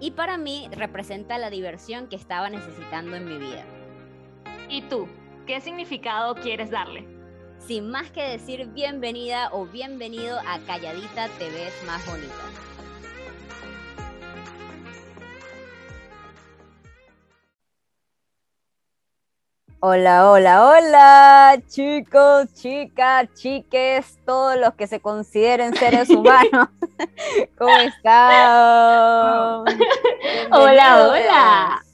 Y 0.00 0.12
para 0.12 0.36
mí 0.36 0.68
representa 0.72 1.38
la 1.38 1.50
diversión 1.50 2.08
que 2.08 2.16
estaba 2.16 2.50
necesitando 2.50 3.16
en 3.16 3.26
mi 3.26 3.38
vida. 3.38 3.64
¿Y 4.68 4.82
tú? 4.82 5.08
¿Qué 5.46 5.60
significado 5.60 6.34
quieres 6.34 6.70
darle? 6.70 7.06
Sin 7.58 7.90
más 7.90 8.10
que 8.10 8.22
decir 8.22 8.66
bienvenida 8.68 9.48
o 9.52 9.66
bienvenido 9.66 10.38
a 10.40 10.58
Calladita 10.66 11.28
Te 11.38 11.50
ves 11.50 11.72
más 11.86 12.04
bonita. 12.06 12.73
Hola, 19.86 20.30
hola, 20.30 20.66
hola, 20.66 21.62
chicos, 21.68 22.54
chicas, 22.54 23.28
chiques, 23.34 24.18
todos 24.24 24.56
los 24.58 24.72
que 24.76 24.86
se 24.86 24.98
consideren 24.98 25.74
seres 25.74 26.08
humanos. 26.16 26.70
¿Cómo 27.58 27.76
están? 27.76 29.66
Hola, 30.50 31.06
hola. 31.06 31.84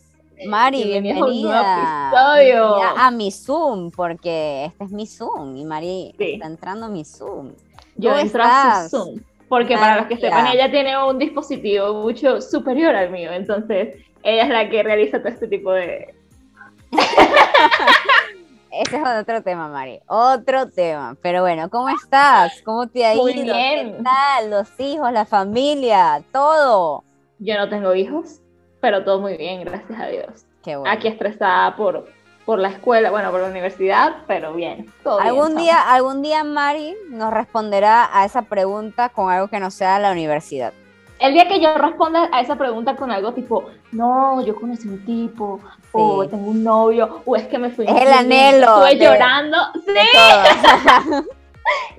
Mari, 0.47 0.85
bienvenida. 0.85 2.13
bienvenida 2.13 2.93
a 2.97 3.11
mi 3.11 3.33
Zoom, 3.33 3.91
porque 3.91 4.67
este 4.67 4.85
es 4.85 4.93
mi 4.93 5.09
Zoom 5.09 5.57
y 5.57 5.65
Mari 5.65 6.15
está 6.17 6.47
entrando 6.47 6.87
a 6.87 6.89
mi 6.89 7.05
Zoom. 7.05 7.55
Yo 7.97 8.17
entro 8.17 8.45
a 8.45 8.85
su 8.85 8.99
Zoom, 8.99 9.21
porque 9.49 9.77
para 9.77 9.97
los 9.97 10.07
que 10.07 10.17
sepan, 10.17 10.47
ella 10.47 10.71
tiene 10.71 10.97
un 10.97 11.19
dispositivo 11.19 11.93
mucho 11.95 12.41
superior 12.41 12.95
al 12.95 13.11
mío, 13.11 13.33
entonces 13.33 13.97
ella 14.23 14.45
es 14.45 14.49
la 14.49 14.71
que 14.71 14.81
realiza 14.85 15.19
todo 15.19 15.31
este 15.31 15.49
tipo 15.49 15.73
de 15.73 16.20
ese 18.71 18.97
es 18.97 19.03
otro 19.21 19.43
tema, 19.43 19.69
Mari. 19.69 20.01
Otro 20.07 20.69
tema. 20.69 21.17
Pero 21.23 21.43
bueno, 21.43 21.69
¿cómo 21.71 21.89
estás? 21.89 22.63
¿Cómo 22.65 22.89
te 22.89 23.05
ha 23.05 23.15
ido? 23.15 23.23
Muy 23.23 23.35
bien. 23.35 23.97
¿Qué 23.97 24.03
tal? 24.03 24.51
Los 24.51 24.69
hijos, 24.79 25.13
la 25.13 25.25
familia, 25.25 26.23
todo. 26.33 27.05
Yo 27.39 27.57
no 27.57 27.69
tengo 27.69 27.95
hijos, 27.95 28.41
pero 28.81 29.05
todo 29.05 29.21
muy 29.21 29.37
bien, 29.37 29.65
gracias 29.65 29.99
a 29.99 30.07
Dios. 30.07 30.47
Qué 30.63 30.77
bueno. 30.77 30.93
Aquí 30.93 31.09
estresada 31.09 31.75
por, 31.77 32.07
por 32.45 32.59
la 32.59 32.69
escuela, 32.69 33.11
bueno, 33.11 33.31
por 33.31 33.41
la 33.41 33.49
universidad, 33.49 34.25
pero 34.27 34.53
bien. 34.53 34.93
algún 35.05 35.57
día, 35.57 35.81
algún 35.81 36.21
día 36.23 36.45
Mari 36.45 36.97
nos 37.09 37.33
responderá 37.33 38.11
a 38.13 38.25
esa 38.25 38.43
pregunta 38.43 39.09
con 39.09 39.31
algo 39.31 39.49
que 39.49 39.59
no 39.59 39.71
sea 39.71 39.99
la 39.99 40.13
universidad. 40.13 40.73
El 41.21 41.35
día 41.35 41.47
que 41.47 41.61
yo 41.61 41.75
responda 41.75 42.31
a 42.33 42.41
esa 42.41 42.57
pregunta 42.57 42.97
con 42.97 43.11
algo 43.11 43.35
tipo, 43.35 43.67
no, 43.93 44.43
yo 44.43 44.57
conocí 44.57 44.89
un 44.89 45.05
tipo, 45.05 45.61
o 45.93 46.27
tengo 46.27 46.51
un 46.51 46.65
novio, 46.65 47.21
o 47.27 47.37
es 47.37 47.47
que 47.47 47.59
me 47.59 47.69
fui. 47.69 47.85
Es 47.85 47.95
el 47.95 48.11
anhelo. 48.11 48.87
Estoy 48.87 49.07
llorando. 49.07 49.59
Sí. 49.85 51.23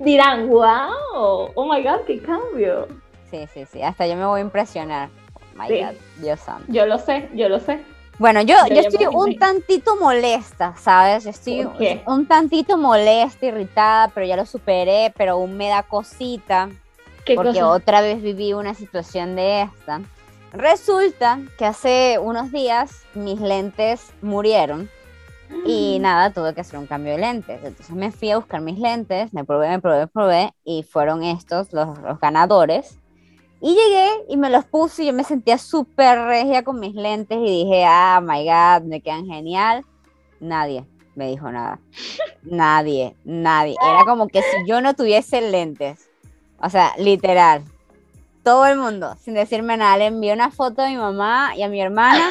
Dirán, 0.00 0.48
wow, 0.48 1.52
oh 1.54 1.72
my 1.72 1.84
god, 1.84 2.00
qué 2.04 2.20
cambio. 2.20 2.88
Sí, 3.30 3.46
sí, 3.54 3.64
sí. 3.64 3.80
Hasta 3.80 4.08
yo 4.08 4.16
me 4.16 4.26
voy 4.26 4.40
a 4.40 4.42
impresionar. 4.42 5.08
Oh 5.34 5.40
my 5.54 5.68
god, 5.68 5.94
Dios 6.16 6.40
santo. 6.40 6.64
Yo 6.66 6.84
lo 6.86 6.98
sé, 6.98 7.30
yo 7.32 7.48
lo 7.48 7.60
sé. 7.60 7.80
Bueno, 8.18 8.42
yo, 8.42 8.56
yo, 8.68 8.80
estoy 8.80 9.06
un 9.06 9.38
tantito 9.38 9.96
molesta, 9.96 10.74
¿sabes? 10.76 11.26
Estoy 11.26 11.68
un 12.06 12.26
tantito 12.26 12.76
molesta, 12.76 13.46
irritada, 13.46 14.08
pero 14.08 14.26
ya 14.26 14.36
lo 14.36 14.46
superé, 14.46 15.12
pero 15.16 15.34
aún 15.34 15.56
me 15.56 15.68
da 15.68 15.84
cosita 15.84 16.68
porque 17.34 17.62
otra 17.62 18.00
vez 18.00 18.22
viví 18.22 18.52
una 18.52 18.74
situación 18.74 19.36
de 19.36 19.62
esta. 19.62 20.00
Resulta 20.52 21.40
que 21.56 21.64
hace 21.64 22.18
unos 22.20 22.52
días 22.52 23.04
mis 23.14 23.40
lentes 23.40 24.12
murieron 24.20 24.90
y 25.64 25.98
mm. 25.98 26.02
nada, 26.02 26.30
tuve 26.30 26.54
que 26.54 26.60
hacer 26.60 26.78
un 26.78 26.86
cambio 26.86 27.12
de 27.12 27.18
lentes. 27.18 27.60
Entonces 27.64 27.94
me 27.94 28.12
fui 28.12 28.30
a 28.30 28.38
buscar 28.38 28.60
mis 28.60 28.78
lentes, 28.78 29.32
me 29.32 29.44
probé, 29.44 29.68
me 29.68 29.80
probé, 29.80 30.00
me 30.00 30.06
probé 30.06 30.54
y 30.64 30.82
fueron 30.82 31.22
estos 31.22 31.72
los, 31.72 31.98
los 31.98 32.20
ganadores. 32.20 32.98
Y 33.60 33.74
llegué 33.74 34.08
y 34.28 34.36
me 34.36 34.50
los 34.50 34.64
puse 34.64 35.04
y 35.04 35.06
yo 35.06 35.12
me 35.12 35.24
sentía 35.24 35.56
súper 35.56 36.18
regia 36.18 36.64
con 36.64 36.80
mis 36.80 36.94
lentes 36.94 37.38
y 37.38 37.64
dije, 37.64 37.84
ah, 37.86 38.20
my 38.20 38.44
God, 38.44 38.88
me 38.88 39.00
quedan 39.00 39.26
genial. 39.26 39.84
Nadie 40.40 40.84
me 41.14 41.28
dijo 41.28 41.50
nada. 41.50 41.80
Nadie, 42.42 43.16
nadie. 43.24 43.76
Era 43.80 44.04
como 44.04 44.26
que 44.26 44.42
si 44.42 44.66
yo 44.66 44.80
no 44.80 44.94
tuviese 44.94 45.40
lentes 45.40 46.10
o 46.62 46.70
sea, 46.70 46.92
literal. 46.96 47.62
Todo 48.44 48.66
el 48.66 48.76
mundo, 48.76 49.16
sin 49.22 49.34
decirme 49.34 49.76
nada, 49.76 49.96
le 49.96 50.06
envié 50.06 50.32
una 50.32 50.50
foto 50.50 50.82
a 50.82 50.88
mi 50.88 50.96
mamá 50.96 51.52
y 51.56 51.62
a 51.62 51.68
mi 51.68 51.80
hermana. 51.80 52.30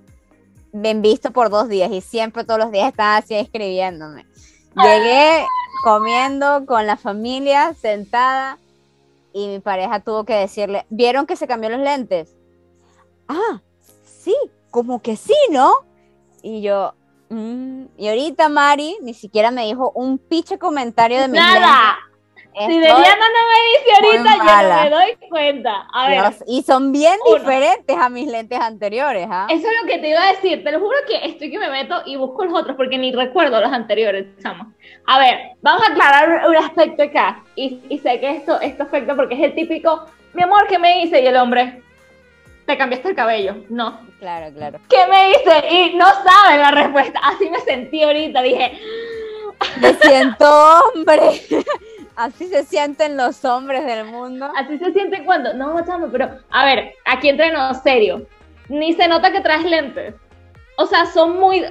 Ven 0.72 1.02
visto 1.02 1.32
por 1.32 1.50
dos 1.50 1.68
días 1.68 1.90
y 1.90 2.00
siempre 2.00 2.44
todos 2.44 2.60
los 2.60 2.72
días 2.72 2.88
estaba 2.88 3.16
así 3.16 3.34
escribiéndome. 3.34 4.26
Llegué 4.74 5.44
comiendo 5.84 6.64
con 6.64 6.86
la 6.86 6.96
familia, 6.96 7.74
sentada, 7.74 8.58
y 9.34 9.48
mi 9.48 9.58
pareja 9.60 10.00
tuvo 10.00 10.24
que 10.24 10.34
decirle, 10.34 10.86
¿vieron 10.88 11.26
que 11.26 11.36
se 11.36 11.46
cambió 11.46 11.70
los 11.70 11.80
lentes? 11.80 12.34
Ah, 13.28 13.60
sí, 14.04 14.34
como 14.70 15.02
que 15.02 15.16
sí, 15.16 15.36
¿no? 15.50 15.72
Y 16.42 16.62
yo, 16.62 16.94
mm", 17.28 17.84
y 17.98 18.08
ahorita 18.08 18.48
Mari 18.48 18.96
ni 19.02 19.12
siquiera 19.12 19.50
me 19.50 19.66
dijo 19.66 19.92
un 19.94 20.18
piche 20.18 20.58
comentario 20.58 21.20
de 21.20 21.28
mi 21.28 21.38
Nada. 21.38 21.98
Si 22.54 22.78
Diana 22.78 22.96
no 22.96 23.42
me 23.48 23.58
dice 23.68 23.92
ahorita, 23.94 24.36
yo 24.36 24.68
no 24.68 24.82
me 24.82 24.90
doy 24.90 25.28
cuenta. 25.28 25.86
A 25.92 26.08
ver. 26.08 26.22
y 26.46 26.62
son 26.62 26.92
bien 26.92 27.16
diferentes 27.34 27.96
a 27.96 28.08
mis 28.08 28.28
lentes 28.28 28.60
anteriores. 28.60 29.26
¿ah? 29.30 29.46
Eso 29.48 29.66
es 29.66 29.74
lo 29.82 29.88
que 29.88 29.98
te 29.98 30.10
iba 30.10 30.22
a 30.22 30.32
decir. 30.32 30.62
Te 30.62 30.70
lo 30.70 30.80
juro 30.80 30.96
que 31.06 31.26
estoy 31.26 31.50
que 31.50 31.58
me 31.58 31.70
meto 31.70 32.02
y 32.04 32.16
busco 32.16 32.44
los 32.44 32.54
otros 32.54 32.76
porque 32.76 32.98
ni 32.98 33.12
recuerdo 33.12 33.60
los 33.60 33.72
anteriores, 33.72 34.26
chamo. 34.42 34.72
A 35.06 35.18
ver, 35.18 35.38
vamos 35.62 35.82
a 35.82 35.92
aclarar 35.92 36.48
un 36.48 36.56
aspecto 36.56 37.02
acá. 37.02 37.42
Y, 37.56 37.80
y 37.88 37.98
sé 37.98 38.20
que 38.20 38.36
esto, 38.36 38.60
esto 38.60 38.82
afecta 38.82 39.14
porque 39.16 39.34
es 39.34 39.40
el 39.40 39.54
típico, 39.54 40.06
mi 40.34 40.42
amor, 40.42 40.66
¿qué 40.68 40.78
me 40.78 41.00
dice? 41.00 41.22
Y 41.22 41.26
el 41.26 41.36
hombre, 41.36 41.82
te 42.66 42.76
cambiaste 42.76 43.08
el 43.08 43.14
cabello. 43.14 43.56
No. 43.68 43.98
Claro, 44.18 44.54
claro. 44.54 44.78
¿Qué 44.88 45.06
me 45.06 45.28
dice? 45.28 45.68
Y 45.70 45.94
no 45.96 46.06
saben 46.06 46.60
la 46.60 46.70
respuesta. 46.70 47.18
Así 47.22 47.50
me 47.50 47.60
sentí 47.60 48.02
ahorita. 48.02 48.42
Dije, 48.42 48.78
me 49.80 49.94
siento 49.94 50.46
hombre. 50.94 51.42
Así 52.16 52.48
se 52.48 52.64
sienten 52.64 53.16
los 53.16 53.44
hombres 53.44 53.86
del 53.86 54.04
mundo. 54.04 54.50
Así 54.56 54.78
se 54.78 54.92
sienten 54.92 55.24
cuando. 55.24 55.54
No, 55.54 55.84
chamo, 55.84 56.08
pero. 56.10 56.30
A 56.50 56.64
ver, 56.64 56.94
aquí 57.04 57.28
entreno 57.28 57.72
serio. 57.74 58.26
Ni 58.68 58.92
se 58.92 59.08
nota 59.08 59.32
que 59.32 59.40
traes 59.40 59.64
lentes. 59.64 60.14
O 60.76 60.86
sea, 60.86 61.06
son 61.06 61.38
muy. 61.38 61.64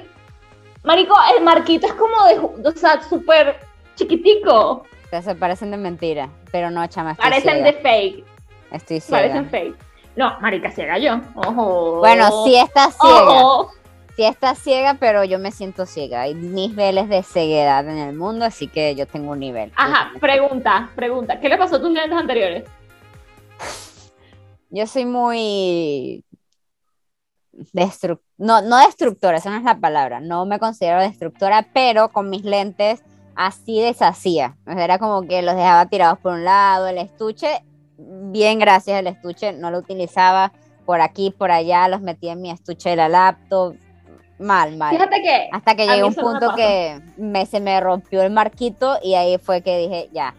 Marico, 0.82 1.14
el 1.36 1.44
marquito 1.44 1.86
es 1.86 1.94
como 1.94 2.24
de. 2.26 2.68
O 2.68 2.72
sea, 2.72 3.02
súper 3.02 3.56
chiquitico. 3.94 4.84
Se 5.10 5.34
parecen 5.34 5.70
de 5.70 5.76
mentira, 5.76 6.30
pero 6.50 6.70
no, 6.70 6.86
chama. 6.86 7.14
Parecen 7.14 7.62
de 7.62 7.74
fake. 7.74 8.24
Estoy 8.70 9.00
ciega. 9.00 9.22
Parecen 9.22 9.50
fake. 9.50 9.76
No, 10.16 10.38
marica, 10.40 10.70
ciega 10.70 10.98
yo. 10.98 11.20
Ojo. 11.34 11.98
Bueno, 11.98 12.44
sí 12.44 12.56
está 12.56 12.90
ciega 12.90 13.68
sí 14.16 14.24
está 14.24 14.54
ciega, 14.54 14.94
pero 15.00 15.24
yo 15.24 15.38
me 15.38 15.50
siento 15.50 15.86
ciega. 15.86 16.22
Hay 16.22 16.34
niveles 16.34 17.08
de 17.08 17.22
ceguedad 17.22 17.86
en 17.88 17.98
el 17.98 18.16
mundo, 18.16 18.44
así 18.44 18.68
que 18.68 18.94
yo 18.94 19.06
tengo 19.06 19.32
un 19.32 19.40
nivel. 19.40 19.72
Ajá, 19.76 20.12
pregunta, 20.20 20.90
pregunta. 20.94 21.40
¿Qué 21.40 21.48
le 21.48 21.58
pasó 21.58 21.76
a 21.76 21.80
tus 21.80 21.90
lentes 21.92 22.18
anteriores? 22.18 22.64
Yo 24.70 24.86
soy 24.86 25.04
muy 25.04 26.24
no, 28.38 28.62
no 28.62 28.78
destructora, 28.78 29.38
esa 29.38 29.50
no 29.50 29.56
es 29.56 29.64
la 29.64 29.78
palabra. 29.78 30.20
No 30.20 30.46
me 30.46 30.58
considero 30.58 31.00
destructora, 31.00 31.68
pero 31.72 32.10
con 32.10 32.30
mis 32.30 32.44
lentes 32.44 33.02
así 33.34 33.80
deshacía. 33.80 34.56
era 34.66 34.98
como 34.98 35.22
que 35.22 35.42
los 35.42 35.56
dejaba 35.56 35.86
tirados 35.86 36.18
por 36.18 36.32
un 36.32 36.44
lado, 36.44 36.86
el 36.86 36.98
estuche, 36.98 37.64
bien 37.96 38.58
gracias 38.58 38.98
el 38.98 39.06
estuche, 39.06 39.52
no 39.52 39.70
lo 39.70 39.78
utilizaba 39.78 40.52
por 40.84 41.00
aquí, 41.00 41.30
por 41.30 41.50
allá, 41.50 41.88
los 41.88 42.00
metía 42.00 42.32
en 42.32 42.42
mi 42.42 42.50
estuche 42.50 42.90
de 42.90 42.96
la 42.96 43.08
laptop, 43.08 43.76
Mal, 44.42 44.76
mal. 44.76 44.90
Fíjate 44.90 45.22
que. 45.22 45.48
Hasta 45.52 45.74
que 45.74 45.86
llegó 45.86 46.08
un 46.08 46.14
punto 46.14 46.54
que 46.54 47.00
me, 47.16 47.46
se 47.46 47.60
me 47.60 47.80
rompió 47.80 48.22
el 48.22 48.30
marquito 48.30 48.98
y 49.02 49.14
ahí 49.14 49.38
fue 49.38 49.62
que 49.62 49.78
dije, 49.78 50.08
ya, 50.12 50.34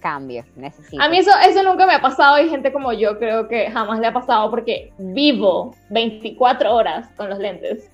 cambio, 0.00 0.44
necesito. 0.56 1.02
A 1.02 1.08
mí 1.08 1.18
eso, 1.18 1.30
eso 1.46 1.62
nunca 1.62 1.86
me 1.86 1.94
ha 1.94 2.00
pasado 2.00 2.38
y 2.40 2.48
gente 2.48 2.72
como 2.72 2.92
yo 2.92 3.18
creo 3.18 3.48
que 3.48 3.70
jamás 3.70 4.00
le 4.00 4.08
ha 4.08 4.12
pasado 4.12 4.50
porque 4.50 4.92
vivo 4.98 5.74
24 5.90 6.74
horas 6.74 7.08
con 7.16 7.30
los 7.30 7.38
lentes. 7.38 7.90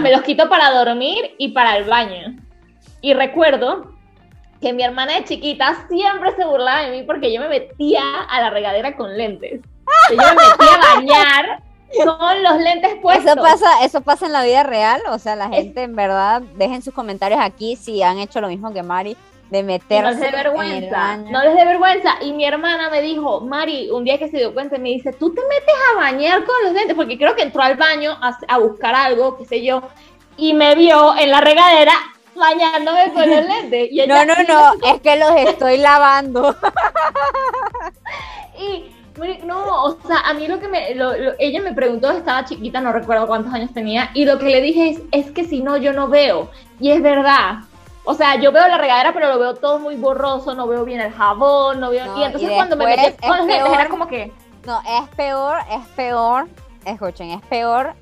Me 0.00 0.10
los 0.10 0.22
quito 0.22 0.48
para 0.48 0.70
dormir 0.70 1.34
y 1.36 1.48
para 1.48 1.76
el 1.76 1.84
baño. 1.84 2.36
Y 3.02 3.12
recuerdo 3.12 3.92
que 4.62 4.72
mi 4.72 4.82
hermana 4.82 5.16
de 5.16 5.24
chiquita 5.24 5.86
siempre 5.88 6.34
se 6.36 6.44
burlaba 6.46 6.86
de 6.86 6.90
mí 6.92 7.02
porque 7.02 7.30
yo 7.30 7.40
me 7.42 7.48
metía 7.48 8.22
a 8.30 8.40
la 8.40 8.48
regadera 8.48 8.96
con 8.96 9.14
lentes. 9.14 9.60
Yo 10.10 10.16
me 10.16 10.34
metí 10.34 10.74
a 10.74 10.94
bañar 10.94 11.62
con 12.04 12.42
los 12.42 12.58
lentes 12.58 12.94
puestos. 13.00 13.26
Eso 13.26 13.42
pasa, 13.42 13.84
eso 13.84 14.00
pasa 14.00 14.26
en 14.26 14.32
la 14.32 14.42
vida 14.42 14.62
real, 14.62 15.00
o 15.10 15.18
sea, 15.18 15.36
la 15.36 15.48
gente 15.48 15.82
en 15.82 15.96
verdad, 15.96 16.42
dejen 16.56 16.82
sus 16.82 16.94
comentarios 16.94 17.40
aquí 17.42 17.76
si 17.76 18.02
han 18.02 18.18
hecho 18.18 18.40
lo 18.40 18.48
mismo 18.48 18.72
que 18.72 18.82
Mari, 18.82 19.16
de 19.50 19.62
meterse. 19.62 20.02
no 20.02 20.10
les 20.10 20.20
dé 20.20 20.30
vergüenza, 20.30 21.16
no 21.16 21.44
les 21.44 21.54
dé 21.54 21.64
vergüenza. 21.64 22.14
Y 22.22 22.32
mi 22.32 22.44
hermana 22.44 22.90
me 22.90 23.02
dijo, 23.02 23.40
Mari, 23.40 23.90
un 23.90 24.04
día 24.04 24.18
que 24.18 24.28
se 24.28 24.38
dio 24.38 24.54
cuenta, 24.54 24.78
me 24.78 24.90
dice, 24.90 25.12
tú 25.12 25.32
te 25.32 25.42
metes 25.42 25.74
a 25.92 25.96
bañar 25.96 26.44
con 26.44 26.54
los 26.64 26.72
lentes, 26.72 26.96
porque 26.96 27.18
creo 27.18 27.36
que 27.36 27.42
entró 27.42 27.62
al 27.62 27.76
baño 27.76 28.16
a, 28.20 28.36
a 28.48 28.58
buscar 28.58 28.94
algo, 28.94 29.36
qué 29.36 29.44
sé 29.44 29.62
yo, 29.62 29.82
y 30.36 30.54
me 30.54 30.74
vio 30.74 31.16
en 31.16 31.30
la 31.30 31.40
regadera 31.40 31.92
bañándome 32.34 33.12
con 33.12 33.28
los 33.28 33.44
lentes. 33.44 33.88
Y 33.90 33.96
no, 34.06 34.24
no, 34.24 34.34
no, 34.46 34.72
es 34.92 35.00
que 35.00 35.16
los 35.16 35.30
estoy 35.36 35.78
lavando. 35.78 36.54
y 38.58 38.84
no, 39.44 39.84
o 39.84 39.98
sea, 40.06 40.20
a 40.20 40.34
mí 40.34 40.48
lo 40.48 40.58
que 40.58 40.68
me, 40.68 40.96
ella 41.38 41.62
me 41.62 41.72
preguntó, 41.72 42.10
estaba 42.10 42.44
chiquita, 42.44 42.80
no 42.80 42.92
recuerdo 42.92 43.26
cuántos 43.26 43.52
años 43.52 43.72
tenía, 43.72 44.10
y 44.14 44.24
lo 44.24 44.38
que 44.38 44.46
le 44.46 44.60
dije 44.60 44.90
es, 44.90 45.00
es 45.12 45.30
que 45.30 45.44
si 45.44 45.62
no, 45.62 45.76
yo 45.76 45.92
no 45.92 46.08
veo. 46.08 46.50
Y 46.80 46.90
es 46.90 47.02
verdad. 47.02 47.60
O 48.04 48.14
sea, 48.14 48.36
yo 48.36 48.52
veo 48.52 48.68
la 48.68 48.76
regadera, 48.76 49.12
pero 49.14 49.28
lo 49.30 49.38
veo 49.38 49.54
todo 49.54 49.78
muy 49.78 49.96
borroso, 49.96 50.54
no 50.54 50.66
veo 50.66 50.84
bien 50.84 51.00
el 51.00 51.12
jabón, 51.12 51.80
no 51.80 51.90
veo... 51.90 52.18
y 52.18 52.24
entonces 52.24 52.50
cuando 52.50 52.76
me 52.76 52.86
metí 52.86 53.26
con 53.26 53.38
los 53.38 53.46
lentes 53.46 53.72
era 53.72 53.88
como 53.88 54.06
que... 54.06 54.32
No, 54.66 54.80
es 54.80 55.08
peor, 55.10 55.58
es 55.70 55.86
peor, 55.94 56.48
escuchen, 56.84 57.30
es 57.30 57.42
peor 57.42 57.94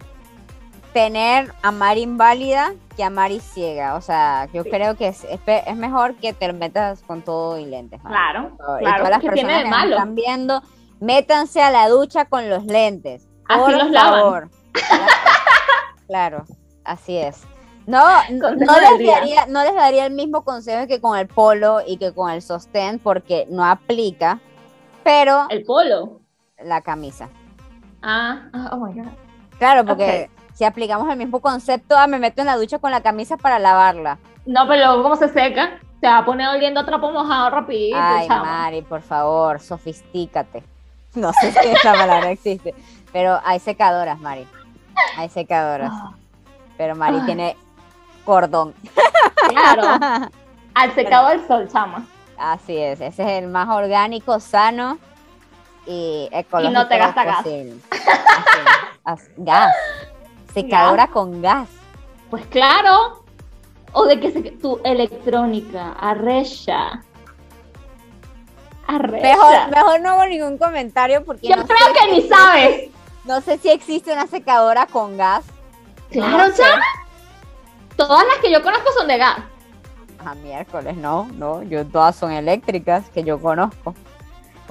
tener 0.93 1.53
a 1.63 1.71
Mari 1.71 2.03
inválida 2.03 2.73
que 2.97 3.05
a 3.05 3.11
Mari 3.11 3.41
ciega. 3.41 3.95
O 3.95 4.01
sea, 4.01 4.49
yo 4.53 4.65
creo 4.65 4.97
que 4.97 5.09
es, 5.09 5.25
es, 5.25 5.77
mejor 5.77 6.15
que 6.15 6.33
te 6.33 6.53
metas 6.53 7.03
con 7.03 7.23
todo 7.23 7.59
y 7.59 7.65
lentes. 7.65 8.01
Claro, 8.03 8.53
claro. 8.57 8.81
Y 8.81 8.85
todas 8.85 9.11
las 9.11 9.23
personas 9.23 9.63
que 9.63 9.89
están 9.91 10.15
viendo, 10.15 10.63
métanse 11.03 11.61
a 11.61 11.71
la 11.71 11.89
ducha 11.89 12.27
con 12.27 12.49
los 12.49 12.65
lentes. 12.65 13.27
Por 13.49 13.73
los 13.73 13.95
favor. 13.95 14.49
Claro, 16.07 16.45
así 16.85 17.17
es. 17.17 17.43
No, 17.87 18.05
no 18.31 18.51
les, 18.51 19.07
daría, 19.07 19.47
no 19.47 19.65
les 19.65 19.75
daría 19.75 20.05
el 20.05 20.13
mismo 20.13 20.45
consejo 20.45 20.87
que 20.87 21.01
con 21.01 21.19
el 21.19 21.27
polo 21.27 21.79
y 21.87 21.97
que 21.97 22.13
con 22.13 22.31
el 22.31 22.43
sostén 22.43 22.99
porque 22.99 23.47
no 23.49 23.65
aplica, 23.65 24.39
pero... 25.03 25.47
¿El 25.49 25.65
polo? 25.65 26.21
La 26.63 26.83
camisa. 26.83 27.31
Ah, 28.03 28.43
ah 28.53 28.71
oh 28.73 28.77
my 28.77 28.93
God. 28.93 29.09
Claro, 29.59 29.87
porque 29.87 30.29
si 30.53 30.65
aplicamos 30.65 31.09
el 31.09 31.17
mismo 31.17 31.41
concepto, 31.41 31.97
ah, 31.97 32.07
me 32.07 32.19
meto 32.19 32.43
en 32.43 32.49
la 32.49 32.57
ducha 32.57 32.79
con 32.79 32.91
la 32.91 33.01
camisa 33.01 33.39
para 33.39 33.59
lavarla. 33.59 34.19
No, 34.45 34.69
pero 34.69 34.85
luego 34.85 35.03
como 35.03 35.17
se 35.17 35.31
seca, 35.31 35.81
se 35.99 36.09
va 36.09 36.19
a 36.19 36.25
poner 36.27 36.49
oliendo 36.49 36.81
a 36.81 36.85
trapo 36.85 37.11
mojado 37.11 37.49
rapidito. 37.49 37.97
Ay, 37.99 38.29
Mari, 38.29 38.83
por 38.83 39.01
favor, 39.01 39.61
sofistícate. 39.61 40.72
No 41.15 41.33
sé 41.35 41.53
si 41.53 41.69
esa 41.69 41.93
palabra 41.93 42.31
existe, 42.31 42.75
pero 43.13 43.39
hay 43.45 43.61
secadoras, 43.61 44.19
Mari. 44.19 44.47
Hay 45.17 45.29
secadoras. 45.29 45.93
Pero 46.79 46.97
Mari 46.97 47.19
ah. 47.21 47.27
tiene 47.27 47.57
cordón. 48.25 48.75
Claro. 49.49 49.83
Al 50.75 50.95
secado 50.95 51.29
del 51.29 51.47
sol, 51.47 51.69
chama. 51.71 52.07
Así 52.39 52.77
es, 52.77 53.01
ese 53.01 53.23
es 53.23 53.43
el 53.43 53.49
más 53.49 53.69
orgánico, 53.69 54.41
sano 54.41 54.99
y 55.87 56.29
ecológico. 56.33 56.71
Y 56.71 56.75
no 56.75 56.89
te 56.89 56.99
gasta 56.99 57.25
gas. 57.25 57.45
gas. 59.37 59.75
Secadora 60.55 61.09
con 61.09 61.43
gas. 61.43 61.69
Pues 62.31 62.47
claro. 62.47 63.23
O 63.93 64.07
de 64.07 64.19
que 64.19 64.31
se, 64.33 64.41
tu 64.53 64.81
electrónica, 64.85 65.93
arrecha. 66.01 67.03
Mejor, 68.99 69.71
mejor 69.71 70.01
no 70.01 70.11
hago 70.11 70.27
ningún 70.27 70.59
comentario 70.59 71.25
porque. 71.25 71.49
Yo 71.49 71.55
creo 71.55 71.93
que 71.99 72.13
ni 72.13 72.29
sabes. 72.29 72.91
No 73.25 73.41
sé 73.41 73.59
si 73.59 73.71
existe 73.71 74.13
una 74.13 74.27
secadora 74.27 74.87
con 74.87 75.17
gas. 75.17 75.45
Claro, 76.11 76.53
Todas 77.97 78.25
las 78.27 78.39
que 78.39 78.51
yo 78.51 78.63
conozco 78.63 78.91
son 78.99 79.07
de 79.09 79.19
gas. 79.19 79.39
A 80.25 80.35
miércoles, 80.37 80.97
no, 80.97 81.29
no, 81.35 81.63
yo 81.63 81.85
todas 81.87 82.17
son 82.17 82.33
eléctricas 82.33 83.09
que 83.11 83.23
yo 83.25 83.41
conozco. 83.41 83.95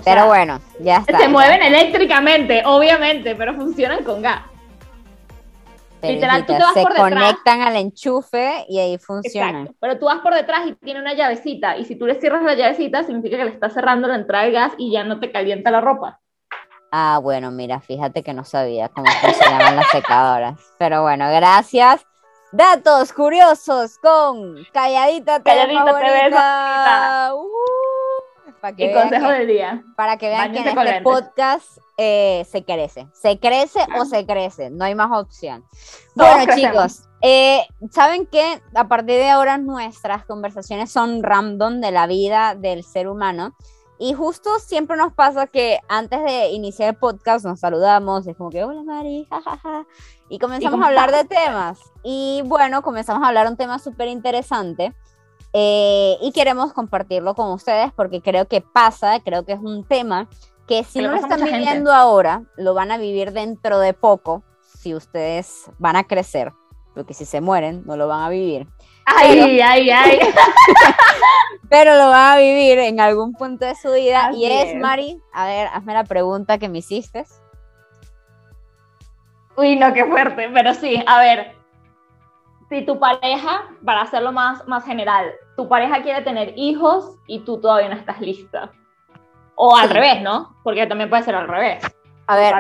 pero 0.04 0.28
bueno, 0.28 0.60
ya 0.80 0.98
está. 0.98 1.18
Se 1.18 1.28
mueven 1.28 1.62
eléctricamente, 1.62 2.64
obviamente, 2.66 3.36
pero 3.36 3.54
funcionan 3.56 4.04
con 4.04 4.22
gas. 4.22 4.42
Literal, 6.02 6.46
tú 6.46 6.54
te 6.54 6.60
vas 6.60 6.74
se 6.74 6.84
conectan 6.84 7.62
al 7.62 7.76
enchufe 7.76 8.66
y 8.68 8.80
ahí 8.80 8.98
funcionan. 8.98 9.76
Pero 9.80 10.00
tú 10.00 10.06
vas 10.06 10.20
por 10.20 10.34
detrás 10.34 10.68
y 10.68 10.74
tiene 10.76 11.00
una 11.00 11.14
llavecita. 11.14 11.78
Y 11.78 11.86
si 11.86 11.96
tú 11.96 12.06
le 12.06 12.20
cierras 12.20 12.44
la 12.44 12.56
llavecita, 12.56 13.04
significa 13.04 13.38
que 13.38 13.46
le 13.46 13.52
estás 13.52 13.74
cerrando 13.74 14.08
la 14.08 14.16
entrada 14.16 14.46
de 14.46 14.52
gas 14.52 14.74
y 14.78 14.92
ya 14.92 15.04
no 15.04 15.20
te 15.20 15.32
calienta 15.32 15.72
la 15.72 15.82
ropa. 15.82 16.20
Ah, 16.92 17.20
bueno, 17.22 17.52
mira, 17.52 17.80
fíjate 17.80 18.22
que 18.22 18.34
no 18.34 18.44
sabía 18.44 18.90
cómo 18.90 19.10
funcionaban 19.22 19.78
las 19.78 19.90
secadoras. 19.92 20.74
Pero 20.78 21.04
bueno, 21.04 21.30
gracias. 21.32 22.06
Datos 22.52 23.14
curiosos 23.14 23.98
con 24.00 24.58
Calladita 24.74 25.42
Calladita 25.42 25.86
TV 25.86 26.36
uh, 27.32 27.48
y 28.76 28.94
consejo 28.94 29.30
del 29.30 29.48
día. 29.48 29.84
Para 29.96 30.18
que 30.18 30.28
vean 30.28 30.52
que 30.52 30.60
en 30.60 30.68
este 30.68 31.02
podcast 31.02 31.78
eh, 32.04 32.46
se 32.46 32.64
crece. 32.64 33.08
Se 33.14 33.38
crece 33.38 33.80
o 34.00 34.06
se 34.06 34.26
crece, 34.26 34.72
no 34.72 34.86
hay 34.86 34.96
más 34.96 35.12
opción. 35.12 35.64
bueno, 36.16 36.52
chicos, 36.56 37.04
eh, 37.22 37.62
saben 37.92 38.26
que 38.26 38.60
a 38.74 38.88
partir 38.88 39.18
de 39.18 39.30
ahora 39.30 39.60
nuestras 39.60 40.26
conversaciones 40.26 40.92
son 40.92 41.22
random 41.22 41.80
de 41.80 41.92
la 41.92 42.08
vida 42.08 42.56
del 42.56 42.84
ser 42.84 43.08
humano. 43.08 43.56
Y 44.00 44.14
justo 44.14 44.58
siempre 44.58 44.98
nos 44.98 45.14
pasa 45.14 45.46
que 45.46 45.78
antes 45.90 46.24
de 46.24 46.50
iniciar 46.50 46.90
el 46.90 46.96
podcast 46.96 47.46
nos 47.46 47.60
saludamos, 47.60 48.26
es 48.26 48.36
como 48.36 48.50
que, 48.50 48.64
hola 48.64 48.82
Mari, 48.82 49.28
jajaja, 49.30 49.86
y 50.28 50.40
comenzamos 50.40 50.82
a 50.82 50.88
hablar 50.88 51.12
de 51.12 51.26
temas. 51.26 51.78
Y 52.02 52.42
bueno, 52.46 52.82
comenzamos 52.82 53.22
a 53.24 53.28
hablar 53.28 53.46
un 53.46 53.58
tema 53.58 53.78
súper 53.78 54.08
interesante 54.08 54.92
eh, 55.54 56.18
y 56.22 56.32
queremos 56.32 56.72
compartirlo 56.72 57.36
con 57.36 57.52
ustedes 57.52 57.92
porque 57.94 58.22
creo 58.22 58.48
que 58.48 58.62
pasa, 58.62 59.20
creo 59.20 59.46
que 59.46 59.54
es 59.54 59.60
un 59.60 59.84
tema 59.84 60.30
que 60.68 60.84
si 60.84 61.02
no 61.02 61.10
lo 61.10 61.18
están 61.18 61.44
viviendo 61.44 61.92
ahora, 61.92 62.44
lo 62.58 62.74
van 62.74 62.92
a 62.92 62.98
vivir 62.98 63.32
dentro 63.32 63.80
de 63.80 63.94
poco, 63.94 64.44
si 64.62 64.96
ustedes 64.96 65.70
van 65.78 65.96
a 65.96 66.06
crecer, 66.06 66.54
porque 66.94 67.14
si 67.14 67.26
se 67.26 67.42
mueren, 67.42 67.84
no 67.86 67.98
lo 67.98 68.08
van 68.08 68.24
a 68.24 68.30
vivir. 68.30 68.68
Ay, 69.06 69.60
ay, 69.60 69.90
ay. 69.90 70.20
pero 71.70 71.96
lo 71.96 72.10
van 72.10 72.34
a 72.34 72.38
vivir 72.38 72.80
en 72.80 73.00
algún 73.00 73.34
punto 73.34 73.66
de 73.66 73.76
su 73.76 73.92
vida. 73.92 74.32
y 74.34 74.46
es, 74.46 74.76
Mari, 74.76 75.22
a 75.34 75.46
ver, 75.46 75.68
hazme 75.68 75.94
la 75.94 76.04
pregunta 76.04 76.58
que 76.58 76.70
me 76.70 76.80
hiciste. 76.80 77.26
Uy, 79.56 79.76
no, 79.76 79.94
qué 79.94 80.06
fuerte, 80.06 80.50
pero 80.54 80.74
sí, 80.74 81.04
a 81.06 81.20
ver, 81.20 81.56
si 82.70 82.86
tu 82.86 83.00
pareja, 83.00 83.70
para 83.86 84.02
hacerlo 84.02 84.32
más, 84.32 84.66
más 84.68 84.86
general, 84.86 85.32
tu 85.58 85.68
pareja 85.68 86.02
quiere 86.04 86.22
tener 86.22 86.54
hijos 86.56 87.18
y 87.28 87.40
tú 87.40 87.60
todavía 87.60 87.90
no 87.90 87.96
estás 87.96 88.22
lista. 88.22 88.72
O 89.56 89.76
al 89.76 89.90
revés, 89.90 90.22
¿no? 90.22 90.56
Porque 90.64 90.88
también 90.88 91.10
puede 91.10 91.24
ser 91.24 91.36
al 91.36 91.48
revés. 91.48 91.84
A 92.28 92.36
ver, 92.38 92.54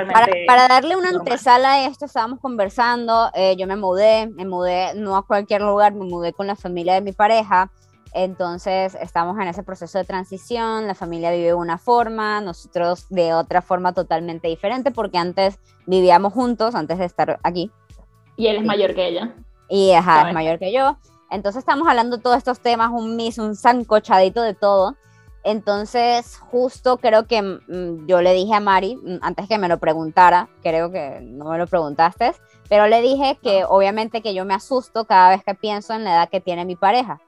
para, 0.47 0.67
darle 0.67 0.97
una 0.97 1.09
antesala 1.09 1.73
a 1.73 1.85
esto, 1.85 2.05
estábamos 2.05 2.39
conversando, 2.39 3.29
eh, 3.33 3.55
yo 3.57 3.67
me 3.67 3.77
mudé, 3.77 4.27
me 4.27 4.45
mudé 4.45 4.93
no 4.95 5.15
a 5.15 5.25
cualquier 5.25 5.61
lugar, 5.61 5.93
me 5.93 6.03
mudé 6.03 6.33
con 6.33 6.45
la 6.45 6.57
familia 6.57 6.95
de 6.95 7.01
mi 7.01 7.13
pareja, 7.13 7.71
entonces 8.13 8.95
estamos 8.95 9.39
en 9.39 9.47
ese 9.47 9.63
proceso 9.63 9.97
de 9.97 10.03
transición, 10.03 10.87
la 10.87 10.95
familia 10.95 11.31
vive 11.31 11.47
de 11.47 11.53
una 11.53 11.77
forma, 11.77 12.41
nosotros 12.41 13.07
de 13.09 13.33
otra 13.33 13.61
forma 13.61 13.93
totalmente 13.93 14.49
diferente, 14.49 14.91
porque 14.91 15.17
antes 15.17 15.57
vivíamos 15.85 16.33
juntos, 16.33 16.75
antes 16.75 16.97
de 16.97 17.05
estar 17.05 17.39
aquí. 17.43 17.71
Y 18.35 18.47
él 18.47 18.57
es 18.57 18.65
mayor 18.65 18.93
que 18.93 19.07
ella. 19.07 19.35
Y 19.69 19.91
ajá, 19.93 20.27
es 20.27 20.33
mayor 20.33 20.59
que 20.59 20.73
yo. 20.73 20.97
Entonces 21.29 21.59
estamos 21.59 21.87
hablando 21.87 22.17
de 22.17 22.23
todos 22.23 22.37
estos 22.37 22.59
temas, 22.59 22.91
un 22.91 23.15
mis, 23.15 23.37
un 23.37 23.55
zancochadito 23.55 24.41
de 24.41 24.53
todo. 24.53 24.97
Entonces, 25.43 26.37
justo 26.37 26.97
creo 26.97 27.25
que 27.25 27.41
mm, 27.41 28.07
yo 28.07 28.21
le 28.21 28.33
dije 28.33 28.53
a 28.53 28.59
Mari, 28.59 28.95
mm, 28.95 29.19
antes 29.21 29.47
que 29.47 29.57
me 29.57 29.67
lo 29.67 29.79
preguntara, 29.79 30.49
creo 30.61 30.91
que 30.91 31.19
no 31.21 31.45
me 31.45 31.57
lo 31.57 31.67
preguntaste, 31.67 32.33
pero 32.69 32.87
le 32.87 33.01
dije 33.01 33.37
que 33.41 33.65
obviamente 33.67 34.21
que 34.21 34.33
yo 34.33 34.45
me 34.45 34.53
asusto 34.53 35.05
cada 35.05 35.29
vez 35.29 35.43
que 35.43 35.55
pienso 35.55 35.93
en 35.93 36.03
la 36.03 36.13
edad 36.13 36.29
que 36.29 36.41
tiene 36.41 36.65
mi 36.65 36.75
pareja. 36.75 37.19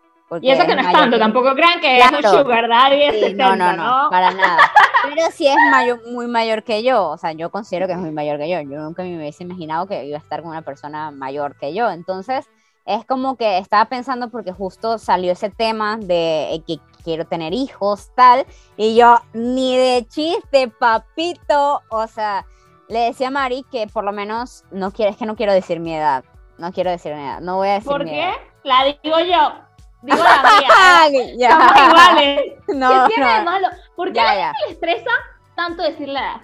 Y 0.41 0.49
eso 0.49 0.65
que 0.65 0.75
no 0.75 0.81
es 0.81 0.91
tanto, 0.91 1.19
tampoco 1.19 1.53
crean 1.53 1.79
que 1.79 1.99
es 1.99 2.11
un 2.11 2.23
sugar 2.23 2.67
daddy 2.67 3.33
no, 3.35 3.55
no, 3.55 3.73
no, 3.73 4.09
para 4.09 4.31
nada. 4.33 4.71
Pero 5.03 5.29
sí 5.31 5.47
es 5.47 5.55
mayor, 5.69 6.01
muy 6.09 6.27
mayor 6.27 6.63
que 6.63 6.81
yo, 6.81 7.09
o 7.09 7.17
sea, 7.17 7.33
yo 7.33 7.51
considero 7.51 7.87
que 7.87 7.93
es 7.93 7.99
muy 7.99 8.11
mayor 8.11 8.39
que 8.39 8.49
yo. 8.49 8.61
Yo 8.61 8.79
nunca 8.79 9.03
me 9.03 9.17
hubiese 9.17 9.43
imaginado 9.43 9.85
que 9.85 10.05
iba 10.05 10.17
a 10.17 10.21
estar 10.21 10.41
con 10.41 10.51
una 10.51 10.61
persona 10.61 11.11
mayor 11.11 11.55
que 11.57 11.73
yo. 11.73 11.89
Entonces, 11.91 12.49
es 12.85 13.05
como 13.05 13.37
que 13.37 13.57
estaba 13.57 13.85
pensando 13.85 14.29
porque 14.29 14.51
justo 14.51 14.97
salió 14.97 15.31
ese 15.31 15.49
tema 15.49 15.97
de 15.97 16.63
que 16.65 16.79
quiero 17.03 17.25
tener 17.25 17.53
hijos, 17.53 18.11
tal, 18.15 18.45
y 18.77 18.95
yo, 18.95 19.17
ni 19.33 19.77
de 19.77 20.05
chiste, 20.07 20.69
papito, 20.69 21.81
o 21.89 22.07
sea, 22.07 22.45
le 22.87 22.99
decía 22.99 23.27
a 23.27 23.31
Mari 23.31 23.65
que 23.71 23.87
por 23.87 24.03
lo 24.03 24.11
menos 24.11 24.63
no 24.71 24.91
quiere, 24.91 25.11
es 25.11 25.17
que 25.17 25.25
no 25.25 25.35
quiero 25.35 25.53
decir 25.53 25.79
mi 25.79 25.95
edad, 25.95 26.23
no 26.57 26.71
quiero 26.71 26.91
decir 26.91 27.13
mi 27.13 27.21
edad, 27.21 27.41
no 27.41 27.57
voy 27.57 27.69
a 27.69 27.73
decir 27.73 27.91
¿Por 27.91 28.03
mi 28.03 28.11
qué? 28.11 28.31
La 28.63 28.85
digo 28.85 29.19
yo. 29.19 29.53
Digo 30.01 30.17
la 30.17 30.43
mía. 30.43 31.07
¿eh? 31.21 31.37
Somos 31.49 31.77
iguales. 31.77 32.39
No, 32.67 33.07
¿Qué 33.07 33.21
de 33.21 33.43
malo? 33.43 33.67
¿Por 33.95 34.11
qué 34.13 34.19
a 34.19 34.53
le 34.65 34.73
estresa 34.73 35.11
tanto 35.55 35.83
decir 35.83 36.07
la 36.07 36.21
edad? 36.21 36.41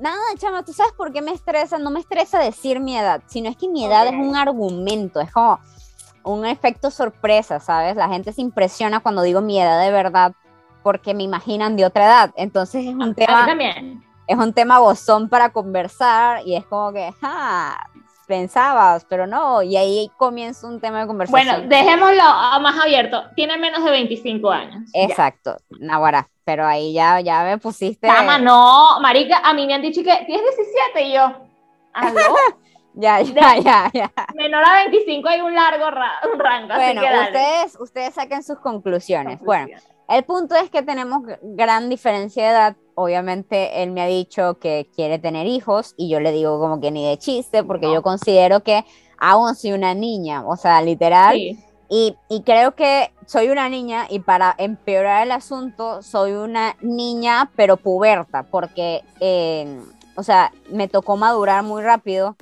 nada, 0.00 0.18
chama, 0.36 0.64
¿tú 0.64 0.72
sabes 0.72 0.92
por 0.92 1.12
qué 1.12 1.22
me 1.22 1.32
estresa? 1.32 1.78
No 1.78 1.90
me 1.90 2.00
estresa 2.00 2.38
decir 2.38 2.80
mi 2.80 2.96
edad, 2.96 3.22
sino 3.26 3.48
es 3.48 3.56
que 3.56 3.68
mi 3.68 3.84
edad 3.84 4.06
es 4.06 4.14
un 4.14 4.36
argumento, 4.36 5.20
es 5.20 5.30
como 5.32 5.60
un 6.24 6.46
efecto 6.46 6.90
sorpresa, 6.90 7.60
¿sabes? 7.60 7.96
La 7.96 8.08
gente 8.08 8.32
se 8.32 8.40
impresiona 8.40 9.00
cuando 9.00 9.22
digo 9.22 9.40
mi 9.40 9.60
edad 9.60 9.80
de 9.80 9.90
verdad 9.90 10.32
porque 10.82 11.14
me 11.14 11.22
imaginan 11.22 11.76
de 11.76 11.84
otra 11.84 12.06
edad. 12.06 12.30
Entonces 12.36 12.84
es 12.86 12.94
un 12.94 13.14
tema... 13.14 13.46
Es 14.26 14.38
un 14.38 14.54
tema 14.54 14.78
gozón 14.78 15.28
para 15.28 15.52
conversar 15.52 16.40
y 16.46 16.56
es 16.56 16.64
como 16.64 16.94
que, 16.94 17.12
ah, 17.20 17.76
pensabas, 18.26 19.04
pero 19.04 19.26
no, 19.26 19.62
y 19.62 19.76
ahí 19.76 20.10
comienza 20.16 20.66
un 20.66 20.80
tema 20.80 21.00
de 21.00 21.06
conversación. 21.06 21.46
Bueno, 21.46 21.68
dejémoslo 21.68 22.22
más 22.60 22.80
abierto, 22.80 23.22
tiene 23.36 23.58
menos 23.58 23.84
de 23.84 23.90
25 23.90 24.50
años. 24.50 24.90
Exacto, 24.94 25.58
Nahuara, 25.78 26.28
pero 26.44 26.66
ahí 26.66 26.94
ya, 26.94 27.20
ya 27.20 27.44
me 27.44 27.58
pusiste... 27.58 28.06
Tama, 28.06 28.38
no, 28.38 28.98
marica, 29.00 29.38
a 29.44 29.52
mí 29.52 29.66
me 29.66 29.74
han 29.74 29.82
dicho 29.82 30.02
que 30.02 30.24
tienes 30.26 30.56
17 30.56 31.02
y 31.02 31.12
yo, 31.12 31.32
¿aló? 31.92 32.20
ya, 32.94 33.20
ya, 33.22 33.58
ya, 33.58 33.90
ya. 33.92 34.12
Menor 34.34 34.64
a 34.64 34.84
25 34.88 35.28
hay 35.28 35.40
un 35.40 35.54
largo 35.54 35.90
rango. 35.90 36.74
Bueno, 36.74 37.02
ustedes, 37.02 37.76
ustedes 37.80 38.14
saquen 38.14 38.42
sus 38.42 38.58
conclusiones. 38.58 39.40
Bueno, 39.40 39.76
el 40.08 40.24
punto 40.24 40.54
es 40.54 40.70
que 40.70 40.82
tenemos 40.82 41.22
gran 41.42 41.88
diferencia 41.88 42.44
de 42.44 42.50
edad. 42.50 42.76
Obviamente 42.94 43.82
él 43.82 43.90
me 43.90 44.02
ha 44.02 44.06
dicho 44.06 44.58
que 44.58 44.88
quiere 44.94 45.18
tener 45.18 45.46
hijos 45.46 45.94
y 45.96 46.08
yo 46.08 46.20
le 46.20 46.30
digo 46.30 46.60
como 46.60 46.80
que 46.80 46.90
ni 46.90 47.08
de 47.08 47.18
chiste 47.18 47.64
porque 47.64 47.92
yo 47.92 48.02
considero 48.02 48.60
que 48.60 48.84
aún 49.18 49.54
soy 49.56 49.72
una 49.72 49.94
niña, 49.94 50.46
o 50.46 50.56
sea, 50.56 50.80
literal. 50.82 51.36
Y, 51.36 52.16
y, 52.28 52.42
creo 52.42 52.74
que 52.74 53.12
soy 53.26 53.50
una 53.50 53.68
niña 53.68 54.06
y 54.08 54.18
para 54.20 54.54
empeorar 54.58 55.22
el 55.22 55.32
asunto, 55.32 56.02
soy 56.02 56.32
una 56.32 56.76
niña 56.80 57.50
pero 57.56 57.76
puberta 57.76 58.44
porque, 58.44 59.02
eh, 59.20 59.80
o 60.16 60.22
sea, 60.22 60.50
me 60.70 60.88
tocó 60.88 61.16
madurar 61.16 61.62
muy 61.62 61.82
rápido 61.82 62.36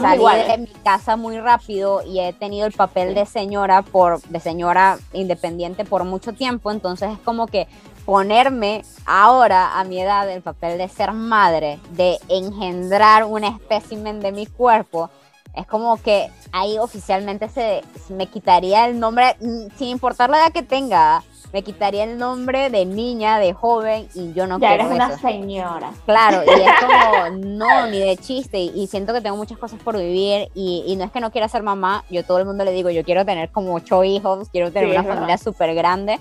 salí 0.00 0.24
de 0.46 0.58
mi 0.58 0.72
casa 0.82 1.16
muy 1.16 1.38
rápido 1.38 2.02
y 2.02 2.20
he 2.20 2.32
tenido 2.32 2.66
el 2.66 2.72
papel 2.72 3.14
de 3.14 3.26
señora 3.26 3.82
por 3.82 4.20
de 4.22 4.40
señora 4.40 4.98
independiente 5.12 5.84
por 5.84 6.04
mucho 6.04 6.32
tiempo, 6.32 6.70
entonces 6.70 7.12
es 7.12 7.18
como 7.18 7.46
que 7.46 7.66
ponerme 8.04 8.82
ahora 9.06 9.78
a 9.78 9.84
mi 9.84 10.00
edad 10.00 10.28
el 10.30 10.42
papel 10.42 10.78
de 10.78 10.88
ser 10.88 11.12
madre, 11.12 11.78
de 11.90 12.18
engendrar 12.28 13.24
un 13.24 13.44
espécimen 13.44 14.20
de 14.20 14.32
mi 14.32 14.46
cuerpo, 14.46 15.10
es 15.54 15.66
como 15.66 15.96
que 16.02 16.30
ahí 16.52 16.78
oficialmente 16.78 17.48
se 17.48 17.82
me 18.08 18.26
quitaría 18.26 18.86
el 18.86 18.98
nombre 18.98 19.36
mm, 19.40 19.76
sin 19.76 19.88
importar 19.88 20.28
la 20.30 20.38
edad 20.38 20.52
que 20.52 20.62
tenga 20.62 21.22
me 21.54 21.62
quitaría 21.62 22.02
el 22.02 22.18
nombre 22.18 22.68
de 22.68 22.84
niña, 22.84 23.38
de 23.38 23.52
joven, 23.52 24.08
y 24.12 24.32
yo 24.32 24.48
no 24.48 24.58
ya 24.58 24.70
quiero 24.70 24.86
eres 24.86 24.94
una 24.96 25.18
señora. 25.18 25.92
Claro, 26.04 26.42
y 26.44 26.50
es 26.50 26.72
como, 26.80 27.36
no, 27.46 27.86
ni 27.86 28.00
de 28.00 28.16
chiste, 28.16 28.58
y, 28.58 28.88
siento 28.88 29.12
que 29.12 29.20
tengo 29.20 29.36
muchas 29.36 29.56
cosas 29.56 29.80
por 29.80 29.96
vivir, 29.96 30.48
y, 30.56 30.92
no 30.98 31.04
es 31.04 31.12
que 31.12 31.20
no 31.20 31.30
quiera 31.30 31.46
ser 31.46 31.62
mamá, 31.62 32.04
yo 32.10 32.24
todo 32.24 32.38
el 32.38 32.44
mundo 32.44 32.64
le 32.64 32.72
digo, 32.72 32.90
yo 32.90 33.04
quiero 33.04 33.24
tener 33.24 33.50
como 33.50 33.72
ocho 33.72 34.02
hijos, 34.02 34.48
quiero 34.50 34.72
tener 34.72 34.90
una 34.90 35.04
familia 35.04 35.38
súper 35.38 35.76
grande, 35.76 36.18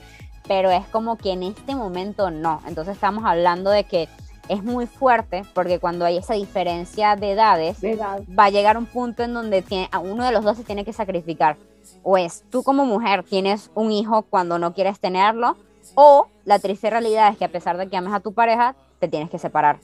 pero 0.48 0.70
es 0.70 0.86
como 0.90 1.18
que 1.18 1.32
en 1.32 1.42
este 1.42 1.74
momento 1.74 2.30
no. 2.30 2.62
Entonces 2.68 2.94
estamos 2.94 3.25
hablando 3.25 3.72
de 3.72 3.86
que 3.86 4.08
es 4.50 4.63
muy 4.63 4.86
fuerte 4.86 5.46
porque 5.56 5.80
cuando 5.80 6.06
hay 6.06 6.18
esa 6.18 6.36
diferencia 6.36 7.16
de 7.16 7.32
edades, 7.32 7.78
va 7.84 8.46
a 8.46 8.50
llegar 8.52 8.78
un 8.78 8.86
punto 8.86 9.24
en 9.24 9.34
donde 9.34 9.63
tiene, 9.63 9.90
a 9.92 9.98
uno 9.98 10.25
de 10.25 10.32
los 10.32 10.44
dos 10.44 10.58
se 10.58 10.63
tiene 10.63 10.86
que 10.86 10.94
sacrificar 10.94 11.58
o 12.03 12.17
es 12.17 12.43
tú 12.50 12.63
como 12.63 12.86
mujer 12.86 13.24
tienes 13.24 13.72
un 13.74 13.91
hijo 13.91 14.24
cuando 14.24 14.60
no 14.60 14.74
quieres 14.74 15.00
tenerlo, 15.00 15.57
o 15.95 16.27
la 16.45 16.60
triste 16.60 16.89
realidad 16.89 17.31
es 17.31 17.38
que 17.38 17.45
a 17.45 17.51
pesar 17.51 17.77
de 17.77 17.88
que 17.88 17.98
ames 17.98 18.13
a 18.13 18.19
tu 18.19 18.33
pareja, 18.33 18.75
te 19.00 19.07
tienes 19.07 19.29
que 19.29 19.39
separar, 19.39 19.79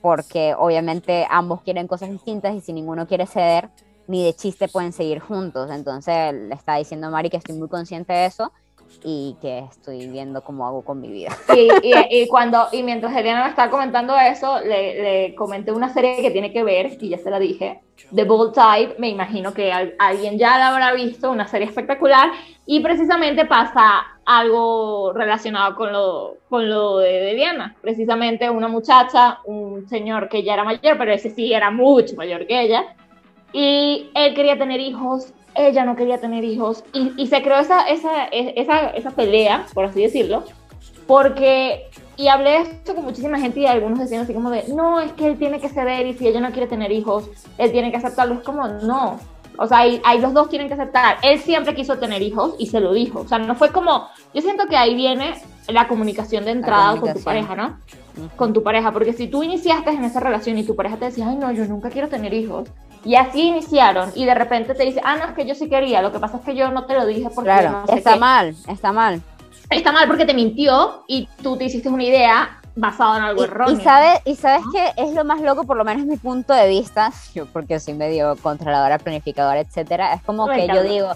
porque 0.00 0.54
obviamente 0.58 1.26
ambos 1.30 1.62
quieren 1.62 1.86
cosas 1.86 2.10
distintas 2.10 2.54
y 2.54 2.60
si 2.60 2.72
ninguno 2.72 3.06
quiere 3.06 3.26
ceder, 3.26 3.68
ni 4.06 4.24
de 4.24 4.34
chiste 4.34 4.68
pueden 4.68 4.92
seguir 4.92 5.20
juntos. 5.20 5.70
Entonces 5.70 6.34
le 6.34 6.54
está 6.54 6.76
diciendo 6.76 7.10
Mari 7.10 7.30
que 7.30 7.36
estoy 7.36 7.56
muy 7.56 7.68
consciente 7.68 8.12
de 8.12 8.26
eso 8.26 8.52
y 9.04 9.36
que 9.40 9.60
estoy 9.60 10.08
viendo 10.08 10.42
cómo 10.42 10.66
hago 10.66 10.82
con 10.82 11.00
mi 11.00 11.08
vida. 11.08 11.30
Y, 11.54 11.70
y, 12.10 12.26
cuando, 12.28 12.66
y 12.72 12.82
mientras 12.82 13.14
Eliana 13.14 13.44
me 13.44 13.50
estaba 13.50 13.70
comentando 13.70 14.16
eso, 14.16 14.60
le, 14.60 15.28
le, 15.28 15.34
comenté 15.34 15.72
una 15.72 15.92
serie 15.92 16.20
que 16.22 16.30
tiene 16.30 16.52
que 16.52 16.64
ver, 16.64 16.98
y 17.00 17.08
ya 17.08 17.18
se 17.18 17.30
la 17.30 17.38
dije, 17.38 17.80
The 18.14 18.24
Bold 18.24 18.54
Type, 18.54 18.96
me 18.98 19.08
imagino 19.08 19.52
que 19.52 19.72
alguien 19.98 20.38
ya 20.38 20.58
la 20.58 20.68
habrá 20.68 20.92
visto, 20.92 21.30
una 21.30 21.46
serie 21.46 21.66
espectacular, 21.68 22.30
y 22.66 22.80
precisamente 22.80 23.46
pasa 23.46 24.02
algo 24.24 25.12
relacionado 25.12 25.74
con 25.74 25.92
lo, 25.92 26.36
con 26.48 26.68
lo 26.68 26.98
de, 26.98 27.34
Diana, 27.34 27.76
precisamente 27.80 28.48
una 28.48 28.68
muchacha, 28.68 29.40
un 29.44 29.88
señor 29.88 30.28
que 30.28 30.42
ya 30.42 30.54
era 30.54 30.64
mayor, 30.64 30.98
pero 30.98 31.12
ese 31.12 31.30
sí 31.30 31.52
era 31.52 31.70
mucho 31.70 32.16
mayor 32.16 32.46
que 32.46 32.60
ella, 32.60 32.94
y 33.52 34.10
él 34.14 34.34
quería 34.34 34.56
tener 34.56 34.80
hijos 34.80 35.32
ella 35.54 35.84
no 35.84 35.96
quería 35.96 36.18
tener 36.18 36.44
hijos. 36.44 36.84
Y, 36.92 37.12
y 37.16 37.26
se 37.26 37.42
creó 37.42 37.58
esa, 37.58 37.82
esa, 37.88 38.26
esa, 38.26 38.90
esa, 38.90 39.10
pelea, 39.10 39.66
por 39.74 39.84
así 39.84 40.02
decirlo, 40.02 40.44
porque, 41.06 41.88
y 42.20 42.28
hablé 42.28 42.58
esto 42.58 42.94
con 42.94 43.04
muchísima 43.04 43.38
gente 43.38 43.60
y 43.60 43.66
algunos 43.66 43.98
decían 43.98 44.22
así 44.22 44.34
como 44.34 44.50
de, 44.50 44.64
no, 44.68 45.00
es 45.00 45.10
que 45.12 45.26
él 45.26 45.38
tiene 45.38 45.58
que 45.58 45.70
ceder 45.70 46.06
y 46.06 46.12
si 46.12 46.28
ella 46.28 46.40
no 46.40 46.50
quiere 46.50 46.66
tener 46.66 46.92
hijos, 46.92 47.30
él 47.56 47.72
tiene 47.72 47.90
que 47.90 47.96
aceptarlo. 47.96 48.34
Es 48.34 48.40
como, 48.40 48.68
no. 48.68 49.18
O 49.56 49.66
sea, 49.66 49.78
ahí, 49.78 50.20
los 50.20 50.34
dos 50.34 50.50
tienen 50.50 50.68
que 50.68 50.74
aceptar. 50.74 51.16
Él 51.22 51.38
siempre 51.38 51.74
quiso 51.74 51.98
tener 51.98 52.20
hijos 52.20 52.56
y 52.58 52.66
se 52.66 52.78
lo 52.78 52.92
dijo. 52.92 53.20
O 53.20 53.28
sea, 53.28 53.38
no 53.38 53.54
fue 53.54 53.70
como, 53.70 54.08
yo 54.34 54.42
siento 54.42 54.66
que 54.66 54.76
ahí 54.76 54.94
viene 54.94 55.34
la 55.68 55.88
comunicación 55.88 56.44
de 56.44 56.50
entrada 56.50 57.00
con 57.00 57.14
tu 57.14 57.22
pareja, 57.22 57.54
¿no? 57.54 57.78
Con 58.36 58.52
tu 58.52 58.62
pareja, 58.62 58.92
porque 58.92 59.14
si 59.14 59.26
tú 59.28 59.42
iniciaste 59.42 59.90
en 59.90 60.04
esa 60.04 60.20
relación 60.20 60.58
y 60.58 60.64
tu 60.64 60.76
pareja 60.76 60.98
te 60.98 61.06
decía, 61.06 61.26
ay, 61.26 61.36
no, 61.36 61.50
yo 61.52 61.64
nunca 61.64 61.88
quiero 61.88 62.08
tener 62.08 62.34
hijos, 62.34 62.68
y 63.04 63.14
así 63.14 63.48
iniciaron 63.48 64.10
y 64.14 64.26
de 64.26 64.34
repente 64.34 64.74
te 64.74 64.84
dice, 64.84 65.00
ah, 65.04 65.16
no, 65.16 65.24
es 65.24 65.32
que 65.32 65.46
yo 65.46 65.54
sí 65.54 65.68
quería, 65.68 66.02
lo 66.02 66.12
que 66.12 66.18
pasa 66.18 66.36
es 66.36 66.42
que 66.42 66.54
yo 66.54 66.70
no 66.70 66.84
te 66.84 66.94
lo 66.94 67.06
dije 67.06 67.30
porque 67.34 67.50
claro, 67.50 67.84
está 67.88 68.16
mal, 68.16 68.54
está 68.68 68.92
mal. 68.92 69.22
Está 69.70 69.92
mal 69.92 70.08
porque 70.08 70.26
te 70.26 70.34
mintió 70.34 71.04
y 71.06 71.28
tú 71.42 71.56
te 71.56 71.64
hiciste 71.64 71.88
una 71.88 72.02
idea 72.02 72.60
basada 72.74 73.18
en 73.18 73.22
algo 73.24 73.44
erróneo. 73.44 73.78
Y 73.78 73.80
sabes, 73.82 74.20
y 74.24 74.34
sabes 74.34 74.64
que 74.72 74.92
es 74.96 75.14
lo 75.14 75.24
más 75.24 75.40
loco, 75.40 75.64
por 75.64 75.76
lo 75.76 75.84
menos 75.84 76.06
mi 76.06 76.16
punto 76.16 76.52
de 76.52 76.68
vista, 76.68 77.12
yo 77.34 77.46
porque 77.46 77.78
soy 77.78 77.94
medio 77.94 78.36
controladora, 78.42 78.98
planificadora, 78.98 79.60
etcétera, 79.60 80.14
es 80.14 80.22
como 80.22 80.48
que 80.48 80.66
yo 80.66 80.82
digo, 80.82 81.10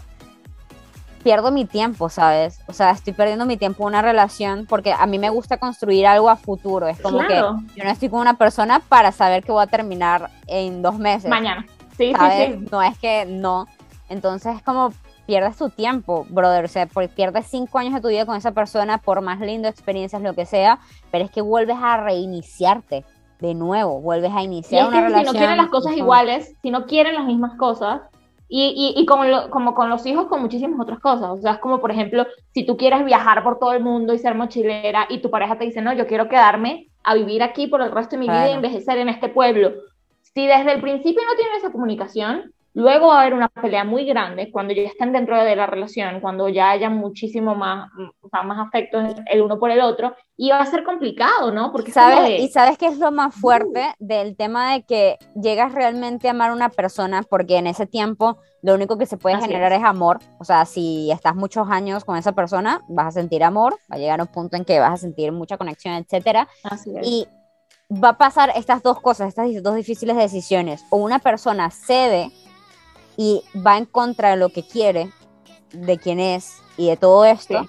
pierdo 1.24 1.50
mi 1.50 1.64
tiempo, 1.64 2.08
¿sabes? 2.08 2.60
O 2.66 2.72
sea, 2.72 2.92
estoy 2.92 3.12
perdiendo 3.12 3.44
mi 3.46 3.56
tiempo 3.56 3.82
en 3.82 3.88
una 3.88 4.02
relación 4.02 4.66
porque 4.66 4.92
a 4.92 5.06
mí 5.06 5.18
me 5.18 5.30
gusta 5.30 5.56
construir 5.56 6.06
algo 6.06 6.30
a 6.30 6.36
futuro. 6.36 6.86
Es 6.86 7.00
como 7.00 7.26
que 7.26 7.36
yo 7.36 7.84
no 7.84 7.90
estoy 7.90 8.08
con 8.08 8.20
una 8.20 8.34
persona 8.34 8.80
para 8.80 9.10
saber 9.10 9.42
que 9.42 9.50
voy 9.50 9.62
a 9.62 9.66
terminar 9.66 10.30
en 10.46 10.82
dos 10.82 10.98
meses. 10.98 11.28
Mañana. 11.28 11.66
Sí, 11.96 12.12
¿sabes? 12.12 12.48
sí, 12.48 12.58
sí. 12.60 12.68
No 12.70 12.82
es 12.82 12.98
que 12.98 13.24
no. 13.24 13.66
Entonces 14.08 14.56
es 14.56 14.62
como 14.62 14.92
pierdes 15.26 15.56
tu 15.56 15.70
tiempo, 15.70 16.26
brother. 16.28 16.64
O 16.64 16.68
sea, 16.68 16.86
pierdes 17.14 17.46
cinco 17.46 17.78
años 17.78 17.94
de 17.94 18.00
tu 18.00 18.08
vida 18.08 18.26
con 18.26 18.36
esa 18.36 18.52
persona, 18.52 18.98
por 18.98 19.20
más 19.20 19.40
lindo 19.40 19.68
experiencias, 19.68 20.22
lo 20.22 20.34
que 20.34 20.46
sea, 20.46 20.78
pero 21.10 21.24
es 21.24 21.30
que 21.30 21.40
vuelves 21.40 21.76
a 21.80 21.96
reiniciarte 21.98 23.04
de 23.40 23.54
nuevo, 23.54 24.00
vuelves 24.00 24.32
a 24.32 24.42
iniciar 24.42 24.88
una 24.88 25.02
relación. 25.02 25.26
Si 25.26 25.32
no 25.32 25.38
quieren 25.38 25.56
las 25.56 25.68
cosas 25.68 25.96
iguales, 25.96 26.54
si 26.62 26.70
no 26.70 26.86
quieren 26.86 27.14
las 27.14 27.24
mismas 27.24 27.56
cosas, 27.56 28.02
y, 28.48 28.94
y, 28.96 29.00
y 29.00 29.06
como, 29.06 29.24
como 29.50 29.74
con 29.74 29.88
los 29.88 30.06
hijos, 30.06 30.26
con 30.26 30.40
muchísimas 30.40 30.78
otras 30.78 31.00
cosas. 31.00 31.30
O 31.30 31.36
sea, 31.38 31.52
es 31.52 31.58
como, 31.58 31.80
por 31.80 31.90
ejemplo, 31.90 32.26
si 32.52 32.64
tú 32.64 32.76
quieres 32.76 33.04
viajar 33.04 33.42
por 33.42 33.58
todo 33.58 33.72
el 33.72 33.82
mundo 33.82 34.14
y 34.14 34.18
ser 34.18 34.34
mochilera 34.34 35.06
y 35.08 35.20
tu 35.20 35.30
pareja 35.30 35.58
te 35.58 35.64
dice, 35.64 35.82
no, 35.82 35.92
yo 35.92 36.06
quiero 36.06 36.28
quedarme 36.28 36.88
a 37.02 37.14
vivir 37.14 37.42
aquí 37.42 37.66
por 37.66 37.82
el 37.82 37.90
resto 37.90 38.16
de 38.16 38.20
mi 38.20 38.28
vida 38.28 38.48
y 38.48 38.52
envejecer 38.52 38.98
en 38.98 39.08
este 39.08 39.28
pueblo. 39.28 39.72
Si 40.22 40.46
desde 40.46 40.72
el 40.72 40.80
principio 40.80 41.22
no 41.24 41.36
tienen 41.36 41.56
esa 41.56 41.72
comunicación, 41.72 42.52
Luego 42.76 43.06
va 43.06 43.18
a 43.18 43.20
haber 43.22 43.34
una 43.34 43.48
pelea 43.48 43.84
muy 43.84 44.04
grande 44.04 44.50
cuando 44.50 44.74
ya 44.74 44.82
estén 44.82 45.12
dentro 45.12 45.40
de 45.40 45.54
la 45.54 45.66
relación, 45.66 46.20
cuando 46.20 46.48
ya 46.48 46.70
haya 46.70 46.90
muchísimo 46.90 47.54
más, 47.54 47.88
más 48.32 48.66
afecto 48.66 48.98
el 49.30 49.42
uno 49.42 49.60
por 49.60 49.70
el 49.70 49.80
otro, 49.80 50.16
y 50.36 50.50
va 50.50 50.58
a 50.58 50.66
ser 50.66 50.82
complicado, 50.82 51.52
¿no? 51.52 51.70
Porque 51.70 51.92
¿Sabes? 51.92 52.40
Y 52.40 52.48
sabes 52.48 52.76
qué 52.76 52.86
es 52.86 52.98
lo 52.98 53.12
más 53.12 53.32
fuerte 53.32 53.94
del 54.00 54.36
tema 54.36 54.72
de 54.72 54.82
que 54.82 55.18
llegas 55.40 55.72
realmente 55.72 56.26
a 56.26 56.32
amar 56.32 56.50
a 56.50 56.54
una 56.54 56.68
persona, 56.68 57.22
porque 57.22 57.58
en 57.58 57.68
ese 57.68 57.86
tiempo 57.86 58.38
lo 58.60 58.74
único 58.74 58.98
que 58.98 59.06
se 59.06 59.18
puede 59.18 59.40
generar 59.40 59.72
es. 59.72 59.84
amor. 59.84 60.18
O 60.40 60.44
sea, 60.44 60.64
si 60.64 61.12
estás 61.12 61.36
muchos 61.36 61.68
años 61.70 62.04
con 62.04 62.16
esa 62.16 62.32
persona, 62.32 62.80
vas 62.88 63.06
a 63.06 63.20
sentir 63.20 63.44
amor, 63.44 63.74
va 63.90 63.96
a 63.96 63.98
llegar 63.98 64.20
un 64.20 64.26
punto 64.26 64.56
en 64.56 64.64
que 64.64 64.80
vas 64.80 64.94
a 64.94 64.96
sentir 64.96 65.30
mucha 65.30 65.56
conexión, 65.58 65.94
etcétera. 65.94 66.48
Y 67.04 67.28
va 67.90 68.10
a 68.10 68.18
pasar 68.18 68.50
estas 68.56 68.82
dos 68.82 69.00
cosas, 69.00 69.28
estas 69.28 69.46
dos 69.62 69.76
difíciles 69.76 70.16
decisiones. 70.16 70.84
O 70.90 70.96
una 70.96 71.20
persona 71.20 71.70
cede 71.70 72.32
y 73.16 73.42
va 73.54 73.78
en 73.78 73.86
contra 73.86 74.30
de 74.30 74.36
lo 74.36 74.48
que 74.48 74.62
quiere, 74.62 75.10
de 75.72 75.98
quién 75.98 76.20
es 76.20 76.56
y 76.76 76.88
de 76.88 76.96
todo 76.96 77.24
esto, 77.24 77.66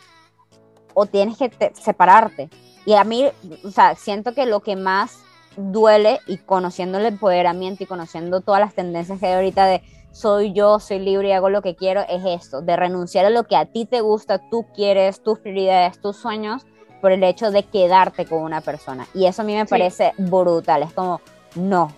o 0.94 1.06
tienes 1.06 1.38
que 1.38 1.52
separarte. 1.74 2.50
Y 2.86 2.94
a 2.94 3.04
mí, 3.04 3.26
o 3.64 3.72
sea, 3.72 3.96
siento 3.96 4.34
que 4.34 4.46
lo 4.46 4.62
que 4.62 4.76
más 4.76 5.20
duele 5.58 6.20
y 6.28 6.38
conociendo 6.38 6.98
el 6.98 7.06
empoderamiento 7.06 7.84
y 7.84 7.88
conociendo 7.88 8.42
todas 8.42 8.62
las 8.62 8.74
tendencias 8.74 9.20
que 9.20 9.28
hay 9.28 9.34
ahorita 9.34 9.66
de 9.66 9.82
soy 10.12 10.54
yo, 10.54 10.80
soy 10.80 11.00
libre 11.00 11.30
y 11.30 11.32
hago 11.34 11.50
lo 11.50 11.62
que 11.62 11.76
quiero, 11.76 12.02
es 12.08 12.24
esto, 12.26 12.62
de 12.62 12.78
renunciar 12.78 13.26
a 13.26 13.30
lo 13.30 13.44
que 13.44 13.58
a 13.58 13.66
ti 13.66 13.86
te 13.86 14.00
gusta, 14.00 14.40
tú 14.50 14.66
quieres, 14.74 15.22
tus 15.22 15.40
prioridades, 15.40 16.00
tus 16.00 16.16
sueños, 16.16 16.66
por 17.02 17.12
el 17.12 17.22
hecho 17.24 17.52
de 17.52 17.64
quedarte 17.64 18.26
con 18.26 18.42
una 18.42 18.62
persona. 18.62 19.08
Y 19.14 19.26
eso 19.26 19.42
a 19.42 19.46
mí 19.46 19.54
me 19.54 19.66
parece 19.66 20.14
brutal. 20.18 20.84
Es 20.84 20.94
como, 20.94 21.20
no, 21.56 21.92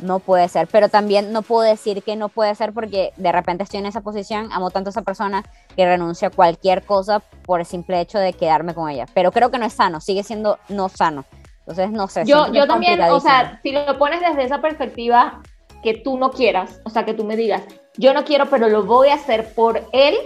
no 0.00 0.18
puede 0.18 0.48
ser, 0.48 0.68
pero 0.68 0.88
también 0.88 1.32
no 1.32 1.42
puedo 1.42 1.62
decir 1.62 2.02
que 2.02 2.16
no 2.16 2.28
puede 2.28 2.54
ser 2.54 2.72
porque 2.72 3.12
de 3.16 3.32
repente 3.32 3.64
estoy 3.64 3.80
en 3.80 3.86
esa 3.86 4.00
posición, 4.00 4.50
amo 4.52 4.70
tanto 4.70 4.88
a 4.88 4.92
esa 4.92 5.02
persona 5.02 5.44
que 5.76 5.84
renuncio 5.84 6.28
a 6.28 6.30
cualquier 6.30 6.82
cosa 6.84 7.20
por 7.44 7.60
el 7.60 7.66
simple 7.66 8.00
hecho 8.00 8.18
de 8.18 8.32
quedarme 8.32 8.74
con 8.74 8.88
ella, 8.88 9.06
pero 9.14 9.32
creo 9.32 9.50
que 9.50 9.58
no 9.58 9.66
es 9.66 9.72
sano, 9.72 10.00
sigue 10.00 10.22
siendo 10.22 10.58
no 10.68 10.88
sano. 10.88 11.24
Entonces, 11.60 11.90
no 11.90 12.08
sé. 12.08 12.24
Yo, 12.24 12.50
yo 12.50 12.66
también, 12.66 13.00
o 13.02 13.20
sea, 13.20 13.60
si 13.62 13.72
lo 13.72 13.98
pones 13.98 14.20
desde 14.20 14.42
esa 14.42 14.62
perspectiva 14.62 15.42
que 15.82 15.94
tú 15.94 16.16
no 16.16 16.30
quieras, 16.30 16.80
o 16.84 16.90
sea, 16.90 17.04
que 17.04 17.12
tú 17.12 17.24
me 17.24 17.36
digas, 17.36 17.62
yo 17.98 18.14
no 18.14 18.24
quiero, 18.24 18.46
pero 18.46 18.68
lo 18.68 18.84
voy 18.84 19.08
a 19.08 19.14
hacer 19.14 19.52
por 19.54 19.84
él, 19.92 20.16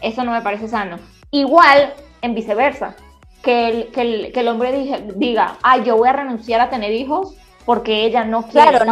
eso 0.00 0.24
no 0.24 0.32
me 0.32 0.40
parece 0.40 0.68
sano. 0.68 0.98
Igual, 1.30 1.92
en 2.22 2.34
viceversa, 2.34 2.96
que 3.42 3.68
el, 3.68 3.86
que 3.92 4.00
el, 4.00 4.32
que 4.32 4.40
el 4.40 4.48
hombre 4.48 5.04
diga, 5.16 5.56
ay, 5.62 5.84
yo 5.84 5.96
voy 5.96 6.08
a 6.08 6.14
renunciar 6.14 6.60
a 6.60 6.70
tener 6.70 6.92
hijos 6.92 7.36
porque 7.66 8.06
ella 8.06 8.24
no 8.24 8.44
quiere. 8.44 8.78
Claro, 8.78 8.90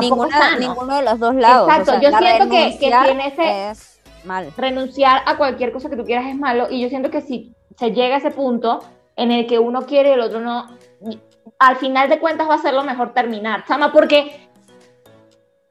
ninguno 0.58 0.96
de 0.96 1.02
los 1.04 1.18
dos 1.18 1.34
lados. 1.36 1.70
Exacto, 1.70 2.02
yo 2.02 2.18
siento 2.18 2.50
que, 2.50 2.76
que 2.78 2.92
tiene 3.04 3.28
ese... 3.28 3.70
Es 3.70 4.00
mal. 4.24 4.52
Renunciar 4.56 5.22
a 5.26 5.36
cualquier 5.36 5.72
cosa 5.72 5.88
que 5.88 5.96
tú 5.96 6.04
quieras 6.04 6.26
es 6.26 6.36
malo 6.36 6.66
y 6.70 6.82
yo 6.82 6.88
siento 6.88 7.10
que 7.10 7.20
si 7.20 7.54
se 7.78 7.92
llega 7.92 8.16
a 8.16 8.18
ese 8.18 8.30
punto 8.30 8.80
en 9.16 9.30
el 9.30 9.46
que 9.46 9.58
uno 9.58 9.86
quiere 9.86 10.10
y 10.10 10.12
el 10.12 10.20
otro 10.20 10.40
no, 10.40 10.66
al 11.58 11.76
final 11.76 12.08
de 12.08 12.18
cuentas 12.18 12.48
va 12.48 12.54
a 12.54 12.58
ser 12.58 12.74
lo 12.74 12.84
mejor 12.84 13.12
terminar, 13.12 13.64
chama, 13.66 13.92
porque 13.92 14.48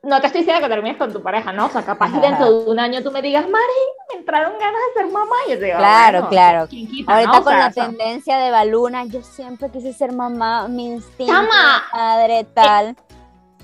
no 0.03 0.19
te 0.19 0.27
estoy 0.27 0.41
diciendo 0.41 0.62
que 0.62 0.74
termines 0.74 0.98
con 0.98 1.13
tu 1.13 1.24
pareja, 1.24 1.53
¿no? 1.53 1.67
O 1.67 1.69
sea, 1.69 1.81
capaz 1.81 2.12
dentro 2.19 2.63
de 2.63 2.69
un 2.69 2.77
año 2.77 3.01
tú 3.01 3.10
me 3.10 3.22
digas, 3.22 3.50
Mari, 3.50 3.63
me 4.12 4.19
entraron 4.19 4.51
ganas 4.60 4.81
de 4.93 5.01
ser 5.01 5.12
mamá. 5.12 5.36
Y 5.48 5.51
yo 5.51 5.60
te 5.60 5.65
digo, 5.65 5.77
claro, 5.77 6.27
claro. 6.27 6.67
Ahorita 7.07 7.41
con 7.41 7.57
la 7.57 7.72
tendencia 7.72 8.38
de 8.38 8.51
Baluna, 8.51 9.05
yo 9.05 9.22
siempre 9.24 9.69
quise 9.69 9.93
ser 9.93 10.12
mamá, 10.12 10.67
mi 10.67 10.88
instinto, 10.88 11.31
Chama, 11.31 11.83
madre, 11.93 12.39
eh, 12.39 12.43
tal. 12.53 12.98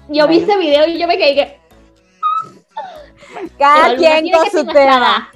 yo 0.08 0.28
vi 0.28 0.40
ese 0.40 0.58
video 0.58 0.88
y 0.88 0.98
yo 0.98 1.08
me 1.08 1.18
quedé 1.18 1.36
que... 1.36 1.60
Cada 3.60 3.96
quien 3.98 4.32
con 4.32 4.50
su 4.50 4.66
tema. 4.66 5.30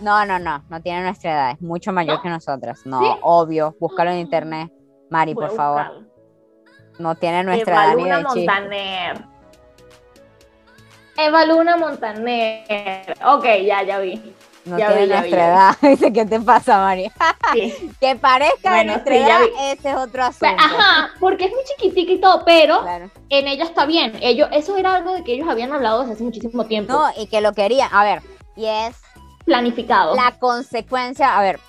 No, 0.00 0.26
no, 0.26 0.38
no, 0.38 0.62
no 0.68 0.82
tiene 0.82 1.04
nuestra 1.04 1.32
edad, 1.32 1.50
es 1.52 1.60
mucho 1.62 1.90
mayor 1.90 2.20
que 2.20 2.28
nosotras. 2.28 2.84
No, 2.84 3.00
obvio, 3.22 3.74
búscalo 3.80 4.10
en 4.10 4.18
internet. 4.18 4.70
Mari, 5.08 5.34
por 5.34 5.50
favor. 5.56 6.13
No 6.98 7.14
tiene 7.14 7.42
nuestra 7.42 7.86
edad 7.86 7.96
ni 7.96 8.04
de 8.04 8.22
Montaner. 8.22 9.24
Eva 11.16 11.44
Luna 11.46 11.76
Montaner. 11.76 13.16
Ok, 13.24 13.44
ya, 13.64 13.82
ya 13.82 13.98
vi. 13.98 14.20
No 14.64 14.76
tiene 14.76 15.06
nuestra 15.06 15.46
edad. 15.48 15.76
Dice, 15.82 16.12
¿qué 16.12 16.24
te 16.24 16.40
pasa, 16.40 16.78
Mari? 16.78 17.10
que 18.00 18.16
parezca 18.16 18.76
de 18.78 18.84
nuestra 18.86 19.16
edad, 19.16 19.40
ese 19.60 19.90
es 19.90 19.96
otro 19.96 20.24
asunto. 20.24 20.56
Ajá, 20.58 21.10
porque 21.20 21.44
es 21.46 21.50
muy 21.50 21.62
chiquitica 21.64 22.12
y 22.12 22.20
todo, 22.20 22.44
pero 22.44 22.82
en 23.28 23.48
ella 23.48 23.64
está 23.64 23.84
bien. 23.84 24.14
Ellos, 24.22 24.48
eso 24.52 24.76
era 24.76 24.94
algo 24.94 25.12
de 25.14 25.22
que 25.22 25.34
ellos 25.34 25.48
habían 25.48 25.72
hablado 25.72 26.00
desde 26.00 26.14
hace 26.14 26.24
muchísimo 26.24 26.64
tiempo. 26.64 26.92
No, 26.92 27.10
y 27.16 27.26
que 27.26 27.40
lo 27.40 27.52
querían. 27.52 27.90
A 27.92 28.04
ver, 28.04 28.22
y 28.56 28.66
es... 28.66 28.96
Planificado. 29.44 30.16
La 30.16 30.38
consecuencia, 30.38 31.36
a 31.36 31.42
ver, 31.42 31.60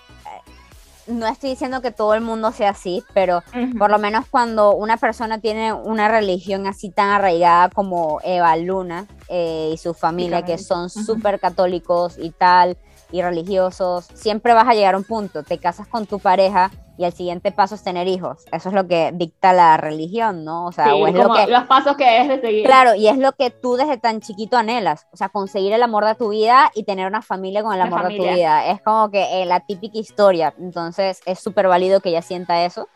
no 1.08 1.28
estoy 1.28 1.52
diciendo 1.52 1.82
que 1.82 1.92
todo 1.92 2.14
el 2.14 2.22
mundo 2.22 2.52
sea 2.52 2.72
así, 2.72 3.04
pero 3.14 3.44
por 3.78 3.92
lo 3.92 4.00
menos 4.00 4.26
cuando 4.30 4.76
una 4.76 4.98
persona 4.98 5.40
tiene 5.40 5.74
una 5.74 6.08
religión 6.08 6.68
así 6.68 6.90
tan 6.90 7.10
arraigada 7.10 7.70
como 7.70 8.20
Eva 8.24 8.56
Luna 8.58 9.08
eh, 9.30 9.72
y 9.74 9.78
su 9.78 9.94
familia, 9.94 10.44
que 10.44 10.58
son 10.58 10.90
súper 10.90 11.40
católicos 11.40 12.18
y 12.18 12.32
tal, 12.32 12.78
y 13.12 13.22
religiosos, 13.22 14.06
siempre 14.14 14.54
vas 14.54 14.68
a 14.68 14.74
llegar 14.74 14.96
a 14.96 14.98
un 14.98 15.04
punto, 15.04 15.44
te 15.44 15.58
casas 15.58 15.88
con 15.88 16.06
tu 16.06 16.20
pareja 16.20 16.72
y 16.98 17.04
el 17.04 17.14
siguiente 17.14 17.52
paso 17.52 17.76
es 17.76 17.84
tener 17.84 18.08
hijos. 18.08 18.46
Eso 18.52 18.70
es 18.70 18.76
lo 18.76 18.88
que 18.88 19.12
dicta 19.14 19.54
la 19.54 19.78
religión, 19.78 20.46
¿no? 20.46 20.66
O 20.66 20.72
sea, 20.72 20.96
es 20.96 21.14
lo 21.14 21.34
que, 21.34 21.48
los 21.48 21.64
pasos 21.64 21.98
que 21.98 22.22
es 22.22 22.28
de 22.28 22.42
seguir. 22.42 22.66
Claro, 22.66 22.96
y 22.96 23.08
es 23.08 23.18
lo 23.18 23.34
que 23.34 23.50
tú 23.50 23.76
desde 23.76 23.98
tan 23.98 24.22
chiquito 24.22 24.58
anhelas, 24.58 25.08
o 25.12 25.18
sea, 25.18 25.30
conseguir 25.30 25.74
el 25.74 25.84
amor 25.84 26.06
de 26.06 26.16
tu 26.16 26.30
vida 26.30 26.72
y 26.74 26.84
tener 26.84 27.08
una 27.08 27.22
familia 27.22 27.64
con 27.64 27.74
el 27.74 27.82
amor 27.82 28.08
de 28.08 28.18
tu 28.18 28.24
vida. 28.24 28.68
Es 28.68 28.82
como 28.82 29.12
que 29.12 29.42
eh, 29.42 29.46
la 29.46 29.60
típica 29.60 29.98
historia, 29.98 30.54
entonces 30.58 31.22
es 31.26 31.40
súper 31.40 31.68
válido 31.68 32.00
que 32.00 32.10
ella 32.10 32.22
sienta 32.22 32.64
eso. 32.66 32.88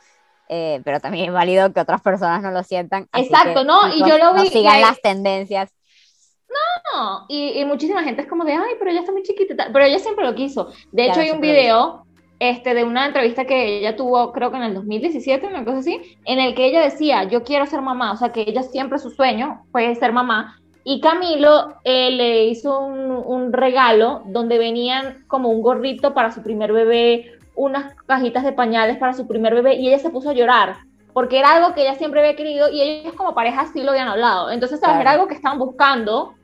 Eh, 0.51 0.81
pero 0.83 0.99
también 0.99 1.25
es 1.25 1.31
válido 1.31 1.71
que 1.73 1.79
otras 1.79 2.01
personas 2.01 2.41
no 2.41 2.49
lo 2.49 2.63
sientan. 2.63 3.07
Exacto, 3.13 3.63
¿no? 3.63 3.87
Y 3.93 3.99
yo 3.99 4.17
lo 4.17 4.33
vi. 4.33 4.45
No 4.45 4.45
sigan 4.45 4.81
las 4.81 4.99
tendencias. 4.99 5.69
No, 6.93 7.25
y, 7.27 7.59
y, 7.59 7.65
muchísima 7.65 8.03
gente 8.03 8.23
es 8.23 8.27
como 8.27 8.43
de, 8.43 8.53
ay, 8.53 8.73
pero 8.79 8.89
ella 8.89 9.01
está 9.01 9.11
muy 9.11 9.23
chiquita, 9.23 9.69
pero 9.71 9.85
ella 9.85 9.99
siempre 9.99 10.25
lo 10.25 10.33
quiso. 10.33 10.71
De 10.91 11.05
hecho, 11.05 11.19
hay 11.19 11.31
un 11.31 11.41
video 11.41 12.05
este, 12.39 12.73
de 12.73 12.83
una 12.83 13.05
entrevista 13.05 13.45
que 13.45 13.79
ella 13.79 13.95
tuvo, 13.95 14.31
creo 14.31 14.49
que 14.49 14.57
en 14.57 14.63
el 14.63 14.73
2017, 14.73 15.45
una 15.45 15.65
cosa 15.65 15.79
así, 15.79 16.17
en 16.25 16.39
el 16.39 16.55
que 16.55 16.65
ella 16.65 16.81
decía, 16.81 17.25
yo 17.25 17.43
quiero 17.43 17.65
ser 17.65 17.81
mamá, 17.81 18.13
o 18.13 18.17
sea, 18.17 18.29
que 18.29 18.41
ella 18.41 18.63
siempre 18.63 18.97
su 18.97 19.11
sueño 19.11 19.61
fue 19.71 19.93
ser 19.95 20.13
mamá. 20.13 20.57
Y 20.83 21.01
Camilo 21.01 21.75
eh, 21.83 22.11
le 22.11 22.45
hizo 22.45 22.79
un, 22.79 23.11
un, 23.11 23.53
regalo 23.53 24.23
donde 24.25 24.57
venían 24.57 25.25
como 25.27 25.49
un 25.49 25.61
gorrito 25.61 26.13
para 26.13 26.31
su 26.31 26.41
primer 26.41 26.71
bebé, 26.71 27.33
unas 27.55 27.93
cajitas 28.07 28.43
de 28.43 28.53
pañales 28.53 28.97
para 28.97 29.13
su 29.13 29.27
primer 29.27 29.53
bebé, 29.53 29.75
y 29.75 29.89
ella 29.89 29.99
se 29.99 30.09
puso 30.09 30.29
a 30.29 30.33
llorar, 30.33 30.77
porque 31.13 31.39
era 31.39 31.55
algo 31.55 31.73
que 31.73 31.81
ella 31.81 31.95
siempre 31.95 32.21
había 32.21 32.37
querido 32.37 32.69
y 32.69 32.81
ellos 32.81 33.13
como 33.13 33.35
pareja 33.35 33.67
sí 33.73 33.83
lo 33.83 33.91
habían 33.91 34.07
hablado. 34.07 34.49
Entonces, 34.51 34.81
era 34.81 35.11
algo 35.11 35.27
que 35.27 35.33
estaban 35.33 35.59
buscando, 35.59 36.35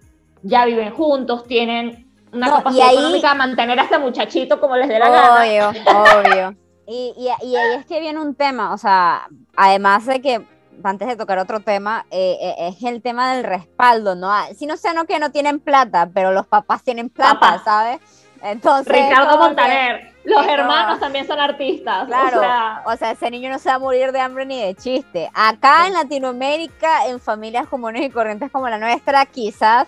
ya 0.45 0.65
viven 0.65 0.93
juntos, 0.93 1.45
tienen 1.45 2.05
una 2.31 2.49
capacidad 2.49 2.91
económica 2.91 3.31
a 3.31 3.35
mantener 3.35 3.79
a 3.79 3.83
este 3.83 3.97
muchachito 3.97 4.59
como 4.59 4.75
les 4.75 4.87
dé 4.87 4.99
la 4.99 5.09
gana. 5.09 5.41
Obvio, 5.41 5.69
obvio. 5.69 6.55
Y, 6.87 7.15
y, 7.17 7.47
y, 7.47 7.55
ahí 7.55 7.79
es 7.79 7.85
que 7.87 7.99
viene 7.99 8.19
un 8.19 8.35
tema, 8.35 8.71
o 8.71 8.77
sea, 8.77 9.27
además 9.55 10.05
de 10.05 10.21
que, 10.21 10.45
antes 10.83 11.07
de 11.07 11.15
tocar 11.15 11.39
otro 11.39 11.59
tema, 11.59 12.05
eh, 12.11 12.37
eh, 12.39 12.55
es 12.59 12.83
el 12.83 13.01
tema 13.01 13.33
del 13.33 13.43
respaldo, 13.43 14.13
¿no? 14.13 14.31
Ah, 14.31 14.49
si 14.55 14.67
no 14.67 14.77
sé, 14.77 14.93
no 14.93 15.05
que 15.05 15.17
no 15.17 15.31
tienen 15.31 15.59
plata, 15.59 16.07
pero 16.13 16.31
los 16.31 16.45
papás 16.45 16.83
tienen 16.83 17.09
plata, 17.09 17.59
¿sabes? 17.65 17.99
Entonces, 18.43 18.93
Ricardo 18.93 19.39
Montaner, 19.39 20.13
los 20.25 20.45
hermanos 20.45 20.99
también 20.99 21.25
son 21.25 21.39
artistas. 21.39 22.05
Claro, 22.05 22.37
o 22.37 22.41
sea, 22.41 22.83
o 22.85 22.95
sea, 22.95 23.11
ese 23.13 23.31
niño 23.31 23.49
no 23.49 23.57
se 23.57 23.69
va 23.69 23.75
a 23.75 23.79
morir 23.79 24.11
de 24.11 24.19
hambre 24.19 24.45
ni 24.45 24.61
de 24.61 24.75
chiste. 24.75 25.31
Acá 25.33 25.87
en 25.87 25.93
Latinoamérica, 25.93 27.07
en 27.07 27.19
familias 27.19 27.65
comunes 27.65 28.03
y 28.03 28.11
corrientes 28.11 28.51
como 28.51 28.69
la 28.69 28.77
nuestra, 28.77 29.25
quizás 29.25 29.87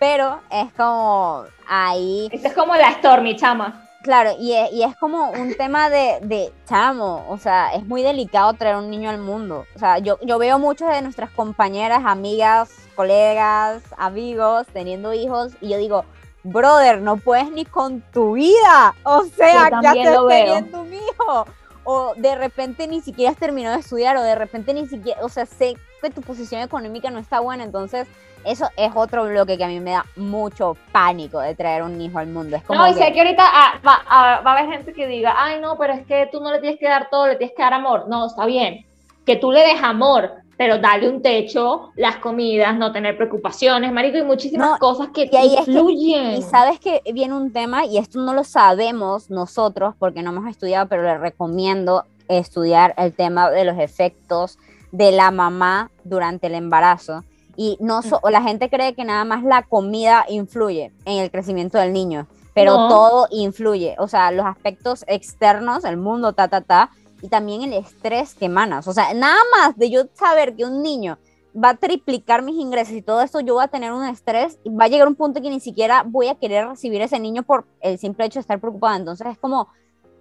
pero 0.00 0.40
es 0.50 0.72
como 0.72 1.44
ahí... 1.68 2.28
Esto 2.32 2.48
es 2.48 2.54
como 2.54 2.74
la 2.74 2.94
Stormy, 2.94 3.36
chama. 3.36 3.86
Claro, 4.02 4.30
y 4.40 4.54
es, 4.54 4.72
y 4.72 4.82
es 4.82 4.96
como 4.96 5.30
un 5.30 5.54
tema 5.58 5.90
de, 5.90 6.18
de, 6.22 6.52
chamo, 6.66 7.26
o 7.28 7.36
sea, 7.36 7.74
es 7.74 7.84
muy 7.84 8.02
delicado 8.02 8.54
traer 8.54 8.76
un 8.76 8.90
niño 8.90 9.10
al 9.10 9.18
mundo. 9.18 9.66
O 9.76 9.78
sea, 9.78 9.98
yo, 9.98 10.18
yo 10.22 10.38
veo 10.38 10.58
muchas 10.58 10.90
de 10.94 11.02
nuestras 11.02 11.30
compañeras, 11.30 12.00
amigas, 12.04 12.70
colegas, 12.96 13.82
amigos 13.98 14.66
teniendo 14.72 15.12
hijos 15.12 15.52
y 15.60 15.68
yo 15.68 15.76
digo, 15.76 16.06
brother, 16.44 17.02
no 17.02 17.18
puedes 17.18 17.50
ni 17.50 17.66
con 17.66 18.00
tu 18.00 18.32
vida. 18.32 18.94
O 19.04 19.24
sea, 19.24 19.68
ya 19.82 19.92
estás 19.92 20.26
teniendo 20.28 20.80
un 20.80 20.94
hijo. 20.94 21.46
O 21.84 22.14
de 22.16 22.34
repente 22.36 22.86
ni 22.86 23.02
siquiera 23.02 23.32
has 23.32 23.38
terminado 23.38 23.74
de 23.74 23.80
estudiar, 23.82 24.16
o 24.16 24.22
de 24.22 24.34
repente 24.34 24.72
ni 24.72 24.86
siquiera, 24.86 25.20
o 25.22 25.28
sea, 25.28 25.44
sé 25.44 25.76
que 26.00 26.10
tu 26.10 26.20
posición 26.22 26.62
económica 26.62 27.10
no 27.10 27.18
está 27.18 27.40
buena, 27.40 27.64
entonces 27.64 28.06
eso 28.44 28.68
es 28.76 28.90
otro 28.94 29.24
bloque 29.24 29.56
que 29.56 29.64
a 29.64 29.68
mí 29.68 29.80
me 29.80 29.92
da 29.92 30.06
mucho 30.16 30.76
pánico 30.92 31.40
de 31.40 31.54
traer 31.54 31.82
un 31.82 32.00
hijo 32.00 32.18
al 32.18 32.28
mundo. 32.28 32.56
Es 32.56 32.62
como 32.62 32.78
no, 32.78 32.88
y 32.88 32.94
sé 32.94 33.12
que 33.12 33.20
ahorita 33.20 33.44
ah, 33.44 33.80
va, 33.86 33.98
ah, 34.08 34.42
va, 34.44 34.52
a 34.52 34.58
haber 34.58 34.72
gente 34.72 34.92
que 34.92 35.06
diga, 35.06 35.34
ay, 35.36 35.60
no, 35.60 35.76
pero 35.76 35.92
es 35.92 36.06
que 36.06 36.28
tú 36.30 36.40
no 36.40 36.52
le 36.52 36.60
tienes 36.60 36.78
que 36.78 36.88
dar 36.88 37.08
todo, 37.10 37.26
le 37.26 37.36
tienes 37.36 37.54
que 37.56 37.62
dar 37.62 37.74
amor. 37.74 38.08
No, 38.08 38.26
está 38.26 38.46
bien, 38.46 38.84
que 39.26 39.36
tú 39.36 39.52
le 39.52 39.60
des 39.60 39.82
amor, 39.82 40.30
pero 40.56 40.78
darle 40.78 41.08
un 41.08 41.22
techo, 41.22 41.90
las 41.96 42.16
comidas, 42.16 42.76
no 42.76 42.92
tener 42.92 43.16
preocupaciones, 43.16 43.92
marico, 43.92 44.18
y 44.18 44.22
muchísimas 44.22 44.78
cosas 44.78 45.08
que 45.08 45.28
y 45.30 45.36
ahí 45.36 45.56
influyen. 45.58 46.32
y 46.32 46.42
sabes 46.42 46.78
que 46.78 47.02
viene 47.12 47.34
un 47.34 47.52
tema, 47.52 47.84
y 47.84 47.98
esto 47.98 48.20
no 48.20 48.34
lo 48.34 48.44
sabemos 48.44 49.30
nosotros 49.30 49.94
porque 49.98 50.22
no 50.22 50.30
hemos 50.30 50.48
estudiado, 50.48 50.88
pero 50.88 51.02
le 51.02 51.16
recomiendo 51.18 52.04
estudiar 52.28 52.94
el 52.96 53.12
tema 53.12 53.50
de 53.50 53.64
los 53.64 53.78
efectos 53.78 54.58
de 54.92 55.12
la 55.12 55.30
mamá 55.30 55.90
durante 56.04 56.46
el 56.46 56.54
embarazo 56.54 57.24
y 57.56 57.76
no 57.80 58.00
la 58.30 58.42
gente 58.42 58.70
cree 58.70 58.94
que 58.94 59.04
nada 59.04 59.24
más 59.24 59.42
la 59.42 59.62
comida 59.62 60.24
influye 60.28 60.92
en 61.04 61.18
el 61.18 61.30
crecimiento 61.30 61.78
del 61.78 61.92
niño, 61.92 62.26
pero 62.54 62.88
todo 62.88 63.26
influye, 63.30 63.96
o 63.98 64.08
sea, 64.08 64.30
los 64.30 64.46
aspectos 64.46 65.04
externos, 65.06 65.84
el 65.84 65.96
mundo, 65.96 66.32
ta, 66.32 66.48
ta, 66.48 66.60
ta, 66.60 66.90
y 67.22 67.28
también 67.28 67.62
el 67.62 67.72
estrés 67.74 68.34
que 68.34 68.46
emanas. 68.46 68.88
O 68.88 68.92
sea, 68.92 69.12
nada 69.14 69.40
más 69.56 69.76
de 69.76 69.90
yo 69.90 70.02
saber 70.14 70.56
que 70.56 70.64
un 70.64 70.82
niño 70.82 71.18
va 71.52 71.70
a 71.70 71.76
triplicar 71.76 72.42
mis 72.42 72.56
ingresos 72.56 72.94
y 72.94 73.02
todo 73.02 73.22
esto, 73.22 73.40
yo 73.40 73.54
voy 73.54 73.64
a 73.64 73.68
tener 73.68 73.92
un 73.92 74.04
estrés 74.04 74.58
y 74.64 74.70
va 74.70 74.84
a 74.84 74.88
llegar 74.88 75.08
un 75.08 75.16
punto 75.16 75.42
que 75.42 75.50
ni 75.50 75.60
siquiera 75.60 76.04
voy 76.06 76.28
a 76.28 76.36
querer 76.36 76.68
recibir 76.68 77.02
ese 77.02 77.18
niño 77.18 77.42
por 77.42 77.66
el 77.80 77.98
simple 77.98 78.26
hecho 78.26 78.38
de 78.38 78.42
estar 78.42 78.60
preocupada. 78.60 78.96
Entonces 78.96 79.26
es 79.26 79.38
como... 79.38 79.68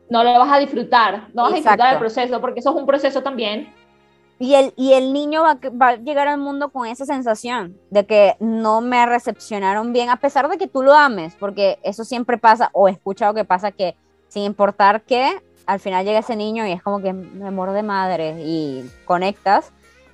No 0.10 0.24
lo 0.24 0.40
vas 0.40 0.52
a 0.52 0.58
disfrutar, 0.58 1.28
no 1.36 1.44
vas 1.44 1.52
a 1.52 1.56
disfrutar 1.56 1.90
del 1.92 2.00
proceso, 2.00 2.42
porque 2.42 2.62
eso 2.62 2.72
es 2.72 2.76
un 2.76 2.88
proceso 2.88 3.22
también 3.22 3.72
y 4.40 4.56
el, 4.56 4.74
y 4.78 4.94
el 4.94 5.12
niño 5.12 5.44
va, 5.44 5.60
va, 5.70 5.90
a 5.90 5.96
llegar 5.98 6.30
al 6.30 6.40
mundo 6.40 6.70
con 6.70 6.88
esa 6.88 7.06
sensación 7.06 7.78
de 7.90 8.06
que 8.06 8.36
no 8.40 8.80
me 8.80 9.06
recepcionaron 9.06 9.92
bien, 9.92 10.10
a 10.10 10.16
pesar 10.16 10.48
de 10.48 10.58
que 10.58 10.68
tú 10.68 10.82
lo 10.82 10.94
ames, 10.94 11.36
porque 11.38 11.78
eso 11.84 12.06
siempre 12.06 12.38
pasa, 12.38 12.70
o 12.72 12.88
he 12.88 12.92
escuchado 12.92 13.34
que 13.34 13.44
pasa 13.44 13.72
que 13.72 13.96
sin 14.30 14.44
importar 14.44 15.02
qué, 15.02 15.42
al 15.66 15.80
final 15.80 16.06
llega 16.06 16.20
ese 16.20 16.36
niño 16.36 16.66
y 16.66 16.72
es 16.72 16.82
como 16.82 17.02
que 17.02 17.14
me 17.14 17.48
amor 17.48 17.74
de 17.74 17.84
madre 17.84 18.36
y 18.40 18.90
conectas. 19.06 19.72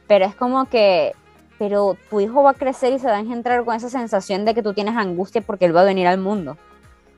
pero 0.07 0.25
es 0.25 0.35
como 0.35 0.65
que, 0.65 1.13
pero 1.57 1.95
tu 2.09 2.19
hijo 2.19 2.43
va 2.43 2.51
a 2.51 2.53
crecer 2.55 2.93
y 2.93 2.99
se 2.99 3.07
va 3.07 3.15
a 3.17 3.19
encontrar 3.19 3.63
con 3.63 3.75
esa 3.75 3.89
sensación 3.89 4.43
de 4.43 4.53
que 4.53 4.63
tú 4.63 4.73
tienes 4.73 4.97
angustia 4.97 5.41
porque 5.41 5.65
él 5.65 5.75
va 5.75 5.81
a 5.81 5.85
venir 5.85 6.07
al 6.07 6.17
mundo. 6.17 6.57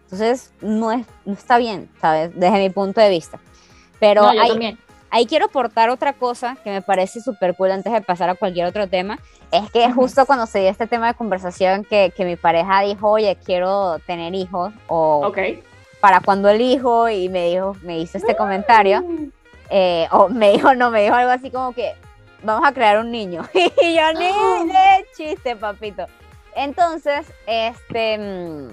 Entonces, 0.03 0.53
no, 0.61 0.91
es, 0.91 1.05
no 1.25 1.33
está 1.33 1.57
bien, 1.57 1.89
¿sabes? 1.99 2.31
Desde 2.35 2.59
mi 2.59 2.69
punto 2.69 3.01
de 3.01 3.09
vista. 3.09 3.39
Pero 3.99 4.25
ahí, 4.25 4.77
ahí, 5.09 5.25
quiero 5.25 5.45
aportar 5.45 5.89
otra 5.89 6.13
cosa 6.13 6.57
que 6.63 6.69
me 6.69 6.81
parece 6.81 7.21
súper 7.21 7.55
cool 7.55 7.71
antes 7.71 7.91
de 7.91 8.01
pasar 8.01 8.29
a 8.29 8.35
cualquier 8.35 8.67
otro 8.67 8.87
tema. 8.87 9.19
Es 9.51 9.69
que 9.71 9.91
justo 9.91 10.25
cuando 10.25 10.45
se 10.45 10.59
dio 10.59 10.69
este 10.69 10.87
tema 10.87 11.07
de 11.07 11.13
conversación 11.13 11.83
que, 11.83 12.13
que 12.15 12.25
mi 12.25 12.35
pareja 12.35 12.81
dijo, 12.81 13.09
oye, 13.09 13.37
quiero 13.43 13.99
tener 13.99 14.33
hijos, 14.35 14.73
o 14.87 15.31
para 15.99 16.19
cuando 16.19 16.49
el 16.49 16.61
hijo, 16.61 17.09
y 17.09 17.29
me 17.29 17.49
dijo, 17.49 17.75
me 17.81 17.99
hizo 17.99 18.17
este 18.17 18.35
comentario, 18.35 19.03
eh, 19.69 20.07
o 20.11 20.29
me 20.29 20.51
dijo, 20.51 20.73
no, 20.75 20.91
me 20.91 21.03
dijo 21.03 21.15
algo 21.15 21.31
así 21.31 21.49
como 21.49 21.73
que, 21.73 21.93
vamos 22.43 22.67
a 22.67 22.73
crear 22.73 22.99
un 22.99 23.11
niño. 23.11 23.43
y 23.53 23.95
yo, 23.95 24.13
ni 24.13 24.27
de 24.67 25.05
chiste, 25.15 25.55
papito. 25.55 26.05
Entonces, 26.55 27.25
este, 27.45 28.17
mm, 28.17 28.69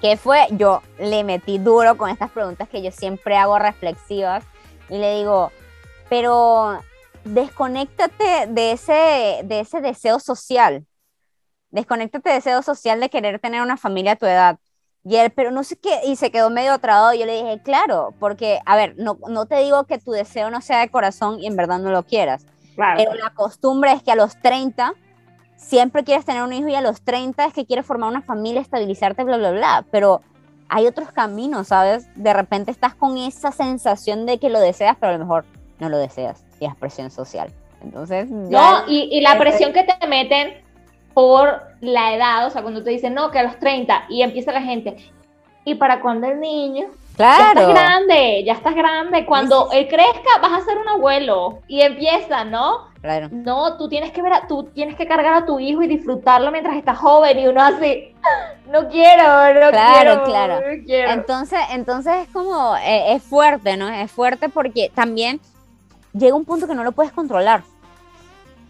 ¿qué 0.00 0.16
fue? 0.16 0.46
Yo 0.50 0.82
le 0.98 1.24
metí 1.24 1.58
duro 1.58 1.96
con 1.96 2.10
estas 2.10 2.30
preguntas 2.30 2.68
que 2.68 2.82
yo 2.82 2.90
siempre 2.90 3.36
hago 3.36 3.58
reflexivas 3.58 4.44
y 4.88 4.98
le 4.98 5.16
digo, 5.16 5.50
pero 6.08 6.80
desconéctate 7.24 8.46
de 8.48 8.72
ese, 8.72 9.40
de 9.44 9.60
ese 9.60 9.80
deseo 9.80 10.18
social. 10.20 10.86
Desconéctate 11.70 12.30
de 12.30 12.36
ese 12.36 12.50
deseo 12.50 12.62
social 12.62 13.00
de 13.00 13.10
querer 13.10 13.40
tener 13.40 13.62
una 13.62 13.76
familia 13.76 14.12
a 14.12 14.16
tu 14.16 14.26
edad. 14.26 14.58
Y 15.06 15.16
él, 15.16 15.30
pero 15.30 15.50
no 15.50 15.64
sé 15.64 15.76
qué, 15.76 16.00
y 16.06 16.16
se 16.16 16.30
quedó 16.30 16.48
medio 16.48 16.72
atrado. 16.72 17.12
Yo 17.12 17.26
le 17.26 17.42
dije, 17.42 17.60
claro, 17.62 18.14
porque, 18.18 18.60
a 18.64 18.76
ver, 18.76 18.94
no, 18.96 19.18
no 19.28 19.46
te 19.46 19.56
digo 19.56 19.84
que 19.84 19.98
tu 19.98 20.12
deseo 20.12 20.50
no 20.50 20.62
sea 20.62 20.80
de 20.80 20.88
corazón 20.88 21.40
y 21.40 21.46
en 21.46 21.56
verdad 21.56 21.78
no 21.78 21.90
lo 21.90 22.04
quieras. 22.04 22.46
Pero 22.96 23.14
la 23.14 23.30
costumbre 23.34 23.92
es 23.92 24.02
que 24.02 24.12
a 24.12 24.16
los 24.16 24.40
30 24.40 24.94
siempre 25.56 26.04
quieres 26.04 26.24
tener 26.24 26.42
un 26.42 26.52
hijo 26.52 26.68
y 26.68 26.74
a 26.74 26.80
los 26.80 27.02
30 27.02 27.44
es 27.44 27.52
que 27.52 27.66
quieres 27.66 27.86
formar 27.86 28.10
una 28.10 28.22
familia, 28.22 28.60
estabilizarte, 28.60 29.24
bla, 29.24 29.36
bla, 29.36 29.52
bla. 29.52 29.86
Pero 29.90 30.22
hay 30.74 30.88
otros 30.88 31.12
caminos, 31.12 31.68
¿sabes? 31.68 32.08
De 32.16 32.32
repente 32.32 32.72
estás 32.72 32.96
con 32.96 33.16
esa 33.16 33.52
sensación 33.52 34.26
de 34.26 34.38
que 34.38 34.48
lo 34.48 34.58
deseas, 34.58 34.96
pero 34.98 35.10
a 35.10 35.16
lo 35.16 35.20
mejor 35.20 35.44
no 35.78 35.88
lo 35.88 35.98
deseas 35.98 36.44
y 36.58 36.66
es 36.66 36.74
presión 36.74 37.12
social. 37.12 37.52
Entonces, 37.80 38.28
no, 38.28 38.82
y, 38.88 39.20
la 39.20 39.38
presión 39.38 39.72
que 39.72 39.84
te 39.84 40.04
meten 40.08 40.64
por 41.12 41.62
la 41.80 42.16
edad, 42.16 42.44
o 42.48 42.50
sea, 42.50 42.62
cuando 42.62 42.82
te 42.82 42.90
dicen, 42.90 43.14
no, 43.14 43.30
que 43.30 43.38
a 43.38 43.44
los 43.44 43.56
30 43.60 44.06
y 44.08 44.22
empieza 44.22 44.50
la 44.50 44.62
gente, 44.62 44.96
¿y 45.64 45.76
para 45.76 46.00
cuando 46.00 46.26
el 46.26 46.40
niño? 46.40 46.86
Claro. 47.16 47.54
Ya 47.54 47.60
estás 47.60 47.68
grande, 47.68 48.44
ya 48.44 48.52
estás 48.54 48.74
grande. 48.74 49.26
Cuando 49.26 49.70
él 49.72 49.88
crezca, 49.88 50.38
vas 50.42 50.52
a 50.52 50.64
ser 50.64 50.78
un 50.78 50.88
abuelo. 50.88 51.60
Y 51.68 51.80
empieza, 51.80 52.44
¿no? 52.44 52.88
Claro. 53.00 53.28
No, 53.30 53.76
tú 53.76 53.88
tienes 53.88 54.12
que 54.12 54.22
ver, 54.22 54.32
tú 54.48 54.64
tienes 54.74 54.96
que 54.96 55.06
cargar 55.06 55.34
a 55.34 55.46
tu 55.46 55.60
hijo 55.60 55.82
y 55.82 55.86
disfrutarlo 55.86 56.50
mientras 56.50 56.76
estás 56.76 56.98
joven. 56.98 57.38
Y 57.38 57.46
uno 57.46 57.62
así, 57.62 58.14
no 58.66 58.88
quiero, 58.88 59.54
no 59.54 59.70
quiero. 59.70 60.24
Claro, 60.24 60.62
quiero. 60.84 61.10
Entonces, 61.12 61.60
entonces 61.70 62.14
es 62.22 62.28
como, 62.28 62.76
eh, 62.76 63.14
es 63.14 63.22
fuerte, 63.22 63.76
¿no? 63.76 63.88
Es 63.88 64.10
fuerte 64.10 64.48
porque 64.48 64.90
también 64.94 65.40
llega 66.12 66.34
un 66.34 66.44
punto 66.44 66.66
que 66.66 66.74
no 66.74 66.82
lo 66.82 66.92
puedes 66.92 67.12
controlar. 67.12 67.62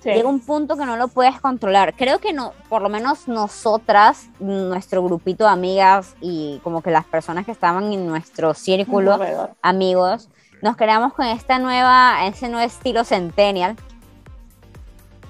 Llega 0.04 0.28
un 0.28 0.40
punto 0.40 0.76
que 0.76 0.84
no 0.84 0.96
lo 0.96 1.08
puedes 1.08 1.40
controlar. 1.40 1.94
Creo 1.94 2.18
que 2.18 2.32
no, 2.32 2.52
por 2.68 2.82
lo 2.82 2.88
menos 2.88 3.26
nosotras, 3.28 4.28
nuestro 4.38 5.02
grupito 5.02 5.44
de 5.44 5.50
amigas 5.50 6.14
y 6.20 6.60
como 6.62 6.82
que 6.82 6.90
las 6.90 7.04
personas 7.04 7.46
que 7.46 7.52
estaban 7.52 7.92
en 7.92 8.06
nuestro 8.06 8.54
círculo, 8.54 9.18
amigos, 9.62 10.28
nos 10.62 10.76
creamos 10.76 11.14
con 11.14 11.26
esta 11.26 11.58
nueva, 11.58 12.26
ese 12.26 12.48
nuevo 12.48 12.66
estilo 12.66 13.04
centennial, 13.04 13.76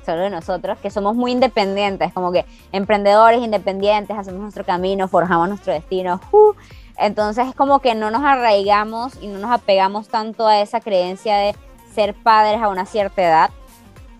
solo 0.05 0.23
de 0.23 0.31
nosotros, 0.31 0.79
que 0.79 0.91
somos 0.91 1.15
muy 1.15 1.33
independientes, 1.33 2.13
como 2.13 2.31
que 2.31 2.45
emprendedores 2.73 3.41
independientes, 3.43 4.17
hacemos 4.17 4.43
nuestro 4.43 4.65
camino, 4.65 5.09
forjamos 5.09 5.49
nuestro 5.49 5.73
destino. 5.73 6.21
Uh. 6.31 6.53
entonces 6.99 7.49
es 7.49 7.55
como 7.55 7.81
que 7.81 7.95
no 7.95 8.11
nos 8.11 8.23
arraigamos 8.23 9.15
y 9.21 9.27
no 9.27 9.39
nos 9.39 9.51
apegamos 9.51 10.09
tanto 10.09 10.47
a 10.47 10.61
esa 10.61 10.81
creencia 10.81 11.37
de 11.37 11.57
ser 11.95 12.15
padres 12.15 12.61
a 12.61 12.69
una 12.69 12.87
cierta 12.87 13.23
edad. 13.23 13.51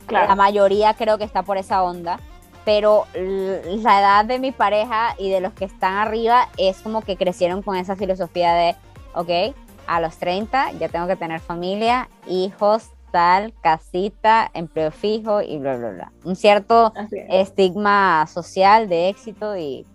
La 0.09 0.35
mayoría 0.35 0.95
creo 0.95 1.19
que 1.19 1.25
está 1.25 1.43
por 1.43 1.57
esa 1.57 1.83
onda, 1.83 2.19
pero 2.65 3.07
la 3.15 4.01
edad 4.01 4.25
de 4.25 4.39
mi 4.39 4.53
pareja 4.53 5.15
y 5.19 5.31
de 5.31 5.41
los 5.41 5.53
que 5.53 5.65
están 5.65 5.95
arriba 5.97 6.49
es 6.57 6.81
como 6.81 7.03
que 7.03 7.17
crecieron 7.17 7.63
con 7.63 7.77
esa 7.77 7.97
filosofía 7.97 8.55
de, 8.55 8.77
ok, 9.15 9.55
a 9.87 10.01
los 10.01 10.17
30 10.17 10.73
ya 10.73 10.89
tengo 10.89 11.07
que 11.07 11.17
tener 11.17 11.41
familia, 11.41 12.09
hijos, 12.27 12.91
tal, 13.11 13.53
casita, 13.61 14.51
empleo 14.55 14.91
fijo 14.91 15.41
y 15.41 15.59
bla, 15.59 15.77
bla, 15.77 15.91
bla. 15.91 16.13
Un 16.25 16.37
cierto 16.37 16.93
estigma 17.29 18.27
social 18.27 18.89
de 18.89 19.09
éxito 19.09 19.57
y 19.57 19.87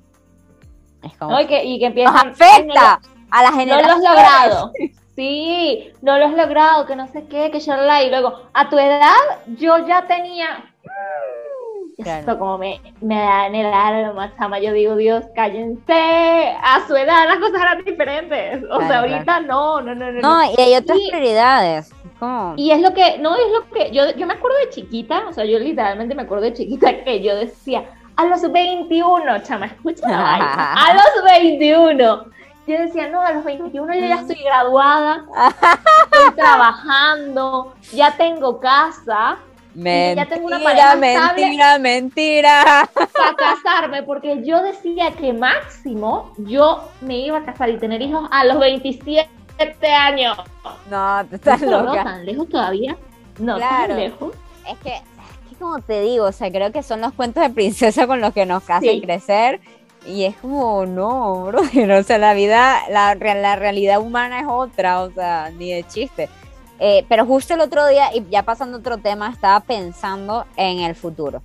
es 1.04 1.18
como... 1.18 1.40
y, 1.40 1.48
que, 1.48 1.64
y 1.64 1.80
que 1.80 1.88
empieza... 1.88 2.12
afecta 2.12 3.02
a 3.32 3.44
la 3.44 3.52
generación. 3.52 4.02
No 4.02 4.10
logrado. 4.10 4.72
Sí, 5.20 5.92
no 6.02 6.18
lo 6.18 6.28
has 6.28 6.34
logrado, 6.34 6.86
que 6.86 6.96
no 6.96 7.06
sé 7.08 7.26
qué, 7.26 7.52
que 7.52 7.60
la 7.68 8.04
y 8.04 8.10
luego, 8.10 8.40
a 8.54 8.70
tu 8.70 8.80
edad, 8.80 9.44
yo 9.58 9.86
ya 9.86 10.08
tenía... 10.08 10.66
Esto 11.98 12.40
como 12.40 12.58
me, 12.58 12.80
me 13.02 13.16
da 13.16 13.48
en 13.48 13.56
el 13.56 13.74
alma, 13.74 14.34
chama, 14.38 14.60
yo 14.60 14.72
digo, 14.72 14.96
Dios, 14.96 15.26
cállense, 15.36 16.56
a 16.64 16.88
su 16.88 16.96
edad 16.96 17.28
las 17.28 17.40
cosas 17.40 17.62
eran 17.62 17.84
diferentes, 17.84 18.64
o 18.72 18.80
sea, 18.88 19.00
ahorita 19.00 19.42
no, 19.42 19.82
no, 19.82 19.94
no, 19.94 20.10
no. 20.10 20.22
No, 20.22 20.44
y 20.46 20.62
hay 20.62 20.76
otras 20.76 20.98
prioridades. 21.10 21.92
Y 22.56 22.72
es 22.72 22.80
lo 22.82 22.94
que, 22.94 23.18
no, 23.18 23.36
es 23.36 23.52
lo 23.52 23.70
que, 23.70 23.92
yo, 23.92 24.16
yo 24.16 24.26
me 24.26 24.36
acuerdo 24.36 24.58
de 24.60 24.70
chiquita, 24.70 25.28
o 25.28 25.34
sea, 25.34 25.44
yo 25.44 25.60
literalmente 25.60 26.16
me 26.16 26.22
acuerdo 26.22 26.46
de 26.46 26.54
chiquita 26.54 27.04
que 27.04 27.22
yo 27.22 27.36
decía, 27.36 27.84
a 28.16 28.26
los 28.26 28.50
21, 28.50 29.44
chama, 29.44 29.66
escucha, 29.66 30.06
a 30.08 30.94
los 30.94 31.24
21 31.26 32.39
yo 32.70 32.80
decía, 32.80 33.10
no, 33.10 33.22
a 33.22 33.32
los 33.32 33.44
21 33.44 33.94
yo 33.94 34.00
ya 34.00 34.22
estoy 34.22 34.44
graduada, 34.44 35.26
estoy 36.12 36.34
trabajando, 36.36 37.74
ya 37.92 38.16
tengo 38.16 38.60
casa. 38.60 39.40
Mentira, 39.74 40.24
ya 40.24 40.30
tengo 40.30 40.48
una 40.48 40.60
pareja 40.60 40.96
mentira, 40.96 41.80
mentira. 41.80 42.90
Para 42.94 43.36
casarme, 43.36 44.04
porque 44.04 44.44
yo 44.44 44.62
decía 44.62 45.12
que 45.12 45.32
máximo 45.32 46.34
yo 46.38 46.90
me 47.02 47.18
iba 47.20 47.38
a 47.38 47.46
casar 47.46 47.70
y 47.70 47.78
tener 47.78 48.02
hijos 48.02 48.28
a 48.32 48.46
los 48.46 48.60
27 48.60 49.28
años. 49.88 50.38
No, 50.90 51.26
te 51.30 51.36
estás 51.36 51.62
loca. 51.62 51.84
No, 51.84 51.94
tan 51.94 52.26
lejos 52.26 52.50
todavía. 52.50 52.98
No, 53.38 53.58
tan 53.58 53.96
lejos. 53.96 54.34
Es 54.68 54.78
que, 54.80 54.96
es 54.96 55.50
que 55.50 55.56
como 55.58 55.80
te 55.80 56.02
digo, 56.02 56.26
o 56.26 56.32
sea, 56.32 56.52
creo 56.52 56.72
que 56.72 56.84
son 56.84 57.02
los 57.02 57.14
cuentos 57.14 57.44
de 57.44 57.50
princesa 57.50 58.08
con 58.08 58.22
los 58.22 58.34
que 58.34 58.46
nos 58.46 58.70
hacen 58.70 59.02
crecer 59.02 59.62
y 60.06 60.26
es 60.26 60.36
como, 60.38 60.86
no, 60.86 61.46
bro, 61.46 61.62
o 62.00 62.04
sea, 62.04 62.18
la 62.18 62.34
vida, 62.34 62.82
la, 62.90 63.16
la 63.16 63.56
realidad 63.56 64.02
humana 64.02 64.40
es 64.40 64.48
otra, 64.48 65.02
o 65.02 65.12
sea, 65.12 65.52
ni 65.52 65.72
de 65.72 65.84
chiste. 65.84 66.30
Eh, 66.80 67.06
pero 67.10 67.26
justo 67.26 67.54
el 67.54 67.62
otro 67.62 67.86
día, 67.88 68.16
y 68.16 68.26
ya 68.30 68.44
pasando 68.44 68.78
a 68.78 68.80
otro 68.80 68.98
tema, 68.98 69.30
estaba 69.30 69.60
pensando 69.60 70.46
en 70.56 70.80
el 70.80 70.96
futuro. 70.96 71.42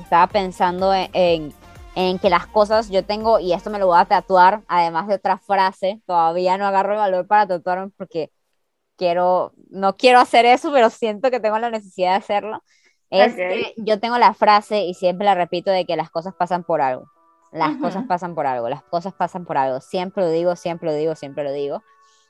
Estaba 0.00 0.28
pensando 0.28 0.94
en, 0.94 1.52
en, 1.96 2.18
que 2.20 2.30
las 2.30 2.46
cosas, 2.46 2.88
yo 2.88 3.04
tengo, 3.04 3.40
y 3.40 3.52
esto 3.52 3.70
me 3.70 3.80
lo 3.80 3.88
voy 3.88 3.98
a 3.98 4.04
tatuar, 4.04 4.62
además 4.68 5.08
de 5.08 5.16
otra 5.16 5.38
frase, 5.38 6.00
todavía 6.06 6.56
no 6.56 6.66
agarro 6.66 6.92
el 6.92 6.98
valor 6.98 7.26
para 7.26 7.48
tatuarme 7.48 7.90
porque 7.96 8.30
quiero, 8.96 9.52
no 9.70 9.96
quiero 9.96 10.20
hacer 10.20 10.46
eso, 10.46 10.72
pero 10.72 10.90
siento 10.90 11.30
que 11.30 11.40
tengo 11.40 11.58
la 11.58 11.70
necesidad 11.70 12.10
de 12.12 12.16
hacerlo. 12.16 12.62
Es 13.10 13.34
que 13.34 13.74
yo 13.76 13.98
tengo 13.98 14.18
la 14.18 14.34
frase, 14.34 14.84
y 14.84 14.94
siempre 14.94 15.24
la 15.24 15.34
repito, 15.34 15.70
de 15.72 15.84
que 15.84 15.96
las 15.96 16.10
cosas 16.10 16.34
pasan 16.34 16.62
por 16.62 16.80
algo. 16.80 17.08
Las 17.56 17.76
cosas 17.76 18.04
pasan 18.06 18.34
por 18.34 18.46
algo, 18.46 18.68
las 18.68 18.82
cosas 18.82 19.14
pasan 19.14 19.44
por 19.44 19.56
algo. 19.56 19.80
Siempre 19.80 20.24
lo 20.24 20.30
digo, 20.30 20.56
siempre 20.56 20.90
lo 20.90 20.96
digo, 20.96 21.14
siempre 21.14 21.42
lo 21.42 21.52
digo. 21.52 21.82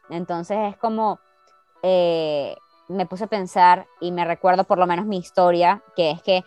Entonces 0.08 0.56
es 0.70 0.76
como, 0.76 1.18
eh, 1.82 2.56
me 2.88 3.06
puse 3.06 3.24
a 3.24 3.26
pensar 3.26 3.86
y 4.00 4.12
me 4.12 4.24
recuerdo 4.24 4.64
por 4.64 4.78
lo 4.78 4.86
menos 4.86 5.06
mi 5.06 5.18
historia, 5.18 5.82
que 5.96 6.12
es 6.12 6.22
que, 6.22 6.44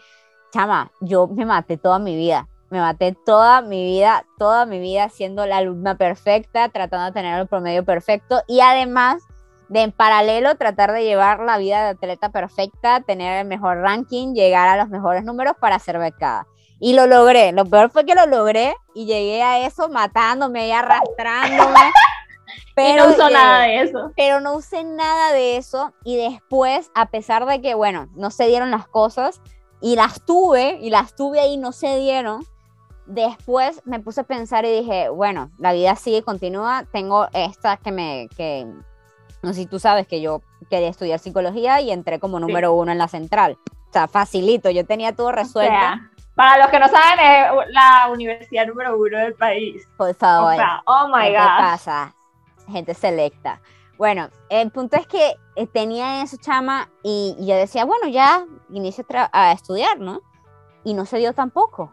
chama, 0.52 0.92
yo 1.02 1.28
me 1.28 1.46
maté 1.46 1.78
toda 1.78 2.00
mi 2.00 2.16
vida. 2.16 2.48
Me 2.70 2.80
maté 2.80 3.18
toda 3.26 3.62
mi 3.62 3.84
vida, 3.84 4.26
toda 4.38 4.66
mi 4.66 4.80
vida 4.80 5.10
siendo 5.10 5.46
la 5.46 5.58
alumna 5.58 5.98
perfecta, 5.98 6.70
tratando 6.70 7.08
de 7.08 7.12
tener 7.12 7.40
el 7.40 7.48
promedio 7.48 7.84
perfecto 7.84 8.44
y 8.48 8.62
además 8.62 9.24
de 9.70 9.82
en 9.82 9.92
paralelo 9.92 10.56
tratar 10.56 10.92
de 10.92 11.04
llevar 11.04 11.40
la 11.40 11.58
vida 11.58 11.82
de 11.84 11.90
atleta 11.90 12.30
perfecta, 12.30 13.02
tener 13.02 13.42
el 13.42 13.48
mejor 13.48 13.78
ranking, 13.78 14.34
llegar 14.34 14.68
a 14.68 14.78
los 14.78 14.90
mejores 14.90 15.24
números 15.24 15.56
para 15.60 15.80
ser 15.80 15.98
becada. 15.98 16.48
Y 16.80 16.94
lo 16.94 17.08
logré. 17.08 17.52
Lo 17.52 17.66
peor 17.66 17.90
fue 17.90 18.06
que 18.06 18.16
lo 18.16 18.26
logré 18.26 18.76
y 18.94 19.06
llegué 19.06 19.44
a 19.44 19.66
eso 19.66 19.90
matándome 19.90 20.68
y 20.68 20.72
arrastrándome. 20.72 21.80
Pero 22.76 23.06
no 23.06 23.12
usó 23.12 23.30
nada 23.30 23.62
de 23.64 23.82
eso. 23.82 24.12
Pero 24.16 24.40
no 24.40 24.56
usé 24.56 24.84
nada 24.84 25.34
de 25.34 25.58
eso. 25.58 25.94
Y 26.04 26.16
después, 26.16 26.92
a 26.96 27.08
pesar 27.08 27.46
de 27.46 27.62
que, 27.62 27.74
bueno, 27.74 28.08
no 28.16 28.32
se 28.32 28.48
dieron 28.48 28.72
las 28.72 28.88
cosas 28.88 29.42
y 29.82 29.96
las 29.96 30.26
tuve, 30.26 30.80
y 30.82 30.90
las 30.90 31.16
tuve 31.16 31.40
ahí, 31.40 31.58
no 31.58 31.72
se 31.72 31.98
dieron. 32.00 32.46
Después 33.06 33.82
me 33.86 34.00
puse 34.00 34.22
a 34.22 34.24
pensar 34.24 34.66
y 34.66 34.72
dije, 34.72 35.10
bueno, 35.10 35.52
la 35.58 35.74
vida 35.74 35.96
sigue, 35.96 36.24
continúa. 36.24 36.86
Tengo 36.92 37.28
esta 37.34 37.78
que 37.78 37.92
me, 37.92 38.30
que, 38.38 38.68
no 39.42 39.54
sé 39.54 39.62
si 39.62 39.66
tú 39.66 39.80
sabes 39.80 40.08
que 40.08 40.22
yo 40.22 40.42
quería 40.70 40.90
estudiar 40.90 41.20
psicología 41.20 41.82
y 41.82 41.92
entré 41.92 42.20
como 42.20 42.40
número 42.40 42.74
uno 42.74 42.92
en 42.92 42.98
la 42.98 43.08
central 43.08 43.58
O 43.90 43.94
sea, 43.94 44.08
facilito, 44.08 44.70
yo 44.70 44.86
tenía 44.86 45.16
todo 45.16 45.32
resuelto. 45.32 45.74
Para 46.40 46.58
los 46.58 46.68
que 46.70 46.80
no 46.80 46.88
saben, 46.88 47.20
es 47.20 47.74
la 47.74 48.08
universidad 48.10 48.66
número 48.66 48.98
uno 48.98 49.18
del 49.18 49.34
país. 49.34 49.86
Por 49.98 50.16
favor. 50.16 50.56
oh 50.86 51.10
my 51.10 51.34
God. 51.34 51.34
¿Qué 51.34 51.50
pasa? 51.58 52.16
Gente 52.70 52.94
selecta. 52.94 53.60
Bueno, 53.98 54.30
el 54.48 54.72
punto 54.72 54.96
es 54.96 55.06
que 55.06 55.36
eh, 55.58 55.68
tenía 55.68 56.24
eso, 56.24 56.38
chama, 56.38 56.88
y, 57.04 57.36
yo 57.40 57.58
decía, 57.58 57.84
bueno, 57.84 58.08
ya 58.08 58.46
inicio 58.70 59.04
a 59.34 59.52
estudiar, 59.52 60.00
¿no? 60.00 60.22
Y 60.86 60.94
no 60.94 61.06
se 61.06 61.18
dio 61.18 61.34
tampoco. 61.34 61.92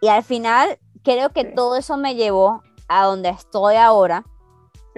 Y 0.00 0.08
al 0.08 0.24
final, 0.24 0.80
creo 1.04 1.30
que 1.30 1.44
todo 1.44 1.76
eso 1.76 1.96
me 1.96 2.16
llevó 2.16 2.64
a 2.88 3.04
donde 3.04 3.28
estoy 3.28 3.76
ahora, 3.76 4.24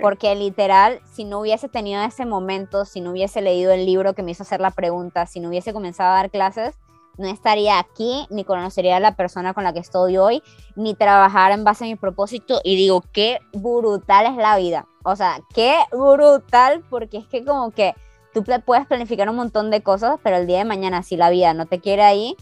porque 0.00 0.34
literal, 0.34 1.02
si 1.04 1.24
no 1.24 1.40
hubiese 1.40 1.68
tenido 1.68 2.02
ese 2.02 2.24
momento, 2.24 2.86
si 2.86 3.02
no 3.02 3.10
hubiese 3.10 3.42
leído 3.42 3.72
el 3.72 3.84
libro 3.84 4.14
que 4.14 4.22
me 4.22 4.30
hizo 4.30 4.42
hacer 4.42 4.62
la 4.62 4.70
pregunta, 4.70 5.26
si 5.26 5.38
no 5.38 5.50
hubiese 5.50 5.74
comenzado 5.74 6.12
a 6.12 6.14
dar 6.14 6.30
clases, 6.30 6.78
no 7.18 7.28
estaría 7.28 7.78
aquí, 7.78 8.26
ni 8.30 8.44
conocería 8.44 8.96
a 8.96 9.00
la 9.00 9.16
persona 9.16 9.54
con 9.54 9.64
la 9.64 9.72
que 9.72 9.80
estoy 9.80 10.16
hoy, 10.16 10.42
ni 10.76 10.94
trabajar 10.94 11.52
en 11.52 11.64
base 11.64 11.84
a 11.84 11.88
mi 11.88 11.96
propósito. 11.96 12.60
Y 12.64 12.76
digo, 12.76 13.02
qué 13.12 13.40
brutal 13.52 14.26
es 14.26 14.36
la 14.36 14.56
vida. 14.56 14.86
O 15.04 15.16
sea, 15.16 15.40
qué 15.54 15.76
brutal, 15.90 16.82
porque 16.88 17.18
es 17.18 17.26
que 17.26 17.44
como 17.44 17.70
que 17.70 17.94
tú 18.32 18.44
puedes 18.64 18.86
planificar 18.86 19.28
un 19.28 19.36
montón 19.36 19.70
de 19.70 19.82
cosas, 19.82 20.18
pero 20.22 20.36
el 20.36 20.46
día 20.46 20.58
de 20.58 20.64
mañana, 20.64 21.02
si 21.02 21.16
la 21.16 21.30
vida 21.30 21.54
no 21.54 21.66
te 21.66 21.80
quiere 21.80 22.02
ahí, 22.02 22.36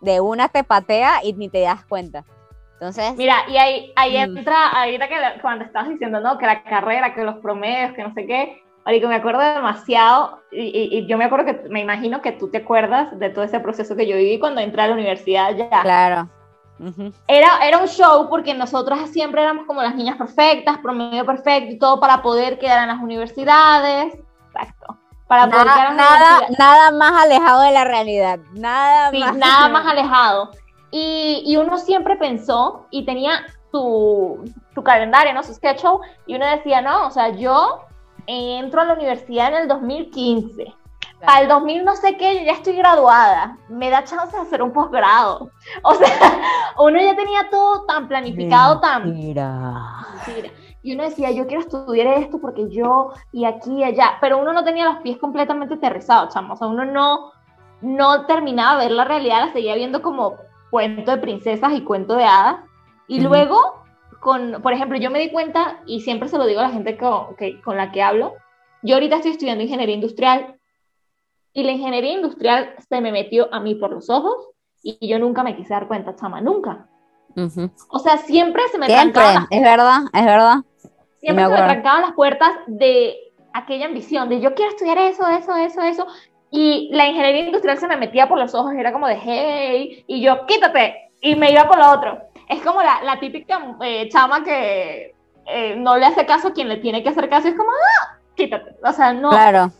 de 0.00 0.20
una 0.20 0.48
te 0.48 0.64
patea 0.64 1.24
y 1.24 1.32
ni 1.32 1.48
te 1.48 1.60
das 1.60 1.84
cuenta. 1.84 2.24
Entonces. 2.74 3.14
Mira, 3.16 3.44
y 3.48 3.56
ahí, 3.58 3.92
ahí 3.96 4.12
mm. 4.12 4.38
entra, 4.38 4.68
ahorita 4.68 5.08
que 5.08 5.16
cuando 5.42 5.64
estás 5.64 5.88
diciendo, 5.88 6.20
¿no? 6.20 6.38
Que 6.38 6.46
la 6.46 6.62
carrera, 6.62 7.14
que 7.14 7.24
los 7.24 7.36
promedios, 7.36 7.94
que 7.94 8.02
no 8.02 8.14
sé 8.14 8.26
qué. 8.26 8.62
Marico, 8.84 9.08
me 9.08 9.16
acuerdo 9.16 9.40
demasiado, 9.40 10.40
y, 10.50 11.06
yo 11.06 11.18
me 11.18 11.24
acuerdo 11.24 11.46
que, 11.46 11.68
me 11.68 11.80
imagino 11.80 12.22
que 12.22 12.32
tú 12.32 12.50
te 12.50 12.58
acuerdas 12.58 13.18
de 13.18 13.28
todo 13.28 13.44
ese 13.44 13.60
proceso 13.60 13.94
que 13.94 14.06
yo 14.06 14.16
viví 14.16 14.38
cuando 14.38 14.60
entré 14.60 14.82
a 14.82 14.86
la 14.88 14.94
universidad 14.94 15.54
ya. 15.54 15.82
Claro. 15.82 16.28
era, 17.28 17.58
era 17.62 17.78
un 17.78 17.88
show 17.88 18.28
porque 18.30 18.54
nosotras 18.54 19.10
siempre 19.10 19.42
éramos 19.42 19.66
como 19.66 19.82
las 19.82 19.94
niñas 19.94 20.16
perfectas, 20.16 20.78
promedio 20.78 21.26
perfecto 21.26 21.74
y 21.74 21.78
todo 21.78 22.00
para 22.00 22.22
poder 22.22 22.58
quedar 22.58 22.82
en 22.82 22.88
las 22.88 23.02
universidades. 23.02 24.18
Exacto. 24.46 24.96
Para 25.28 25.46
nada, 25.46 25.62
poder 25.62 25.74
quedar 25.74 25.90
en 25.90 25.96
nada, 25.96 26.40
nada 26.58 26.90
más 26.90 27.22
alejado 27.22 27.60
de 27.60 27.72
la 27.72 27.84
realidad. 27.84 28.40
Nada 28.54 29.10
sí, 29.10 29.18
más. 29.18 29.36
Nada 29.36 29.68
más 29.68 29.86
alejado. 29.86 30.50
Y, 30.90 31.44
y, 31.46 31.56
uno 31.56 31.78
siempre 31.78 32.16
pensó 32.16 32.86
y 32.90 33.04
tenía 33.04 33.46
su, 33.70 34.42
su 34.74 34.82
calendario, 34.82 35.32
¿no? 35.32 35.44
Su 35.44 35.54
schedule, 35.54 36.04
y 36.26 36.34
uno 36.34 36.46
decía, 36.46 36.80
no, 36.80 37.06
o 37.06 37.10
sea, 37.12 37.28
yo 37.28 37.84
entro 38.26 38.80
a 38.80 38.84
la 38.84 38.94
universidad 38.94 39.48
en 39.48 39.62
el 39.62 39.68
2015. 39.68 40.74
Para 41.24 41.42
el 41.42 41.48
2000 41.48 41.84
no 41.84 41.96
sé 41.96 42.16
qué, 42.16 42.38
yo 42.38 42.46
ya 42.46 42.52
estoy 42.52 42.76
graduada. 42.76 43.58
Me 43.68 43.90
da 43.90 44.04
chance 44.04 44.34
de 44.34 44.42
hacer 44.42 44.62
un 44.62 44.72
posgrado. 44.72 45.50
O 45.82 45.94
sea, 45.94 46.08
uno 46.78 47.00
ya 47.00 47.14
tenía 47.14 47.48
todo 47.50 47.84
tan 47.84 48.08
planificado, 48.08 48.80
tan... 48.80 49.10
Mentira. 49.10 50.06
Y 50.82 50.94
uno 50.94 51.04
decía, 51.04 51.30
yo 51.30 51.46
quiero 51.46 51.62
estudiar 51.62 52.06
esto 52.18 52.38
porque 52.40 52.70
yo 52.70 53.12
y 53.32 53.44
aquí 53.44 53.70
y 53.70 53.84
allá. 53.84 54.16
Pero 54.20 54.38
uno 54.38 54.52
no 54.52 54.64
tenía 54.64 54.86
los 54.86 55.02
pies 55.02 55.18
completamente 55.18 55.74
aterrizados, 55.74 56.32
chamo. 56.32 56.54
O 56.54 56.56
sea, 56.56 56.68
uno 56.68 56.86
no, 56.86 57.32
no 57.82 58.24
terminaba 58.24 58.78
de 58.78 58.86
ver 58.86 58.96
la 58.96 59.04
realidad, 59.04 59.46
la 59.46 59.52
seguía 59.52 59.74
viendo 59.74 60.00
como 60.00 60.36
cuento 60.70 61.10
de 61.10 61.18
princesas 61.18 61.72
y 61.74 61.82
cuento 61.82 62.14
de 62.14 62.24
hadas. 62.24 62.56
Y 63.08 63.20
luego 63.20 63.79
con, 64.20 64.60
por 64.62 64.72
ejemplo, 64.72 64.98
yo 64.98 65.10
me 65.10 65.18
di 65.18 65.30
cuenta, 65.30 65.80
y 65.86 66.00
siempre 66.00 66.28
se 66.28 66.38
lo 66.38 66.46
digo 66.46 66.60
a 66.60 66.64
la 66.64 66.70
gente 66.70 66.96
con, 66.96 67.34
que, 67.36 67.60
con 67.62 67.76
la 67.76 67.90
que 67.90 68.02
hablo, 68.02 68.34
yo 68.82 68.94
ahorita 68.94 69.16
estoy 69.16 69.32
estudiando 69.32 69.64
ingeniería 69.64 69.94
industrial 69.94 70.56
y 71.52 71.64
la 71.64 71.72
ingeniería 71.72 72.12
industrial 72.12 72.74
se 72.88 73.00
me 73.00 73.12
metió 73.12 73.52
a 73.52 73.60
mí 73.60 73.74
por 73.74 73.90
los 73.90 74.08
ojos 74.08 74.48
y 74.82 75.08
yo 75.08 75.18
nunca 75.18 75.42
me 75.42 75.56
quise 75.56 75.74
dar 75.74 75.88
cuenta, 75.88 76.14
chama, 76.16 76.40
nunca. 76.40 76.86
O 77.88 77.98
sea, 77.98 78.18
siempre 78.18 78.62
se 78.68 78.78
me 78.78 78.86
siempre, 78.86 79.22
es 79.50 79.62
verdad, 79.62 80.00
es 80.12 80.24
verdad. 80.24 80.56
Siempre 81.18 81.44
se 81.44 81.50
me 81.50 81.56
trancaban 81.56 82.02
las 82.02 82.12
puertas 82.12 82.50
de 82.66 83.16
aquella 83.52 83.86
ambición, 83.86 84.28
de 84.28 84.40
yo 84.40 84.54
quiero 84.54 84.70
estudiar 84.72 84.98
eso, 84.98 85.26
eso, 85.28 85.56
eso, 85.56 85.82
eso. 85.82 86.06
Y 86.50 86.88
la 86.92 87.06
ingeniería 87.06 87.46
industrial 87.46 87.78
se 87.78 87.86
me 87.86 87.96
metía 87.96 88.28
por 88.28 88.38
los 88.38 88.54
ojos, 88.54 88.72
era 88.74 88.92
como 88.92 89.06
de 89.06 89.18
hey, 89.22 90.04
y 90.06 90.20
yo 90.20 90.46
quítate, 90.46 91.12
y 91.20 91.36
me 91.36 91.52
iba 91.52 91.68
por 91.68 91.78
lo 91.78 91.90
otro 91.90 92.29
es 92.50 92.60
como 92.62 92.82
la, 92.82 93.02
la 93.04 93.20
típica 93.20 93.76
eh, 93.82 94.08
chama 94.10 94.42
que 94.42 95.14
eh, 95.46 95.76
no 95.76 95.96
le 95.96 96.06
hace 96.06 96.26
caso 96.26 96.48
a 96.48 96.52
quien 96.52 96.68
le 96.68 96.78
tiene 96.78 97.02
que 97.02 97.08
hacer 97.08 97.28
caso, 97.28 97.48
es 97.48 97.54
como, 97.54 97.70
ah, 97.70 98.18
quítate, 98.34 98.74
o 98.84 98.92
sea, 98.92 99.12
no. 99.12 99.30
Claro. 99.30 99.70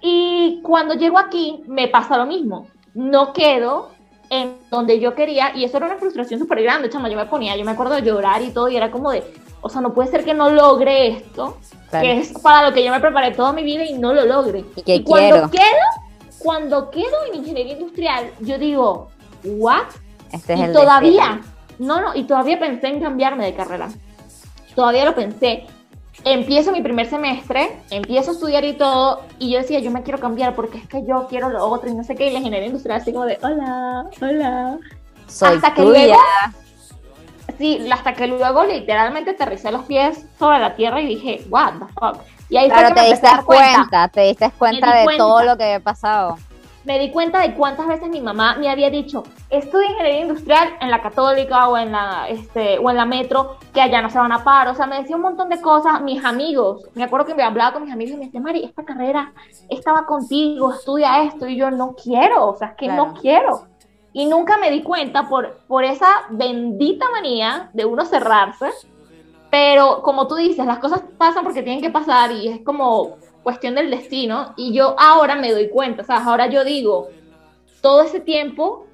Y 0.00 0.60
cuando 0.62 0.94
llego 0.94 1.18
aquí, 1.18 1.62
me 1.66 1.88
pasa 1.88 2.16
lo 2.16 2.24
mismo, 2.24 2.68
no 2.94 3.34
quedo 3.34 3.90
en 4.30 4.56
donde 4.70 4.98
yo 4.98 5.14
quería, 5.14 5.54
y 5.54 5.64
eso 5.64 5.76
era 5.76 5.86
una 5.86 5.96
frustración 5.96 6.40
súper 6.40 6.62
grande, 6.62 6.88
chama, 6.88 7.10
yo 7.10 7.16
me 7.16 7.26
ponía, 7.26 7.54
yo 7.54 7.64
me 7.64 7.72
acuerdo 7.72 7.94
de 7.94 8.02
llorar 8.02 8.40
y 8.40 8.50
todo, 8.50 8.68
y 8.68 8.76
era 8.76 8.90
como 8.90 9.10
de, 9.10 9.22
o 9.60 9.68
sea, 9.68 9.82
no 9.82 9.92
puede 9.92 10.10
ser 10.10 10.24
que 10.24 10.32
no 10.32 10.48
logre 10.48 11.08
esto, 11.08 11.58
que 11.90 12.18
es 12.18 12.32
para 12.40 12.68
lo 12.68 12.74
que 12.74 12.82
yo 12.82 12.92
me 12.92 13.00
preparé 13.00 13.32
toda 13.32 13.52
mi 13.52 13.62
vida 13.62 13.84
y 13.84 13.92
no 13.98 14.14
lo 14.14 14.24
logre. 14.24 14.64
Y, 14.84 15.04
cuando 15.04 15.50
quedo, 15.50 15.62
cuando 16.38 16.90
quedo 16.90 17.24
en 17.28 17.40
ingeniería 17.40 17.74
industrial, 17.74 18.30
yo 18.40 18.58
digo, 18.58 19.10
¿what? 19.44 19.84
Este 20.32 20.54
es 20.54 20.70
y 20.70 20.72
todavía, 20.72 21.40
no, 21.78 22.00
no, 22.00 22.14
y 22.14 22.24
todavía 22.24 22.58
pensé 22.58 22.88
en 22.88 23.00
cambiarme 23.00 23.44
de 23.44 23.54
carrera. 23.54 23.88
Todavía 24.74 25.04
lo 25.04 25.14
pensé. 25.14 25.66
Empiezo 26.24 26.72
mi 26.72 26.82
primer 26.82 27.08
semestre, 27.08 27.80
empiezo 27.90 28.30
a 28.30 28.34
estudiar 28.34 28.64
y 28.64 28.72
todo, 28.72 29.22
y 29.38 29.52
yo 29.52 29.58
decía, 29.58 29.80
yo 29.80 29.90
me 29.90 30.02
quiero 30.02 30.18
cambiar 30.18 30.54
porque 30.54 30.78
es 30.78 30.88
que 30.88 31.04
yo 31.06 31.26
quiero 31.28 31.50
lo 31.50 31.64
otro 31.66 31.90
y 31.90 31.94
no 31.94 32.04
sé 32.04 32.14
qué, 32.14 32.28
y 32.28 32.32
la 32.32 32.38
ingeniería 32.38 32.68
industrial 32.68 33.00
así 33.00 33.12
como 33.12 33.26
de, 33.26 33.38
hola, 33.42 34.06
hola. 34.20 34.78
Soy 35.26 35.56
hasta 35.56 35.74
que 35.74 35.82
luego, 35.82 36.16
sí, 37.58 37.86
hasta 37.92 38.14
que 38.14 38.26
luego 38.26 38.64
literalmente 38.64 39.32
aterricé 39.32 39.70
los 39.70 39.84
pies 39.84 40.24
sobre 40.38 40.58
la 40.58 40.74
tierra 40.74 41.00
y 41.00 41.06
dije, 41.06 41.44
what 41.50 41.74
the 41.74 41.86
fuck. 41.92 42.22
Y 42.48 42.56
ahí 42.56 42.70
Pero 42.74 42.94
te 42.94 43.02
diste 43.02 43.28
cuenta, 43.44 44.08
te 44.08 44.20
diste 44.22 44.50
cuenta 44.52 44.94
de 44.94 45.16
todo 45.16 45.42
lo 45.42 45.56
que 45.56 45.64
había 45.64 45.80
pasado 45.80 46.38
me 46.86 47.00
di 47.00 47.10
cuenta 47.10 47.40
de 47.40 47.54
cuántas 47.54 47.88
veces 47.88 48.08
mi 48.08 48.20
mamá 48.20 48.56
me 48.58 48.70
había 48.70 48.90
dicho, 48.90 49.24
estudia 49.50 49.90
ingeniería 49.90 50.20
industrial 50.20 50.68
en 50.80 50.90
la 50.90 51.02
católica 51.02 51.68
o 51.68 51.76
en 51.76 51.90
la, 51.90 52.28
este, 52.28 52.78
o 52.78 52.88
en 52.88 52.96
la 52.96 53.04
metro, 53.04 53.56
que 53.74 53.80
allá 53.80 54.00
no 54.00 54.08
se 54.08 54.18
van 54.18 54.30
a 54.30 54.44
parar. 54.44 54.68
O 54.68 54.74
sea, 54.76 54.86
me 54.86 55.00
decía 55.00 55.16
un 55.16 55.22
montón 55.22 55.48
de 55.48 55.60
cosas. 55.60 56.00
Mis 56.02 56.24
amigos, 56.24 56.88
me 56.94 57.02
acuerdo 57.02 57.26
que 57.26 57.34
me 57.34 57.42
hablaba 57.42 57.72
con 57.72 57.82
mis 57.82 57.92
amigos 57.92 58.14
y 58.14 58.18
me 58.18 58.26
decía, 58.26 58.40
Mari, 58.40 58.64
esta 58.64 58.84
carrera 58.84 59.32
estaba 59.68 60.06
contigo, 60.06 60.72
estudia 60.72 61.24
esto. 61.24 61.48
Y 61.48 61.56
yo 61.56 61.72
no 61.72 61.96
quiero, 62.00 62.50
o 62.50 62.56
sea, 62.56 62.68
es 62.68 62.76
que 62.76 62.86
no 62.86 63.14
quiero. 63.14 63.66
Y 64.12 64.26
nunca 64.26 64.56
me 64.56 64.70
di 64.70 64.82
cuenta 64.82 65.28
por, 65.28 65.58
por 65.66 65.82
esa 65.82 66.06
bendita 66.30 67.06
manía 67.10 67.68
de 67.72 67.84
uno 67.84 68.04
cerrarse. 68.04 68.70
Pero 69.50 70.02
como 70.02 70.28
tú 70.28 70.36
dices, 70.36 70.64
las 70.64 70.78
cosas 70.78 71.02
pasan 71.18 71.42
porque 71.42 71.62
tienen 71.62 71.82
que 71.82 71.90
pasar 71.90 72.30
y 72.30 72.48
es 72.48 72.60
como 72.64 73.16
cuestión 73.46 73.76
del 73.76 73.92
destino 73.92 74.54
y 74.56 74.72
yo 74.72 74.96
ahora 74.98 75.36
me 75.36 75.52
doy 75.52 75.68
cuenta, 75.68 76.02
o 76.02 76.04
sea, 76.04 76.16
ahora 76.16 76.48
yo 76.48 76.64
digo, 76.64 77.10
todo 77.80 78.02
ese 78.02 78.18
tiempo, 78.18 78.88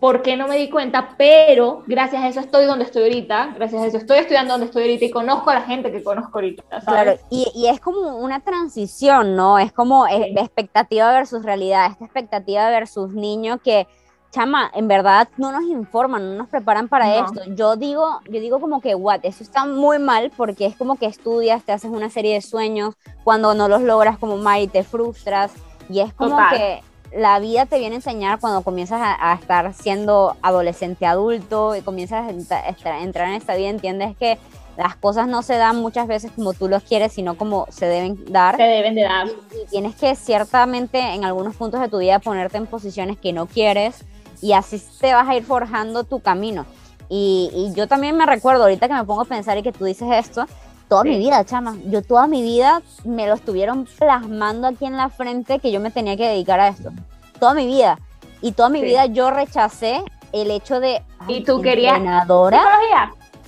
¿por 0.00 0.22
qué 0.22 0.36
no 0.36 0.48
me 0.48 0.56
di 0.56 0.68
cuenta? 0.68 1.14
Pero 1.16 1.84
gracias 1.86 2.24
a 2.24 2.26
eso 2.26 2.40
estoy 2.40 2.64
donde 2.64 2.86
estoy 2.86 3.04
ahorita, 3.04 3.52
gracias 3.54 3.80
a 3.80 3.86
eso 3.86 3.98
estoy 3.98 4.18
estudiando 4.18 4.54
donde 4.54 4.66
estoy 4.66 4.82
ahorita 4.82 5.04
y 5.04 5.10
conozco 5.12 5.50
a 5.50 5.54
la 5.54 5.62
gente 5.62 5.92
que 5.92 6.02
conozco 6.02 6.38
ahorita. 6.38 6.64
¿sabes? 6.68 6.84
Claro, 6.86 7.20
y, 7.30 7.46
y, 7.54 7.68
es 7.68 7.78
como 7.78 8.16
una 8.16 8.40
transición, 8.40 9.36
¿no? 9.36 9.60
Es 9.60 9.72
como 9.72 10.08
eh, 10.08 10.32
expectativa 10.36 11.12
versus 11.12 11.44
realidad, 11.44 11.92
esta 11.92 12.04
expectativa 12.04 12.68
versus 12.70 13.12
niño 13.12 13.58
que 13.58 13.86
chama, 14.30 14.70
en 14.74 14.88
verdad 14.88 15.28
no 15.36 15.52
nos 15.52 15.62
informan, 15.64 16.30
no 16.30 16.36
nos 16.36 16.48
preparan 16.48 16.88
para 16.88 17.18
esto. 17.18 17.40
Yo 17.54 17.76
digo, 17.76 18.20
yo 18.28 18.40
digo 18.40 18.60
como 18.60 18.80
que, 18.80 18.94
what, 18.94 19.20
eso 19.22 19.42
está 19.42 19.64
muy 19.64 19.98
mal 19.98 20.30
porque 20.36 20.66
es 20.66 20.76
como 20.76 20.96
que 20.96 21.06
estudias, 21.06 21.62
te 21.62 21.72
haces 21.72 21.90
una 21.90 22.10
serie 22.10 22.34
de 22.34 22.42
sueños, 22.42 22.94
cuando 23.24 23.54
no 23.54 23.68
los 23.68 23.82
logras 23.82 24.18
como 24.18 24.36
Mari 24.36 24.68
te 24.68 24.84
frustras 24.84 25.52
y 25.88 26.00
es 26.00 26.12
como 26.12 26.36
que 26.50 26.82
la 27.14 27.38
vida 27.38 27.64
te 27.64 27.78
viene 27.78 27.96
a 27.96 27.98
enseñar 27.98 28.38
cuando 28.38 28.62
comienzas 28.62 29.00
a, 29.02 29.34
estar 29.34 29.72
siendo 29.72 30.36
adolescente 30.42 31.06
adulto 31.06 31.74
y 31.74 31.80
comienzas 31.80 32.26
a, 32.28 32.98
entrar 33.00 33.28
en 33.28 33.34
esta 33.34 33.54
vida, 33.54 33.70
entiendes 33.70 34.16
que 34.16 34.38
las 34.76 34.94
cosas 34.94 35.26
no 35.26 35.42
se 35.42 35.56
dan 35.56 35.76
muchas 35.76 36.06
veces 36.06 36.30
como 36.30 36.52
tú 36.52 36.68
los 36.68 36.84
quieres, 36.84 37.12
sino 37.12 37.36
como 37.36 37.66
se 37.70 37.86
deben 37.86 38.24
dar. 38.26 38.56
Se 38.56 38.62
deben 38.62 38.94
de 38.94 39.02
dar. 39.02 39.26
y 39.26 39.68
tienes 39.68 39.96
que 39.96 40.14
ciertamente 40.14 41.00
en 41.00 41.24
algunos 41.24 41.56
puntos 41.56 41.80
de 41.80 41.88
tu 41.88 41.98
vida 41.98 42.20
ponerte 42.20 42.58
en 42.58 42.66
posiciones 42.66 43.18
que 43.18 43.32
no 43.32 43.46
quieres 43.46 44.04
y 44.40 44.52
así 44.52 44.82
te 45.00 45.14
vas 45.14 45.28
a 45.28 45.34
ir 45.34 45.44
forjando 45.44 46.04
tu 46.04 46.20
camino. 46.20 46.66
Y, 47.08 47.72
yo 47.74 47.88
también 47.88 48.16
me 48.16 48.26
recuerdo, 48.26 48.64
ahorita 48.64 48.88
que 48.88 48.94
me 48.94 49.04
pongo 49.04 49.22
a 49.22 49.24
pensar 49.24 49.56
y 49.58 49.62
que 49.62 49.72
tú 49.72 49.84
dices 49.84 50.08
esto, 50.12 50.44
toda 50.88 51.04
mi 51.04 51.18
vida, 51.18 51.44
chama, 51.44 51.76
yo 51.86 52.02
toda 52.02 52.26
mi 52.26 52.42
vida 52.42 52.82
me 53.04 53.26
lo 53.26 53.34
estuvieron 53.34 53.86
plasmando 53.98 54.66
aquí 54.66 54.84
en 54.84 54.96
la 54.96 55.08
frente 55.08 55.58
que 55.58 55.72
yo 55.72 55.80
me 55.80 55.90
tenía 55.90 56.16
que 56.16 56.28
dedicar 56.28 56.60
a 56.60 56.68
esto. 56.68 56.90
Toda 57.38 57.54
mi 57.54 57.66
vida. 57.66 57.98
Y 58.40 58.52
toda 58.52 58.68
mi 58.68 58.82
vida 58.82 59.06
yo 59.06 59.30
rechacé 59.30 60.02
el 60.32 60.50
hecho 60.50 60.80
de... 60.80 61.02
¿Y 61.26 61.44
tú 61.44 61.60
querías 61.60 61.96
entrenadora? 61.96 62.62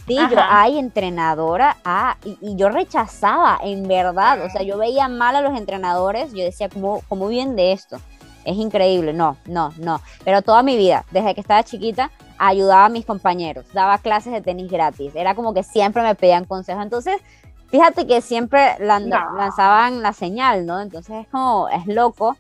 Sí, 0.07 0.17
yo, 0.17 0.39
ay, 0.41 0.77
entrenadora, 0.79 1.77
ah, 1.85 2.17
y, 2.25 2.57
yo 2.57 2.69
rechazaba, 2.69 3.61
en 3.63 3.87
verdad, 3.87 4.45
o 4.45 4.51
sea, 4.51 4.63
yo 4.63 4.77
veía 4.77 5.07
mal 5.07 5.37
a 5.37 5.41
los 5.41 5.57
entrenadores, 5.57 6.33
yo 6.33 6.43
decía, 6.43 6.69
¿cómo, 6.69 7.03
cómo 7.09 7.29
viven 7.29 7.55
de 7.55 7.71
esto? 7.71 7.99
Es 8.45 8.57
increíble, 8.57 9.13
no, 9.13 9.37
no, 9.47 9.73
no. 9.79 10.01
Pero 10.25 10.43
toda 10.43 10.63
mi 10.63 10.77
vida, 10.77 11.05
desde 11.11 11.35
que 11.35 11.41
estaba 11.41 11.63
chiquita, 11.63 12.11
ayudaba 12.39 12.87
a 12.87 12.89
mis 12.89 13.05
compañeros, 13.05 13.67
daba 13.73 13.99
clases 13.99 14.33
de 14.33 14.41
tenis 14.41 14.71
gratis, 14.71 15.15
era 15.15 15.35
como 15.35 15.53
que 15.53 15.63
siempre 15.63 16.03
me 16.03 16.15
pedían 16.15 16.45
consejos. 16.45 16.83
Entonces, 16.83 17.21
fíjate 17.69 18.07
que 18.07 18.21
siempre 18.21 18.77
lanzaban 18.81 20.03
la 20.03 20.13
señal, 20.13 20.67
¿no? 20.67 20.81
Entonces 20.81 21.23
es 21.23 21.29
como, 21.29 21.69
es 21.69 21.87
loco, 21.87 22.37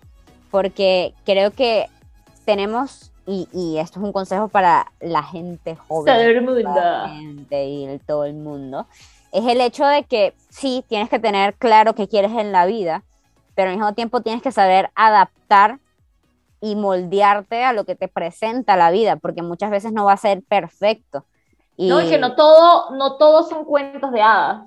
porque 0.51 1.15
creo 1.25 1.51
que 1.51 1.87
tenemos, 2.45 3.13
y, 3.27 3.49
y 3.53 3.79
esto 3.79 4.01
es 4.01 4.05
un 4.05 4.13
consejo 4.13 4.49
para 4.49 4.91
la 5.01 5.23
gente 5.23 5.77
joven, 5.77 6.15
todo 6.15 6.25
el 6.25 6.43
mundo. 6.43 6.75
La 6.75 7.09
gente 7.11 7.65
y 7.67 7.99
todo 8.07 8.25
el 8.25 8.35
mundo, 8.35 8.87
es 9.33 9.45
el 9.47 9.61
hecho 9.61 9.87
de 9.87 10.05
que 10.05 10.35
sí, 10.49 10.85
tienes 10.89 11.09
que 11.09 11.19
tener 11.19 11.55
claro 11.55 11.95
qué 11.95 12.09
quieres 12.09 12.33
en 12.33 12.53
la 12.53 12.67
vida, 12.67 13.05
pero 13.55 13.71
al 13.71 13.77
mismo 13.77 13.93
tiempo 13.93 14.23
tienes 14.23 14.43
que 14.43 14.51
saber 14.51 14.91
adaptar 14.95 15.79
y 16.61 16.77
moldearte 16.77 17.64
a 17.64 17.73
lo 17.73 17.85
que 17.85 17.94
te 17.94 18.09
presenta 18.09 18.77
la 18.77 18.90
vida, 18.90 19.16
porque 19.16 19.42
muchas 19.42 19.70
veces 19.70 19.92
no 19.92 20.05
va 20.05 20.12
a 20.12 20.18
ser 20.18 20.42
perfecto. 20.42 21.25
Y... 21.77 21.88
No, 21.88 22.01
es 22.01 22.11
que 22.11 22.18
no 22.18 22.35
todo, 22.35 22.90
no 22.90 23.16
todos 23.16 23.49
son 23.49 23.64
cuentos 23.64 24.12
de 24.12 24.20
hadas. 24.20 24.64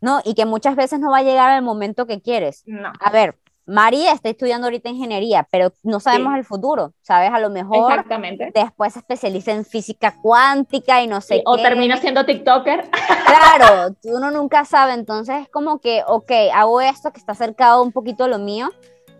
No, 0.00 0.20
y 0.24 0.34
que 0.34 0.46
muchas 0.46 0.76
veces 0.76 1.00
no 1.00 1.10
va 1.10 1.18
a 1.18 1.22
llegar 1.22 1.54
el 1.56 1.62
momento 1.62 2.06
que 2.06 2.22
quieres. 2.22 2.62
No. 2.66 2.92
A 3.00 3.10
ver, 3.10 3.36
María 3.66 4.12
está 4.12 4.28
estudiando 4.28 4.66
ahorita 4.66 4.88
ingeniería, 4.88 5.46
pero 5.50 5.72
no 5.84 6.00
sabemos 6.00 6.34
el 6.34 6.44
futuro, 6.44 6.92
¿sabes? 7.02 7.30
A 7.32 7.38
lo 7.38 7.50
mejor 7.50 7.90
Exactamente. 7.92 8.50
después 8.52 8.94
se 8.94 8.98
especializa 8.98 9.52
en 9.52 9.64
física 9.64 10.16
cuántica 10.20 11.02
y 11.02 11.06
no 11.06 11.20
sé 11.20 11.42
O 11.44 11.56
termina 11.56 11.96
siendo 11.96 12.24
TikToker. 12.26 12.90
Claro, 13.30 13.94
uno 14.04 14.32
nunca 14.32 14.64
sabe, 14.64 14.92
entonces 14.94 15.42
es 15.42 15.48
como 15.48 15.80
que, 15.80 16.02
ok, 16.04 16.32
hago 16.52 16.80
esto 16.80 17.12
que 17.12 17.20
está 17.20 17.30
acercado 17.30 17.80
un 17.80 17.92
poquito 17.92 18.24
a 18.24 18.28
lo 18.28 18.38
mío 18.38 18.70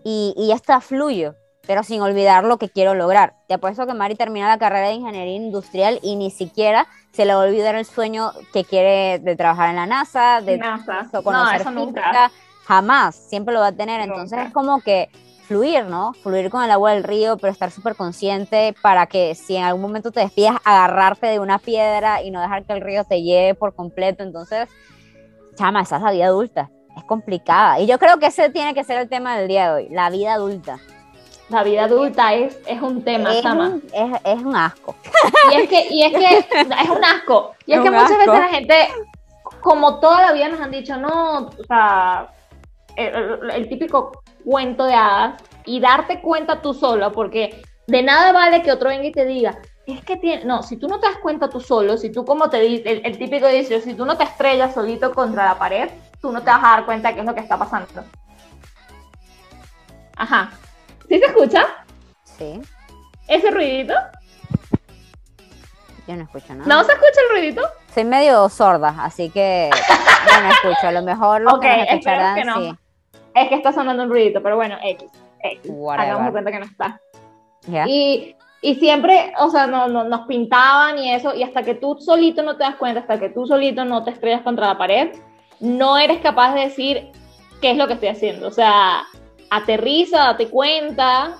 y, 0.03 0.33
y 0.35 0.49
ya 0.49 0.55
está, 0.55 0.81
fluyo, 0.81 1.35
pero 1.67 1.83
sin 1.83 2.01
olvidar 2.01 2.43
lo 2.43 2.57
que 2.57 2.69
quiero 2.69 2.93
lograr. 2.93 3.35
Te 3.47 3.53
apuesto 3.53 3.85
que 3.85 3.93
Mari 3.93 4.15
termina 4.15 4.47
la 4.47 4.57
carrera 4.57 4.87
de 4.87 4.93
ingeniería 4.93 5.35
industrial 5.35 5.99
y 6.01 6.15
ni 6.15 6.31
siquiera 6.31 6.87
se 7.11 7.25
le 7.25 7.33
va 7.33 7.43
a 7.43 7.47
olvidar 7.47 7.75
el 7.75 7.85
sueño 7.85 8.31
que 8.53 8.63
quiere 8.63 9.19
de 9.19 9.35
trabajar 9.35 9.69
en 9.69 9.75
la 9.75 9.85
NASA, 9.85 10.41
de 10.41 10.57
NASA. 10.57 11.09
conocer 11.23 11.65
no, 11.65 11.71
nunca 11.71 12.31
jamás, 12.65 13.15
siempre 13.15 13.53
lo 13.53 13.59
va 13.59 13.67
a 13.67 13.71
tener. 13.71 14.01
Entonces 14.01 14.39
es 14.47 14.53
como 14.53 14.81
que 14.81 15.09
fluir, 15.47 15.85
¿no? 15.85 16.13
Fluir 16.13 16.49
con 16.49 16.63
el 16.63 16.71
agua 16.71 16.93
del 16.93 17.03
río, 17.03 17.37
pero 17.37 17.51
estar 17.51 17.71
súper 17.71 17.95
consciente 17.95 18.73
para 18.81 19.07
que 19.07 19.35
si 19.35 19.57
en 19.57 19.65
algún 19.65 19.81
momento 19.81 20.11
te 20.11 20.21
despidas, 20.21 20.55
agarrarte 20.63 21.27
de 21.27 21.39
una 21.39 21.59
piedra 21.59 22.21
y 22.21 22.31
no 22.31 22.39
dejar 22.39 22.63
que 22.63 22.73
el 22.73 22.81
río 22.81 23.03
te 23.03 23.21
lleve 23.21 23.55
por 23.55 23.75
completo. 23.75 24.23
Entonces, 24.23 24.69
chama, 25.55 25.81
esa 25.81 25.97
es 25.97 26.03
la 26.03 26.11
vida 26.11 26.27
adulta. 26.27 26.69
Es 26.95 27.03
complicada. 27.03 27.79
Y 27.79 27.87
yo 27.87 27.99
creo 27.99 28.17
que 28.19 28.27
ese 28.27 28.49
tiene 28.49 28.73
que 28.73 28.83
ser 28.83 28.97
el 28.99 29.09
tema 29.09 29.37
del 29.37 29.49
día 29.49 29.65
de 29.65 29.73
hoy, 29.73 29.89
la 29.89 30.09
vida 30.09 30.33
adulta. 30.33 30.79
La 31.51 31.63
vida 31.63 31.83
adulta 31.83 32.33
es, 32.33 32.57
es 32.65 32.81
un 32.81 33.03
tema, 33.03 33.33
es 33.33 33.43
Un, 33.43 33.83
es, 34.23 34.41
un 34.41 34.55
asco. 34.55 34.95
Y 35.51 35.55
es 35.55 35.69
que, 35.69 35.87
y 35.89 36.03
es 36.03 36.13
que 36.13 36.37
es 36.37 36.89
un 36.89 37.03
asco. 37.03 37.53
Y 37.65 37.73
es, 37.73 37.81
que 37.81 37.91
muchas 37.91 38.17
veces 38.17 38.27
la 38.27 38.47
gente, 38.47 38.87
como 39.59 39.99
toda 39.99 40.21
la 40.27 40.31
vida 40.31 40.47
nos 40.47 40.61
han 40.61 40.71
dicho, 40.71 40.95
no, 40.95 41.47
o 41.47 41.63
sea, 41.67 42.31
el, 42.95 43.67
típico 43.67 44.23
cuento 44.45 44.85
de 44.85 44.93
hadas 44.93 45.43
y 45.65 45.81
darte 45.81 46.21
cuenta 46.21 46.61
tú 46.61 46.73
solo, 46.73 47.11
porque 47.11 47.61
de 47.85 48.01
nada 48.01 48.31
vale 48.31 48.61
que 48.61 48.71
otro 48.71 48.87
venga 48.87 49.07
y 49.07 49.11
te 49.11 49.25
diga, 49.25 49.59
es 49.85 50.05
que 50.05 50.15
tiene, 50.15 50.45
no, 50.45 50.63
si 50.63 50.77
tú 50.77 50.87
no 50.87 51.01
te 51.01 51.07
das 51.07 51.17
cuenta 51.17 51.49
tú 51.49 51.59
solo, 51.59 51.97
si 51.97 52.13
tú 52.13 52.23
como 52.23 52.49
te 52.49 52.61
dice, 52.61 53.01
el, 53.03 53.17
típico 53.17 53.47
dice, 53.47 53.81
si 53.81 53.93
tú 53.93 54.05
no 54.05 54.15
te 54.15 54.23
estrellas 54.23 54.73
solito 54.73 55.13
contra 55.13 55.43
la 55.43 55.59
pared, 55.59 55.89
tú 56.21 56.31
no 56.31 56.39
te 56.39 56.49
vas 56.49 56.63
a 56.63 56.69
dar 56.77 56.85
cuenta 56.85 57.09
de 57.09 57.15
qué 57.15 57.19
es 57.19 57.25
lo 57.25 57.35
que 57.35 57.41
está 57.41 57.57
pasando. 57.57 58.05
Ajá. 60.15 60.51
¿Sí 61.11 61.19
se 61.19 61.25
escucha? 61.25 61.65
Sí. 62.23 62.61
¿Ese 63.27 63.51
ruidito? 63.51 63.93
Yo 66.07 66.15
no 66.15 66.23
escucho 66.23 66.55
nada. 66.55 66.73
¿No 66.73 66.85
se 66.85 66.93
escucha 66.93 67.19
el 67.27 67.35
ruidito? 67.35 67.61
Soy 67.93 68.05
medio 68.05 68.47
sorda, 68.47 68.95
así 68.97 69.29
que 69.29 69.69
no 70.41 70.49
escucho. 70.49 70.87
A 70.87 70.91
lo 70.93 71.01
mejor 71.01 71.41
lo 71.41 71.59
que 71.59 71.83
escucharán, 71.83 72.35
que 72.35 72.45
no. 72.45 72.55
sí. 72.61 72.73
Es 73.35 73.49
que 73.49 73.55
está 73.55 73.73
sonando 73.73 74.03
un 74.03 74.09
ruidito, 74.09 74.41
pero 74.41 74.55
bueno, 74.55 74.77
X. 74.81 75.11
X. 75.43 75.69
Hagamos 75.97 76.31
cuenta 76.31 76.49
que 76.49 76.59
no 76.59 76.65
está. 76.65 77.01
Y, 77.87 78.33
y, 78.61 78.75
siempre, 78.75 79.33
o 79.37 79.49
sea, 79.49 79.67
no, 79.67 79.89
no, 79.89 80.05
nos 80.05 80.27
pintaban 80.27 80.97
y 80.97 81.13
eso, 81.13 81.35
y 81.35 81.43
hasta 81.43 81.63
que 81.63 81.75
tú 81.75 81.97
solito 81.99 82.41
no 82.41 82.55
te 82.55 82.63
das 82.63 82.75
cuenta, 82.75 83.01
hasta 83.01 83.19
que 83.19 83.27
tú 83.27 83.45
solito 83.45 83.83
no 83.83 84.05
te 84.05 84.11
estrellas 84.11 84.43
contra 84.43 84.67
la 84.67 84.77
pared, 84.77 85.09
no 85.59 85.97
eres 85.97 86.21
capaz 86.21 86.53
de 86.53 86.61
decir 86.61 87.11
qué 87.61 87.71
es 87.71 87.77
lo 87.77 87.87
que 87.87 87.95
estoy 87.95 88.09
haciendo. 88.09 88.47
O 88.47 88.51
sea, 88.51 89.03
aterriza, 89.51 90.17
date 90.17 90.47
cuenta 90.47 91.35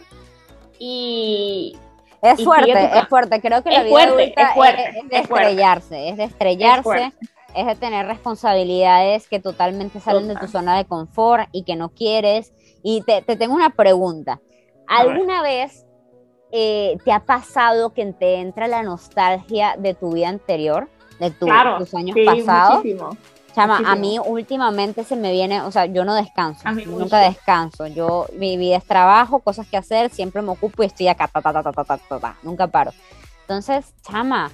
y, 0.77 1.77
es 2.21 2.43
fuerte, 2.43 2.71
es 2.71 3.07
fuerte. 3.07 3.41
Creo 3.41 3.63
que 3.63 3.71
la 3.71 3.83
vida 3.83 4.03
adulta 4.03 4.53
es, 4.53 5.09
de 5.09 5.17
estrellarse, 5.17 6.09
es 6.09 6.17
de 6.17 6.23
estrellarse, 6.25 7.13
es, 7.55 7.65
de 7.65 7.75
tener 7.75 8.05
responsabilidades 8.05 9.27
que 9.27 9.39
totalmente 9.39 9.99
salen 10.01 10.27
de 10.27 10.35
tu 10.35 10.47
zona 10.47 10.77
de 10.77 10.85
confort 10.85 11.47
y 11.51 11.63
que 11.63 11.75
no 11.75 11.89
quieres. 11.89 12.53
Y 12.83 13.01
te, 13.01 13.21
tengo 13.21 13.55
una 13.55 13.71
pregunta. 13.71 14.41
¿Alguna 14.87 15.41
vez 15.41 15.85
eh, 16.51 16.97
te 17.05 17.13
ha 17.13 17.21
pasado 17.21 17.93
que 17.93 18.05
te 18.13 18.35
entra 18.35 18.67
la 18.67 18.83
nostalgia 18.83 19.75
de 19.77 19.93
tu 19.93 20.11
vida 20.11 20.27
anterior, 20.27 20.89
de 21.17 21.31
tus 21.31 21.49
años 21.93 22.17
pasados? 22.25 22.83
Muchísimo. 22.83 23.17
Chama, 23.53 23.81
a 23.85 23.95
mí 23.95 24.17
últimamente 24.17 25.03
se 25.03 25.15
me 25.15 25.31
viene, 25.31 25.61
o 25.61 25.71
sea, 25.71 25.85
yo 25.85 26.05
no 26.05 26.13
descanso, 26.15 26.69
nunca 26.85 27.19
descanso. 27.19 27.87
Yo, 27.87 28.27
mi 28.37 28.55
vida 28.57 28.77
es 28.77 28.85
trabajo, 28.85 29.39
cosas 29.39 29.67
que 29.67 29.77
hacer, 29.77 30.09
siempre 30.09 30.41
me 30.41 30.51
ocupo 30.51 30.83
y 30.83 30.85
estoy 30.85 31.09
acá, 31.09 31.27
ta, 31.27 31.41
ta, 31.41 31.61
ta, 31.61 32.35
nunca 32.43 32.67
paro. 32.67 32.91
Entonces, 33.41 33.93
chama, 34.03 34.51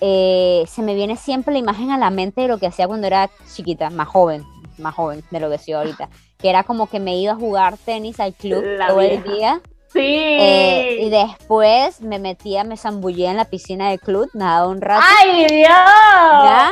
eh, 0.00 0.64
se 0.66 0.82
me 0.82 0.94
viene 0.94 1.16
siempre 1.16 1.52
la 1.52 1.60
imagen 1.60 1.92
a 1.92 1.98
la 1.98 2.10
mente 2.10 2.40
de 2.40 2.48
lo 2.48 2.58
que 2.58 2.66
hacía 2.66 2.88
cuando 2.88 3.06
era 3.06 3.30
chiquita, 3.54 3.90
más 3.90 4.08
joven, 4.08 4.44
más 4.78 4.94
joven 4.94 5.22
de 5.30 5.38
lo 5.38 5.48
que 5.48 5.58
soy 5.58 5.74
ahorita, 5.74 6.08
que 6.38 6.50
era 6.50 6.64
como 6.64 6.88
que 6.88 6.98
me 6.98 7.16
iba 7.16 7.34
a 7.34 7.36
jugar 7.36 7.76
tenis 7.76 8.18
al 8.18 8.34
club 8.34 8.64
todo 8.88 9.00
el 9.00 9.22
día. 9.22 9.60
Sí. 9.92 10.00
Eh, 10.00 10.96
y 11.02 11.10
después 11.10 12.00
me 12.00 12.18
metía, 12.18 12.64
me 12.64 12.76
zambullía 12.76 13.30
en 13.30 13.36
la 13.36 13.44
piscina 13.44 13.90
del 13.90 14.00
club, 14.00 14.28
nada 14.32 14.66
un 14.66 14.80
rato. 14.80 15.04
¡Ay, 15.06 15.46
Dios! 15.46 15.68
¿Ya? 15.68 16.70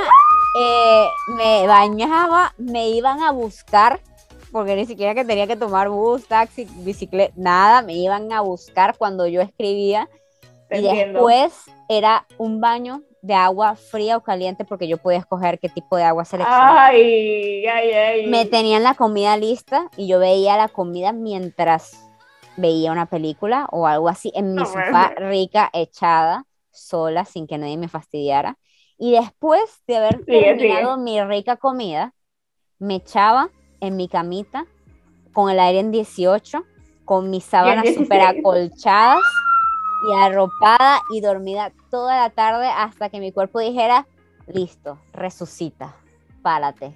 Eh, 0.58 1.08
me 1.28 1.66
bañaba, 1.66 2.54
me 2.58 2.90
iban 2.90 3.22
a 3.22 3.30
buscar, 3.30 4.00
porque 4.50 4.74
ni 4.74 4.84
siquiera 4.86 5.14
que 5.14 5.24
tenía 5.24 5.46
que 5.46 5.56
tomar 5.56 5.88
bus, 5.88 6.26
taxi, 6.26 6.66
bicicleta, 6.78 7.32
nada, 7.36 7.82
me 7.82 7.94
iban 7.94 8.32
a 8.32 8.40
buscar 8.40 8.96
cuando 8.98 9.26
yo 9.26 9.40
escribía. 9.40 10.08
y 10.72 10.82
después 10.82 11.52
era 11.88 12.26
un 12.38 12.60
baño 12.60 13.02
de 13.22 13.34
agua 13.34 13.74
fría 13.76 14.16
o 14.16 14.22
caliente 14.22 14.64
porque 14.64 14.88
yo 14.88 14.96
podía 14.98 15.18
escoger 15.18 15.58
qué 15.58 15.68
tipo 15.68 15.96
de 15.96 16.04
agua 16.04 16.24
seleccionar. 16.24 16.90
Ay, 16.92 17.66
ay, 17.66 17.90
ay. 17.92 18.26
Me 18.28 18.46
tenían 18.46 18.82
la 18.82 18.94
comida 18.94 19.36
lista 19.36 19.88
y 19.96 20.06
yo 20.06 20.18
veía 20.18 20.56
la 20.56 20.68
comida 20.68 21.12
mientras 21.12 22.00
veía 22.56 22.92
una 22.92 23.06
película 23.06 23.66
o 23.72 23.86
algo 23.86 24.08
así 24.08 24.32
en 24.34 24.54
mi 24.54 24.64
sofá 24.64 25.12
rica, 25.16 25.70
echada, 25.72 26.44
sola, 26.70 27.24
sin 27.24 27.46
que 27.46 27.58
nadie 27.58 27.76
me 27.76 27.88
fastidiara. 27.88 28.56
Y 29.02 29.12
después 29.12 29.62
de 29.86 29.96
haber 29.96 30.26
terminado 30.26 30.98
mi 30.98 31.22
rica 31.24 31.56
comida, 31.56 32.12
me 32.78 32.96
echaba 32.96 33.48
en 33.80 33.96
mi 33.96 34.08
camita 34.08 34.66
con 35.32 35.50
el 35.50 35.58
aire 35.58 35.80
en 35.80 35.90
18, 35.90 36.62
con 37.06 37.30
mis 37.30 37.44
sábanas 37.44 37.94
súper 37.94 38.20
acolchadas 38.20 39.24
y 40.06 40.22
arropada 40.22 41.00
y 41.14 41.22
dormida 41.22 41.72
toda 41.90 42.14
la 42.20 42.28
tarde 42.28 42.66
hasta 42.68 43.08
que 43.08 43.20
mi 43.20 43.32
cuerpo 43.32 43.58
dijera, 43.58 44.06
listo, 44.46 44.98
resucita, 45.14 45.96
párate, 46.42 46.94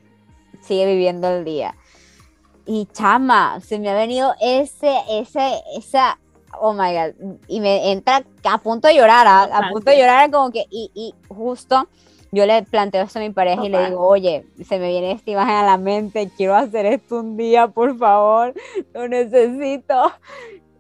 sigue 0.61 0.85
viviendo 0.85 1.29
el 1.29 1.47
día. 1.47 1.75
Y 2.67 2.85
chama, 2.93 3.61
se 3.61 3.79
me 3.79 3.89
ha 3.89 3.95
venido 3.95 4.35
ese, 4.43 4.95
ese, 5.09 5.63
esa, 5.75 6.19
oh 6.61 6.73
my 6.73 6.93
god, 6.93 7.39
y 7.49 7.61
me 7.61 7.93
entra 7.93 8.25
a 8.45 8.59
punto 8.59 8.89
de 8.89 8.97
llorar, 8.97 9.27
a, 9.27 9.43
a 9.45 9.71
punto 9.71 9.91
de 9.91 9.99
llorar 9.99 10.31
como 10.31 10.51
que, 10.51 10.67
y, 10.71 10.91
y 10.95 11.15
justo 11.29 11.89
yo 12.35 12.47
le 12.47 12.65
planteo 12.65 13.05
esto 13.05 13.21
a 13.21 13.23
mi 13.23 13.31
pareja 13.31 13.65
y 13.65 13.69
le 13.69 13.87
digo, 13.87 14.05
oye, 14.07 14.45
se 14.67 14.79
me 14.79 14.89
viene 14.89 15.13
esta 15.13 15.31
imagen 15.31 15.55
a 15.55 15.65
la 15.65 15.79
mente, 15.79 16.31
quiero 16.37 16.57
hacer 16.57 16.85
esto 16.85 17.21
un 17.21 17.37
día, 17.37 17.69
por 17.69 17.97
favor, 17.97 18.55
lo 18.93 19.09
necesito. 19.09 20.13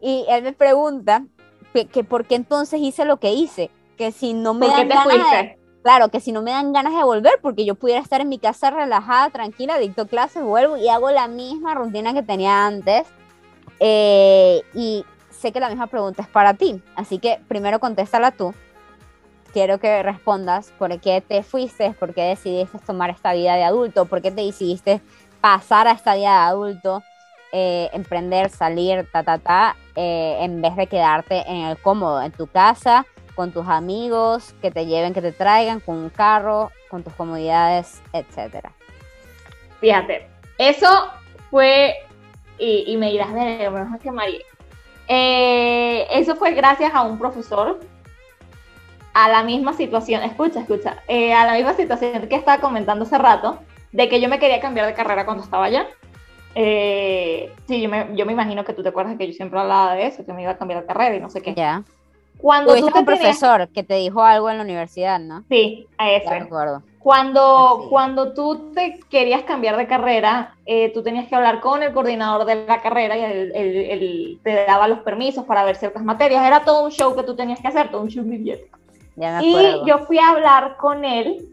Y 0.00 0.24
él 0.28 0.42
me 0.42 0.52
pregunta 0.52 1.24
que, 1.72 2.04
por 2.04 2.26
qué 2.26 2.34
entonces 2.34 2.80
hice 2.80 3.04
lo 3.04 3.18
que 3.18 3.32
hice, 3.32 3.70
que 3.96 4.10
si 4.10 4.34
no 4.34 4.52
me 4.52 4.66
dan 4.66 4.88
ganas 4.88 5.56
claro, 5.84 6.08
que 6.08 6.18
si 6.18 6.32
no 6.32 6.40
me 6.40 6.50
dan 6.50 6.72
ganas 6.72 6.94
de 6.96 7.04
volver, 7.04 7.34
porque 7.42 7.64
yo 7.64 7.74
pudiera 7.74 8.00
estar 8.00 8.20
en 8.20 8.28
mi 8.28 8.38
casa 8.38 8.70
relajada, 8.70 9.30
tranquila, 9.30 9.78
dicto 9.78 10.06
clases, 10.06 10.42
vuelvo 10.42 10.78
y 10.78 10.88
hago 10.88 11.10
la 11.10 11.28
misma 11.28 11.74
rutina 11.74 12.14
que 12.14 12.22
tenía 12.22 12.66
antes. 12.66 13.06
Eh, 13.80 14.62
y 14.72 15.04
sé 15.44 15.52
que 15.52 15.60
la 15.60 15.68
misma 15.68 15.88
pregunta 15.88 16.22
es 16.22 16.28
para 16.28 16.54
ti, 16.54 16.82
así 16.96 17.18
que 17.18 17.38
primero 17.48 17.80
contéstala 17.80 18.30
tú 18.30 18.54
quiero 19.52 19.78
que 19.78 20.02
respondas 20.02 20.72
por 20.78 20.98
qué 21.00 21.20
te 21.20 21.42
fuiste, 21.42 21.92
por 21.92 22.14
qué 22.14 22.22
decidiste 22.22 22.78
tomar 22.78 23.10
esta 23.10 23.34
vida 23.34 23.54
de 23.54 23.62
adulto, 23.64 24.06
por 24.06 24.22
qué 24.22 24.30
te 24.30 24.42
decidiste 24.42 25.00
pasar 25.40 25.86
a 25.86 25.92
esta 25.92 26.16
vida 26.16 26.30
de 26.30 26.46
adulto, 26.48 27.02
eh, 27.52 27.88
emprender, 27.92 28.48
salir, 28.48 29.06
ta, 29.12 29.22
ta, 29.22 29.38
ta, 29.38 29.76
eh, 29.94 30.38
en 30.40 30.60
vez 30.60 30.74
de 30.74 30.86
quedarte 30.88 31.44
en 31.46 31.66
el 31.66 31.78
cómodo, 31.78 32.20
en 32.22 32.32
tu 32.32 32.48
casa, 32.48 33.06
con 33.36 33.52
tus 33.52 33.68
amigos, 33.68 34.54
que 34.62 34.70
te 34.70 34.86
lleven, 34.86 35.12
que 35.12 35.22
te 35.22 35.32
traigan, 35.32 35.78
con 35.78 35.98
un 35.98 36.10
carro, 36.10 36.72
con 36.90 37.04
tus 37.04 37.12
comodidades, 37.12 38.02
etcétera. 38.12 38.72
Fíjate, 39.80 40.26
eso 40.56 40.88
fue, 41.50 41.94
y, 42.58 42.96
me 42.96 43.12
dirás, 43.12 43.32
de 43.34 43.66
es 43.66 44.02
que 44.02 44.10
María, 44.10 44.40
eh, 45.08 46.06
eso 46.10 46.36
fue 46.36 46.52
gracias 46.52 46.94
a 46.94 47.02
un 47.02 47.18
profesor, 47.18 47.80
a 49.12 49.28
la 49.28 49.42
misma 49.42 49.72
situación, 49.72 50.22
escucha, 50.22 50.60
escucha, 50.60 51.02
eh, 51.08 51.32
a 51.32 51.46
la 51.46 51.54
misma 51.54 51.74
situación 51.74 52.26
que 52.28 52.34
estaba 52.34 52.60
comentando 52.60 53.04
hace 53.04 53.18
rato, 53.18 53.58
de 53.92 54.08
que 54.08 54.20
yo 54.20 54.28
me 54.28 54.38
quería 54.38 54.60
cambiar 54.60 54.86
de 54.86 54.94
carrera 54.94 55.24
cuando 55.24 55.44
estaba 55.44 55.66
allá. 55.66 55.86
Eh, 56.56 57.52
sí, 57.66 57.80
yo 57.80 57.88
me, 57.88 58.08
yo 58.14 58.26
me, 58.26 58.32
imagino 58.32 58.64
que 58.64 58.72
tú 58.72 58.82
te 58.82 58.88
acuerdas 58.88 59.16
que 59.16 59.26
yo 59.26 59.32
siempre 59.32 59.58
hablaba 59.58 59.94
de 59.94 60.06
eso, 60.06 60.24
que 60.24 60.32
me 60.32 60.42
iba 60.42 60.52
a 60.52 60.56
cambiar 60.56 60.80
de 60.80 60.86
carrera 60.86 61.16
y 61.16 61.20
no 61.20 61.30
sé 61.30 61.42
qué. 61.42 61.54
Ya. 61.54 61.82
Cuando 62.38 62.74
tú 62.74 62.86
un 62.86 63.04
profesor 63.04 63.68
que 63.68 63.82
te 63.82 63.94
dijo 63.94 64.22
algo 64.22 64.50
en 64.50 64.58
la 64.58 64.64
universidad, 64.64 65.18
¿no? 65.20 65.44
Sí, 65.48 65.86
a 65.98 66.10
eso. 66.10 66.30
recuerdo. 66.30 66.82
Cuando, 67.04 67.88
cuando 67.90 68.32
tú 68.32 68.72
te 68.72 68.98
querías 69.10 69.42
cambiar 69.42 69.76
de 69.76 69.86
carrera, 69.86 70.54
eh, 70.64 70.90
tú 70.94 71.02
tenías 71.02 71.28
que 71.28 71.34
hablar 71.34 71.60
con 71.60 71.82
el 71.82 71.92
coordinador 71.92 72.46
de 72.46 72.64
la 72.64 72.80
carrera 72.80 73.14
y 73.18 73.22
él, 73.22 74.40
te 74.42 74.64
daba 74.64 74.88
los 74.88 75.00
permisos 75.00 75.44
para 75.44 75.64
ver 75.64 75.76
ciertas 75.76 76.02
materias. 76.02 76.46
Era 76.46 76.64
todo 76.64 76.82
un 76.82 76.90
show 76.90 77.14
que 77.14 77.22
tú 77.22 77.36
tenías 77.36 77.60
que 77.60 77.68
hacer, 77.68 77.90
todo 77.90 78.00
un 78.00 78.08
show 78.08 78.24
bibliótico. 78.24 78.78
y 79.42 79.82
yo 79.84 79.98
fui 80.06 80.18
a 80.18 80.30
hablar 80.30 80.78
con 80.78 81.04
él 81.04 81.46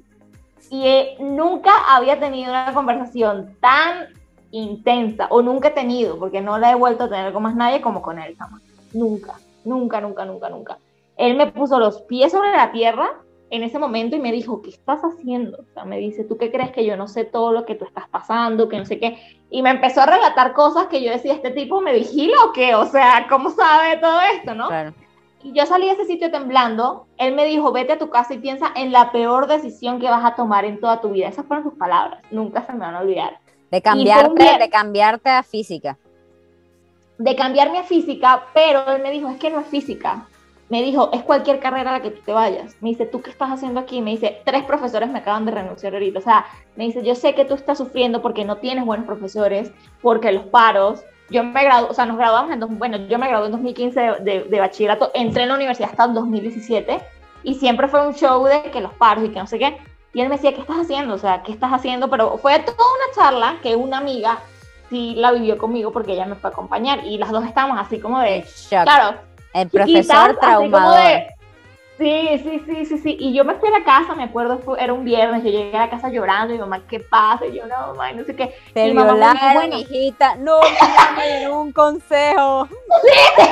y 0.70 0.88
eh, 0.88 1.18
nunca 1.20 1.74
había 1.90 2.18
tenido 2.18 2.50
una 2.50 2.74
conversación 2.74 3.58
tan 3.60 4.06
intensa, 4.52 5.28
o 5.32 5.42
nunca 5.42 5.68
he 5.68 5.72
tenido, 5.72 6.18
porque 6.18 6.40
no 6.40 6.60
la 6.60 6.72
he 6.72 6.76
vuelto 6.76 7.04
a 7.04 7.10
tener 7.10 7.34
con 7.34 7.44
más 7.44 7.58
nadie 7.58 7.82
como 7.82 8.02
con 8.02 8.20
él, 8.20 8.38
jamás. 8.38 8.62
Nunca, 8.94 9.34
nunca, 9.66 10.00
nunca, 10.00 10.24
nunca, 10.24 10.48
nunca. 10.48 10.78
Él 11.18 11.36
me 11.36 11.52
puso 11.52 11.78
los 11.78 12.04
pies 12.04 12.32
sobre 12.32 12.52
la 12.52 12.72
tierra 12.72 13.18
en 13.52 13.64
ese 13.64 13.78
momento 13.80 14.16
y 14.16 14.20
me 14.20 14.32
dijo, 14.32 14.62
¿qué 14.62 14.70
estás 14.70 15.02
haciendo? 15.02 15.58
O 15.60 15.74
sea, 15.74 15.84
me 15.84 15.98
dice, 15.98 16.24
¿tú 16.24 16.38
qué 16.38 16.50
crees 16.50 16.72
que 16.72 16.86
yo 16.86 16.96
no 16.96 17.10
sé 17.10 17.26
todo 17.26 17.52
lo 17.52 17.66
que 17.66 17.76
tú 17.76 17.84
estás 17.84 18.08
pasando, 18.08 18.70
que 18.70 18.78
no 18.78 18.86
sé 18.86 18.98
qué? 18.98 19.18
Y 19.50 19.62
me 19.62 19.70
empezó 19.70 20.02
a 20.02 20.06
relatar 20.06 20.54
cosas 20.54 20.88
que 20.88 21.04
yo 21.04 21.12
decía, 21.12 21.34
¿este 21.34 21.52
tipo 21.52 21.82
me 21.82 21.94
vigila 21.94 22.38
o 22.46 22.54
qué? 22.54 22.76
O 22.76 22.86
sea, 22.86 23.28
¿cómo 23.30 23.50
sabe 23.50 23.98
todo 23.98 24.20
esto, 24.34 24.56
no? 24.56 24.70
Y 25.44 25.52
yo 25.52 25.66
salí 25.66 25.86
de 25.86 25.94
ese 25.94 26.06
sitio 26.06 26.32
temblando, 26.32 27.08
él 27.18 27.36
me 27.36 27.46
dijo, 27.46 27.74
vete 27.74 27.94
a 27.94 28.00
tu 28.00 28.10
casa 28.10 28.34
y 28.34 28.38
piensa 28.38 28.72
en 28.74 28.94
la 28.94 29.12
peor 29.12 29.48
decisión 29.48 30.00
que 30.00 30.10
vas 30.10 30.24
a 30.24 30.36
tomar 30.36 30.64
en 30.64 30.80
toda 30.80 31.02
tu 31.02 31.10
vida. 31.10 31.28
Esas 31.28 31.46
fueron 31.46 31.66
sus 31.66 31.74
palabras, 31.74 32.22
nunca 32.32 32.66
se 32.66 32.72
me 32.72 32.80
van 32.80 32.96
a 32.96 33.02
olvidar. 33.02 33.38
De 33.70 33.82
cambiarte, 33.82 34.58
de 34.60 34.70
cambiarte 34.70 35.30
a 35.30 35.44
física. 35.44 35.98
De 37.18 37.36
cambiarme 37.36 37.80
a 37.80 37.84
física, 37.84 38.46
pero 38.54 38.88
él 38.94 39.02
me 39.02 39.12
dijo, 39.12 39.28
es 39.28 39.38
que 39.38 39.50
no 39.50 39.60
es 39.60 39.68
física, 39.68 40.26
me 40.72 40.82
dijo, 40.82 41.10
es 41.12 41.22
cualquier 41.24 41.60
carrera 41.60 41.90
a 41.90 41.94
la 41.98 42.02
que 42.02 42.12
tú 42.12 42.22
te 42.22 42.32
vayas. 42.32 42.78
Me 42.80 42.88
dice, 42.88 43.06
¿tú 43.06 43.22
qué 43.22 43.30
estás 43.30 43.50
haciendo 43.52 43.82
aquí? 43.82 44.02
Me 44.02 44.12
dice, 44.12 44.42
tres 44.46 44.64
profesores 44.64 45.10
me 45.10 45.20
acaban 45.20 45.46
de 45.46 45.52
renunciar 45.52 45.94
ahorita. 45.94 46.20
O 46.20 46.22
sea, 46.22 46.46
me 46.78 46.86
dice, 46.86 47.04
yo 47.04 47.14
sé 47.14 47.36
que 47.36 47.44
tú 47.44 47.56
estás 47.56 47.78
sufriendo 47.78 48.22
porque 48.22 48.46
no 48.46 48.56
tienes 48.56 48.86
buenos 48.86 49.06
profesores, 49.06 49.74
porque 50.02 50.32
los 50.32 50.46
paros. 50.46 51.04
Yo 51.30 51.44
me 51.44 51.62
gradué, 51.62 51.90
o 51.90 51.94
sea, 51.94 52.06
nos 52.06 52.16
graduamos 52.18 52.54
en, 52.54 52.80
bueno, 52.80 52.96
yo 53.10 53.20
me 53.20 53.28
gradué 53.28 53.48
en 53.48 53.52
2015 53.52 54.00
de, 54.22 54.44
de, 54.46 54.60
bachillerato, 54.62 55.12
entré 55.14 55.44
en 55.44 55.50
la 55.50 55.56
universidad 55.56 55.90
hasta 55.90 56.06
el 56.06 56.14
2017 56.14 57.02
y 57.44 57.56
siempre 57.56 57.90
fue 57.90 58.08
un 58.08 58.14
show 58.14 58.42
de 58.46 58.64
que 58.72 58.80
los 58.80 58.94
paros 58.94 59.26
y 59.26 59.30
que 59.30 59.40
no 59.40 59.48
sé 59.48 59.60
qué. 59.60 59.78
Y 60.14 60.22
él 60.22 60.30
me 60.30 60.36
decía, 60.36 60.54
¿qué 60.54 60.62
estás 60.62 60.78
haciendo? 60.78 61.16
O 61.16 61.18
sea, 61.18 61.44
¿qué 61.44 61.52
estás 61.52 61.72
haciendo? 61.72 62.10
Pero 62.10 62.38
fue 62.38 62.58
toda 62.60 62.78
una 62.78 63.14
charla 63.14 63.58
que 63.62 63.76
una 63.76 63.98
amiga 63.98 64.40
sí 64.90 65.16
la 65.18 65.34
vivió 65.34 65.58
conmigo 65.58 65.92
porque 65.92 66.14
ella 66.14 66.26
me 66.26 66.36
fue 66.36 66.50
a 66.50 66.54
acompañar 66.54 67.06
y 67.06 67.18
las 67.18 67.32
dos 67.32 67.44
estábamos 67.46 67.78
así 67.78 68.00
como 68.00 68.20
de, 68.20 68.46
claro, 68.70 69.18
el 69.54 69.70
profesor 69.70 70.38
traumador. 70.40 71.32
Sí, 72.02 72.42
sí, 72.42 72.64
sí, 72.66 72.86
sí, 72.86 72.98
sí. 72.98 73.18
Y 73.20 73.32
yo 73.32 73.46
me 73.46 73.54
fui 73.56 73.70
a 73.70 73.78
la 73.78 73.86
casa, 73.86 74.16
me 74.16 74.24
acuerdo, 74.24 74.60
era 74.76 74.92
un 74.92 75.06
viernes, 75.06 75.44
yo 75.44 75.52
llegué 75.52 75.78
a 75.78 75.82
la 75.82 75.90
casa 75.92 76.10
llorando, 76.10 76.52
y 76.52 76.58
mi 76.58 76.62
mamá, 76.62 76.82
¿qué 76.88 77.00
pasa? 77.00 77.46
Y 77.46 77.56
yo, 77.56 77.68
no, 77.68 77.94
mamá, 77.94 78.12
no 78.14 78.24
sé 78.24 78.36
qué. 78.36 78.56
Te 78.74 78.92
mamá 78.92 79.14
violaron, 79.14 79.54
bueno, 79.54 79.78
hijita, 79.78 80.36
no, 80.38 80.60
me 81.16 81.28
den 81.28 81.52
un 81.52 81.72
consejo. 81.72 82.68
Sí. 83.04 83.44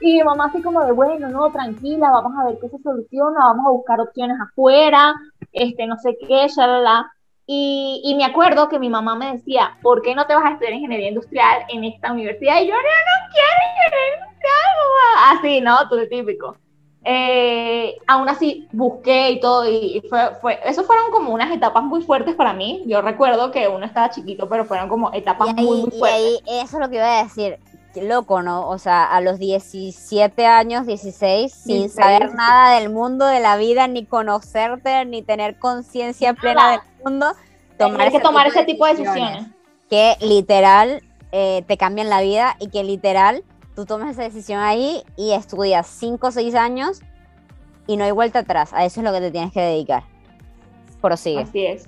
y 0.02 0.14
mi 0.14 0.22
mamá 0.22 0.46
así 0.46 0.62
como 0.62 0.84
de, 0.84 0.92
bueno, 0.92 1.28
no, 1.28 1.50
tranquila, 1.50 2.10
vamos 2.10 2.32
a 2.38 2.44
ver 2.44 2.58
qué 2.60 2.68
se 2.68 2.78
soluciona, 2.80 3.40
vamos 3.40 3.66
a 3.66 3.70
buscar 3.70 4.00
opciones 4.00 4.36
afuera, 4.40 5.12
este, 5.52 5.84
no 5.88 5.96
sé 5.98 6.16
qué, 6.28 6.46
shalala. 6.46 7.12
Y, 7.46 8.02
y 8.04 8.14
me 8.16 8.24
acuerdo 8.24 8.68
que 8.68 8.78
mi 8.78 8.88
mamá 8.88 9.14
me 9.14 9.32
decía, 9.32 9.78
¿por 9.82 10.02
qué 10.02 10.14
no 10.14 10.26
te 10.26 10.34
vas 10.34 10.44
a 10.44 10.50
estudiar 10.50 10.74
ingeniería 10.74 11.08
industrial 11.08 11.64
en 11.68 11.84
esta 11.84 12.12
universidad? 12.12 12.60
Y 12.60 12.66
yo, 12.66 12.74
no, 12.74 12.80
no 12.80 13.32
quiero 13.32 13.60
ingeniería 13.70 14.26
así, 15.30 15.60
¿no? 15.60 15.88
Todo 15.88 16.06
típico. 16.08 16.56
Eh, 17.08 17.96
aún 18.08 18.28
así 18.28 18.66
busqué 18.72 19.30
y 19.30 19.40
todo 19.40 19.68
y 19.68 20.02
fue, 20.08 20.34
fue, 20.40 20.58
eso 20.64 20.82
fueron 20.82 21.12
como 21.12 21.32
unas 21.32 21.52
etapas 21.52 21.84
muy 21.84 22.02
fuertes 22.02 22.34
para 22.34 22.52
mí. 22.52 22.82
Yo 22.86 23.00
recuerdo 23.00 23.52
que 23.52 23.68
uno 23.68 23.86
estaba 23.86 24.10
chiquito, 24.10 24.48
pero 24.48 24.64
fueron 24.64 24.88
como 24.88 25.12
etapas 25.12 25.54
muy, 25.54 25.82
muy 25.82 25.90
fuertes. 25.90 26.42
Y 26.46 26.50
ahí, 26.50 26.62
eso 26.62 26.76
es 26.76 26.80
lo 26.80 26.88
que 26.88 26.96
iba 26.96 27.20
a 27.20 27.22
decir. 27.22 27.58
Loco, 28.02 28.42
¿no? 28.42 28.68
O 28.68 28.78
sea, 28.78 29.04
a 29.04 29.20
los 29.20 29.38
17 29.38 30.46
años, 30.46 30.86
16, 30.86 31.52
sin 31.52 31.88
saber 31.88 32.34
nada 32.34 32.78
del 32.78 32.90
mundo, 32.90 33.26
de 33.26 33.40
la 33.40 33.56
vida, 33.56 33.86
ni 33.88 34.04
conocerte, 34.04 35.04
ni 35.04 35.22
tener 35.22 35.58
conciencia 35.58 36.34
plena 36.34 36.72
del 36.72 36.80
mundo, 37.04 37.32
tomar 37.78 38.10
que 38.10 38.20
tomar 38.20 38.46
ese 38.46 38.64
tipo 38.64 38.86
de 38.86 38.94
decisiones. 38.94 39.46
Que 39.88 40.16
literal 40.20 41.02
eh, 41.32 41.64
te 41.66 41.76
cambian 41.76 42.08
la 42.08 42.20
vida 42.20 42.56
y 42.58 42.68
que 42.68 42.82
literal 42.82 43.44
tú 43.74 43.86
tomas 43.86 44.10
esa 44.10 44.22
decisión 44.22 44.60
ahí 44.60 45.02
y 45.16 45.32
estudias 45.32 45.86
5 45.86 46.26
o 46.26 46.30
6 46.30 46.54
años 46.54 47.00
y 47.86 47.96
no 47.96 48.04
hay 48.04 48.10
vuelta 48.10 48.40
atrás. 48.40 48.72
A 48.72 48.84
eso 48.84 49.00
es 49.00 49.04
lo 49.04 49.12
que 49.12 49.20
te 49.20 49.30
tienes 49.30 49.52
que 49.52 49.60
dedicar. 49.60 50.04
Prosigue. 51.00 51.42
Así 51.42 51.66
es. 51.66 51.86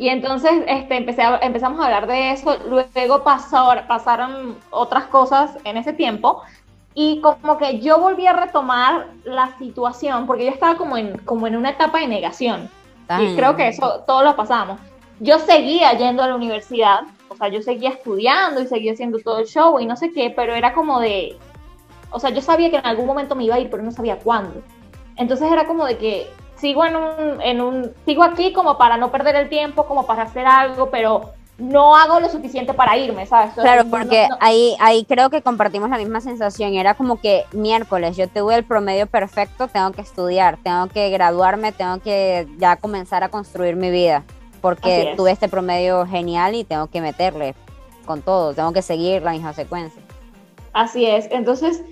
Y 0.00 0.08
entonces 0.08 0.62
este, 0.66 0.96
empecé 0.96 1.22
empezamos 1.42 1.78
a 1.78 1.84
hablar 1.84 2.06
de 2.06 2.30
eso, 2.30 2.56
luego 2.66 3.22
pasó, 3.22 3.70
pasaron 3.86 4.56
otras 4.70 5.04
cosas 5.04 5.58
en 5.64 5.76
ese 5.76 5.92
tiempo 5.92 6.40
y 6.94 7.20
como 7.20 7.58
que 7.58 7.80
yo 7.80 8.00
volví 8.00 8.26
a 8.26 8.32
retomar 8.32 9.08
la 9.24 9.54
situación 9.58 10.26
porque 10.26 10.46
yo 10.46 10.52
estaba 10.52 10.78
como 10.78 10.96
en, 10.96 11.18
como 11.18 11.46
en 11.46 11.54
una 11.54 11.72
etapa 11.72 11.98
de 11.98 12.06
negación. 12.06 12.70
Y 13.18 13.36
creo 13.36 13.56
que 13.56 13.68
eso 13.68 14.02
todos 14.06 14.24
lo 14.24 14.34
pasamos. 14.36 14.80
Yo 15.18 15.38
seguía 15.38 15.92
yendo 15.92 16.22
a 16.22 16.28
la 16.28 16.34
universidad, 16.34 17.00
o 17.28 17.36
sea, 17.36 17.48
yo 17.48 17.60
seguía 17.60 17.90
estudiando 17.90 18.62
y 18.62 18.68
seguía 18.68 18.94
haciendo 18.94 19.18
todo 19.18 19.40
el 19.40 19.46
show 19.48 19.80
y 19.80 19.84
no 19.84 19.96
sé 19.96 20.12
qué, 20.12 20.32
pero 20.34 20.54
era 20.54 20.72
como 20.72 20.98
de, 20.98 21.36
o 22.10 22.18
sea, 22.18 22.30
yo 22.30 22.40
sabía 22.40 22.70
que 22.70 22.78
en 22.78 22.86
algún 22.86 23.04
momento 23.04 23.34
me 23.34 23.44
iba 23.44 23.56
a 23.56 23.60
ir, 23.60 23.68
pero 23.68 23.82
no 23.82 23.92
sabía 23.92 24.18
cuándo. 24.18 24.62
Entonces 25.16 25.52
era 25.52 25.66
como 25.66 25.84
de 25.84 25.98
que 25.98 26.26
sigo 26.60 26.84
en 26.84 26.96
un, 26.96 27.40
en 27.42 27.60
un, 27.60 27.92
sigo 28.04 28.22
aquí 28.22 28.52
como 28.52 28.78
para 28.78 28.96
no 28.96 29.10
perder 29.10 29.36
el 29.36 29.48
tiempo, 29.48 29.86
como 29.86 30.06
para 30.06 30.22
hacer 30.22 30.46
algo, 30.46 30.90
pero 30.90 31.32
no 31.58 31.94
hago 31.94 32.20
lo 32.20 32.28
suficiente 32.30 32.72
para 32.72 32.96
irme, 32.96 33.26
¿sabes? 33.26 33.52
claro, 33.54 33.84
porque 33.90 34.26
ahí, 34.40 34.74
ahí 34.80 35.04
creo 35.04 35.28
que 35.28 35.42
compartimos 35.42 35.90
la 35.90 35.98
misma 35.98 36.20
sensación. 36.20 36.74
Era 36.74 36.94
como 36.94 37.20
que 37.20 37.44
miércoles, 37.52 38.16
yo 38.16 38.28
tuve 38.28 38.54
el 38.54 38.64
promedio 38.64 39.06
perfecto, 39.06 39.68
tengo 39.68 39.92
que 39.92 40.00
estudiar, 40.00 40.58
tengo 40.62 40.88
que 40.88 41.10
graduarme, 41.10 41.72
tengo 41.72 41.98
que 42.00 42.48
ya 42.58 42.76
comenzar 42.76 43.24
a 43.24 43.28
construir 43.28 43.76
mi 43.76 43.90
vida 43.90 44.24
porque 44.60 45.14
tuve 45.16 45.30
este 45.30 45.48
promedio 45.48 46.06
genial 46.06 46.54
y 46.54 46.64
tengo 46.64 46.86
que 46.86 47.00
meterle 47.00 47.54
con 48.04 48.22
todo, 48.22 48.54
tengo 48.54 48.72
que 48.72 48.82
seguir 48.82 49.22
la 49.22 49.32
misma 49.32 49.52
secuencia. 49.52 50.02
Así 50.72 51.06
es, 51.06 51.28
entonces 51.30 51.82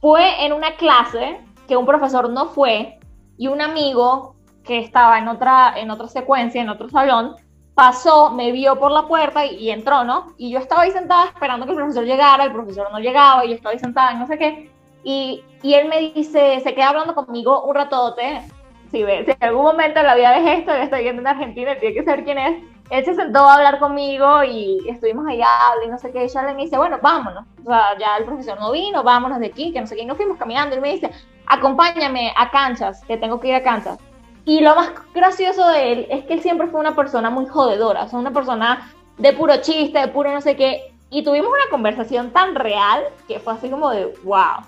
fue 0.00 0.44
en 0.44 0.52
una 0.52 0.76
clase 0.76 1.40
que 1.66 1.76
un 1.76 1.86
profesor 1.86 2.28
no 2.28 2.48
fue 2.48 2.99
y 3.40 3.46
un 3.48 3.62
amigo 3.62 4.34
que 4.64 4.80
estaba 4.80 5.18
en 5.18 5.26
otra, 5.26 5.72
en 5.74 5.90
otra 5.90 6.08
secuencia, 6.08 6.60
en 6.60 6.68
otro 6.68 6.90
salón, 6.90 7.36
pasó, 7.74 8.32
me 8.32 8.52
vio 8.52 8.78
por 8.78 8.90
la 8.92 9.08
puerta 9.08 9.46
y, 9.46 9.70
entró, 9.70 10.04
¿no? 10.04 10.34
Y 10.36 10.50
yo 10.50 10.58
estaba 10.58 10.82
ahí 10.82 10.90
sentada 10.90 11.24
esperando 11.24 11.64
que 11.64 11.72
el 11.72 11.78
profesor 11.78 12.04
llegara, 12.04 12.44
el 12.44 12.52
profesor 12.52 12.88
no 12.92 12.98
llegaba 12.98 13.42
y 13.46 13.48
yo 13.48 13.54
estaba 13.54 13.72
ahí 13.72 13.78
sentada 13.78 14.12
y 14.12 14.18
no 14.18 14.26
sé 14.26 14.36
qué. 14.36 14.70
Y, 15.04 15.42
y 15.62 15.72
él 15.72 15.88
me 15.88 16.12
dice, 16.12 16.60
se 16.60 16.74
queda 16.74 16.90
hablando 16.90 17.14
conmigo 17.14 17.62
un 17.62 17.74
ratote, 17.74 18.42
si, 18.90 19.04
ve, 19.04 19.24
si 19.24 19.30
en 19.30 19.36
algún 19.40 19.62
momento 19.62 20.02
la 20.02 20.16
vida 20.16 20.38
ves 20.38 20.58
esto, 20.58 20.76
yo 20.76 20.82
estoy 20.82 21.02
viendo 21.04 21.22
en 21.22 21.28
Argentina, 21.28 21.78
tiene 21.80 21.94
que 21.94 22.04
saber 22.04 22.24
quién 22.24 22.36
es, 22.36 22.62
él 22.90 23.04
se 23.04 23.14
sentó 23.14 23.40
a 23.40 23.54
hablar 23.54 23.78
conmigo 23.78 24.42
y 24.42 24.78
estuvimos 24.88 25.26
allá 25.28 25.48
y 25.84 25.88
no 25.88 25.98
sé 25.98 26.10
qué, 26.10 26.24
y 26.24 26.28
ya 26.28 26.42
le 26.42 26.54
dice, 26.56 26.76
bueno, 26.76 26.98
vámonos, 27.00 27.44
o 27.64 27.68
sea, 27.68 27.96
ya 27.98 28.16
el 28.18 28.24
profesor 28.24 28.58
no 28.58 28.72
vino, 28.72 29.02
vámonos 29.04 29.38
de 29.38 29.46
aquí, 29.46 29.72
que 29.72 29.80
no 29.80 29.86
sé 29.86 29.94
qué, 29.94 30.02
y 30.02 30.06
nos 30.06 30.16
fuimos 30.16 30.36
caminando, 30.36 30.74
él 30.74 30.82
me 30.82 30.92
dice, 30.92 31.10
acompáñame 31.46 32.32
a 32.36 32.50
canchas, 32.50 33.04
que 33.04 33.16
tengo 33.16 33.38
que 33.38 33.48
ir 33.48 33.54
a 33.54 33.62
canchas. 33.62 33.98
Y 34.44 34.60
lo 34.60 34.74
más 34.74 34.90
gracioso 35.14 35.68
de 35.68 35.92
él 35.92 36.06
es 36.10 36.24
que 36.24 36.34
él 36.34 36.40
siempre 36.40 36.66
fue 36.66 36.80
una 36.80 36.96
persona 36.96 37.30
muy 37.30 37.46
jodedora, 37.46 38.04
o 38.04 38.08
sea, 38.08 38.18
una 38.18 38.32
persona 38.32 38.90
de 39.18 39.32
puro 39.34 39.56
chiste, 39.58 39.98
de 39.98 40.08
puro 40.08 40.32
no 40.32 40.40
sé 40.40 40.56
qué, 40.56 40.92
y 41.10 41.22
tuvimos 41.22 41.48
una 41.48 41.70
conversación 41.70 42.30
tan 42.32 42.54
real 42.56 43.04
que 43.28 43.38
fue 43.38 43.52
así 43.52 43.68
como 43.68 43.90
de, 43.90 44.12
wow. 44.24 44.64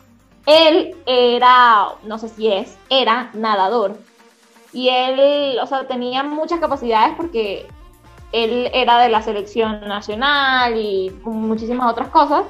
Él 0.46 0.96
era, 1.06 1.86
no 2.04 2.18
sé 2.18 2.28
si 2.28 2.52
es, 2.52 2.76
era 2.90 3.30
nadador. 3.32 3.96
Y 4.72 4.88
él, 4.88 5.58
o 5.60 5.66
sea, 5.66 5.86
tenía 5.86 6.22
muchas 6.22 6.58
capacidades 6.58 7.14
porque 7.16 7.66
él 8.32 8.70
era 8.72 8.98
de 8.98 9.08
la 9.08 9.22
selección 9.22 9.80
nacional 9.86 10.76
y 10.76 11.12
muchísimas 11.24 11.90
otras 11.90 12.08
cosas. 12.08 12.44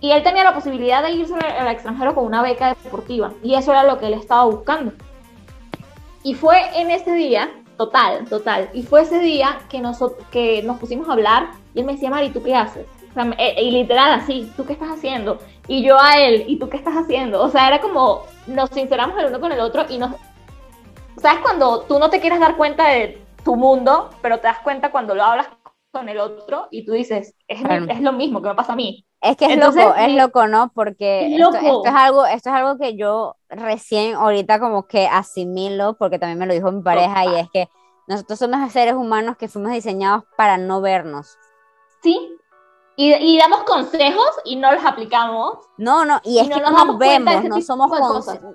Y 0.00 0.12
él 0.12 0.22
tenía 0.22 0.44
la 0.44 0.54
posibilidad 0.54 1.02
de 1.02 1.12
irse 1.12 1.34
al 1.34 1.68
extranjero 1.68 2.14
con 2.14 2.24
una 2.24 2.42
beca 2.42 2.76
deportiva. 2.82 3.32
Y 3.42 3.54
eso 3.54 3.72
era 3.72 3.84
lo 3.84 3.98
que 3.98 4.06
él 4.06 4.14
estaba 4.14 4.44
buscando. 4.44 4.92
Y 6.22 6.34
fue 6.34 6.56
en 6.80 6.90
ese 6.90 7.12
día, 7.12 7.50
total, 7.76 8.24
total. 8.28 8.70
Y 8.72 8.82
fue 8.82 9.02
ese 9.02 9.18
día 9.18 9.58
que, 9.68 9.80
nosotros, 9.80 10.24
que 10.30 10.62
nos 10.62 10.78
pusimos 10.78 11.08
a 11.08 11.12
hablar. 11.12 11.50
Y 11.74 11.80
él 11.80 11.86
me 11.86 11.92
decía, 11.94 12.10
Mari, 12.10 12.30
¿tú 12.30 12.42
qué 12.42 12.54
haces? 12.54 12.86
Eh, 13.38 13.62
y 13.62 13.70
literal 13.72 14.12
así, 14.12 14.52
¿tú 14.56 14.64
qué 14.64 14.74
estás 14.74 14.90
haciendo? 14.90 15.38
Y 15.66 15.82
yo 15.82 16.00
a 16.00 16.18
él, 16.18 16.44
¿y 16.46 16.56
tú 16.58 16.68
qué 16.68 16.76
estás 16.76 16.94
haciendo? 16.94 17.42
O 17.42 17.50
sea, 17.50 17.66
era 17.66 17.80
como, 17.80 18.22
nos 18.46 18.70
sinceramos 18.70 19.18
el 19.18 19.26
uno 19.26 19.40
con 19.40 19.52
el 19.52 19.60
otro 19.60 19.86
y 19.88 19.98
nos... 19.98 20.12
¿Sabes 21.20 21.40
cuando 21.40 21.80
tú 21.80 21.98
no 21.98 22.10
te 22.10 22.20
quieres 22.20 22.38
dar 22.38 22.56
cuenta 22.56 22.88
de 22.88 23.20
tu 23.44 23.56
mundo, 23.56 24.10
pero 24.22 24.38
te 24.38 24.48
das 24.48 24.60
cuenta 24.60 24.90
cuando 24.90 25.14
lo 25.14 25.22
hablas 25.22 25.48
con 25.90 26.08
el 26.08 26.18
otro 26.18 26.68
y 26.70 26.84
tú 26.84 26.92
dices, 26.92 27.34
es, 27.46 27.60
es 27.88 28.00
lo 28.00 28.12
mismo 28.12 28.42
que 28.42 28.48
me 28.48 28.54
pasa 28.54 28.74
a 28.74 28.76
mí? 28.76 29.06
Es 29.20 29.36
que 29.36 29.46
es 29.46 29.56
loco, 29.56 29.94
es 29.96 30.14
loco, 30.14 30.46
¿no? 30.46 30.70
Porque 30.72 31.34
esto, 31.34 31.56
es 31.84 31.94
algo, 31.94 32.24
esto 32.26 32.50
es 32.50 32.54
algo 32.54 32.78
que 32.78 32.96
yo 32.96 33.36
recién 33.48 34.14
ahorita 34.14 34.60
como 34.60 34.86
que 34.86 35.08
asimilo, 35.08 35.94
porque 35.94 36.18
también 36.18 36.38
me 36.38 36.46
lo 36.46 36.54
dijo 36.54 36.70
mi 36.70 36.82
pareja, 36.82 37.24
y 37.24 37.40
es 37.40 37.50
que 37.50 37.68
nosotros 38.06 38.38
somos 38.38 38.70
seres 38.70 38.94
humanos 38.94 39.36
que 39.36 39.48
fuimos 39.48 39.72
diseñados 39.72 40.24
para 40.36 40.56
no 40.56 40.80
vernos. 40.80 41.36
Sí, 42.00 42.38
y, 43.00 43.38
damos 43.38 43.62
consejos 43.62 44.28
y 44.44 44.56
no 44.56 44.72
los 44.72 44.84
aplicamos. 44.84 45.58
No, 45.76 46.04
no, 46.04 46.20
y 46.24 46.38
es 46.38 46.48
que 46.48 46.60
no 46.60 46.70
nos 46.70 46.98
vemos, 46.98 47.44
no 47.44 47.60
somos 47.60 47.90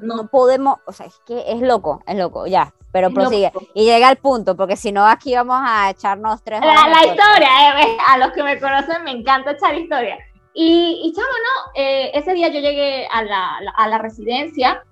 no. 0.01 0.27
podemos, 0.27 0.79
o 0.85 0.91
sea, 0.93 1.05
es 1.05 1.19
que 1.25 1.43
es 1.51 1.61
loco, 1.61 2.01
es 2.07 2.17
loco, 2.17 2.47
ya, 2.47 2.73
pero 2.93 3.11
prosigue. 3.11 3.51
Y 3.73 3.83
llega 3.85 4.07
al 4.07 4.17
punto, 4.17 4.55
porque 4.55 4.77
si 4.77 4.91
no 4.91 5.05
aquí 5.05 5.33
vamos 5.33 5.59
a 5.59 5.89
echarnos 5.89 6.41
tres 6.43 6.61
La, 6.61 6.87
la 6.87 7.05
historia, 7.05 7.81
eh, 7.81 7.97
a 8.07 8.17
los 8.19 8.31
que 8.31 8.43
me 8.43 8.59
conocen 8.59 9.03
me 9.03 9.11
encanta 9.11 9.51
echar 9.51 9.75
historia. 9.75 10.17
Y, 10.53 11.01
y 11.03 11.13
chamo, 11.13 11.27
no, 11.27 11.71
eh, 11.81 12.11
ese 12.13 12.33
día 12.33 12.49
yo 12.49 12.59
llegué 12.59 13.07
a 13.11 13.23
la, 13.23 13.57
a 13.75 13.87
la 13.87 13.97
residencia, 13.97 14.83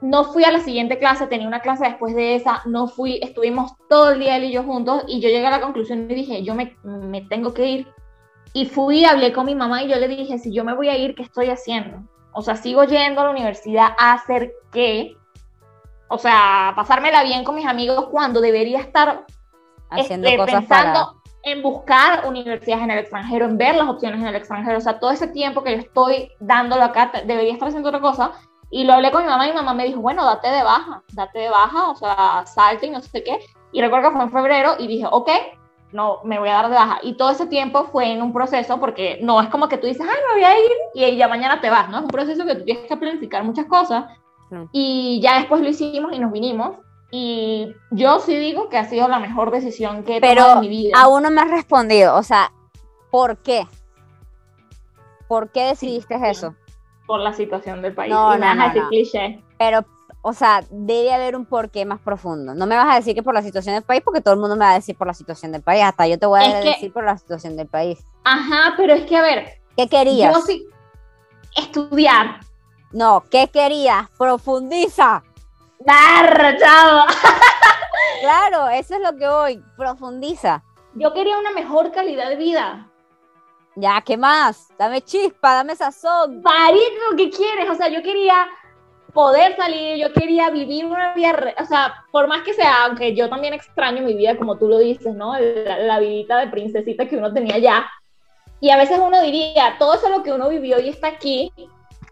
no 0.00 0.24
fui 0.24 0.44
a 0.44 0.50
la 0.50 0.60
siguiente 0.60 0.98
clase, 0.98 1.26
tenía 1.26 1.46
una 1.46 1.60
clase 1.60 1.84
después 1.84 2.14
de 2.14 2.34
esa, 2.34 2.62
no 2.64 2.88
fui, 2.88 3.20
estuvimos 3.22 3.72
todo 3.90 4.12
el 4.12 4.20
día 4.20 4.36
él 4.36 4.44
y 4.44 4.52
yo 4.52 4.62
juntos 4.62 5.04
y 5.06 5.20
yo 5.20 5.28
llegué 5.28 5.46
a 5.46 5.50
la 5.50 5.60
conclusión 5.60 6.10
y 6.10 6.14
dije, 6.14 6.42
yo 6.42 6.54
me, 6.54 6.74
me 6.82 7.20
tengo 7.20 7.52
que 7.52 7.66
ir 7.66 7.86
y 8.54 8.66
fui, 8.66 9.04
hablé 9.04 9.32
con 9.32 9.44
mi 9.44 9.54
mamá 9.54 9.82
y 9.82 9.88
yo 9.88 9.96
le 9.96 10.08
dije, 10.08 10.38
si 10.38 10.52
yo 10.52 10.64
me 10.64 10.74
voy 10.74 10.88
a 10.88 10.96
ir, 10.96 11.14
¿qué 11.14 11.24
estoy 11.24 11.50
haciendo? 11.50 12.02
O 12.32 12.40
sea, 12.40 12.56
sigo 12.56 12.84
yendo 12.84 13.20
a 13.20 13.24
la 13.24 13.30
universidad 13.30 13.88
a 13.98 14.14
hacer 14.14 14.52
qué? 14.72 15.16
O 16.14 16.18
sea, 16.18 16.72
pasármela 16.76 17.24
bien 17.24 17.42
con 17.42 17.56
mis 17.56 17.66
amigos 17.66 18.06
cuando 18.08 18.40
debería 18.40 18.78
estar 18.78 19.26
Haciendo 19.90 20.28
este, 20.28 20.44
pensando 20.44 21.20
en 21.42 21.60
buscar 21.60 22.26
universidades 22.26 22.84
en 22.84 22.90
el 22.92 22.98
extranjero, 23.00 23.46
en 23.46 23.58
ver 23.58 23.74
las 23.74 23.88
opciones 23.88 24.20
en 24.20 24.28
el 24.28 24.36
extranjero. 24.36 24.78
O 24.78 24.80
sea, 24.80 25.00
todo 25.00 25.10
ese 25.10 25.26
tiempo 25.26 25.64
que 25.64 25.72
yo 25.72 25.78
estoy 25.78 26.30
dándolo 26.38 26.84
acá, 26.84 27.10
debería 27.26 27.52
estar 27.52 27.66
haciendo 27.66 27.88
otra 27.88 28.00
cosa. 28.00 28.30
Y 28.70 28.84
lo 28.84 28.94
hablé 28.94 29.10
con 29.10 29.24
mi 29.24 29.28
mamá 29.28 29.46
y 29.46 29.50
mi 29.50 29.56
mamá 29.56 29.74
me 29.74 29.86
dijo, 29.86 30.00
bueno, 30.00 30.24
date 30.24 30.48
de 30.48 30.62
baja, 30.62 31.02
date 31.12 31.38
de 31.40 31.48
baja, 31.48 31.90
o 31.90 31.96
sea, 31.96 32.44
salte 32.46 32.86
y 32.86 32.90
no 32.90 33.00
sé 33.02 33.24
qué. 33.24 33.40
Y 33.72 33.80
recuerdo 33.80 34.10
que 34.10 34.16
fue 34.16 34.24
en 34.24 34.32
febrero 34.32 34.76
y 34.78 34.86
dije, 34.86 35.06
ok, 35.10 35.30
no, 35.92 36.20
me 36.22 36.38
voy 36.38 36.48
a 36.48 36.54
dar 36.54 36.68
de 36.68 36.76
baja. 36.76 37.00
Y 37.02 37.16
todo 37.16 37.30
ese 37.30 37.46
tiempo 37.46 37.88
fue 37.90 38.12
en 38.12 38.22
un 38.22 38.32
proceso, 38.32 38.78
porque 38.78 39.18
no 39.20 39.40
es 39.40 39.48
como 39.48 39.68
que 39.68 39.78
tú 39.78 39.88
dices, 39.88 40.06
ay, 40.08 40.16
me 40.28 40.34
voy 40.34 40.44
a 40.44 40.58
ir 40.58 40.72
y 40.94 41.16
ya 41.16 41.26
mañana 41.26 41.60
te 41.60 41.70
vas, 41.70 41.88
¿no? 41.88 41.98
Es 41.98 42.04
un 42.04 42.10
proceso 42.10 42.46
que 42.46 42.54
tú 42.54 42.64
tienes 42.64 42.86
que 42.86 42.96
planificar 42.96 43.42
muchas 43.42 43.66
cosas. 43.66 44.04
Y 44.72 45.20
ya 45.22 45.38
después 45.38 45.62
lo 45.62 45.68
hicimos 45.68 46.12
y 46.12 46.18
nos 46.18 46.32
vinimos. 46.32 46.76
Y 47.10 47.74
yo 47.90 48.18
sí 48.18 48.36
digo 48.36 48.68
que 48.68 48.76
ha 48.76 48.88
sido 48.88 49.06
la 49.08 49.18
mejor 49.18 49.50
decisión 49.50 50.02
que 50.02 50.16
he 50.16 50.20
tomado 50.20 50.54
en 50.54 50.60
mi 50.60 50.68
vida. 50.68 50.98
Aún 51.00 51.22
no 51.22 51.30
me 51.30 51.40
has 51.40 51.50
respondido, 51.50 52.16
o 52.16 52.22
sea, 52.22 52.52
¿por 53.10 53.38
qué? 53.38 53.66
¿Por 55.28 55.50
qué 55.50 55.66
decidiste 55.66 56.16
eso? 56.28 56.54
Por 57.06 57.20
la 57.20 57.32
situación 57.32 57.82
del 57.82 57.94
país. 57.94 58.12
No, 58.12 58.36
no, 58.36 58.54
no, 58.54 58.88
cliché. 58.88 59.40
Pero 59.58 59.84
o 60.26 60.32
sea, 60.32 60.64
debe 60.70 61.12
haber 61.12 61.36
un 61.36 61.44
porqué 61.44 61.84
más 61.84 62.00
profundo. 62.00 62.54
No 62.54 62.66
me 62.66 62.76
vas 62.76 62.90
a 62.90 62.96
decir 62.96 63.14
que 63.14 63.22
por 63.22 63.34
la 63.34 63.42
situación 63.42 63.74
del 63.74 63.84
país, 63.84 64.00
porque 64.02 64.22
todo 64.22 64.32
el 64.32 64.40
mundo 64.40 64.56
me 64.56 64.64
va 64.64 64.70
a 64.70 64.76
decir 64.76 64.96
por 64.96 65.06
la 65.06 65.12
situación 65.12 65.52
del 65.52 65.60
país. 65.60 65.82
Hasta 65.84 66.06
yo 66.06 66.18
te 66.18 66.24
voy 66.24 66.42
a 66.42 66.60
decir 66.60 66.90
por 66.94 67.04
la 67.04 67.18
situación 67.18 67.58
del 67.58 67.66
país. 67.66 68.06
Ajá, 68.24 68.72
pero 68.78 68.94
es 68.94 69.04
que 69.04 69.18
a 69.18 69.22
ver. 69.22 69.60
¿Qué 69.76 69.86
querías? 69.86 70.34
Yo 70.34 70.40
sí. 70.40 70.66
Estudiar. 71.54 72.40
No, 72.94 73.24
¿qué 73.28 73.48
querías? 73.48 74.08
Profundiza. 74.16 75.24
Barra, 75.80 76.56
chavo. 76.56 77.02
claro, 78.20 78.68
eso 78.68 78.94
es 78.94 79.00
lo 79.00 79.16
que 79.18 79.28
voy. 79.28 79.60
Profundiza. 79.76 80.62
Yo 80.94 81.12
quería 81.12 81.36
una 81.36 81.50
mejor 81.50 81.90
calidad 81.90 82.28
de 82.28 82.36
vida. 82.36 82.88
Ya, 83.74 84.00
¿qué 84.06 84.16
más? 84.16 84.68
Dame 84.78 85.02
chispa, 85.02 85.54
dame 85.54 85.74
sazón. 85.74 86.40
lo 86.40 87.16
¿qué 87.16 87.30
quieres? 87.30 87.68
O 87.68 87.74
sea, 87.74 87.88
yo 87.88 88.00
quería 88.00 88.46
poder 89.12 89.56
salir, 89.56 89.96
yo 89.96 90.12
quería 90.12 90.50
vivir 90.50 90.84
una 90.84 91.14
vida, 91.14 91.54
o 91.60 91.64
sea, 91.64 92.04
por 92.12 92.28
más 92.28 92.42
que 92.42 92.54
sea, 92.54 92.84
aunque 92.84 93.12
yo 93.16 93.28
también 93.28 93.54
extraño 93.54 94.02
mi 94.02 94.14
vida, 94.14 94.36
como 94.36 94.56
tú 94.56 94.68
lo 94.68 94.78
dices, 94.78 95.16
¿no? 95.16 95.36
La, 95.36 95.78
la 95.78 95.98
vidita 95.98 96.38
de 96.38 96.46
princesita 96.46 97.08
que 97.08 97.16
uno 97.16 97.32
tenía 97.32 97.58
ya. 97.58 97.90
Y 98.60 98.70
a 98.70 98.76
veces 98.76 99.00
uno 99.00 99.20
diría, 99.20 99.74
todo 99.80 99.94
eso 99.94 100.06
es 100.06 100.16
lo 100.16 100.22
que 100.22 100.32
uno 100.32 100.48
vivió 100.48 100.78
y 100.78 100.90
está 100.90 101.08
aquí, 101.08 101.52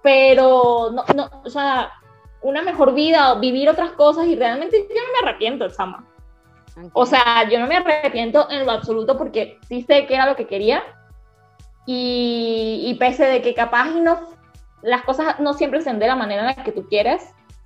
pero 0.02 0.90
no, 0.92 1.04
no, 1.14 1.30
o 1.44 1.50
sea, 1.50 1.92
una 2.42 2.62
mejor 2.62 2.94
vida, 2.94 3.34
vivir 3.34 3.68
otras 3.68 3.92
cosas 3.92 4.26
y 4.26 4.36
realmente 4.36 4.78
yo 4.78 4.94
no 4.94 5.12
me 5.22 5.28
arrepiento, 5.28 5.68
Sama. 5.70 6.06
O 6.94 7.04
sea, 7.04 7.48
yo 7.50 7.60
no 7.60 7.66
me 7.66 7.76
arrepiento 7.76 8.50
en 8.50 8.64
lo 8.64 8.72
absoluto 8.72 9.18
porque 9.18 9.58
sí 9.68 9.82
sé 9.82 10.06
que 10.06 10.14
era 10.14 10.26
lo 10.26 10.36
que 10.36 10.46
quería 10.46 10.82
y, 11.86 12.84
y 12.86 12.94
pese 12.94 13.26
de 13.26 13.42
que 13.42 13.54
capaz 13.54 13.88
y 13.94 14.00
no 14.00 14.32
las 14.82 15.02
cosas 15.02 15.38
no 15.40 15.54
siempre 15.54 15.80
se 15.80 15.92
de 15.92 16.06
la 16.06 16.16
manera 16.16 16.42
en 16.42 16.56
la 16.56 16.64
que 16.64 16.72
tú 16.72 16.86
quieres, 16.88 17.22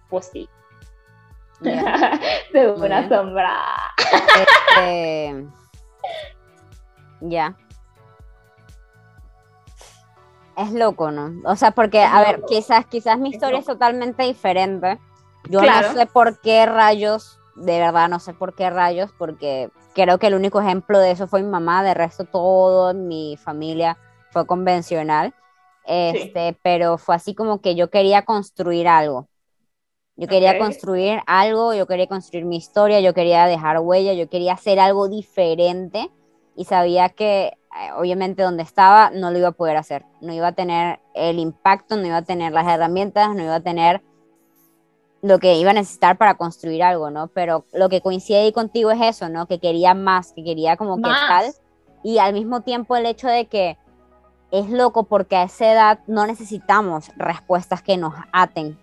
pues 0.09 0.30
sí. 0.32 0.49
de 1.61 2.70
una 2.70 3.09
sombra. 3.09 3.57
Este, 4.76 5.47
ya. 7.22 7.57
Es 10.57 10.72
loco, 10.72 11.11
¿no? 11.11 11.34
O 11.44 11.54
sea, 11.54 11.72
porque, 11.72 12.02
a 12.02 12.20
ver, 12.20 12.42
quizás, 12.48 12.86
quizás 12.86 13.18
mi 13.18 13.30
historia 13.30 13.59
es, 13.59 13.66
totalmente 13.66 14.22
diferente. 14.22 14.98
Yo 15.50 15.61
no 15.61 15.92
sé 15.92 16.07
por 16.07 16.40
qué 16.40 16.64
rayos, 16.66 17.38
de 17.57 17.78
verdad 17.78 18.09
no 18.09 18.18
sé 18.18 18.32
por 18.32 18.54
qué 18.54 18.70
rayos, 18.70 19.12
porque 19.18 19.70
creo 19.94 20.18
que 20.18 20.28
el 20.28 20.34
único 20.34 20.61
ejemplo 20.61 20.98
de 20.98 21.11
eso 21.11 21.26
fue 21.26 21.42
mi 21.42 21.48
mamá, 21.48 21.82
de 21.82 21.94
resto 21.94 22.24
todo 22.24 22.94
mi 22.94 23.36
familia 23.36 23.98
fue 24.30 24.46
convencional. 24.46 25.34
Este, 25.84 26.59
pero 26.62 26.98
fue 26.98 27.14
así 27.14 27.34
como 27.34 27.61
que 27.61 27.76
yo 27.76 27.90
quería 27.90 28.24
construir 28.24 28.88
algo. 28.88 29.28
Yo 30.16 30.26
quería 30.28 30.59
construir 30.59 31.20
algo, 31.26 31.74
yo 31.74 31.86
quería 31.86 32.07
construir 32.07 32.46
mi 32.46 32.57
historia, 32.57 33.00
yo 33.00 33.12
quería 33.12 33.46
dejar 33.46 33.80
huella, 33.80 34.14
yo 34.14 34.30
quería 34.30 34.54
hacer 34.54 34.80
algo 34.80 35.09
diferente 35.09 36.11
y 36.57 36.64
sabía 36.64 37.11
que 37.11 37.52
obviamente 37.97 38.43
donde 38.43 38.62
estaba 38.62 39.11
no 39.11 39.31
lo 39.31 39.39
iba 39.39 39.49
a 39.49 39.53
poder 39.53 39.77
hacer, 39.77 40.05
no 40.20 40.33
iba 40.33 40.49
a 40.49 40.53
tener 40.53 41.01
el 41.14 41.39
impacto, 41.39 41.97
no 41.97 42.07
iba 42.07 42.18
a 42.18 42.22
tener 42.22 42.53
las 42.53 42.66
herramientas, 42.66 43.35
no 43.35 43.43
iba 43.43 43.57
a 43.57 43.61
tener 43.61 44.03
lo 45.22 45.39
que 45.39 45.57
iba 45.57 45.70
a 45.70 45.74
necesitar 45.74 46.16
para 46.16 46.35
construir 46.35 46.83
algo, 46.83 47.11
¿no? 47.11 47.29
Pero 47.29 47.64
lo 47.72 47.89
que 47.89 48.01
coincide 48.01 48.39
ahí 48.39 48.53
contigo 48.53 48.91
es 48.91 49.01
eso, 49.01 49.29
¿no? 49.29 49.47
Que 49.47 49.59
quería 49.59 49.95
más, 49.95 50.33
que 50.33 50.45
quería 50.45 50.77
como 50.77 50.97
que 50.97 51.03
tal. 51.03 51.53
Y 52.03 52.18
al 52.18 52.33
mismo 52.33 52.61
tiempo 52.61 52.97
el 52.97 53.07
hecho 53.07 53.29
de 53.29 53.47
que 53.47 53.77
es 54.51 54.70
loco 54.70 55.05
porque 55.05 55.37
a 55.37 55.43
esa 55.45 55.72
edad 55.72 55.99
no 56.07 56.27
necesitamos 56.27 57.11
respuestas 57.16 57.83
que 57.83 57.97
nos 57.97 58.14
aten. 58.33 58.79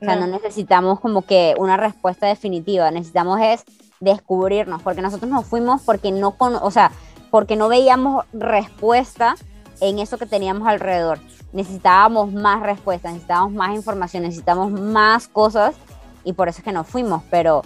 O 0.00 0.04
sea, 0.04 0.16
no, 0.16 0.26
necesitamos 0.26 1.00
como 1.00 1.22
que 1.22 1.54
una 1.58 1.76
respuesta 1.76 2.26
definitiva, 2.26 2.90
necesitamos 2.90 3.40
es 3.40 3.64
descubrirnos, 4.00 4.82
porque 4.82 5.00
nosotros 5.00 5.30
nos 5.30 5.46
fuimos 5.46 5.82
porque 5.82 6.12
no, 6.12 6.32
con, 6.32 6.56
o 6.56 6.70
sea, 6.70 6.92
porque 7.34 7.56
no 7.56 7.66
veíamos 7.68 8.24
respuesta 8.32 9.34
en 9.80 9.98
eso 9.98 10.18
que 10.18 10.26
teníamos 10.26 10.68
alrededor. 10.68 11.18
Necesitábamos 11.52 12.32
más 12.32 12.62
respuestas, 12.62 13.12
necesitábamos 13.12 13.52
más 13.54 13.74
información, 13.74 14.22
necesitamos 14.22 14.70
más 14.70 15.26
cosas 15.26 15.74
y 16.22 16.34
por 16.34 16.46
eso 16.48 16.58
es 16.58 16.64
que 16.64 16.70
nos 16.70 16.86
fuimos, 16.86 17.24
pero 17.32 17.62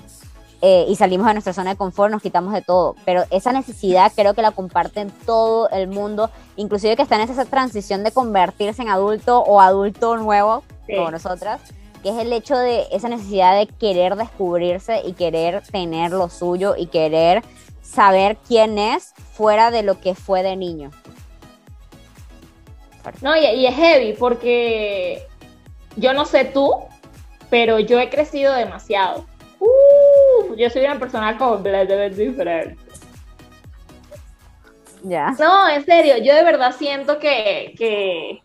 eh, 0.63 0.87
y 0.89 0.97
salimos 0.97 1.27
de 1.27 1.35
nuestra 1.35 1.53
zona 1.53 1.73
de 1.73 1.77
confort, 1.77 2.11
nos 2.11 2.23
quitamos 2.23 2.55
de 2.55 2.63
todo. 2.63 2.97
Pero 3.05 3.25
esa 3.31 3.53
necesidad 3.53 4.11
creo 4.17 4.33
que 4.33 4.41
la 4.41 4.53
comparten 4.53 5.11
todo 5.27 5.69
el 5.69 5.87
mundo, 5.87 6.31
inclusive 6.57 6.97
que 6.97 7.03
están 7.03 7.21
en 7.21 7.29
esa 7.29 7.45
transición 7.45 8.05
de 8.05 8.11
convertirse 8.11 8.81
en 8.81 8.89
adulto 8.89 9.41
o 9.41 9.61
adulto 9.61 10.17
nuevo, 10.17 10.63
como 10.87 11.11
nosotras, 11.11 11.61
que 12.03 12.09
es 12.09 12.17
el 12.17 12.33
hecho 12.33 12.57
de 12.57 12.87
esa 12.91 13.11
necesidad 13.11 13.59
de 13.59 13.67
querer 13.67 14.17
descubrirse 14.17 15.03
y 15.05 15.13
querer 15.13 15.63
tener 15.71 16.13
lo 16.13 16.31
suyo 16.31 16.75
y 16.75 16.87
querer 16.87 17.43
saber 17.89 18.37
quién 18.47 18.79
es 18.79 19.15
fuera 19.33 19.71
de 19.71 19.83
lo 19.83 20.01
que 20.01 20.15
fue 20.15 20.43
de 20.43 20.57
niño. 20.57 20.91
No, 23.23 23.35
y, 23.35 23.41
y 23.41 23.67
es 23.67 23.75
heavy 23.75 24.13
porque 24.13 25.27
yo 25.97 26.13
no 26.13 26.27
sé 26.27 26.45
tú, 26.45 26.75
pero 27.49 27.79
yo 27.79 27.99
he 27.99 28.11
crecido 28.11 28.53
demasiado. 28.53 29.27
Uh, 29.59 30.55
yo 30.57 30.69
soy 30.69 30.85
una 30.85 30.99
persona 30.99 31.37
completamente 31.39 32.29
diferente. 32.29 32.77
Ya. 35.03 35.35
No, 35.39 35.69
en 35.69 35.85
serio, 35.85 36.19
yo 36.19 36.35
de 36.35 36.45
verdad 36.45 36.75
siento 36.77 37.19
que, 37.19 37.75
que, 37.79 38.43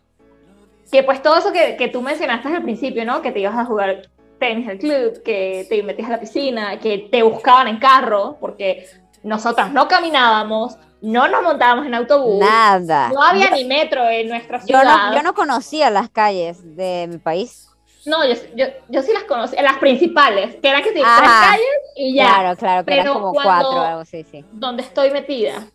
que 0.90 1.02
pues 1.02 1.20
todo 1.20 1.36
eso 1.36 1.52
que, 1.52 1.76
que 1.76 1.88
tú 1.88 2.00
mencionaste 2.00 2.48
al 2.48 2.62
principio, 2.62 3.04
¿no? 3.04 3.20
Que 3.20 3.32
te 3.32 3.40
ibas 3.40 3.56
a 3.56 3.64
jugar 3.66 4.08
tenis 4.38 4.68
al 4.68 4.78
club, 4.78 5.22
que 5.22 5.66
te 5.68 5.82
metías 5.82 6.08
a 6.08 6.12
la 6.12 6.20
piscina, 6.20 6.78
que 6.78 7.08
te 7.10 7.22
buscaban 7.22 7.68
en 7.68 7.78
carro, 7.78 8.38
porque 8.40 8.86
nosotras 9.24 9.72
no 9.72 9.88
caminábamos, 9.88 10.76
no 11.00 11.28
nos 11.28 11.42
montábamos 11.42 11.86
en 11.86 11.94
autobús. 11.94 12.38
Nada. 12.40 13.10
No 13.12 13.22
había 13.22 13.50
ni 13.50 13.64
metro 13.64 14.08
en 14.08 14.28
nuestra 14.28 14.60
ciudad. 14.60 14.82
Yo 14.82 14.88
no, 14.88 15.16
yo 15.16 15.22
no 15.22 15.34
conocía 15.34 15.90
las 15.90 16.08
calles 16.08 16.76
de 16.76 17.08
mi 17.10 17.18
país. 17.18 17.68
No, 18.06 18.24
yo, 18.26 18.34
yo, 18.54 18.66
yo 18.88 19.02
sí 19.02 19.12
las 19.12 19.24
conocí, 19.24 19.56
las 19.56 19.78
principales, 19.78 20.56
que 20.56 20.68
eran 20.68 20.82
que 20.82 20.90
sí, 20.90 20.96
tres 20.96 21.04
calles 21.04 21.66
y 21.96 22.14
ya. 22.14 22.26
Claro, 22.26 22.56
claro, 22.56 22.84
que 22.84 22.94
eran 22.94 23.12
como 23.14 23.32
cuatro 23.32 23.80
algo 23.80 24.00
así, 24.00 24.24
sí. 24.30 24.44
Donde 24.52 24.82
estoy 24.82 25.10
metida. 25.10 25.66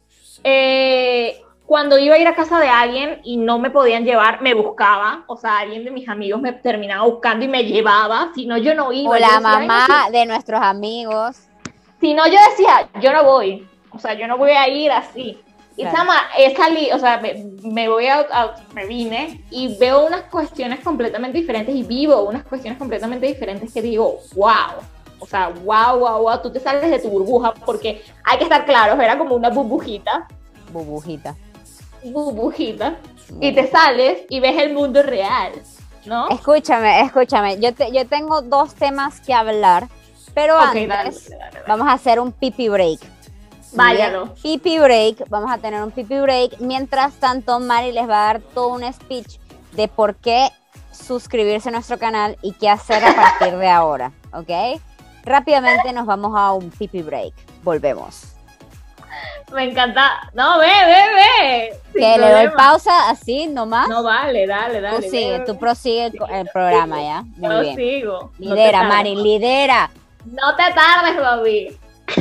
Eh, 0.44 1.42
cuando 1.66 1.98
iba 1.98 2.16
a 2.16 2.18
ir 2.20 2.28
a 2.28 2.36
casa 2.36 2.60
de 2.60 2.68
alguien 2.68 3.20
y 3.24 3.38
no 3.38 3.58
me 3.58 3.72
podían 3.72 4.06
llevar, 4.06 4.42
me 4.42 4.54
buscaba, 4.54 5.24
o 5.28 5.38
sea, 5.38 5.60
alguien 5.60 5.86
de 5.86 5.92
mis 5.92 6.08
amigos 6.08 6.40
me 6.40 6.54
terminaba 6.54 7.06
buscando 7.06 7.46
y 7.46 7.48
me 7.48 7.64
llevaba, 7.66 8.32
si 8.36 8.46
no 8.46 8.58
yo 8.58 8.76
no 8.76 8.92
iba. 8.92 9.10
O 9.10 9.18
la 9.18 9.40
mamá 9.40 9.88
de 10.12 10.26
nuestros 10.26 10.62
amigos. 10.62 11.49
Si 12.00 12.14
no 12.14 12.26
yo 12.28 12.38
decía, 12.50 12.90
yo 13.02 13.12
no 13.14 13.24
voy, 13.24 13.68
o 13.92 14.00
sea, 14.00 14.14
yo 14.14 14.28
no 14.28 14.38
voy 14.38 14.52
a 14.52 14.68
ir 14.68 14.92
así. 14.92 15.40
Y 15.80 15.86
Sama, 15.86 16.24
he 16.38 16.54
salido, 16.58 16.98
o 16.98 17.00
sea, 17.00 17.22
me, 17.64 17.88
voy 17.88 18.08
a, 18.08 18.54
me 18.74 18.86
vine 18.86 19.46
y 19.50 19.78
veo 19.78 20.06
unas 20.06 20.24
cuestiones 20.24 20.82
completamente 20.82 21.38
diferentes 21.38 21.74
y 21.74 21.84
vivo 21.84 22.24
unas 22.24 22.44
cuestiones 22.44 22.78
completamente 22.78 23.28
diferentes 23.28 23.74
que 23.74 23.82
digo, 23.82 24.20
wow. 24.36 24.84
O 25.20 25.26
sea, 25.26 25.50
wow, 25.64 26.00
wow, 26.00 26.24
wow, 26.24 26.42
tú 26.42 26.52
te 26.52 26.60
sales 26.60 26.92
de 26.92 27.00
tu 27.00 27.10
burbuja 27.10 27.54
porque 27.66 28.04
hay 28.26 28.38
que 28.38 28.44
estar 28.44 28.66
claros, 28.66 29.00
era 29.00 29.18
como 29.18 29.36
una 29.36 29.50
burbujita. 29.50 30.28
Burbujita. 30.74 31.36
Burbujita. 32.04 32.98
Y 33.40 33.54
te 33.54 33.68
sales 33.68 34.24
y 34.30 34.42
ves 34.42 34.62
el 34.62 34.74
mundo 34.74 35.02
real, 35.02 35.54
¿no? 36.06 36.28
Escúchame, 36.28 37.00
escúchame. 37.02 37.58
Yo, 37.60 37.74
te, 37.74 37.90
yo 37.92 38.06
tengo 38.06 38.42
dos 38.42 38.74
temas 38.76 39.22
que 39.22 39.34
hablar, 39.34 39.88
pero 40.34 40.60
antes 40.60 41.32
vamos 41.68 41.88
a 41.88 41.94
hacer 41.94 42.20
un 42.20 42.32
pipi 42.32 42.70
break. 42.70 43.00
Váyalo. 43.74 44.34
Pipi 44.42 44.80
break, 44.80 45.30
vamos 45.30 45.52
a 45.52 45.58
tener 45.58 45.84
un 45.84 45.92
pipi 45.92 46.20
break. 46.20 46.60
Mientras 46.60 47.14
tanto, 47.16 47.60
Mari 47.60 47.92
les 47.92 48.10
va 48.10 48.24
a 48.24 48.34
dar 48.34 48.42
todo 48.42 48.70
un 48.70 48.94
speech 48.94 49.38
de 49.74 49.88
por 49.88 50.16
qué 50.16 50.50
suscribirse 50.92 51.70
a 51.70 51.72
nuestro 51.72 51.98
canal 52.00 52.38
y 52.42 52.54
qué 52.54 52.70
hacer 52.70 53.04
a 53.04 53.16
partir 53.16 53.58
de 53.58 53.70
ahora, 53.70 54.12
¿ok? 54.34 54.82
Rápidamente 55.24 55.94
nos 55.94 56.06
vamos 56.06 56.34
a 56.36 56.54
un 56.54 56.70
pipi 56.72 57.02
break. 57.02 57.34
Volvemos. 57.64 58.36
Me 59.54 59.64
encanta. 59.64 60.30
No, 60.34 60.60
ve, 60.60 60.68
ve, 60.68 61.04
ve. 61.16 61.80
que 61.94 62.18
le 62.20 62.32
doy 62.32 62.50
pausa 62.56 63.10
así 63.10 63.48
nomás. 63.48 63.90
No 63.90 64.04
vale, 64.04 64.46
dale, 64.46 64.80
dale. 64.80 64.98
Tú 64.98 65.10
sigue, 65.10 65.40
tú 65.40 65.58
prosigue 65.58 66.06
el, 66.06 66.48
programa 66.54 67.02
ya. 67.02 67.22
Muy 67.38 67.50
Yo 67.50 67.62
bien. 67.62 67.76
sigo. 67.76 68.32
Lidera, 68.38 68.84
Mari, 68.84 69.16
lidera. 69.16 69.90
No 70.32 70.56
te 70.56 70.64
tardes, 70.74 71.18
Bobby. 71.18 71.78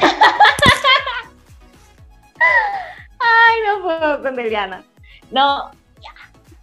Ay, 3.21 3.57
no 3.67 3.83
puedo 3.83 4.23
con 4.23 4.39
Eliana. 4.39 4.85
No, 5.31 5.71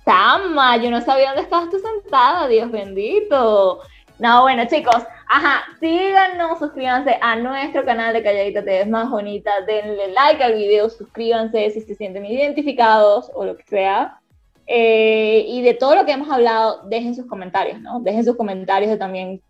Tama, 0.06 0.78
yo 0.78 0.92
no 0.92 1.02
sabía 1.02 1.30
dónde 1.30 1.42
estabas 1.42 1.72
tú 1.72 1.80
sentada, 1.80 2.48
Dios 2.48 2.72
bendito. 2.72 3.82
No, 4.20 4.44
bueno, 4.44 4.66
chicos, 4.68 5.04
ajá, 5.28 5.64
síganos, 5.80 6.60
suscríbanse 6.60 7.18
a 7.20 7.36
nuestro 7.36 7.84
canal 7.84 8.14
de 8.14 8.22
Calladita 8.22 8.64
Te 8.64 8.70
ves 8.70 8.88
más 8.88 9.10
bonita, 9.10 9.52
denle 9.66 10.14
like 10.14 10.44
al 10.44 10.54
video, 10.54 10.90
suscríbanse 10.90 11.72
si 11.72 11.82
se 11.82 11.96
sienten 11.96 12.24
identificados 12.26 13.32
o 13.34 13.46
lo 13.46 13.58
que 13.58 13.64
sea. 13.64 14.20
Eh, 14.68 15.44
y 15.48 15.64
de 15.64 15.74
todo 15.74 15.96
lo 15.96 16.06
que 16.06 16.12
hemos 16.12 16.30
hablado, 16.30 16.84
dejen 16.86 17.16
sus 17.16 17.26
comentarios, 17.26 17.82
¿no? 17.82 18.00
Dejen 18.00 18.24
sus 18.24 18.38
comentarios 18.38 18.92
de 18.92 18.98
también 18.98 19.42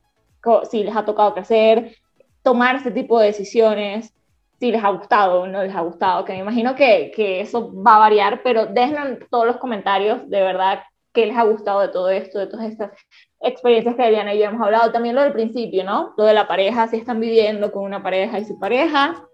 si 0.70 0.84
les 0.84 0.96
ha 0.96 1.06
tocado 1.06 1.34
crecer, 1.34 1.96
tomar 2.44 2.76
este 2.76 2.92
tipo 2.92 3.20
de 3.20 3.28
decisiones, 3.28 4.14
si 4.60 4.72
les 4.72 4.84
ha 4.84 4.90
gustado 4.90 5.42
o 5.42 5.48
no 5.48 5.64
les 5.64 5.76
ha 5.76 5.82
gustado, 5.82 6.24
que 6.26 6.34
me 6.34 6.40
imagino 6.40 6.76
que, 6.76 7.12
que 7.16 7.42
eso 7.42 7.72
va 7.82 7.98
a 7.98 8.00
variar, 8.00 8.42
pero 8.44 8.68
dejen 8.68 9.20
todos 9.30 9.46
los 9.46 9.58
comentarios 9.58 10.30
de 10.30 10.42
verdad 10.42 10.80
qué 11.14 11.26
les 11.26 11.38
ha 11.38 11.44
gustado 11.44 11.82
de 11.82 11.88
todo 11.88 12.10
esto, 12.10 12.40
de 12.40 12.48
todas 12.48 12.70
estas 12.70 12.92
experiencias 13.40 13.96
que 13.96 14.08
Eliana 14.08 14.34
y 14.34 14.40
yo 14.40 14.46
hemos 14.46 14.62
hablado. 14.62 14.92
También 14.92 15.16
lo 15.16 15.24
del 15.24 15.34
principio, 15.34 15.84
¿no? 15.84 16.14
Lo 16.18 16.26
de 16.26 16.34
la 16.34 16.48
pareja, 16.48 16.88
si 16.88 16.98
están 16.98 17.20
viviendo 17.20 17.72
con 17.72 17.84
una 17.84 18.04
pareja 18.04 18.38
y 18.38 18.46
su 18.46 18.60
pareja 18.60 19.28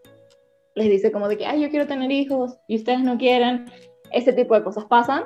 les 0.75 0.89
dice 0.89 1.11
como 1.11 1.27
de 1.27 1.37
que, 1.37 1.45
ay, 1.45 1.61
yo 1.61 1.69
quiero 1.69 1.87
tener 1.87 2.11
hijos 2.11 2.57
y 2.67 2.77
ustedes 2.77 3.01
no 3.01 3.17
quieren. 3.17 3.65
Ese 4.11 4.31
tipo 4.31 4.55
de 4.55 4.63
cosas 4.63 4.85
pasan. 4.85 5.23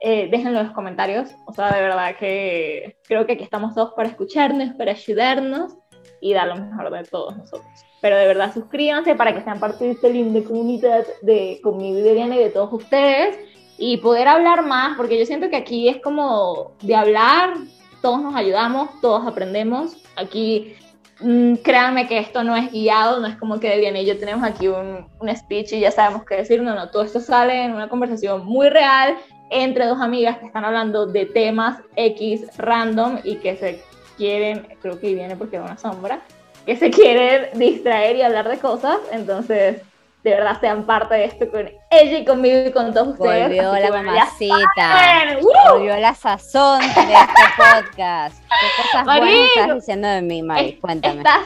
Eh, 0.00 0.28
déjenlo 0.30 0.60
en 0.60 0.66
los 0.66 0.74
comentarios. 0.74 1.30
O 1.46 1.52
sea, 1.52 1.72
de 1.72 1.82
verdad 1.82 2.16
que 2.18 2.96
creo 3.06 3.26
que 3.26 3.32
aquí 3.32 3.44
estamos 3.44 3.74
todos 3.74 3.94
para 3.94 4.08
escucharnos, 4.08 4.74
para 4.76 4.92
ayudarnos 4.92 5.74
y 6.20 6.32
dar 6.32 6.48
lo 6.48 6.56
mejor 6.56 6.90
de 6.90 7.04
todos 7.04 7.36
nosotros. 7.36 7.66
Pero 8.00 8.16
de 8.16 8.26
verdad 8.26 8.52
suscríbanse 8.52 9.14
para 9.14 9.34
que 9.34 9.42
sean 9.42 9.58
parte 9.58 9.84
de 9.84 9.90
esta 9.92 10.08
linda 10.08 10.42
comunidad 10.46 11.04
de 11.22 11.60
conmigo 11.62 11.98
y 11.98 12.02
de 12.02 12.14
Diana 12.14 12.36
y 12.36 12.40
de 12.40 12.50
todos 12.50 12.72
ustedes 12.72 13.38
y 13.78 13.98
poder 13.98 14.28
hablar 14.28 14.64
más, 14.64 14.96
porque 14.96 15.18
yo 15.18 15.26
siento 15.26 15.50
que 15.50 15.56
aquí 15.56 15.88
es 15.88 16.00
como 16.00 16.76
de 16.82 16.94
hablar, 16.94 17.54
todos 18.00 18.22
nos 18.22 18.34
ayudamos, 18.34 18.88
todos 19.00 19.26
aprendemos. 19.26 19.96
Aquí, 20.16 20.74
mm, 21.20 21.56
créanme 21.56 22.08
que 22.08 22.18
esto 22.18 22.42
no 22.42 22.56
es 22.56 22.72
guiado, 22.72 23.20
no 23.20 23.26
es 23.26 23.36
como 23.36 23.60
que 23.60 23.76
Diana 23.78 24.00
y 24.00 24.06
yo 24.06 24.18
tenemos 24.18 24.44
aquí 24.44 24.68
un, 24.68 25.08
un 25.20 25.36
speech 25.36 25.72
y 25.72 25.80
ya 25.80 25.90
sabemos 25.90 26.24
qué 26.24 26.36
decir, 26.36 26.62
no, 26.62 26.74
no, 26.74 26.90
todo 26.90 27.02
esto 27.02 27.20
sale 27.20 27.64
en 27.64 27.74
una 27.74 27.88
conversación 27.88 28.46
muy 28.46 28.68
real 28.70 29.16
entre 29.50 29.86
dos 29.86 30.00
amigas 30.00 30.38
que 30.38 30.46
están 30.46 30.64
hablando 30.64 31.06
de 31.06 31.26
temas 31.26 31.78
X 31.94 32.46
random 32.58 33.20
y 33.24 33.36
que 33.36 33.56
se 33.56 33.82
quieren, 34.16 34.66
creo 34.80 34.98
que 34.98 35.14
viene 35.14 35.36
porque 35.36 35.56
es 35.56 35.62
una 35.62 35.78
sombra, 35.78 36.20
que 36.64 36.76
se 36.76 36.90
quieren 36.90 37.58
distraer 37.58 38.16
y 38.16 38.22
hablar 38.22 38.48
de 38.48 38.58
cosas, 38.58 38.98
entonces 39.12 39.82
de 40.26 40.34
verdad 40.34 40.58
sean 40.60 40.82
parte 40.82 41.14
de 41.14 41.24
esto 41.26 41.48
con 41.48 41.70
ella 41.90 42.18
y 42.18 42.24
conmigo 42.24 42.66
y 42.66 42.72
con 42.72 42.92
todos 42.92 43.08
ustedes. 43.08 43.46
Volvió 43.46 43.72
la 43.72 44.02
mamacita, 44.02 45.38
volvió 45.70 45.96
la 45.98 46.14
sazón 46.14 46.80
de 46.80 46.86
este 46.86 47.42
podcast. 47.56 48.42
¿Qué 48.60 48.82
cosas 48.82 49.04
buenas 49.04 49.48
estás 49.54 49.74
diciendo 49.76 50.08
de 50.08 50.22
mí, 50.22 50.42
Mari? 50.42 50.78
Cuéntame. 50.80 51.18
Estás, 51.18 51.42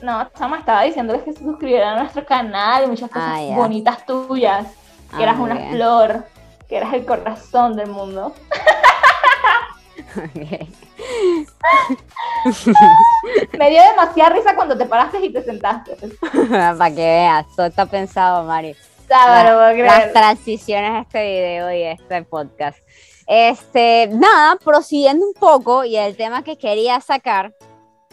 no, 0.00 0.30
Chama 0.38 0.60
estaba 0.60 0.82
diciéndoles 0.84 1.22
que 1.24 1.34
se 1.34 1.44
suscribieran 1.44 1.98
a 1.98 2.02
nuestro 2.04 2.24
canal 2.24 2.84
y 2.84 2.86
muchas 2.86 3.10
cosas 3.10 3.38
ah, 3.38 3.54
bonitas 3.54 4.06
tuyas, 4.06 4.66
que 5.14 5.22
eras 5.22 5.36
ah, 5.38 5.42
una 5.42 5.56
flor, 5.70 6.24
que 6.72 6.78
eras 6.78 6.94
el 6.94 7.04
corazón 7.04 7.76
del 7.76 7.90
mundo. 7.90 8.32
Me 13.58 13.70
dio 13.70 13.82
demasiada 13.82 14.30
risa 14.30 14.56
cuando 14.56 14.78
te 14.78 14.86
paraste 14.86 15.22
y 15.22 15.30
te 15.30 15.42
sentaste. 15.42 15.94
Para 16.48 16.88
que 16.88 16.96
veas, 16.96 17.44
todo 17.54 17.66
está 17.66 17.84
pensado, 17.84 18.44
Mari. 18.44 18.74
las 19.06 20.12
transiciones 20.14 20.92
a 20.92 21.00
este 21.00 21.22
video 21.22 21.70
y 21.72 21.82
a 21.82 21.92
este 21.92 22.22
podcast. 22.22 22.78
Este, 23.26 24.08
nada, 24.10 24.56
prosiguiendo 24.56 25.26
un 25.26 25.34
poco, 25.34 25.84
y 25.84 25.98
el 25.98 26.16
tema 26.16 26.42
que 26.42 26.56
quería 26.56 27.02
sacar. 27.02 27.52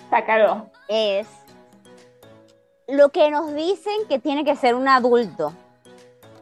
Sácalo. 0.10 0.70
Es 0.90 1.28
lo 2.90 3.08
que 3.08 3.32
nos 3.32 3.56
dicen 3.56 4.06
que 4.10 4.20
tiene 4.20 4.44
que 4.44 4.58
ser 4.58 4.76
un 4.76 4.90
adulto. 4.90 5.54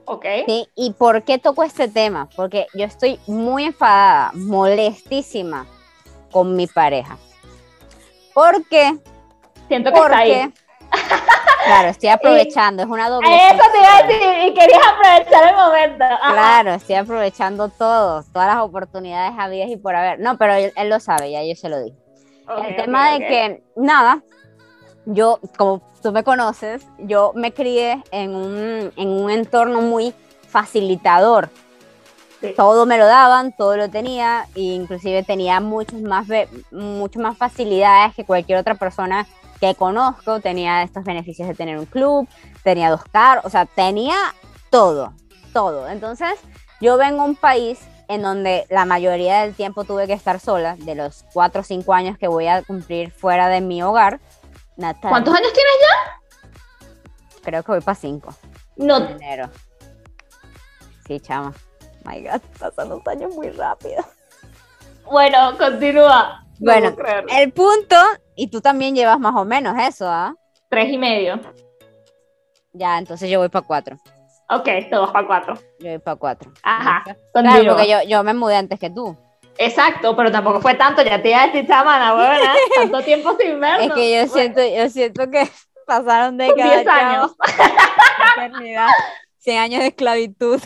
Ok. 0.09 0.25
¿sí? 0.45 0.67
¿Y 0.75 0.93
por 0.93 1.23
qué 1.23 1.37
toco 1.37 1.63
este 1.63 1.89
tema? 1.89 2.29
Porque 2.35 2.67
yo 2.73 2.85
estoy 2.85 3.19
muy 3.27 3.65
enfadada, 3.65 4.31
molestísima 4.33 5.65
con 6.31 6.55
mi 6.55 6.65
pareja. 6.65 7.17
¿Por 8.33 8.65
qué? 8.67 8.97
Siento 9.67 9.91
que 9.91 9.99
está 9.99 10.17
ahí. 10.17 10.53
Claro, 11.67 11.89
estoy 11.89 12.09
aprovechando, 12.11 12.83
es 12.83 12.89
una 12.89 13.09
doble. 13.09 13.27
Eso 13.27 13.63
te 13.71 13.77
iba 13.77 13.97
a 13.97 14.03
decir, 14.03 14.49
y 14.49 14.53
querías 14.53 14.81
aprovechar 14.87 15.49
el 15.49 15.55
momento. 15.55 16.05
Claro, 16.31 16.73
estoy 16.73 16.95
aprovechando 16.95 17.69
todo, 17.69 18.23
todas 18.31 18.47
las 18.47 18.63
oportunidades 18.63 19.33
habidas 19.37 19.69
y 19.69 19.75
por 19.75 19.93
haber. 19.95 20.19
No, 20.19 20.37
pero 20.37 20.53
él, 20.53 20.89
lo 20.89 20.99
sabe, 21.01 21.31
ya 21.31 21.43
yo 21.43 21.55
se 21.55 21.67
lo 21.67 21.83
dije. 21.83 21.97
el 22.65 22.75
tema 22.77 23.11
de 23.11 23.19
que, 23.19 23.63
nada, 23.75 24.23
yo, 25.07 25.39
como 25.57 25.81
tú 26.03 26.11
me 26.11 26.23
conoces, 26.23 26.85
yo 26.99 27.31
me 27.33 27.53
crié 27.53 28.03
en 28.11 28.35
un, 28.35 28.91
en 28.95 29.07
un 29.07 29.31
entorno 29.31 29.81
muy 29.81 30.13
facilitador. 30.49 31.49
Todo 32.55 32.85
me 32.85 32.97
lo 32.97 33.07
daban, 33.07 33.55
todo 33.57 33.77
lo 33.77 33.89
tenía, 33.89 34.47
e 34.53 34.61
inclusive 34.61 35.23
tenía 35.23 35.59
muchas 35.59 36.01
más, 36.01 36.27
mucho 36.71 37.19
más 37.19 37.35
facilidades 37.35 38.13
que 38.15 38.25
cualquier 38.25 38.59
otra 38.59 38.75
persona 38.75 39.25
que 39.59 39.73
conozco. 39.75 40.39
Tenía 40.39 40.83
estos 40.83 41.03
beneficios 41.03 41.47
de 41.47 41.55
tener 41.55 41.79
un 41.79 41.85
club, 41.85 42.27
tenía 42.63 42.91
dos 42.91 43.03
carros, 43.05 43.45
o 43.45 43.49
sea, 43.49 43.65
tenía 43.65 44.17
todo, 44.69 45.13
todo. 45.51 45.87
Entonces, 45.87 46.33
yo 46.79 46.97
vengo 46.97 47.21
a 47.21 47.25
un 47.25 47.35
país 47.35 47.79
en 48.07 48.21
donde 48.21 48.65
la 48.69 48.85
mayoría 48.85 49.41
del 49.41 49.55
tiempo 49.55 49.83
tuve 49.83 50.05
que 50.05 50.13
estar 50.13 50.39
sola, 50.39 50.75
de 50.77 50.95
los 50.95 51.25
cuatro 51.33 51.61
o 51.61 51.63
cinco 51.63 51.93
años 51.93 52.17
que 52.17 52.27
voy 52.27 52.47
a 52.47 52.61
cumplir 52.61 53.11
fuera 53.11 53.47
de 53.47 53.61
mi 53.61 53.81
hogar. 53.81 54.19
¿Cuántos 54.77 55.33
años 55.33 55.53
tienes 55.53 55.73
ya? 55.81 56.21
Creo 57.43 57.63
que 57.63 57.71
voy 57.71 57.81
para 57.81 57.95
cinco. 57.95 58.33
No. 58.75 58.97
enero. 58.97 59.49
Sí, 61.07 61.19
chama. 61.19 61.53
My 62.05 62.21
God, 62.21 62.41
pasan 62.59 62.89
los 62.89 63.05
años 63.07 63.33
muy 63.35 63.49
rápido. 63.49 64.03
Bueno, 65.05 65.57
continúa. 65.57 66.43
Bueno, 66.59 66.95
el 67.29 67.51
punto, 67.53 67.95
y 68.35 68.47
tú 68.47 68.61
también 68.61 68.95
llevas 68.95 69.19
más 69.19 69.35
o 69.35 69.45
menos 69.45 69.75
eso, 69.79 70.09
¿ah? 70.09 70.33
Tres 70.69 70.91
y 70.91 70.97
medio. 70.97 71.39
Ya, 72.73 72.97
entonces 72.97 73.29
yo 73.29 73.39
voy 73.39 73.49
para 73.49 73.65
cuatro. 73.65 73.97
Ok, 74.49 74.67
todos 74.89 75.11
para 75.11 75.27
cuatro. 75.27 75.53
Yo 75.79 75.89
voy 75.89 75.99
para 75.99 76.15
cuatro. 76.15 76.51
Ajá. 76.63 77.03
Claro, 77.33 77.75
porque 77.75 77.89
yo, 77.89 78.01
yo 78.07 78.23
me 78.23 78.33
mudé 78.33 78.55
antes 78.55 78.79
que 78.79 78.89
tú. 78.89 79.17
Exacto, 79.57 80.15
pero 80.15 80.31
tampoco 80.31 80.61
fue 80.61 80.75
tanto, 80.75 81.01
ya 81.01 81.21
te 81.21 81.29
iba 81.29 81.43
a 81.43 81.47
decir 81.47 81.67
chamana, 81.67 82.13
buena, 82.13 82.53
tanto 82.75 83.01
tiempo 83.01 83.35
sin 83.39 83.59
vernos. 83.59 83.87
Es 83.87 83.93
que 83.93 84.15
yo 84.15 84.27
siento, 84.33 84.61
yo 84.65 84.89
siento 84.89 85.29
que 85.29 85.47
pasaron 85.87 86.37
décadas. 86.37 86.83
10 86.83 86.87
años. 86.87 87.35
Eternidad. 88.35 88.89
100 89.39 89.59
años 89.59 89.81
de 89.81 89.87
esclavitud. 89.87 90.61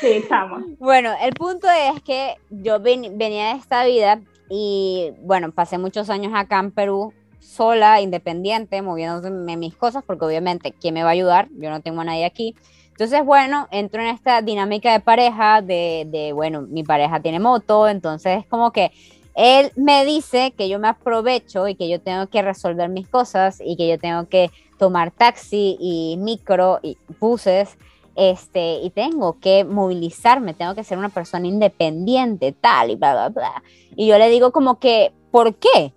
Sí, 0.00 0.12
estamos. 0.12 0.62
Bueno, 0.78 1.12
el 1.20 1.32
punto 1.32 1.68
es 1.70 2.02
que 2.02 2.36
yo 2.50 2.78
venía 2.80 3.54
de 3.54 3.58
esta 3.58 3.84
vida 3.84 4.20
y 4.50 5.12
bueno, 5.20 5.52
pasé 5.52 5.78
muchos 5.78 6.10
años 6.10 6.32
acá 6.34 6.58
en 6.58 6.70
Perú 6.70 7.14
sola, 7.40 8.00
independiente, 8.00 8.82
moviéndome 8.82 9.56
mis 9.56 9.74
cosas, 9.74 10.02
porque 10.04 10.24
obviamente, 10.24 10.72
¿quién 10.72 10.94
me 10.94 11.02
va 11.02 11.10
a 11.10 11.12
ayudar? 11.12 11.48
Yo 11.52 11.70
no 11.70 11.80
tengo 11.80 12.00
a 12.00 12.04
nadie 12.04 12.24
aquí. 12.24 12.54
Entonces, 12.94 13.24
bueno, 13.24 13.66
entro 13.72 14.00
en 14.02 14.06
esta 14.06 14.40
dinámica 14.40 14.92
de 14.92 15.00
pareja, 15.00 15.62
de, 15.62 16.30
bueno, 16.32 16.62
mi 16.62 16.84
pareja 16.84 17.18
tiene 17.18 17.40
moto, 17.40 17.88
entonces 17.88 18.38
es 18.38 18.46
como 18.46 18.70
que 18.70 18.92
él 19.34 19.72
me 19.74 20.04
dice 20.04 20.52
que 20.56 20.68
yo 20.68 20.78
me 20.78 20.86
aprovecho 20.86 21.66
y 21.66 21.74
que 21.74 21.88
yo 21.88 22.00
tengo 22.00 22.28
que 22.28 22.40
resolver 22.40 22.88
mis 22.88 23.08
cosas 23.08 23.60
y 23.60 23.76
que 23.76 23.88
yo 23.88 23.98
tengo 23.98 24.28
que 24.28 24.52
tomar 24.78 25.10
taxi 25.10 25.76
y 25.80 26.16
micro 26.20 26.78
y 26.84 26.96
buses, 27.18 27.76
este, 28.14 28.74
y 28.76 28.90
tengo 28.90 29.40
que 29.40 29.64
movilizarme, 29.64 30.54
tengo 30.54 30.76
que 30.76 30.84
ser 30.84 30.96
una 30.96 31.08
persona 31.08 31.48
independiente, 31.48 32.52
tal, 32.52 32.92
y 32.92 32.94
bla, 32.94 33.12
bla, 33.12 33.28
bla. 33.30 33.62
Y 33.96 34.06
yo 34.06 34.18
le 34.18 34.28
digo 34.28 34.52
como 34.52 34.78
que, 34.78 35.12
¿por 35.32 35.56
qué? 35.56 35.92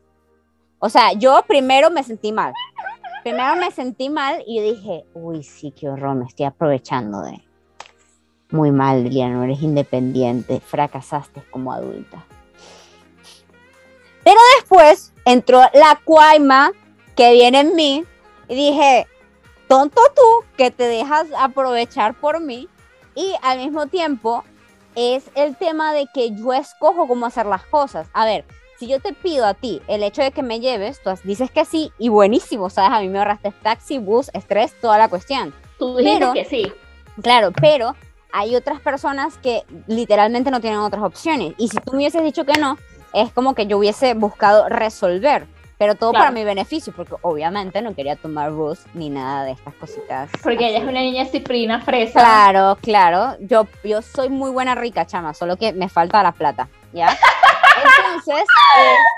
O 0.79 0.89
sea, 0.89 1.13
yo 1.13 1.43
primero 1.47 1.91
me 1.91 2.01
sentí 2.01 2.31
mal. 2.31 2.53
Primero 3.27 3.57
me 3.57 3.71
sentí 3.71 4.09
mal 4.09 4.41
y 4.47 4.61
dije, 4.61 5.03
uy, 5.13 5.43
sí, 5.43 5.71
qué 5.71 5.89
horror, 5.89 6.15
me 6.15 6.23
estoy 6.23 6.45
aprovechando 6.45 7.23
de... 7.23 7.43
Muy 8.51 8.71
mal, 8.71 9.03
Liliana, 9.03 9.35
no 9.35 9.43
eres 9.43 9.61
independiente, 9.61 10.61
fracasaste 10.61 11.43
como 11.51 11.73
adulta. 11.73 12.25
Pero 14.23 14.39
después 14.55 15.11
entró 15.25 15.59
la 15.73 15.99
cuaima 16.05 16.71
que 17.17 17.33
viene 17.33 17.59
en 17.59 17.75
mí 17.75 18.05
y 18.47 18.55
dije, 18.55 19.07
tonto 19.67 19.99
tú 20.15 20.45
que 20.55 20.71
te 20.71 20.87
dejas 20.87 21.27
aprovechar 21.37 22.13
por 22.13 22.39
mí 22.39 22.69
y 23.13 23.33
al 23.41 23.57
mismo 23.57 23.87
tiempo 23.87 24.45
es 24.95 25.29
el 25.35 25.57
tema 25.57 25.91
de 25.91 26.07
que 26.13 26.31
yo 26.31 26.53
escojo 26.53 27.09
cómo 27.09 27.25
hacer 27.25 27.45
las 27.45 27.65
cosas. 27.65 28.07
A 28.13 28.23
ver, 28.23 28.45
si 28.77 28.87
yo 28.87 28.99
te 28.99 29.13
pido 29.13 29.45
a 29.45 29.53
ti 29.53 29.81
el 29.87 30.03
hecho 30.03 30.21
de 30.21 30.31
que 30.31 30.43
me 30.43 30.59
lleves, 30.59 31.01
tú 31.01 31.09
dices 31.23 31.51
que 31.51 31.65
sí 31.65 31.91
y 31.97 32.09
buenísimo, 32.09 32.69
¿sabes? 32.69 32.91
A 32.97 33.01
mí 33.01 33.09
me 33.09 33.19
ahorraste 33.19 33.51
taxi, 33.63 33.97
bus, 33.97 34.29
estrés, 34.33 34.79
toda 34.79 34.97
la 34.97 35.07
cuestión. 35.07 35.53
Tú 35.79 35.97
dices 35.97 36.29
que 36.33 36.45
sí. 36.45 36.71
Claro, 37.21 37.51
pero 37.51 37.95
hay 38.31 38.55
otras 38.55 38.79
personas 38.79 39.37
que 39.37 39.63
literalmente 39.87 40.51
no 40.51 40.61
tienen 40.61 40.79
otras 40.79 41.03
opciones. 41.03 41.53
Y 41.57 41.69
si 41.69 41.77
tú 41.77 41.91
me 41.91 41.97
hubieses 41.97 42.23
dicho 42.23 42.45
que 42.45 42.59
no, 42.59 42.77
es 43.13 43.31
como 43.31 43.55
que 43.55 43.65
yo 43.67 43.77
hubiese 43.77 44.13
buscado 44.13 44.69
resolver 44.69 45.47
pero 45.77 45.95
todo 45.95 46.11
para 46.11 46.31
mi 46.31 46.43
beneficio, 46.43 46.91
porque 46.91 47.15
obviamente 47.21 47.81
no 47.81 47.93
quería 47.93 48.15
tomar 48.15 48.51
bus 48.51 48.79
ni 48.93 49.09
nada 49.09 49.43
de 49.43 49.51
estas 49.51 49.75
cositas. 49.75 50.29
Porque 50.41 50.69
ella 50.69 50.79
es 50.79 50.83
una 50.83 51.01
niña 51.01 51.25
ciprina 51.25 51.81
fresa. 51.81 52.19
Claro, 52.19 52.77
claro. 52.81 53.35
Yo, 53.41 53.67
yo 53.83 54.01
soy 54.01 54.29
muy 54.29 54.49
buena 54.49 54.73
rica, 54.73 55.05
chama, 55.05 55.35
solo 55.35 55.55
que 55.57 55.73
me 55.73 55.87
falta 55.87 56.23
la 56.23 56.31
plata, 56.31 56.67
¿ya? 56.93 57.15
Entonces, 58.17 58.45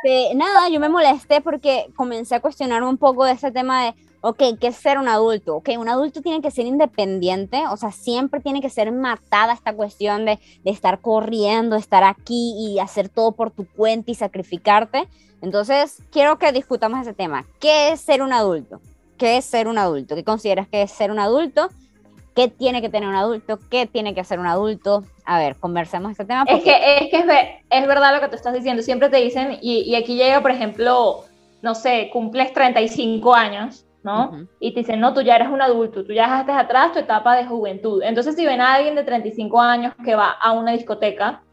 este, 0.04 0.36
nada, 0.36 0.70
yo 0.70 0.80
me 0.80 0.89
molesté 0.89 1.41
porque 1.41 1.89
comencé 1.95 2.36
a 2.36 2.41
cuestionar 2.41 2.84
un 2.84 2.97
poco 2.97 3.26
de 3.26 3.34
ese 3.34 3.52
tema 3.52 3.86
de, 3.86 3.95
ok, 4.22 4.43
¿qué 4.60 4.68
es 4.68 4.76
ser 4.76 4.97
un 4.97 5.08
adulto? 5.08 5.56
Ok, 5.56 5.70
un 5.78 5.88
adulto 5.88 6.22
tiene 6.22 6.41
que 6.41 6.52
ser 6.52 6.66
independiente, 6.66 7.64
o 7.70 7.78
sea, 7.78 7.91
siempre 7.91 8.41
tiene 8.41 8.62
que 8.62 8.70
ser 8.70 8.91
matada 8.91 9.54
esta 9.54 9.74
cuestión 9.74 10.26
de, 10.26 10.39
de 10.64 10.72
estar 10.72 11.00
corriendo, 11.00 11.76
estar 11.76 12.04
aquí 12.04 12.56
y 12.58 12.80
hacer 12.80 13.10
todo 13.10 13.32
por 13.32 13.52
tu 13.52 13.68
cuenta 13.68 14.12
y 14.12 14.16
sacrificarte. 14.16 15.08
Entonces, 15.41 16.02
quiero 16.12 16.38
que 16.38 16.52
discutamos 16.52 17.00
ese 17.00 17.14
tema. 17.14 17.45
¿Qué 17.60 17.91
es 17.91 18.02
ser 18.02 18.22
un 18.22 18.34
adulto? 18.34 18.82
¿Qué 19.18 19.38
es 19.38 19.45
ser 19.45 19.68
un 19.68 19.78
adulto? 19.78 20.16
¿Qué 20.16 20.24
consideras 20.24 20.68
que 20.68 20.82
es 20.82 20.91
ser 20.91 21.12
un 21.12 21.20
adulto? 21.20 21.70
¿Qué 22.36 22.47
tiene 22.47 22.82
que 22.82 22.89
tener 22.89 23.08
un 23.08 23.16
adulto? 23.16 23.60
¿Qué 23.70 23.86
tiene 23.86 24.14
que 24.14 24.22
hacer 24.22 24.39
un 24.39 24.47
adulto? 24.47 25.04
A 25.30 25.38
ver, 25.38 25.57
conversemos 25.57 26.09
este 26.09 26.25
tema. 26.25 26.43
Es 26.47 26.63
que, 26.63 26.71
es, 26.71 27.11
que 27.11 27.17
es, 27.69 27.88
verdad 27.88 28.15
lo 28.15 28.19
que 28.19 28.30
tú 28.30 28.36
estás 28.36 28.51
diciendo. 28.51 28.82
Siempre 28.82 29.09
te 29.09 29.17
dicen, 29.17 29.59
y, 29.61 29.93
aquí 29.93 30.15
llega, 30.15 30.41
por 30.41 30.49
ejemplo, 30.49 31.23
no 31.61 31.75
sé, 31.75 32.09
cumples 32.11 32.51
35 32.51 33.36
años, 33.36 33.86
¿no? 34.01 34.47
Y 34.59 34.73
te 34.73 34.80
dicen, 34.80 34.99
no, 34.99 35.13
tú 35.13 35.21
ya 35.21 35.36
eres 35.36 35.49
un 35.49 35.61
adulto, 35.61 36.03
tú 36.03 36.13
ya 36.13 36.23
dejaste 36.23 36.51
atrás 36.51 36.93
tu 36.93 36.99
etapa 36.99 37.36
de 37.36 37.45
juventud. 37.45 38.01
Entonces, 38.01 38.36
si 38.36 38.43
ven 38.43 38.59
a 38.59 38.73
alguien 38.73 38.95
de 38.95 39.03
35 39.03 39.61
años 39.61 39.93
que 40.03 40.15
va 40.15 40.32
a 40.32 40.51
una 40.53 40.71
discoteca, 40.71 41.43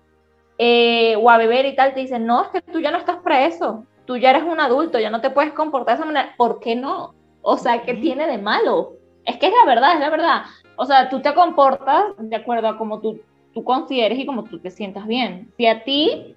eh, 0.56 1.14
o 1.16 1.28
a 1.28 1.36
beber 1.36 1.66
y 1.66 1.76
tal, 1.76 1.92
te 1.92 2.00
dicen, 2.00 2.24
no, 2.24 2.44
es 2.44 2.48
que 2.48 2.62
tú 2.62 2.80
ya 2.80 2.90
no 2.90 2.96
estás 2.96 3.18
preso, 3.18 3.84
tú 4.06 4.16
ya 4.16 4.30
eres 4.30 4.44
un 4.44 4.58
adulto, 4.58 4.98
ya 4.98 5.10
no 5.10 5.20
te 5.20 5.28
puedes 5.28 5.52
comportar 5.52 5.98
de 5.98 6.02
esa 6.02 6.06
manera. 6.06 6.34
¿Por 6.38 6.60
qué 6.60 6.76
no? 6.76 7.14
O 7.42 7.58
sea, 7.58 7.82
¿qué 7.82 7.92
tiene 7.92 8.26
de 8.26 8.38
malo? 8.38 8.94
Es 9.26 9.36
que 9.36 9.48
es 9.48 9.52
la 9.52 9.66
verdad, 9.66 9.92
es 9.92 10.00
la 10.00 10.08
verdad. 10.08 10.42
O 10.76 10.86
sea, 10.86 11.10
tú 11.10 11.20
te 11.20 11.34
comportas 11.34 12.04
de 12.16 12.36
acuerdo 12.36 12.68
a 12.68 12.78
como 12.78 13.00
tú, 13.00 13.20
tú 13.56 13.64
consideres 13.64 14.18
y 14.18 14.26
como 14.26 14.44
tú 14.44 14.58
te 14.58 14.70
sientas 14.70 15.06
bien. 15.06 15.50
Si 15.56 15.66
a 15.66 15.82
ti 15.82 16.36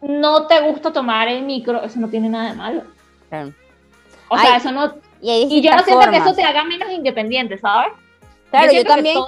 no 0.00 0.46
te 0.46 0.60
gusta 0.60 0.92
tomar 0.92 1.26
el 1.26 1.42
micro, 1.42 1.82
eso 1.82 1.98
no 1.98 2.08
tiene 2.08 2.28
nada 2.28 2.50
de 2.50 2.54
malo. 2.54 2.82
O 4.28 4.38
sea, 4.38 4.56
eso 4.56 4.70
no... 4.70 4.94
Y, 5.20 5.60
yo 5.60 5.74
no 5.74 5.82
siento 5.82 6.08
que 6.08 6.16
eso 6.18 6.32
te 6.32 6.44
haga 6.44 6.62
menos 6.62 6.92
independiente, 6.92 7.58
¿sabes? 7.58 7.92
Claro, 8.50 8.72
yo, 8.72 8.84
también, 8.84 9.18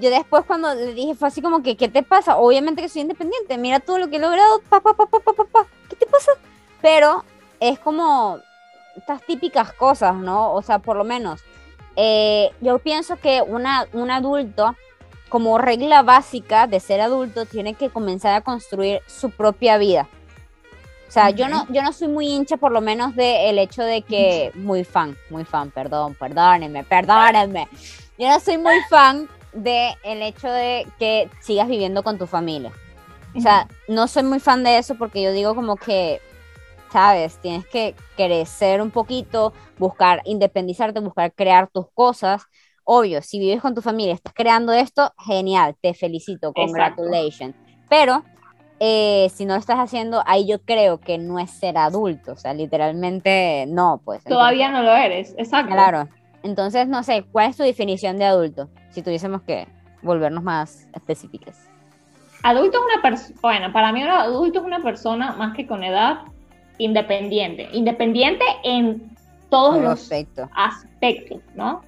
yo 0.00 0.10
después 0.10 0.44
cuando 0.46 0.72
le 0.72 0.94
dije 0.94 1.16
fue 1.16 1.26
así 1.26 1.42
como 1.42 1.64
que, 1.64 1.76
¿qué 1.76 1.88
te 1.88 2.04
pasa? 2.04 2.36
Obviamente 2.36 2.80
que 2.80 2.88
soy 2.88 3.02
independiente, 3.02 3.58
mira 3.58 3.80
todo 3.80 3.98
lo 3.98 4.08
que 4.08 4.16
he 4.16 4.20
logrado, 4.20 4.62
pa, 4.68 4.80
pa, 4.80 4.94
pa, 4.94 5.06
pa, 5.06 5.20
pa, 5.20 5.44
pa, 5.44 5.66
¿qué 5.90 5.96
te 5.96 6.06
pasa? 6.06 6.30
Pero 6.80 7.24
es 7.58 7.80
como 7.80 8.38
estas 8.96 9.20
típicas 9.22 9.72
cosas, 9.72 10.14
¿no? 10.14 10.52
O 10.52 10.62
sea, 10.62 10.78
por 10.78 10.96
lo 10.96 11.02
menos, 11.02 11.40
eh, 11.96 12.52
yo 12.60 12.78
pienso 12.78 13.16
que 13.16 13.42
una, 13.42 13.86
un 13.92 14.12
adulto, 14.12 14.76
como 15.34 15.58
regla 15.58 16.04
básica 16.04 16.68
de 16.68 16.78
ser 16.78 17.00
adulto, 17.00 17.44
tiene 17.44 17.74
que 17.74 17.90
comenzar 17.90 18.34
a 18.34 18.42
construir 18.42 19.00
su 19.08 19.30
propia 19.30 19.78
vida. 19.78 20.06
O 21.08 21.10
sea, 21.10 21.30
yo, 21.30 21.48
no, 21.48 21.66
yo 21.70 21.82
no 21.82 21.92
soy 21.92 22.06
muy 22.06 22.28
hincha, 22.28 22.56
por 22.56 22.70
lo 22.70 22.80
menos, 22.80 23.16
del 23.16 23.58
hecho 23.58 23.82
de 23.82 24.02
que, 24.02 24.52
muy 24.54 24.84
fan, 24.84 25.16
muy 25.30 25.44
fan, 25.44 25.72
perdón, 25.72 26.14
perdónenme, 26.14 26.84
perdónenme 26.84 27.66
yo 28.16 28.28
no 28.28 28.38
soy 28.38 28.58
muy 28.58 28.80
fan 28.88 29.28
de 29.52 29.96
el 30.04 30.22
hecho 30.22 30.48
de 30.48 30.86
que 31.00 31.28
sigas 31.40 31.66
viviendo 31.66 32.04
con 32.04 32.16
tu 32.16 32.28
familia. 32.28 32.70
O 33.34 33.40
sea, 33.40 33.66
no 33.88 34.06
soy 34.06 34.22
muy 34.22 34.38
fan 34.38 34.62
de 34.62 34.78
eso 34.78 34.94
porque 34.94 35.20
yo 35.20 35.32
digo 35.32 35.56
como 35.56 35.74
que, 35.74 36.20
sabes, 36.92 37.38
tienes 37.38 37.66
que 37.66 37.96
crecer 38.16 38.80
un 38.80 38.92
poquito, 38.92 39.52
buscar 39.78 40.22
independizarte, 40.26 41.00
buscar 41.00 41.32
crear 41.32 41.66
tus 41.66 41.90
cosas. 41.90 42.44
Obvio, 42.84 43.22
si 43.22 43.38
vives 43.38 43.62
con 43.62 43.74
tu 43.74 43.80
familia, 43.80 44.14
estás 44.14 44.34
creando 44.34 44.72
esto, 44.72 45.12
genial, 45.26 45.74
te 45.80 45.94
felicito, 45.94 46.52
congratulations. 46.52 47.54
Pero 47.88 48.22
eh, 48.78 49.30
si 49.32 49.46
no 49.46 49.54
lo 49.54 49.60
estás 49.60 49.78
haciendo, 49.78 50.22
ahí 50.26 50.46
yo 50.46 50.60
creo 50.60 51.00
que 51.00 51.16
no 51.16 51.38
es 51.38 51.50
ser 51.50 51.78
adulto, 51.78 52.32
o 52.32 52.36
sea, 52.36 52.52
literalmente 52.52 53.64
no, 53.68 54.00
pues. 54.04 54.22
Todavía 54.24 54.70
no 54.70 54.82
lo 54.82 54.94
eres, 54.94 55.34
exacto. 55.38 55.72
Claro. 55.72 56.08
Entonces, 56.42 56.86
no 56.86 57.02
sé, 57.02 57.24
¿cuál 57.32 57.50
es 57.50 57.56
tu 57.56 57.62
definición 57.62 58.18
de 58.18 58.26
adulto? 58.26 58.68
Si 58.90 59.00
tuviésemos 59.00 59.40
que 59.42 59.66
volvernos 60.02 60.42
más 60.42 60.86
específicos. 60.92 61.54
Adulto 62.42 62.76
es 62.76 62.84
una 62.84 63.02
persona, 63.02 63.38
bueno, 63.40 63.72
para 63.72 63.90
mí 63.92 64.02
un 64.02 64.10
adulto 64.10 64.58
es 64.58 64.64
una 64.66 64.82
persona 64.82 65.32
más 65.32 65.56
que 65.56 65.66
con 65.66 65.82
edad 65.82 66.18
independiente. 66.76 67.70
Independiente 67.72 68.44
en 68.62 69.16
todos 69.48 69.80
los 69.80 70.10
aspectos, 70.54 71.40
¿no? 71.54 71.80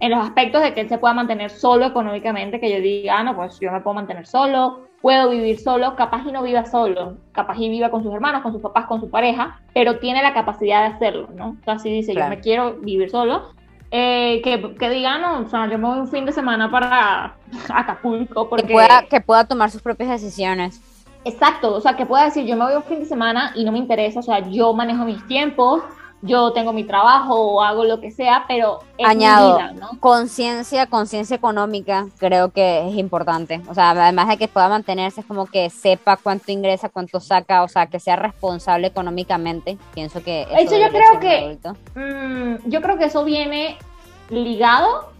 En 0.00 0.10
los 0.10 0.20
aspectos 0.20 0.62
de 0.62 0.74
que 0.74 0.82
él 0.82 0.88
se 0.88 0.98
pueda 0.98 1.14
mantener 1.14 1.50
solo 1.50 1.86
económicamente, 1.86 2.60
que 2.60 2.70
yo 2.70 2.80
diga, 2.80 3.18
ah, 3.18 3.24
no, 3.24 3.36
pues 3.36 3.58
yo 3.60 3.70
me 3.72 3.80
puedo 3.80 3.94
mantener 3.94 4.26
solo, 4.26 4.86
puedo 5.00 5.30
vivir 5.30 5.60
solo, 5.60 5.96
capaz 5.96 6.26
y 6.26 6.32
no 6.32 6.42
viva 6.42 6.64
solo, 6.64 7.18
capaz 7.32 7.58
y 7.58 7.68
viva 7.68 7.90
con 7.90 8.02
sus 8.02 8.12
hermanos, 8.12 8.42
con 8.42 8.52
sus 8.52 8.62
papás, 8.62 8.86
con 8.86 9.00
su 9.00 9.10
pareja, 9.10 9.60
pero 9.72 9.98
tiene 9.98 10.22
la 10.22 10.34
capacidad 10.34 10.80
de 10.80 10.94
hacerlo, 10.94 11.28
¿no? 11.34 11.50
Entonces, 11.50 11.74
así 11.74 11.90
dice, 11.90 12.14
yo 12.14 12.26
me 12.28 12.40
quiero 12.40 12.74
vivir 12.80 13.10
solo, 13.10 13.50
eh, 13.90 14.40
que, 14.42 14.74
que 14.76 14.90
digan, 14.90 15.20
no, 15.20 15.40
o 15.40 15.48
sea, 15.48 15.70
yo 15.70 15.78
me 15.78 15.86
voy 15.86 15.98
un 16.00 16.08
fin 16.08 16.24
de 16.24 16.32
semana 16.32 16.70
para 16.70 17.36
Acapulco. 17.72 18.48
Porque... 18.48 18.66
Que 18.66 18.72
pueda, 18.72 19.02
que 19.08 19.20
pueda 19.20 19.44
tomar 19.44 19.70
sus 19.70 19.82
propias 19.82 20.08
decisiones. 20.08 20.80
Exacto, 21.24 21.74
o 21.74 21.80
sea, 21.80 21.96
que 21.96 22.04
pueda 22.04 22.24
decir, 22.24 22.44
yo 22.44 22.56
me 22.56 22.64
voy 22.64 22.74
un 22.74 22.82
fin 22.82 23.00
de 23.00 23.06
semana 23.06 23.52
y 23.54 23.64
no 23.64 23.72
me 23.72 23.78
interesa, 23.78 24.20
o 24.20 24.22
sea, 24.22 24.40
yo 24.50 24.72
manejo 24.74 25.04
mis 25.04 25.24
tiempos, 25.26 25.82
yo 26.22 26.52
tengo 26.52 26.72
mi 26.72 26.84
trabajo 26.84 27.34
o 27.34 27.62
hago 27.62 27.84
lo 27.84 28.00
que 28.00 28.10
sea, 28.10 28.44
pero 28.48 28.80
es 28.96 29.06
Añado, 29.06 29.58
conciencia, 30.00 30.86
conciencia 30.86 31.36
económica, 31.36 32.06
creo 32.18 32.50
que 32.50 32.88
es 32.88 32.94
importante. 32.96 33.60
O 33.68 33.74
sea, 33.74 33.90
además 33.90 34.28
de 34.28 34.38
que 34.38 34.48
pueda 34.48 34.68
mantenerse, 34.68 35.20
es 35.20 35.26
como 35.26 35.46
que 35.46 35.68
sepa 35.68 36.16
cuánto 36.16 36.50
ingresa, 36.50 36.88
cuánto 36.88 37.20
saca, 37.20 37.62
o 37.62 37.68
sea, 37.68 37.86
que 37.88 38.00
sea 38.00 38.16
responsable 38.16 38.86
económicamente. 38.86 39.76
Pienso 39.92 40.22
que 40.22 40.46
eso, 40.58 40.78
yo 40.78 40.88
creo 40.88 41.20
que 41.20 41.58
mm, 41.94 42.70
yo 42.70 42.80
creo 42.80 42.96
que 42.96 43.04
eso 43.04 43.24
viene 43.24 43.76
ligado 44.30 45.12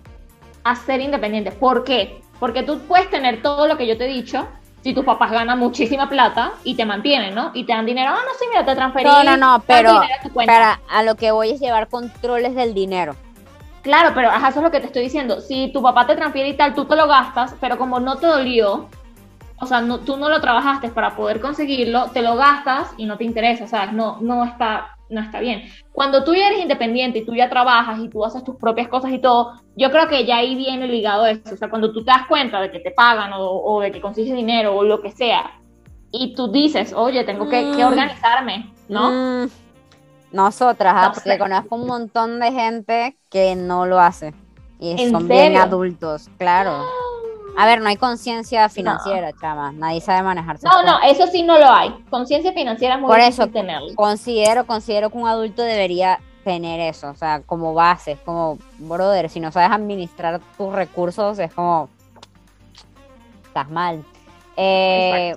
a 0.64 0.74
ser 0.74 1.00
independiente. 1.00 1.52
¿Por 1.52 1.84
qué? 1.84 2.22
Porque 2.40 2.62
tú 2.62 2.80
puedes 2.80 3.10
tener 3.10 3.42
todo 3.42 3.66
lo 3.68 3.76
que 3.76 3.86
yo 3.86 3.98
te 3.98 4.06
he 4.06 4.08
dicho, 4.08 4.46
si 4.84 4.92
tus 4.92 5.04
papás 5.06 5.32
ganan 5.32 5.58
muchísima 5.58 6.10
plata 6.10 6.52
y 6.62 6.74
te 6.74 6.84
mantienen, 6.84 7.34
¿no? 7.34 7.52
Y 7.54 7.64
te 7.64 7.72
dan 7.72 7.86
dinero, 7.86 8.10
ah, 8.10 8.20
no, 8.22 8.34
sí, 8.38 8.44
mira, 8.50 8.66
te 8.66 8.74
transferí. 8.74 9.06
No, 9.06 9.24
no, 9.24 9.34
no, 9.38 9.64
pero 9.66 10.02
para 10.44 10.78
a 10.90 11.02
lo 11.02 11.14
que 11.14 11.30
voy 11.30 11.52
es 11.52 11.60
llevar 11.60 11.88
controles 11.88 12.54
del 12.54 12.74
dinero. 12.74 13.16
Claro, 13.80 14.12
pero 14.14 14.28
ajá, 14.28 14.48
eso 14.48 14.58
es 14.58 14.64
lo 14.64 14.70
que 14.70 14.80
te 14.80 14.86
estoy 14.86 15.04
diciendo. 15.04 15.40
Si 15.40 15.72
tu 15.72 15.80
papá 15.80 16.06
te 16.06 16.16
transfiere 16.16 16.50
y 16.50 16.56
tal, 16.56 16.74
tú 16.74 16.84
te 16.84 16.96
lo 16.96 17.08
gastas, 17.08 17.54
pero 17.62 17.78
como 17.78 17.98
no 17.98 18.18
te 18.18 18.26
dolió, 18.26 18.90
o 19.58 19.66
sea, 19.66 19.80
no, 19.80 20.00
tú 20.00 20.18
no 20.18 20.28
lo 20.28 20.42
trabajaste 20.42 20.90
para 20.90 21.16
poder 21.16 21.40
conseguirlo, 21.40 22.10
te 22.10 22.20
lo 22.20 22.36
gastas 22.36 22.92
y 22.98 23.06
no 23.06 23.16
te 23.16 23.24
interesa, 23.24 23.66
¿sabes? 23.66 23.94
No, 23.94 24.18
no 24.20 24.44
está 24.44 24.94
no 25.08 25.20
está 25.20 25.40
bien. 25.40 25.62
Cuando 25.92 26.24
tú 26.24 26.34
ya 26.34 26.48
eres 26.48 26.60
independiente 26.60 27.20
y 27.20 27.24
tú 27.24 27.34
ya 27.34 27.48
trabajas 27.48 27.98
y 28.00 28.08
tú 28.08 28.24
haces 28.24 28.44
tus 28.44 28.56
propias 28.56 28.88
cosas 28.88 29.12
y 29.12 29.18
todo, 29.18 29.52
yo 29.76 29.90
creo 29.90 30.08
que 30.08 30.24
ya 30.24 30.36
ahí 30.36 30.54
viene 30.54 30.86
ligado 30.86 31.26
eso. 31.26 31.54
O 31.54 31.56
sea, 31.56 31.68
cuando 31.68 31.92
tú 31.92 32.04
te 32.04 32.10
das 32.10 32.26
cuenta 32.28 32.60
de 32.60 32.70
que 32.70 32.80
te 32.80 32.90
pagan 32.90 33.32
o, 33.34 33.80
de 33.80 33.90
que 33.90 34.00
consigues 34.00 34.34
dinero 34.34 34.74
o 34.76 34.84
lo 34.84 35.00
que 35.00 35.10
sea, 35.10 35.50
y 36.10 36.34
tú 36.34 36.50
dices, 36.50 36.92
oye, 36.92 37.24
tengo 37.24 37.48
que, 37.48 37.62
mm. 37.62 37.80
organizarme, 37.80 38.72
¿no? 38.88 39.44
Mm. 39.44 39.50
Nosotras, 40.32 40.94
ah, 40.96 41.12
porque 41.14 41.38
conozco 41.38 41.76
un 41.76 41.86
montón 41.86 42.40
de 42.40 42.52
gente 42.52 43.16
que 43.30 43.54
no 43.56 43.86
lo 43.86 44.00
hace. 44.00 44.34
Y 44.80 45.10
son 45.10 45.28
bien 45.28 45.56
adultos, 45.56 46.28
claro. 46.38 46.84
A 47.56 47.66
ver, 47.66 47.80
no 47.80 47.88
hay 47.88 47.96
conciencia 47.96 48.68
financiera, 48.68 49.30
chama. 49.40 49.70
Nadie 49.72 50.00
sabe 50.00 50.22
manejarse. 50.22 50.66
No, 50.66 50.82
no, 50.82 50.98
eso 51.04 51.26
sí 51.28 51.44
no 51.44 51.58
lo 51.58 51.70
hay. 51.70 51.90
Conciencia 52.10 52.52
financiera 52.52 52.96
es 52.96 53.00
muy 53.00 53.08
Por 53.08 53.20
eso, 53.20 53.48
Considero, 53.94 54.66
considero 54.66 55.10
que 55.10 55.18
un 55.18 55.28
adulto 55.28 55.62
debería 55.62 56.18
tener 56.44 56.78
eso, 56.80 57.10
o 57.10 57.14
sea, 57.14 57.40
como 57.40 57.74
base, 57.74 58.18
como, 58.24 58.58
brother, 58.78 59.28
si 59.30 59.40
no 59.40 59.50
sabes 59.50 59.70
administrar 59.70 60.40
tus 60.56 60.72
recursos, 60.72 61.38
es 61.38 61.52
como, 61.52 61.88
estás 63.46 63.70
mal. 63.70 64.04
Eh, 64.56 65.34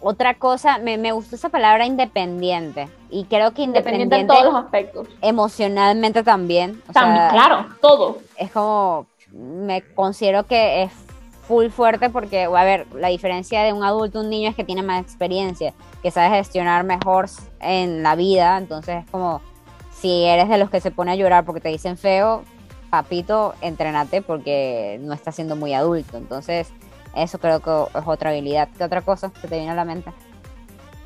otra 0.00 0.34
cosa, 0.34 0.78
me, 0.78 0.96
me 0.96 1.12
gustó 1.12 1.36
esa 1.36 1.48
palabra 1.48 1.84
independiente, 1.86 2.88
y 3.10 3.24
creo 3.24 3.52
que 3.52 3.62
independiente, 3.62 4.16
en 4.16 4.26
todos 4.26 4.44
los 4.44 4.54
aspectos. 4.54 5.08
Emocionalmente 5.20 6.22
también. 6.22 6.82
también, 6.92 7.28
claro, 7.30 7.66
todo. 7.80 8.18
Es 8.36 8.50
como, 8.50 9.06
me 9.32 9.82
considero 9.94 10.44
que 10.44 10.84
es 10.84 10.92
full 11.46 11.68
fuerte 11.68 12.10
porque, 12.10 12.44
a 12.44 12.64
ver, 12.64 12.86
la 12.94 13.08
diferencia 13.08 13.62
de 13.62 13.72
un 13.72 13.84
adulto 13.84 14.20
un 14.20 14.30
niño 14.30 14.48
es 14.48 14.56
que 14.56 14.64
tiene 14.64 14.82
más 14.82 15.02
experiencia, 15.02 15.74
que 16.02 16.10
sabe 16.10 16.36
gestionar 16.36 16.84
mejor 16.84 17.26
en 17.60 18.02
la 18.02 18.14
vida, 18.14 18.56
entonces 18.58 19.04
es 19.04 19.10
como, 19.10 19.40
si 20.04 20.26
eres 20.26 20.50
de 20.50 20.58
los 20.58 20.68
que 20.68 20.82
se 20.82 20.90
pone 20.90 21.12
a 21.12 21.14
llorar 21.14 21.46
porque 21.46 21.62
te 21.62 21.70
dicen 21.70 21.96
feo, 21.96 22.44
papito, 22.90 23.54
entrenate 23.62 24.20
porque 24.20 24.98
no 25.00 25.14
estás 25.14 25.34
siendo 25.34 25.56
muy 25.56 25.72
adulto, 25.72 26.18
entonces 26.18 26.70
eso 27.16 27.38
creo 27.38 27.60
que 27.60 27.98
es 27.98 28.06
otra 28.06 28.28
habilidad. 28.28 28.68
¿Qué 28.76 28.84
otra 28.84 29.00
cosa 29.00 29.32
que 29.32 29.48
te 29.48 29.56
viene 29.56 29.70
a 29.70 29.74
la 29.74 29.86
mente? 29.86 30.12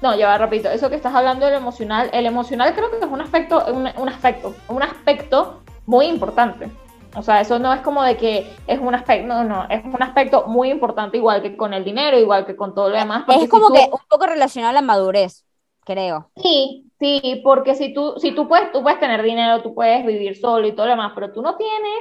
No, 0.03 0.17
ya 0.17 0.27
va, 0.27 0.39
repito, 0.39 0.69
eso 0.69 0.91
que 0.91 0.97
estás 0.97 1.15
hablando 1.15 1.47
del 1.47 1.55
emocional, 1.55 2.11
el 2.13 2.27
emocional 2.27 2.75
creo 2.75 2.91
que 2.91 2.97
es 2.97 3.05
un 3.05 3.21
aspecto, 3.21 3.65
un 3.73 4.09
aspecto, 4.09 4.55
un 4.67 4.83
aspecto 4.83 5.61
muy 5.87 6.07
importante. 6.07 6.69
O 7.15 7.23
sea, 7.23 7.41
eso 7.41 7.61
no 7.61 7.73
es 7.73 7.83
como 7.83 8.03
de 8.03 8.17
que 8.17 8.53
es 8.67 8.81
un 8.81 8.97
aspecto, 8.97 9.29
no, 9.29 9.45
no, 9.45 9.69
es 9.69 9.85
un 9.85 10.03
aspecto 10.03 10.49
muy 10.49 10.73
importante, 10.73 11.19
igual 11.19 11.41
que 11.41 11.57
con 11.57 11.73
el 11.73 11.85
dinero, 11.85 12.19
igual 12.19 12.45
que 12.45 12.57
con 12.57 12.75
todo 12.75 12.89
lo 12.89 12.97
demás. 12.97 13.27
Es 13.29 13.49
como 13.49 13.71
que 13.71 13.89
un 13.93 14.01
poco 14.09 14.27
relacionado 14.27 14.71
a 14.71 14.75
la 14.75 14.83
madurez, 14.83 15.45
creo. 15.85 16.33
Sí, 16.43 16.88
sí, 16.99 17.41
porque 17.45 17.75
si 17.75 17.93
tú, 17.93 18.15
si 18.19 18.33
tú 18.33 18.49
puedes, 18.49 18.73
tú 18.73 18.83
puedes 18.83 19.01
tener 19.01 19.23
dinero, 19.23 19.63
tú 19.63 19.75
puedes 19.75 20.05
vivir 20.05 20.37
solo 20.37 20.67
y 20.67 20.73
todo 20.73 20.87
lo 20.87 20.93
demás, 20.93 21.13
pero 21.15 21.33
tú 21.33 21.43
no 21.43 21.57
tienes 21.57 21.99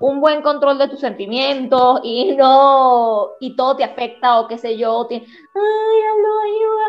un 0.00 0.20
buen 0.20 0.42
control 0.42 0.78
de 0.78 0.88
tus 0.88 1.00
sentimientos 1.00 2.00
y 2.04 2.36
no, 2.36 3.30
y 3.40 3.56
todo 3.56 3.76
te 3.76 3.84
afecta 3.84 4.40
o 4.40 4.48
qué 4.48 4.58
sé 4.58 4.76
yo, 4.76 5.06
ay, 5.10 5.20
hablo, 6.10 6.40
ayuda. 6.44 6.86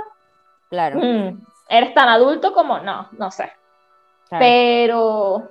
Claro. 0.70 1.00
Mm, 1.00 1.42
eres 1.70 1.94
tan 1.94 2.10
adulto 2.10 2.54
como, 2.54 2.80
no, 2.80 3.08
no 3.12 3.32
sé. 3.32 3.52
Pero 4.30 5.50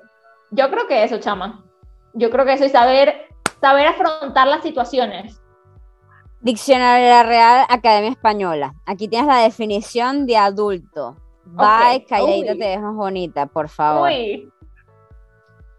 yo 0.50 0.70
creo 0.70 0.86
que 0.86 1.02
eso, 1.02 1.18
chama 1.18 1.64
yo 2.18 2.30
creo 2.30 2.44
que 2.44 2.54
eso 2.54 2.64
es 2.64 2.72
saber, 2.72 3.28
saber 3.60 3.86
afrontar 3.86 4.46
las 4.48 4.62
situaciones. 4.62 5.40
Diccionario 6.40 7.06
de 7.06 7.12
la 7.12 7.22
Real 7.22 7.66
Academia 7.68 8.10
Española. 8.10 8.74
Aquí 8.86 9.08
tienes 9.08 9.28
la 9.28 9.38
definición 9.38 10.26
de 10.26 10.36
adulto. 10.36 11.16
Bye, 11.52 12.04
calladita 12.04 12.52
te 12.52 12.58
ves 12.58 12.80
más 12.80 12.94
bonita, 12.94 13.46
por 13.46 13.68
favor. 13.68 14.08
Uy. 14.08 14.50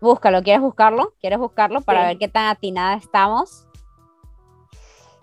Búscalo, 0.02 0.42
¿quieres 0.42 0.62
buscarlo? 0.62 1.14
¿Quieres 1.20 1.40
buscarlo 1.40 1.82
para 1.82 2.08
ver 2.08 2.18
qué 2.18 2.28
tan 2.28 2.48
atinada 2.48 2.96
estamos? 2.96 3.68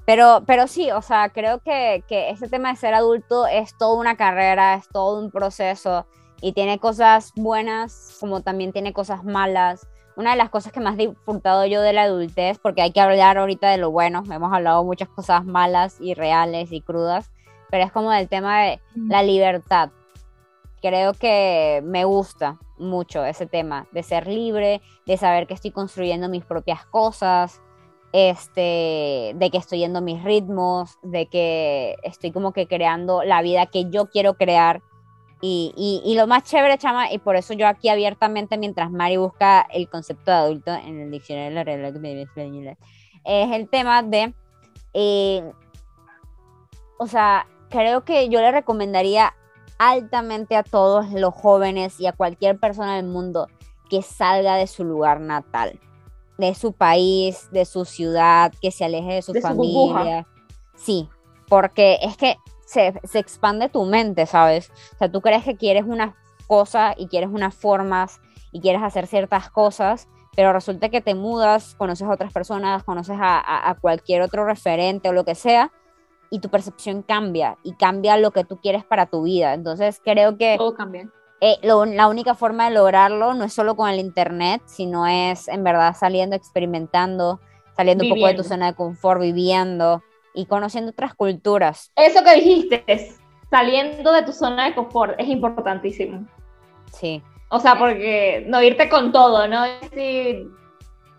Pero, 0.04 0.42
pero 0.46 0.66
sí, 0.66 0.90
o 0.90 1.02
sea, 1.02 1.30
creo 1.30 1.58
que, 1.60 2.04
que 2.06 2.30
este 2.30 2.48
tema 2.48 2.70
de 2.70 2.76
ser 2.76 2.94
adulto 2.94 3.46
es 3.46 3.76
toda 3.76 3.98
una 3.98 4.16
carrera, 4.16 4.74
es 4.74 4.88
todo 4.88 5.20
un 5.20 5.30
proceso 5.30 6.06
y 6.40 6.52
tiene 6.52 6.78
cosas 6.78 7.32
buenas 7.34 8.16
como 8.20 8.42
también 8.42 8.72
tiene 8.72 8.92
cosas 8.92 9.24
malas 9.24 9.88
una 10.16 10.30
de 10.30 10.36
las 10.36 10.48
cosas 10.48 10.72
que 10.72 10.80
más 10.80 10.94
he 10.94 11.08
disfrutado 11.08 11.66
yo 11.66 11.82
de 11.82 11.92
la 11.92 12.04
adultez, 12.04 12.58
porque 12.58 12.82
hay 12.82 12.90
que 12.90 13.00
hablar 13.00 13.36
ahorita 13.38 13.70
de 13.70 13.76
lo 13.76 13.90
bueno, 13.90 14.24
hemos 14.30 14.52
hablado 14.52 14.82
muchas 14.82 15.08
cosas 15.10 15.44
malas 15.44 15.98
y 16.00 16.14
reales 16.14 16.72
y 16.72 16.80
crudas, 16.80 17.30
pero 17.70 17.84
es 17.84 17.92
como 17.92 18.12
el 18.12 18.28
tema 18.28 18.62
de 18.62 18.80
la 18.94 19.22
libertad. 19.22 19.90
Creo 20.82 21.14
que 21.14 21.82
me 21.84 22.04
gusta 22.04 22.58
mucho 22.78 23.24
ese 23.24 23.46
tema 23.46 23.86
de 23.92 24.02
ser 24.02 24.26
libre, 24.26 24.82
de 25.06 25.16
saber 25.16 25.46
que 25.46 25.54
estoy 25.54 25.70
construyendo 25.70 26.28
mis 26.28 26.44
propias 26.44 26.84
cosas, 26.86 27.62
este, 28.12 29.32
de 29.34 29.50
que 29.50 29.58
estoy 29.58 29.80
yendo 29.80 30.00
mis 30.00 30.22
ritmos, 30.22 30.98
de 31.02 31.26
que 31.26 31.96
estoy 32.02 32.30
como 32.32 32.52
que 32.52 32.66
creando 32.66 33.22
la 33.22 33.42
vida 33.42 33.66
que 33.66 33.90
yo 33.90 34.06
quiero 34.10 34.34
crear. 34.34 34.82
Y, 35.42 36.02
y, 36.02 36.14
lo 36.16 36.26
más 36.26 36.44
chévere, 36.44 36.78
chama, 36.78 37.12
y 37.12 37.18
por 37.18 37.36
eso 37.36 37.52
yo 37.52 37.68
aquí 37.68 37.90
abiertamente, 37.90 38.56
mientras 38.56 38.90
Mari 38.90 39.18
busca 39.18 39.66
el 39.70 39.88
concepto 39.88 40.30
de 40.30 40.36
adulto 40.38 40.72
en 40.72 40.98
el 40.98 41.10
diccionario 41.10 41.50
de 41.50 41.54
la 41.54 41.64
Real 41.64 42.76
es 43.26 43.52
el 43.52 43.68
tema 43.68 44.02
de, 44.02 44.32
eh, 44.94 45.52
o 46.98 47.06
sea, 47.06 47.46
creo 47.68 48.04
que 48.04 48.28
yo 48.28 48.40
le 48.40 48.52
recomendaría 48.52 49.34
altamente 49.78 50.56
a 50.56 50.62
todos 50.62 51.10
los 51.12 51.34
jóvenes 51.34 52.00
y 52.00 52.06
a 52.06 52.12
cualquier 52.12 52.58
persona 52.58 52.96
del 52.96 53.06
mundo 53.06 53.48
que 53.88 54.02
salga 54.02 54.56
de 54.56 54.66
su 54.66 54.84
lugar 54.84 55.20
natal, 55.20 55.78
de 56.38 56.54
su 56.54 56.72
país, 56.72 57.48
de 57.52 57.64
su 57.64 57.84
ciudad, 57.84 58.52
que 58.60 58.70
se 58.70 58.84
aleje 58.84 59.14
de 59.14 59.22
su 59.22 59.34
familia. 59.34 60.26
sí, 60.76 61.08
porque 61.48 61.98
es 62.02 62.16
que 62.16 62.36
se, 62.66 62.88
expande 63.14 63.68
tu 63.68 63.84
mente, 63.84 64.26
¿sabes? 64.26 64.70
O 64.94 64.98
sea, 64.98 65.10
tú 65.10 65.20
crees 65.20 65.44
que 65.44 65.56
quieres 65.56 65.84
una 65.86 66.16
cosa 66.46 66.94
y 66.96 67.06
quieres 67.06 67.30
unas 67.32 67.54
formas 67.54 68.20
y 68.52 68.60
quieres 68.60 68.82
hacer 68.82 69.06
ciertas 69.06 69.50
cosas, 69.50 70.08
pero 70.34 70.52
resulta 70.52 70.88
que 70.88 71.00
te 71.00 71.14
mudas, 71.14 71.74
conoces 71.76 72.06
a 72.06 72.12
otras 72.12 72.32
personas, 72.32 72.84
conoces 72.84 73.16
a, 73.18 73.76
cualquier 73.80 74.22
otro 74.22 74.44
referente 74.44 75.08
o 75.08 75.12
lo 75.12 75.24
que 75.24 75.34
sea, 75.34 75.72
y 76.30 76.40
tu 76.40 76.48
percepción 76.48 77.02
cambia 77.02 77.56
y 77.62 77.74
cambia 77.74 78.16
lo 78.16 78.30
que 78.30 78.44
tú 78.44 78.58
quieres 78.60 78.84
para 78.84 79.06
tu 79.06 79.22
vida. 79.22 79.54
Entonces 79.54 80.00
creo 80.04 80.36
que... 80.36 80.56
Todo 80.58 80.74
cambia. 80.74 81.08
Eh, 81.40 81.58
la 81.62 82.08
única 82.08 82.34
forma 82.34 82.68
de 82.68 82.74
lograrlo 82.74 83.34
no 83.34 83.44
es 83.44 83.52
solo 83.52 83.76
con 83.76 83.90
el 83.90 84.00
internet, 84.00 84.62
sino 84.64 85.06
es 85.06 85.48
en 85.48 85.64
verdad 85.64 85.94
saliendo, 85.94 86.34
experimentando, 86.34 87.40
saliendo 87.76 88.04
un 88.04 88.10
poco 88.10 88.26
de 88.26 88.34
tu 88.34 88.42
zona 88.42 88.66
de 88.66 88.74
confort, 88.74 89.20
viviendo, 89.20 90.02
y 90.36 90.46
conociendo 90.46 90.90
otras 90.90 91.14
culturas. 91.14 91.90
Eso 91.96 92.22
que 92.22 92.34
dijiste, 92.34 92.84
saliendo 93.50 94.12
de 94.12 94.22
tu 94.22 94.32
zona 94.32 94.66
de 94.66 94.74
confort, 94.74 95.18
es 95.18 95.28
importantísimo. 95.28 96.26
Sí. 96.92 97.22
O 97.48 97.58
sea, 97.58 97.78
porque 97.78 98.44
no 98.46 98.62
irte 98.62 98.88
con 98.88 99.12
todo, 99.12 99.48
¿no? 99.48 99.64
Si 99.94 100.46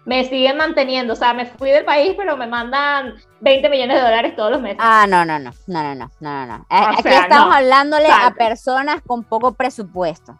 me 0.07 0.23
siguen 0.23 0.55
manteniendo, 0.55 1.13
o 1.13 1.15
sea, 1.17 1.33
me 1.33 1.45
fui 1.45 1.69
del 1.69 1.83
país, 1.83 2.13
pero 2.15 2.37
me 2.37 2.47
mandan 2.47 3.15
20 3.41 3.69
millones 3.69 3.97
de 3.97 4.03
dólares 4.03 4.35
todos 4.37 4.51
los 4.51 4.61
meses. 4.61 4.77
Ah, 4.79 5.05
no, 5.05 5.25
no, 5.25 5.37
no, 5.37 5.51
no, 5.67 5.83
no, 5.83 5.95
no, 5.95 6.09
no, 6.21 6.45
no. 6.45 6.65
Aquí 6.69 7.09
estamos 7.09 7.53
hablándole 7.53 8.07
a 8.09 8.31
personas 8.31 9.01
con 9.05 9.25
poco 9.25 9.53
presupuesto. 9.53 10.39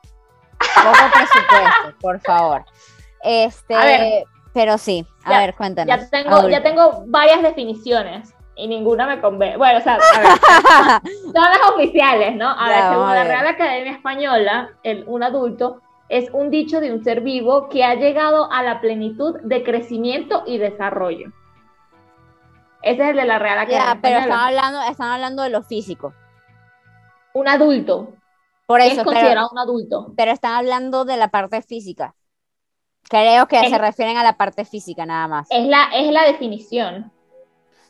Poco 0.57 1.11
presupuesto, 1.13 1.99
por 1.99 2.19
favor. 2.21 2.65
Este, 3.21 4.25
pero 4.53 4.77
sí, 4.77 5.05
a 5.25 5.39
ver, 5.39 5.53
cuéntanos. 5.53 5.93
Ya 5.93 6.09
tengo, 6.09 6.49
ya 6.49 6.63
tengo 6.63 7.03
varias 7.07 7.43
definiciones 7.43 8.33
y 8.55 8.69
ninguna 8.69 9.05
me 9.05 9.19
convence. 9.19 9.57
Bueno, 9.57 9.79
o 9.79 9.81
sea, 9.81 9.95
a 9.95 10.19
ver, 10.19 11.11
son 11.23 11.33
las 11.33 11.71
oficiales, 11.73 12.35
¿no? 12.37 12.49
A 12.49 12.69
ver, 12.69 12.83
según 12.89 13.13
la 13.13 13.23
Real 13.25 13.47
Academia 13.47 13.91
Española, 13.91 14.69
el, 14.83 15.03
un 15.07 15.23
adulto 15.23 15.81
es 16.09 16.29
un 16.31 16.49
dicho 16.49 16.79
de 16.79 16.93
un 16.93 17.03
ser 17.03 17.21
vivo 17.21 17.69
que 17.69 17.83
ha 17.83 17.95
llegado 17.95 18.51
a 18.51 18.63
la 18.63 18.79
plenitud 18.79 19.39
de 19.41 19.63
crecimiento 19.63 20.43
y 20.45 20.57
desarrollo. 20.57 21.31
Ese 22.81 23.03
es 23.03 23.09
el 23.09 23.15
de 23.17 23.25
la 23.25 23.39
Real 23.39 23.59
Academia. 23.59 23.99
pero 24.01 24.19
están 24.19 24.39
hablando, 24.39 24.81
están 24.83 25.11
hablando 25.11 25.43
de 25.43 25.49
lo 25.49 25.63
físico. 25.63 26.13
Un 27.33 27.47
adulto. 27.47 28.13
Por 28.65 28.81
eso, 28.81 29.01
es 29.01 29.03
considerado 29.03 29.49
un 29.51 29.59
adulto. 29.59 30.13
Pero 30.15 30.31
están 30.31 30.53
hablando 30.53 31.05
de 31.05 31.17
la 31.17 31.29
parte 31.29 31.61
física. 31.61 32.15
Creo 33.09 33.47
que 33.47 33.69
se 33.69 33.77
refieren 33.77 34.17
a 34.17 34.23
la 34.23 34.37
parte 34.37 34.65
física 34.65 35.05
nada 35.05 35.27
más. 35.27 35.47
Es 35.49 35.65
la, 35.65 35.89
es 35.93 36.11
la 36.11 36.23
definición. 36.23 37.11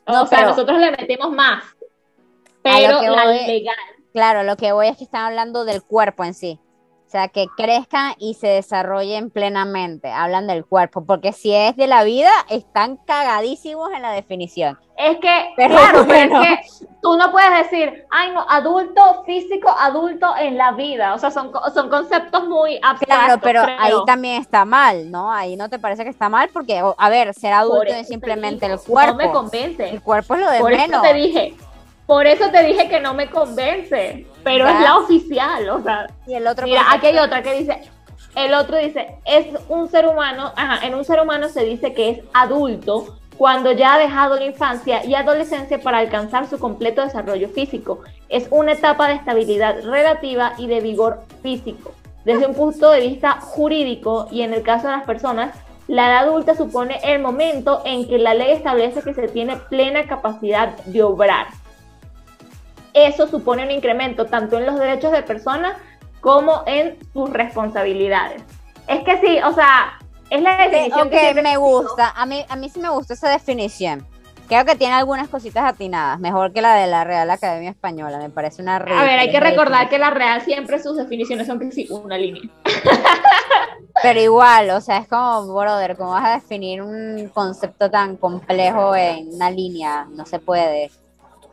o 0.06 0.26
sea, 0.28 0.44
nosotros 0.44 0.80
le 0.80 0.92
metemos 0.92 1.32
más. 1.32 1.64
Pero 2.62 3.02
la 3.02 3.26
legal. 3.26 3.76
Claro, 4.14 4.44
lo 4.44 4.58
que 4.58 4.72
voy 4.72 4.88
es 4.88 4.98
que 4.98 5.04
están 5.04 5.26
hablando 5.26 5.66
del 5.66 5.84
cuerpo 5.84 6.24
en 6.24 6.34
sí. 6.34 6.60
O 7.08 7.10
sea, 7.10 7.30
que 7.30 7.48
crezcan 7.56 8.16
y 8.18 8.34
se 8.34 8.48
desarrollen 8.48 9.30
plenamente. 9.30 10.12
Hablan 10.12 10.46
del 10.46 10.66
cuerpo, 10.66 11.06
porque 11.06 11.32
si 11.32 11.54
es 11.54 11.74
de 11.78 11.88
la 11.88 12.04
vida, 12.04 12.30
están 12.50 12.98
cagadísimos 12.98 13.94
en 13.94 14.02
la 14.02 14.12
definición. 14.12 14.78
Es 14.98 15.18
que, 15.20 15.54
claro, 15.56 16.06
pero 16.06 16.42
es 16.42 16.48
que 16.48 16.86
tú 17.02 17.16
no 17.16 17.32
puedes 17.32 17.50
decir, 17.64 18.06
ay, 18.12 18.32
no, 18.32 18.46
adulto 18.50 19.24
físico, 19.26 19.74
adulto 19.80 20.36
en 20.38 20.58
la 20.58 20.74
vida. 20.74 21.14
O 21.14 21.18
sea, 21.18 21.32
son, 21.32 21.54
son 21.74 21.90
conceptos 21.90 22.46
muy 22.46 22.78
abstractos. 22.84 23.26
Claro, 23.26 23.42
pero 23.42 23.62
ahí 23.62 23.94
también 24.06 24.42
está 24.42 24.66
mal, 24.66 25.10
¿no? 25.10 25.32
Ahí 25.32 25.56
no 25.56 25.70
te 25.70 25.80
parece 25.80 26.04
que 26.04 26.10
está 26.10 26.28
mal, 26.28 26.50
porque, 26.52 26.84
a 26.98 27.10
ver, 27.10 27.34
ser 27.34 27.54
adulto 27.54 27.94
es 27.94 28.10
simplemente 28.10 28.66
el 28.66 28.80
cuerpo. 28.80 29.14
No 29.14 29.18
me 29.18 29.32
convence. 29.32 29.90
El 29.90 30.02
cuerpo 30.02 30.34
es 30.34 30.42
lo 30.42 30.50
de 30.50 30.60
Por 30.60 30.72
menos. 30.72 31.02
Eso 31.02 31.02
te 31.02 31.14
dije, 31.14 31.56
por 32.08 32.26
eso 32.26 32.50
te 32.52 32.64
dije 32.64 32.88
que 32.88 33.02
no 33.02 33.14
me 33.14 33.30
convence, 33.30 34.26
pero 34.42 34.66
es 34.66 34.80
la 34.80 34.98
oficial, 34.98 35.70
o 35.70 35.84
sea. 35.84 36.08
Y 36.26 36.36
el 36.36 36.48
otro 36.48 36.66
mira, 36.66 36.86
aquí 36.90 37.08
hay 37.08 37.18
otra 37.18 37.44
que 37.44 37.54
dice, 37.54 37.82
el 38.34 38.54
otro 38.54 38.78
dice, 38.78 39.18
es 39.26 39.48
un 39.68 39.90
ser 39.90 40.08
humano, 40.08 40.54
ajá, 40.56 40.88
en 40.88 40.96
un 40.96 41.04
ser 41.04 41.20
humano 41.20 41.50
se 41.50 41.66
dice 41.66 41.94
que 41.94 42.10
es 42.10 42.20
adulto 42.34 43.18
cuando 43.38 43.74
ya 43.74 43.96
ha 43.96 44.00
dejado 44.00 44.36
la 44.36 44.46
infancia 44.46 45.06
y 45.06 45.16
adolescencia 45.16 45.80
para 45.80 45.98
alcanzar 45.98 46.48
su 46.48 46.58
completo 46.58 47.02
desarrollo 47.02 47.50
físico. 47.50 48.00
Es 48.30 48.48
una 48.52 48.72
etapa 48.72 49.10
de 49.10 49.16
estabilidad 49.16 49.84
relativa 49.84 50.54
y 50.58 50.68
de 50.68 50.80
vigor 50.80 51.24
físico. 51.44 51.92
Desde 52.24 52.48
un 52.48 52.56
punto 52.56 52.90
de 52.90 53.02
vista 53.02 53.42
jurídico 53.42 54.28
y 54.32 54.44
en 54.44 54.54
el 54.54 54.64
caso 54.64 54.88
de 54.88 54.96
las 54.96 55.04
personas, 55.04 55.56
la 55.88 56.08
edad 56.08 56.24
adulta 56.30 56.56
supone 56.56 57.00
el 57.04 57.22
momento 57.22 57.82
en 57.86 58.08
que 58.08 58.18
la 58.18 58.34
ley 58.34 58.52
establece 58.52 59.02
que 59.02 59.14
se 59.14 59.28
tiene 59.28 59.58
plena 59.58 60.08
capacidad 60.08 60.76
de 60.86 61.04
obrar 61.04 61.48
eso 63.06 63.28
supone 63.28 63.64
un 63.64 63.72
incremento 63.72 64.26
tanto 64.26 64.58
en 64.58 64.66
los 64.66 64.80
derechos 64.80 65.12
de 65.12 65.24
personas 65.24 65.78
como 66.22 66.64
en 66.66 66.98
sus 67.14 67.30
responsabilidades. 67.30 68.42
Es 68.88 69.04
que 69.04 69.20
sí, 69.20 69.40
o 69.44 69.54
sea, 69.54 70.00
es 70.30 70.42
la 70.42 70.58
definición 70.58 71.10
que 71.10 71.42
me 71.42 71.58
gusta. 71.58 72.14
A 72.16 72.26
mí, 72.26 72.46
a 72.48 72.56
mí 72.56 72.70
sí 72.70 72.80
me 72.80 72.90
gusta 72.90 73.14
esa 73.14 73.30
definición. 73.30 74.06
Creo 74.48 74.64
que 74.64 74.76
tiene 74.76 74.94
algunas 74.94 75.28
cositas 75.28 75.66
atinadas, 75.66 76.20
mejor 76.20 76.54
que 76.54 76.62
la 76.62 76.76
de 76.76 76.88
la 76.88 77.04
Real 77.04 77.30
Academia 77.30 77.70
Española, 77.70 78.18
me 78.18 78.30
parece 78.30 78.62
una 78.62 78.78
A 78.78 79.04
ver, 79.04 79.20
hay 79.20 79.30
que 79.30 79.42
recordar 79.42 79.90
que 79.90 80.00
la 80.00 80.10
Real 80.10 80.42
siempre 80.42 80.82
sus 80.82 80.96
definiciones 80.96 81.48
son 81.48 81.70
sí, 81.70 81.86
una 81.90 82.18
línea. 82.18 82.44
Pero 84.02 84.22
igual, 84.22 84.70
o 84.70 84.80
sea, 84.80 85.00
es 85.00 85.08
como, 85.08 85.54
brother, 85.54 85.98
¿cómo 85.98 86.12
vas 86.12 86.26
a 86.26 86.34
definir 86.36 86.82
un 86.82 87.30
concepto 87.34 87.92
tan 87.92 88.16
complejo 88.16 88.96
en 88.96 89.34
una 89.34 89.52
línea? 89.52 90.08
No 90.12 90.26
se 90.26 90.40
puede. 90.40 90.92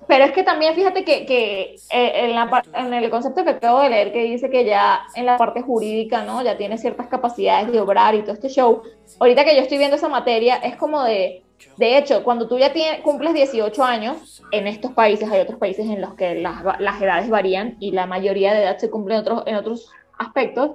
Pero 0.07 0.25
es 0.25 0.33
que 0.33 0.43
también 0.43 0.75
fíjate 0.75 1.05
que, 1.05 1.25
que 1.25 1.77
eh, 1.91 2.35
en, 2.75 2.95
el 2.95 3.11
concepto 3.11 3.45
que 3.45 3.51
acabo 3.51 3.81
de 3.81 3.91
leer, 3.91 4.13
que 4.13 4.23
dice 4.25 4.51
que 4.51 4.65
ya 4.65 5.03
en 5.15 5.27
la 5.27 5.37
parte 5.37 5.63
jurídica, 5.63 6.25
¿no? 6.25 6.43
Ya 6.43 6.57
tiene 6.57 6.79
ciertas 6.79 7.07
capacidades 7.07 7.73
de 7.73 7.81
obrar 7.81 8.15
y 8.15 8.23
todo 8.23 8.33
este 8.33 8.49
show. 8.49 8.83
Ahorita 9.19 9.45
que 9.45 9.57
yo 9.57 9.63
estoy 9.63 9.79
viendo 9.79 9.97
esa 9.97 10.09
materia, 10.09 10.57
es 10.57 10.77
como 10.77 11.03
de, 11.03 11.43
de 11.77 11.99
hecho, 11.99 12.23
cuando 12.23 12.49
tú 12.49 12.59
ya 12.59 12.73
tienes, 12.73 13.01
cumples 13.01 13.35
18 13.35 13.85
años, 13.85 14.43
en 14.51 14.67
estos 14.67 14.93
países, 14.93 15.31
hay 15.31 15.41
otros 15.41 15.59
países 15.59 15.87
en 15.87 16.01
los 16.01 16.15
que 16.15 16.35
las, 16.37 16.63
las 16.79 17.01
edades 17.01 17.29
varían 17.31 17.77
y 17.81 17.93
la 17.93 18.07
mayoría 18.07 18.53
de 18.53 18.63
edad 18.63 18.79
se 18.79 18.91
cumple 18.91 19.15
en 19.15 19.21
otros, 19.21 19.43
en 19.47 19.57
otros 19.57 19.91
aspectos, 20.19 20.73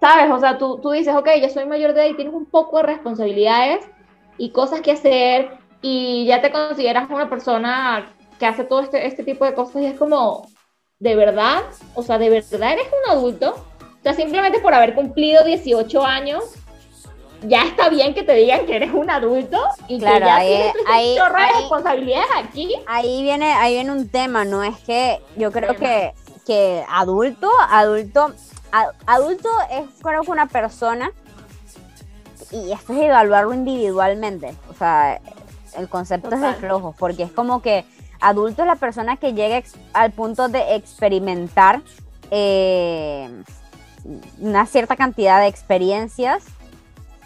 ¿sabes? 0.00 0.30
O 0.30 0.38
sea, 0.38 0.58
tú, 0.58 0.78
tú 0.82 0.90
dices, 0.90 1.14
ok, 1.14 1.28
ya 1.40 1.48
soy 1.48 1.66
mayor 1.66 1.94
de 1.94 2.02
edad 2.02 2.10
y 2.10 2.16
tienes 2.16 2.34
un 2.34 2.46
poco 2.46 2.78
de 2.78 2.84
responsabilidades 2.84 3.88
y 4.38 4.50
cosas 4.50 4.80
que 4.80 4.92
hacer 4.92 5.50
y 5.82 6.26
ya 6.26 6.40
te 6.40 6.50
consideras 6.50 7.08
una 7.10 7.28
persona 7.28 8.12
que 8.38 8.46
hace 8.46 8.64
todo 8.64 8.80
este, 8.80 9.06
este 9.06 9.22
tipo 9.22 9.44
de 9.44 9.54
cosas 9.54 9.82
y 9.82 9.86
es 9.86 9.98
como, 9.98 10.48
¿de 10.98 11.14
verdad? 11.14 11.62
O 11.94 12.02
sea, 12.02 12.18
¿de 12.18 12.30
verdad 12.30 12.72
eres 12.72 12.86
un 12.86 13.10
adulto? 13.10 13.54
O 13.80 14.02
sea, 14.02 14.14
simplemente 14.14 14.60
por 14.60 14.74
haber 14.74 14.94
cumplido 14.94 15.44
18 15.44 16.04
años, 16.04 16.44
ya 17.42 17.64
está 17.64 17.88
bien 17.88 18.14
que 18.14 18.22
te 18.22 18.34
digan 18.34 18.66
que 18.66 18.76
eres 18.76 18.92
un 18.92 19.10
adulto 19.10 19.58
y 19.88 19.98
claro, 19.98 20.18
que 20.18 20.24
ya 20.24 20.36
ahí, 20.36 20.48
tienes 20.48 20.74
ahí, 20.88 21.18
responsabilidades 21.54 22.28
aquí. 22.38 22.74
Ahí 22.86 23.22
viene, 23.22 23.52
ahí 23.52 23.74
viene 23.74 23.92
un 23.92 24.08
tema, 24.08 24.44
¿no? 24.44 24.62
Es 24.62 24.78
que 24.80 25.20
yo 25.36 25.52
creo 25.52 25.74
que, 25.76 26.12
que 26.46 26.84
adulto, 26.88 27.50
adulto, 27.68 28.32
adulto 29.06 29.48
es 29.70 29.84
creo 30.02 30.22
que 30.22 30.30
una 30.30 30.46
persona 30.46 31.10
y 32.50 32.72
esto 32.72 32.92
es 32.92 33.00
evaluarlo 33.00 33.52
individualmente. 33.54 34.54
O 34.70 34.74
sea, 34.74 35.20
el 35.76 35.88
concepto 35.88 36.34
es 36.34 36.40
de 36.40 36.54
flojo, 36.54 36.94
porque 36.98 37.24
es 37.24 37.32
como 37.32 37.60
que 37.60 37.84
Adulto 38.26 38.62
es 38.62 38.66
la 38.66 38.74
persona 38.74 39.16
que 39.16 39.34
llega 39.34 39.62
al 39.92 40.10
punto 40.10 40.48
de 40.48 40.74
experimentar 40.74 41.80
eh, 42.32 43.30
una 44.40 44.66
cierta 44.66 44.96
cantidad 44.96 45.40
de 45.40 45.46
experiencias 45.46 46.42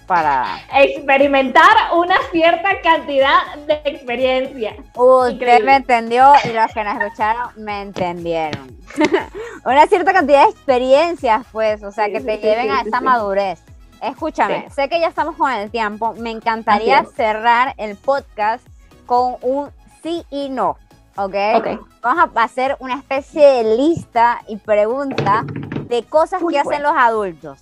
para... 0.07 0.45
Experimentar 0.75 1.71
una 1.97 2.17
cierta 2.31 2.83
cantidad 2.83 3.57
de 3.67 3.81
experiencia. 3.87 4.77
Usted 4.95 5.65
me 5.65 5.77
entendió 5.77 6.33
y 6.45 6.53
los 6.53 6.71
que 6.75 6.85
nos 6.85 7.01
escucharon 7.01 7.51
me 7.57 7.81
entendieron. 7.81 8.77
una 9.65 9.87
cierta 9.87 10.13
cantidad 10.13 10.45
de 10.45 10.51
experiencias, 10.51 11.47
pues, 11.51 11.83
o 11.83 11.93
sea, 11.93 12.11
que 12.11 12.21
te 12.21 12.37
lleven 12.37 12.71
a 12.71 12.83
esa 12.83 13.01
madurez. 13.01 13.63
Escúchame, 14.03 14.69
sé 14.69 14.91
que 14.91 15.01
ya 15.01 15.09
estamos 15.09 15.35
con 15.37 15.51
el 15.51 15.71
tiempo. 15.71 16.13
Me 16.19 16.31
encantaría 16.31 17.07
cerrar 17.17 17.73
el 17.79 17.97
podcast 17.97 18.67
con 19.07 19.37
un 19.41 19.71
sí 20.03 20.27
y 20.31 20.51
no. 20.51 20.77
¿Ok? 21.25 21.81
Vamos 22.01 22.31
a 22.35 22.43
hacer 22.43 22.77
una 22.79 22.97
especie 22.97 23.47
de 23.47 23.77
lista 23.77 24.43
y 24.49 24.57
pregunta 24.57 25.45
de 25.89 26.03
cosas 26.05 26.43
que 26.49 26.59
hacen 26.59 26.83
los 26.83 26.93
adultos. 26.97 27.61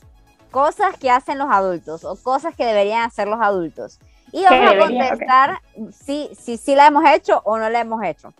Cosas 0.51 0.97
que 0.97 1.11
hacen 1.11 1.39
los 1.39 1.51
adultos 1.51 2.05
o 2.05 2.17
cosas 2.17 2.55
que 2.55 2.65
deberían 2.65 3.03
hacer 3.03 3.29
los 3.29 3.41
adultos. 3.41 3.99
Y 4.33 4.45
vamos 4.45 4.73
a 4.73 4.79
contestar 4.79 5.61
si, 5.93 6.31
si, 6.39 6.57
si 6.57 6.75
la 6.75 6.87
hemos 6.87 7.05
hecho 7.09 7.41
o 7.45 7.59
no 7.59 7.69
la 7.69 7.81
hemos 7.81 8.03
hecho. 8.05 8.33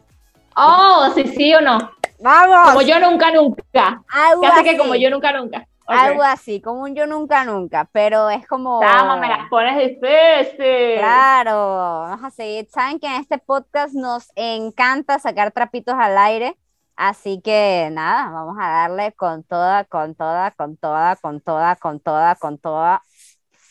Oh, 0.57 1.11
si 1.15 1.25
sí 1.29 1.55
o 1.55 1.61
no. 1.61 1.79
Vamos. 2.21 2.71
Como 2.71 2.83
yo 2.83 2.99
nunca, 2.99 3.31
nunca. 3.31 4.03
Algo 4.11 4.43
que 4.65 4.77
como 4.77 4.95
yo 4.95 5.11
nunca, 5.11 5.33
nunca. 5.33 5.67
Algo 5.89 6.23
así, 6.23 6.61
como 6.61 6.83
un 6.83 6.95
yo 6.95 7.07
nunca 7.07 7.45
nunca, 7.45 7.89
pero 7.93 8.29
es 8.29 8.47
como... 8.47 8.81
Dama, 8.81 9.17
me 9.17 9.29
las 9.29 9.49
pones 9.49 9.77
difícil. 9.79 10.99
Claro, 10.99 12.01
vamos 12.01 12.25
a 12.25 12.31
seguir. 12.31 12.69
Saben 12.71 13.01
que 13.01 13.07
en 13.07 13.15
este 13.15 13.39
podcast 13.39 13.95
nos 13.95 14.31
encanta 14.37 15.19
sacar 15.19 15.51
trapitos 15.51 15.95
al 15.99 16.19
aire, 16.19 16.59
así 16.95 17.41
que 17.41 17.89
nada, 17.91 18.31
vamos 18.31 18.57
a 18.61 18.69
darle 18.69 19.13
con 19.13 19.45
toda, 19.45 19.85
con 19.85 20.15
toda, 20.15 20.51
con 20.51 20.77
toda, 20.77 21.17
con 21.17 21.41
toda, 21.41 21.77
con 21.77 22.01
toda, 22.01 22.35
con 22.35 22.59
toda 22.59 23.03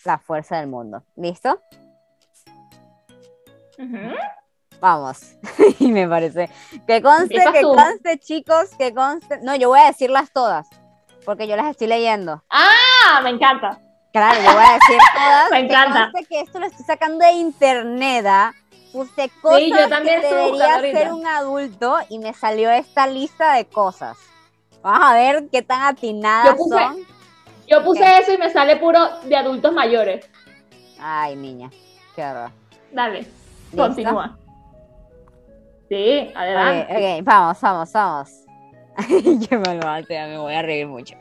la 0.04 0.18
fuerza 0.18 0.58
del 0.58 0.68
mundo. 0.68 1.04
¿Listo? 1.16 1.62
Vamos. 4.82 5.36
y 5.80 5.92
me 5.92 6.08
parece. 6.08 6.50
Que 6.88 7.00
conste, 7.00 7.44
que 7.54 7.62
conste, 7.62 8.18
chicos, 8.18 8.72
que 8.76 8.92
conste. 8.92 9.40
No, 9.44 9.56
yo 9.56 9.70
voy 9.70 9.82
a 9.82 9.86
decirlas 9.86 10.32
todas 10.32 10.68
porque 11.28 11.46
yo 11.46 11.58
las 11.58 11.68
estoy 11.68 11.88
leyendo. 11.88 12.42
¡Ah! 12.50 13.20
Me 13.22 13.32
encanta. 13.32 13.78
Claro, 14.14 14.40
yo 14.42 14.54
voy 14.54 14.64
a 14.64 14.74
decir 14.76 14.98
todas. 15.14 15.52
me 15.52 15.60
encanta. 15.60 16.10
Que, 16.16 16.26
que 16.26 16.40
esto 16.40 16.58
lo 16.58 16.68
estoy 16.68 16.86
sacando 16.86 17.26
de 17.26 17.34
internet, 17.34 18.26
¿ah? 18.26 18.54
Puse 18.94 19.30
cosas 19.42 19.60
sí, 19.60 19.70
yo 19.70 19.90
también 19.90 20.22
que 20.22 20.28
debería 20.28 20.80
ser 20.80 21.12
un 21.12 21.28
adulto 21.28 21.98
y 22.08 22.20
me 22.20 22.34
salió 22.34 22.72
esta 22.72 23.08
lista 23.08 23.56
de 23.56 23.66
cosas. 23.66 24.18
Vamos 24.82 25.02
a 25.04 25.14
ver 25.16 25.50
qué 25.52 25.62
tan 25.62 25.82
atinadas 25.82 26.58
son. 26.58 27.06
Yo 27.68 27.84
puse 27.84 28.20
eso 28.20 28.32
y 28.32 28.38
me 28.38 28.50
sale 28.50 28.78
puro 28.78 29.20
de 29.26 29.36
adultos 29.36 29.74
mayores. 29.74 30.30
Ay, 30.98 31.36
niña, 31.36 31.70
qué 32.16 32.24
horror. 32.24 32.52
Dale, 32.94 33.28
continúa. 33.76 34.38
Sí, 35.90 36.32
adelante. 36.34 37.20
ok, 37.20 37.26
vamos, 37.26 37.60
vamos, 37.60 37.92
vamos. 37.92 38.47
Qué 39.50 39.58
malvada, 39.58 40.28
me 40.28 40.38
voy 40.38 40.54
a 40.54 40.62
reír 40.62 40.88
mucho. 40.88 41.16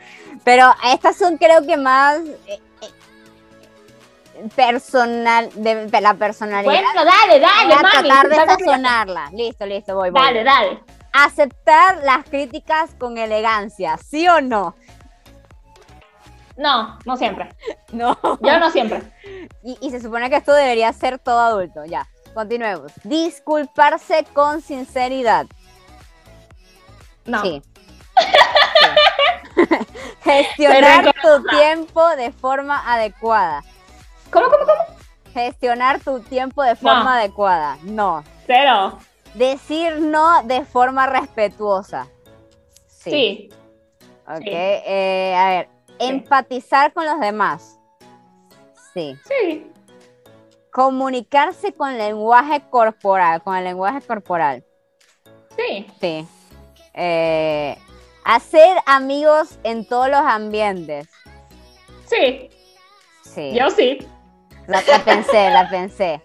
Pero 0.44 0.72
estas 0.92 1.16
son 1.16 1.36
creo 1.36 1.66
que 1.66 1.76
más 1.76 2.18
eh, 2.46 2.60
eh, 2.82 4.48
personal, 4.54 5.50
de, 5.54 6.00
la 6.00 6.14
personalidad. 6.14 6.72
Bueno, 6.72 6.88
dale, 6.94 7.40
dale, 7.40 7.66
Voy 7.66 7.74
a 7.74 7.78
tratar 7.78 8.28
de 8.28 8.36
sazonarla. 8.36 9.30
Listo, 9.32 9.66
listo, 9.66 9.94
voy, 9.94 10.10
voy. 10.10 10.22
Dale, 10.22 10.44
dale. 10.44 10.80
Aceptar 11.12 12.02
las 12.02 12.24
críticas 12.28 12.94
con 12.98 13.18
elegancia, 13.18 13.98
¿sí 13.98 14.26
o 14.28 14.40
no? 14.40 14.74
No, 16.56 16.98
no 17.04 17.16
siempre. 17.16 17.48
No. 17.92 18.18
Yo 18.22 18.58
no 18.58 18.70
siempre. 18.70 19.00
Y, 19.62 19.90
se 19.90 20.00
supone 20.00 20.28
que 20.28 20.36
esto 20.36 20.52
debería 20.52 20.92
ser 20.92 21.18
todo 21.18 21.38
adulto. 21.38 21.84
Ya, 21.84 22.06
continuemos. 22.34 22.92
Disculparse 23.04 24.26
con 24.34 24.60
sinceridad. 24.60 25.46
No. 27.26 27.42
Sí. 27.42 27.62
Gestionar 30.24 31.14
tu 31.22 31.48
tiempo 31.48 32.08
de 32.16 32.32
forma 32.32 32.92
adecuada. 32.92 33.62
¿Cómo, 34.30 34.46
cómo, 34.46 34.64
cómo? 34.64 34.98
Gestionar 35.32 36.00
tu 36.00 36.20
tiempo 36.20 36.62
de 36.62 36.76
forma 36.76 37.18
adecuada. 37.18 37.78
No. 37.82 38.24
Cero. 38.46 38.98
Decir 39.34 39.98
no 40.00 40.42
de 40.44 40.64
forma 40.64 41.06
respetuosa. 41.06 42.08
Sí. 42.88 43.50
Ok. 44.26 44.42
Eh, 44.44 45.34
a 45.36 45.48
ver. 45.48 45.68
Empatizar 45.98 46.92
con 46.92 47.06
los 47.06 47.20
demás. 47.20 47.78
Sí. 48.92 49.16
Sí. 49.24 49.70
Comunicarse 50.72 51.72
con 51.72 51.96
lenguaje 51.96 52.62
corporal. 52.70 53.42
Con 53.42 53.56
el 53.56 53.64
lenguaje 53.64 54.00
corporal. 54.00 54.64
Sí. 55.56 55.86
Sí. 56.00 56.28
Eh, 56.96 57.76
hacer 58.24 58.76
amigos 58.86 59.58
en 59.62 59.86
todos 59.86 60.08
los 60.08 60.20
ambientes. 60.20 61.08
Sí. 62.06 62.50
Sí. 63.22 63.52
Yo 63.54 63.70
sí. 63.70 63.98
La, 64.66 64.80
pensé, 65.04 65.50
la 65.50 65.68
pensé. 65.68 66.22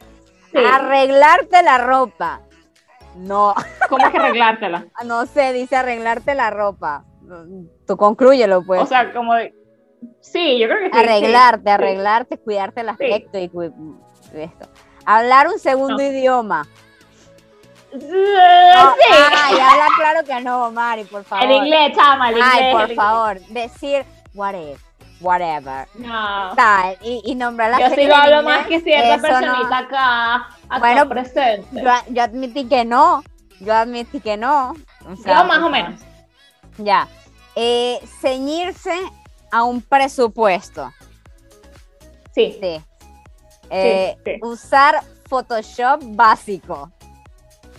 Arreglarte 0.73 1.61
la 1.63 1.77
ropa. 1.77 2.41
No. 3.15 3.53
¿Cómo 3.89 4.05
es 4.05 4.11
que 4.11 4.17
arreglártela? 4.17 4.87
No 5.05 5.25
sé, 5.25 5.53
dice 5.53 5.75
arreglarte 5.75 6.33
la 6.35 6.49
ropa. 6.49 7.05
Tú 7.85 7.97
concluyelo, 7.97 8.63
pues. 8.65 8.81
O 8.81 8.85
sea, 8.85 9.13
como 9.13 9.33
Sí, 10.19 10.59
yo 10.59 10.67
creo 10.67 10.79
que 10.79 10.91
sí. 10.91 10.97
Arreglarte, 10.97 11.69
arreglarte, 11.69 12.37
cuidarte 12.37 12.81
el 12.81 12.89
aspecto 12.89 13.37
y 13.37 13.51
esto. 14.33 14.69
Hablar 15.05 15.47
un 15.47 15.59
segundo 15.59 16.01
idioma. 16.01 16.67
Sí. 17.91 18.07
Ay, 18.07 19.59
habla 19.59 19.87
claro 19.97 20.23
que 20.25 20.41
no, 20.41 20.71
Mari, 20.71 21.03
por 21.05 21.23
favor. 21.23 21.45
El 21.45 21.51
inglés, 21.51 21.95
chama, 21.95 22.29
el 22.29 22.37
inglés. 22.37 22.53
Ay, 22.53 22.71
por 22.73 22.95
favor. 22.95 23.39
Decir 23.47 24.05
what 24.33 24.55
if 24.55 24.81
whatever. 25.21 25.87
No. 25.95 26.53
Tal, 26.55 26.97
y, 27.01 27.21
y 27.25 27.35
nombrar 27.35 27.71
la 27.71 27.79
Yo 27.79 27.95
sí 27.95 28.05
lo 28.05 28.15
hablo 28.15 28.43
más 28.43 28.67
que 28.67 28.81
cierta 28.81 29.17
personita 29.21 29.77
acá, 29.77 30.49
bueno, 30.79 31.07
presente. 31.07 31.83
Yo, 32.09 32.21
admití 32.23 32.67
que 32.67 32.83
no. 32.83 33.23
Yo 33.59 33.73
admití 33.73 34.19
que 34.19 34.37
no. 34.37 34.73
yo 35.25 35.43
más 35.45 35.59
o 35.59 35.69
menos. 35.69 36.01
Ya. 36.77 37.07
Eh, 37.55 37.99
ceñirse 38.21 38.97
a 39.51 39.63
un 39.63 39.81
presupuesto. 39.81 40.91
Sí. 42.33 42.57
Sí. 42.59 42.81
Eh, 43.69 44.17
usar 44.41 45.01
Photoshop 45.29 46.01
básico. 46.01 46.91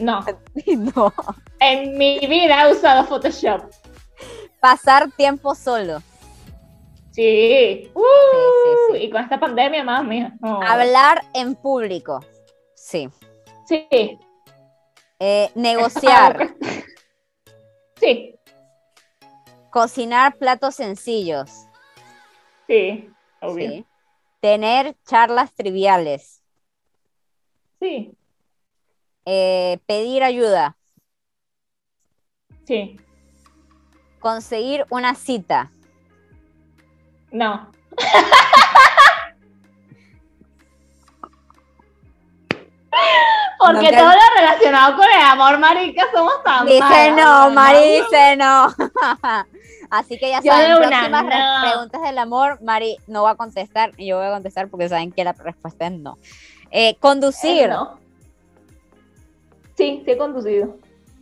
No. 0.02 0.20
no. 0.96 1.14
En 1.60 1.96
mi 1.96 2.18
vida 2.18 2.66
he 2.66 2.72
usado 2.72 3.04
Photoshop. 3.06 3.70
Pasar 4.60 5.10
tiempo 5.12 5.54
solo. 5.54 6.02
Sí. 7.12 7.90
Uh, 7.94 8.96
y 8.96 9.10
con 9.10 9.22
esta 9.22 9.38
pandemia 9.38 9.84
más, 9.84 10.04
mía. 10.04 10.34
Hablar 10.42 11.22
en 11.34 11.54
público. 11.54 12.18
Sí. 12.74 13.08
Sí. 13.66 14.18
Eh, 15.20 15.50
negociar. 15.54 16.56
sí. 18.00 18.34
Cocinar 19.70 20.36
platos 20.36 20.74
sencillos. 20.74 21.50
Sí, 22.66 23.08
obvio. 23.40 23.84
Tener 24.40 24.96
charlas 25.04 25.52
triviales. 25.54 26.42
Sí. 27.80 28.16
Eh, 29.24 29.78
pedir 29.86 30.22
ayuda. 30.22 30.76
Sí. 32.64 32.98
Conseguir 34.20 34.86
una 34.90 35.14
cita. 35.14 35.70
No. 37.30 37.70
Porque 43.58 43.92
todo 43.92 44.08
lo 44.08 44.20
relacionado 44.36 44.96
con 44.96 45.04
el 45.04 45.20
amor, 45.22 45.58
marica, 45.58 46.04
somos 46.12 46.42
tan 46.42 46.66
Dice 46.66 47.12
no, 47.12 47.50
Mari 47.50 48.00
dice 48.00 48.36
no. 48.36 48.66
Así 49.90 50.18
que 50.18 50.30
ya 50.30 50.42
saben, 50.42 50.78
próximas 50.78 51.24
preguntas 51.62 52.02
del 52.02 52.18
amor, 52.18 52.60
Mari 52.62 52.96
no 53.06 53.22
va 53.22 53.30
a 53.30 53.34
contestar 53.36 53.92
y 53.96 54.06
yo 54.06 54.16
voy 54.18 54.26
a 54.26 54.30
contestar 54.32 54.68
porque 54.68 54.88
saben 54.88 55.12
que 55.12 55.22
la 55.22 55.32
respuesta 55.32 55.86
es 55.86 55.92
no. 55.92 56.18
Eh, 56.70 56.96
conducir. 56.98 57.68
no. 57.68 58.01
Sí, 59.76 60.02
sí 60.04 60.10
he 60.10 60.16
conducido. 60.16 60.76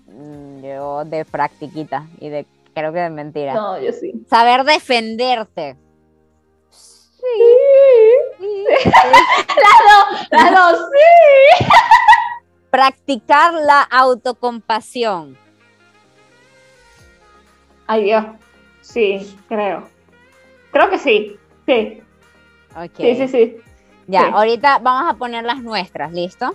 Mm, 0.06 0.62
yo 0.62 1.04
de 1.04 1.24
practiquita 1.24 2.06
y 2.18 2.28
de 2.28 2.46
creo 2.74 2.92
que 2.92 3.00
de 3.00 3.10
mentira. 3.10 3.54
No, 3.54 3.80
yo 3.80 3.92
sí. 3.92 4.12
Saber 4.28 4.64
defenderte. 4.64 5.76
Sí. 6.70 7.26
Las 10.30 10.50
dos, 10.50 10.88
sí. 10.90 11.66
Practicar 12.70 13.54
la 13.54 13.82
autocompasión. 13.82 15.36
Ay 17.86 18.04
Dios, 18.04 18.24
sí, 18.80 19.36
creo. 19.48 19.88
Creo 20.70 20.90
que 20.90 20.98
sí, 20.98 21.36
sí. 21.66 22.00
Sí, 22.96 23.14
sí, 23.16 23.28
sí. 23.28 23.56
Ya, 24.06 24.28
ahorita 24.28 24.78
vamos 24.78 25.12
a 25.12 25.16
poner 25.16 25.44
las 25.44 25.60
nuestras, 25.60 26.12
¿listo? 26.12 26.54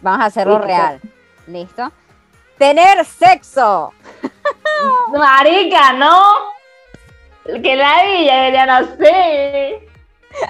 Vamos 0.00 0.20
a 0.20 0.26
hacerlo 0.26 0.60
real, 0.60 1.00
¿listo? 1.46 1.90
Tener 2.58 3.04
sexo. 3.04 3.92
Marica, 5.12 5.92
¿no? 5.94 6.54
Que 7.44 7.76
la 7.76 8.52
ya 8.52 8.66
no 8.66 8.96
sé 8.96 9.86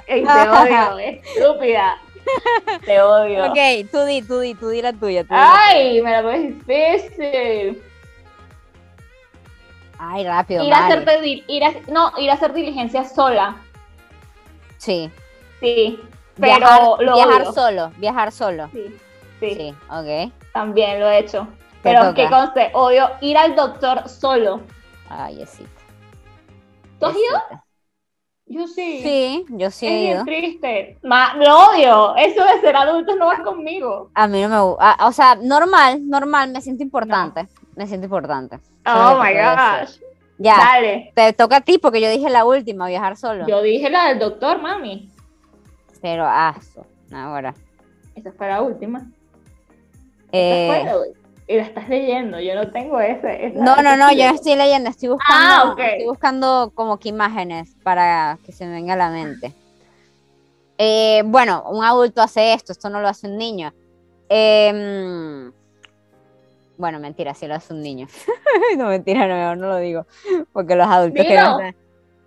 te 0.05 0.23
odio, 0.23 0.97
estúpida. 1.35 1.97
Te 2.85 3.01
odio. 3.01 3.45
Ok, 3.45 3.89
tú 3.91 4.03
di, 4.03 4.21
tú 4.21 4.39
di, 4.39 4.53
tú 4.53 4.69
di 4.69 4.81
la 4.81 4.93
tuya. 4.93 5.25
Ay, 5.29 6.01
me 6.01 6.11
la 6.11 6.21
pones 6.21 6.57
difícil. 6.65 7.81
Ay, 9.99 10.25
rápido. 10.25 10.63
Ir 10.63 10.73
a, 10.73 10.87
hacer, 10.87 11.23
ir 11.23 11.63
a, 11.63 11.73
no, 11.87 12.11
ir 12.17 12.29
a 12.29 12.33
hacer 12.33 12.53
diligencia 12.53 13.03
sola. 13.05 13.55
Sí. 14.77 15.09
Sí. 15.59 15.99
Pero 16.39 16.97
viajar, 16.97 17.15
viajar 17.15 17.53
solo, 17.53 17.91
viajar 17.97 18.31
solo. 18.31 18.69
Sí, 18.71 18.95
sí. 19.39 19.55
Sí, 19.55 19.75
ok. 19.89 20.31
También 20.57 20.99
lo 20.99 21.07
he 21.07 21.19
hecho. 21.19 21.47
Pero 21.83 22.15
que 22.15 22.27
conste, 22.29 22.71
odio 22.73 23.11
ir 23.21 23.37
al 23.37 23.55
doctor 23.55 24.09
solo. 24.09 24.61
Ay, 25.07 25.45
sí. 25.45 25.63
¿Tú 26.99 27.05
has 27.05 27.15
ido? 27.15 27.61
Yo 28.47 28.65
sí. 28.65 29.01
Sí, 29.03 29.45
yo 29.49 29.69
sí 29.69 29.85
he 29.85 30.13
ido. 30.13 30.25
Triste. 30.25 30.97
Ma, 31.03 31.35
lo 31.35 31.69
odio. 31.69 32.15
Eso 32.15 32.43
de 32.43 32.59
ser 32.59 32.75
adulto 32.75 33.15
no 33.15 33.27
va 33.27 33.43
conmigo. 33.43 34.09
A 34.15 34.27
mí 34.27 34.41
no 34.41 34.49
me 34.49 34.59
gusta. 34.61 34.97
O 35.01 35.11
sea, 35.11 35.35
normal, 35.35 36.09
normal. 36.09 36.51
Me 36.51 36.61
siento 36.61 36.81
importante. 36.81 37.47
Me 37.75 37.85
siento 37.85 38.05
importante. 38.05 38.59
Oh 38.87 39.21
my 39.21 39.33
gosh. 39.33 39.99
Ya. 40.39 40.57
Dale. 40.57 41.11
Te 41.13 41.33
toca 41.33 41.57
a 41.57 41.61
ti 41.61 41.77
porque 41.77 42.01
yo 42.01 42.09
dije 42.09 42.31
la 42.31 42.45
última, 42.45 42.87
viajar 42.87 43.15
solo. 43.15 43.45
Yo 43.45 43.61
dije 43.61 43.91
la 43.91 44.07
del 44.07 44.17
doctor, 44.17 44.59
mami. 44.59 45.11
Pero, 46.01 46.25
ah, 46.25 46.55
ahora. 47.13 47.53
Esa 48.15 48.31
fue 48.31 48.47
la 48.47 48.63
última. 48.63 49.05
Eh, 50.31 50.85
y 51.47 51.55
la 51.55 51.63
estás 51.63 51.87
leyendo, 51.87 52.39
yo 52.39 52.55
no 52.55 52.69
tengo 52.71 52.99
ese. 52.99 53.53
no, 53.55 53.77
no, 53.77 53.95
no, 53.95 54.11
yo 54.11 54.27
no 54.27 54.35
estoy 54.35 54.55
leyendo, 54.55 54.89
estoy 54.89 55.09
buscando, 55.09 55.75
ah, 55.81 55.85
estoy 55.91 56.05
buscando 56.05 56.71
como 56.75 56.97
que 56.97 57.09
imágenes 57.09 57.73
para 57.83 58.37
que 58.45 58.51
se 58.51 58.65
me 58.65 58.73
venga 58.73 58.93
a 58.93 58.97
la 58.97 59.09
mente. 59.09 59.53
Eh, 60.77 61.23
bueno, 61.25 61.63
un 61.69 61.83
adulto 61.83 62.21
hace 62.21 62.53
esto, 62.53 62.73
esto 62.73 62.89
no 62.89 62.99
lo 62.99 63.07
hace 63.07 63.27
un 63.27 63.37
niño. 63.37 63.73
Em, 64.27 65.51
bueno, 66.77 66.99
mentira, 66.99 67.33
sí 67.33 67.47
lo 67.47 67.55
hace 67.55 67.73
un 67.73 67.81
niño. 67.81 68.07
no, 68.77 68.87
mentira, 68.87 69.25
no, 69.27 69.55
no 69.55 69.67
lo 69.67 69.77
digo, 69.77 70.05
porque 70.51 70.75
los 70.75 70.87
adultos 70.87 71.25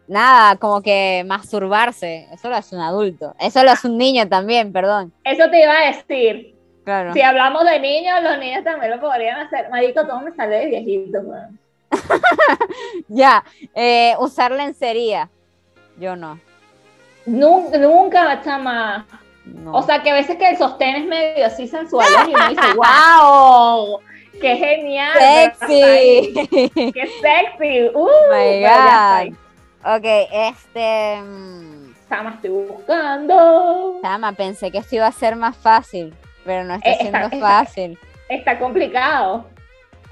Nada, 0.09 0.57
como 0.57 0.83
que 0.83 1.23
masturbarse, 1.25 2.27
eso 2.33 2.49
lo 2.49 2.57
hace 2.57 2.75
un 2.75 2.83
adulto. 2.83 3.37
Eso 3.39 3.63
lo 3.63 3.71
hace 3.71 3.87
un 3.87 3.97
niño 3.97 4.29
también, 4.29 4.73
perdón. 4.73 5.13
Eso 5.23 5.49
te 5.49 5.63
iba 5.63 5.73
a 5.73 5.87
decir. 5.87 6.60
Si 7.13 7.21
hablamos 7.21 7.65
de 7.65 7.79
niños, 7.79 8.23
los 8.23 8.39
niños 8.39 8.65
también 8.65 8.91
lo 8.93 9.01
podrían 9.01 9.41
hacer. 9.41 9.69
Marico, 9.71 10.07
todo 10.07 10.21
me 10.21 10.33
sale 10.33 10.57
de 10.57 10.67
viejito, 10.67 11.21
ya, 13.09 13.45
eh, 13.75 14.15
usar 14.21 14.53
lencería. 14.53 15.29
Yo 15.99 16.15
no. 16.17 16.39
Nunca, 17.27 17.79
nunca 17.79 18.41
chama. 18.43 19.07
O 19.73 19.83
sea, 19.83 20.03
que 20.03 20.11
a 20.11 20.15
veces 20.15 20.37
que 20.37 20.49
el 20.49 20.57
sostén 20.57 20.97
es 20.97 21.07
medio 21.07 21.47
así 21.47 21.67
sensual 21.67 22.07
y 22.29 22.35
uno 22.35 22.49
dice, 22.49 22.75
¡wow! 22.77 24.01
¡Qué 24.41 24.57
genial! 24.57 25.19
¡Sexy! 25.19 26.33
¡Qué 26.93 27.11
sexy! 27.21 27.91
¡Uh! 27.95 28.09
My 28.31 28.63
God. 28.63 29.37
Ok, 29.97 30.05
este. 30.33 31.21
Mm, 31.23 31.95
Sama, 32.09 32.31
estoy 32.35 32.51
buscando. 32.51 33.99
Sama, 34.03 34.33
pensé 34.33 34.71
que 34.71 34.79
esto 34.79 34.97
iba 34.97 35.07
a 35.07 35.13
ser 35.13 35.37
más 35.37 35.57
fácil, 35.57 36.15
pero 36.45 36.65
no 36.65 36.75
está, 36.75 36.91
eh, 36.91 36.99
siendo 37.01 37.31
fácil. 37.41 37.99
Está, 38.29 38.59
complicado. 38.59 39.47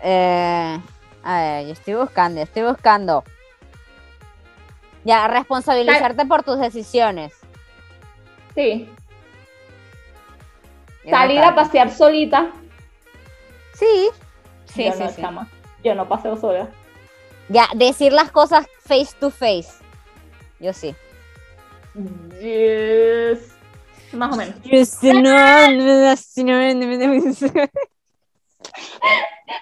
Eh, 0.03 0.81
a 1.23 1.41
ver, 1.41 1.67
yo 1.67 1.73
estoy 1.73 1.95
buscando, 1.95 2.41
estoy 2.41 2.63
buscando. 2.63 3.25
Ya, 5.05 5.27
responsabilizarte 5.29 6.27
por 6.27 6.43
tus 6.43 6.59
decisiones. 6.59 7.33
Sí. 8.55 8.89
Salir 11.09 11.41
a 11.41 11.55
pasear 11.55 11.91
solita. 11.91 12.51
Sí. 13.75 14.11
Sí, 14.67 14.85
yo 14.85 14.93
sí, 14.93 15.23
no, 15.23 15.43
sí. 15.45 15.49
Yo 15.85 15.95
no 15.95 16.09
paseo 16.09 16.37
sola. 16.37 16.69
Ya, 17.49 17.69
decir 17.75 18.13
las 18.13 18.31
cosas 18.31 18.67
face 18.85 19.17
to 19.19 19.31
face. 19.31 19.71
Yo 20.61 20.73
sí. 20.73 20.95
Yes. 22.41 23.58
Más 24.19 24.35
o 24.35 24.37
menos. 24.37 24.55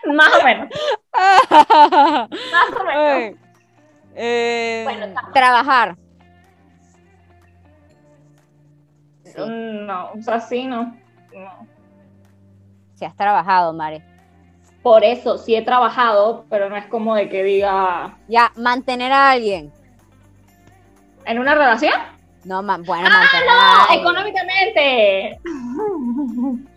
Más 0.06 0.34
o 0.34 0.44
menos. 0.44 0.70
Más 1.12 2.80
o 2.80 2.84
menos. 2.84 3.38
Eh, 4.14 4.80
bueno, 4.84 5.14
trabajar. 5.34 5.96
No, 9.36 10.12
o 10.12 10.22
sea, 10.22 10.40
sí, 10.40 10.64
no. 10.64 10.96
no. 11.34 11.66
Si 12.94 13.04
has 13.04 13.14
trabajado, 13.14 13.74
Mari. 13.74 14.02
Por 14.82 15.04
eso, 15.04 15.36
sí 15.36 15.54
he 15.54 15.60
trabajado, 15.60 16.46
pero 16.48 16.70
no 16.70 16.76
es 16.76 16.86
como 16.86 17.14
de 17.14 17.28
que 17.28 17.42
diga. 17.42 18.16
Ya, 18.26 18.50
mantener 18.56 19.12
a 19.12 19.32
alguien. 19.32 19.70
¿En 21.26 21.38
una 21.38 21.54
relación? 21.54 22.15
No, 22.46 22.62
bueno, 22.62 23.08
¡Ah, 23.10 23.88
no! 23.90 24.00
¡Económicamente! 24.00 25.40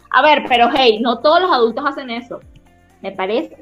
A 0.10 0.22
ver, 0.24 0.44
pero 0.50 0.68
hey, 0.76 0.98
no 1.00 1.20
todos 1.20 1.40
los 1.40 1.52
adultos 1.52 1.86
hacen 1.86 2.10
eso. 2.10 2.40
Me 3.02 3.12
parece 3.12 3.56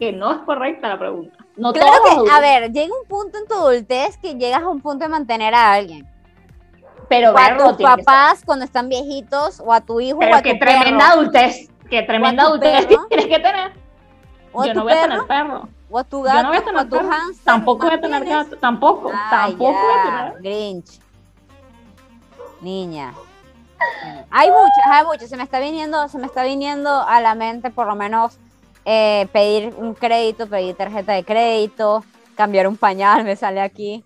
que 0.00 0.12
no 0.12 0.32
es 0.32 0.38
correcta 0.38 0.88
la 0.88 0.98
pregunta. 0.98 1.36
No 1.56 1.72
claro 1.72 2.24
que, 2.24 2.30
a 2.30 2.40
ver, 2.40 2.72
llega 2.72 2.92
un 2.92 3.06
punto 3.06 3.38
en 3.38 3.46
tu 3.46 3.54
adultez 3.54 4.18
que 4.18 4.34
llegas 4.34 4.62
a 4.62 4.68
un 4.68 4.80
punto 4.80 5.04
de 5.04 5.08
mantener 5.08 5.54
a 5.54 5.72
alguien. 5.72 6.08
Pero 7.08 7.32
o 7.32 7.38
a 7.38 7.56
tus 7.56 7.76
papás 7.76 8.42
cuando 8.44 8.64
están 8.64 8.88
viejitos, 8.88 9.60
o 9.60 9.72
a 9.72 9.80
tu 9.80 10.00
hijo, 10.00 10.18
o 10.18 10.34
a 10.34 10.42
qué 10.42 10.56
tremenda 10.56 11.10
adultez, 11.10 11.70
qué 11.88 12.02
tremenda 12.02 12.42
adultez 12.42 12.88
tienes 13.08 13.26
que 13.26 13.38
tener. 13.38 13.72
Yo 14.66 14.74
no 14.74 14.82
voy 14.82 14.92
a 14.92 15.02
tener 15.02 15.22
perro. 15.28 15.68
O 15.88 15.98
a 15.98 16.02
tu 16.02 16.22
gato, 16.22 16.36
Yo 16.36 16.42
no 16.42 16.48
voy 16.48 16.58
a 16.58 16.64
tener 16.64 16.88
tu 16.88 16.96
hamster, 16.96 17.44
Tampoco 17.44 17.86
voy 17.86 17.94
a 17.94 18.00
tener 18.00 18.24
gato, 18.24 18.56
tampoco, 18.56 19.12
tampoco 19.30 19.72
voy 19.72 19.94
a 19.94 20.32
tener. 20.32 20.42
Grinch. 20.42 21.04
Niña. 22.64 23.14
Hay 24.30 24.48
muchas, 24.48 24.86
hay 24.90 25.04
muchas. 25.04 25.28
Se 25.28 25.36
me 25.36 25.44
está 25.44 25.60
viniendo, 25.60 26.08
se 26.08 26.18
me 26.18 26.26
está 26.26 26.42
viniendo 26.42 26.90
a 26.90 27.20
la 27.20 27.34
mente 27.34 27.70
por 27.70 27.86
lo 27.86 27.94
menos 27.94 28.38
eh, 28.84 29.28
pedir 29.32 29.74
un 29.76 29.94
crédito, 29.94 30.48
pedir 30.48 30.74
tarjeta 30.74 31.12
de 31.12 31.24
crédito, 31.24 32.04
cambiar 32.34 32.66
un 32.66 32.76
pañal, 32.76 33.24
me 33.24 33.36
sale 33.36 33.60
aquí. 33.60 34.04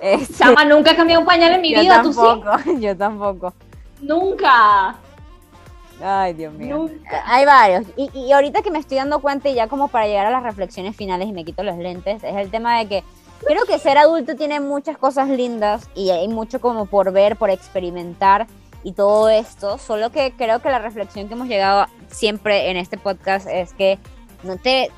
Este, 0.00 0.34
Chama, 0.34 0.64
nunca 0.64 0.90
he 0.90 0.96
cambiado 0.96 1.20
un 1.20 1.26
pañal 1.26 1.52
en 1.52 1.60
mi 1.60 1.74
vida, 1.74 2.02
tampoco, 2.02 2.50
¿tú 2.56 2.62
sí? 2.64 2.80
Yo 2.80 2.96
tampoco. 2.96 3.54
Nunca. 4.00 4.96
Ay, 6.02 6.34
Dios 6.34 6.52
mío. 6.52 6.76
Nunca. 6.76 7.22
Hay 7.26 7.46
varios. 7.46 7.86
Y, 7.96 8.10
y 8.18 8.32
ahorita 8.32 8.62
que 8.62 8.70
me 8.70 8.78
estoy 8.78 8.98
dando 8.98 9.20
cuenta, 9.20 9.48
y 9.48 9.54
ya 9.54 9.68
como 9.68 9.88
para 9.88 10.06
llegar 10.06 10.26
a 10.26 10.30
las 10.30 10.42
reflexiones 10.42 10.96
finales 10.96 11.28
y 11.28 11.32
me 11.32 11.44
quito 11.44 11.62
los 11.62 11.78
lentes, 11.78 12.22
es 12.22 12.36
el 12.36 12.50
tema 12.50 12.78
de 12.78 12.88
que 12.88 13.04
creo 13.46 13.64
que 13.66 13.78
ser 13.78 13.98
adulto 13.98 14.36
tiene 14.36 14.60
muchas 14.60 14.98
cosas 14.98 15.28
lindas 15.28 15.88
y 15.94 16.10
hay 16.10 16.28
mucho 16.28 16.60
como 16.60 16.86
por 16.86 17.12
ver, 17.12 17.36
por 17.36 17.50
experimentar 17.50 18.46
y 18.82 18.92
todo 18.92 19.30
esto, 19.30 19.78
solo 19.78 20.10
que 20.10 20.32
creo 20.36 20.60
que 20.60 20.68
la 20.68 20.78
reflexión 20.78 21.26
que 21.26 21.34
hemos 21.34 21.48
llegado 21.48 21.86
siempre 22.10 22.70
en 22.70 22.76
este 22.76 22.98
podcast 22.98 23.48
es 23.50 23.72
que 23.72 23.98
no 24.42 24.58
te, 24.58 24.90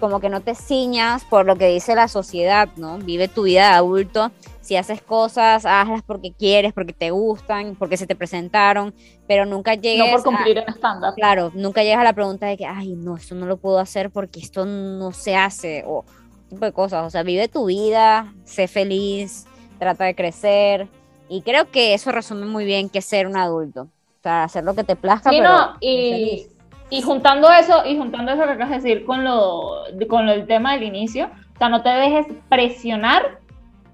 como 0.00 0.18
que 0.18 0.30
no 0.30 0.40
te 0.40 0.54
ciñas 0.54 1.24
por 1.24 1.44
lo 1.44 1.56
que 1.56 1.68
dice 1.68 1.94
la 1.94 2.08
sociedad, 2.08 2.68
¿no? 2.76 2.96
Vive 2.98 3.28
tu 3.28 3.42
vida 3.42 3.68
de 3.68 3.74
adulto, 3.74 4.30
si 4.62 4.76
haces 4.76 5.02
cosas, 5.02 5.66
hazlas 5.66 6.02
porque 6.02 6.32
quieres, 6.32 6.72
porque 6.72 6.94
te 6.94 7.10
gustan, 7.10 7.76
porque 7.76 7.98
se 7.98 8.06
te 8.06 8.16
presentaron, 8.16 8.94
pero 9.28 9.44
nunca 9.44 9.74
llegues 9.74 10.10
No 10.10 10.12
por 10.12 10.24
cumplir 10.24 10.56
el 10.56 10.64
estándar. 10.66 11.12
Claro, 11.14 11.52
nunca 11.54 11.82
llegas 11.82 12.00
a 12.00 12.04
la 12.04 12.14
pregunta 12.14 12.46
de 12.46 12.56
que, 12.56 12.64
ay, 12.64 12.94
no, 12.96 13.16
esto 13.16 13.34
no 13.34 13.44
lo 13.44 13.58
puedo 13.58 13.78
hacer 13.78 14.10
porque 14.10 14.40
esto 14.40 14.64
no 14.64 15.12
se 15.12 15.36
hace, 15.36 15.84
o 15.86 16.04
tipo 16.48 16.64
de 16.64 16.72
cosas, 16.72 17.06
o 17.06 17.10
sea, 17.10 17.22
vive 17.22 17.48
tu 17.48 17.66
vida, 17.66 18.32
sé 18.44 18.68
feliz, 18.68 19.46
trata 19.78 20.04
de 20.04 20.14
crecer, 20.14 20.88
y 21.28 21.42
creo 21.42 21.70
que 21.70 21.94
eso 21.94 22.12
resume 22.12 22.46
muy 22.46 22.64
bien 22.64 22.88
que 22.88 23.00
ser 23.00 23.26
un 23.26 23.36
adulto. 23.36 23.82
O 23.82 24.22
sea, 24.22 24.44
hacer 24.44 24.64
lo 24.64 24.74
que 24.74 24.84
te 24.84 24.96
plazca. 24.96 25.30
Sí, 25.30 25.40
no, 25.40 25.76
y, 25.80 26.46
y, 26.90 27.02
juntando 27.02 27.50
eso, 27.50 27.84
y 27.84 27.96
juntando 27.96 28.32
eso 28.32 28.44
que 28.44 28.50
acabas 28.50 28.70
de 28.70 28.76
decir 28.76 29.04
con 29.04 29.24
lo, 29.24 29.82
con 30.08 30.28
el 30.28 30.46
tema 30.46 30.74
del 30.74 30.84
inicio, 30.84 31.26
o 31.54 31.58
sea, 31.58 31.68
no 31.68 31.82
te 31.82 31.90
dejes 31.90 32.26
presionar 32.48 33.40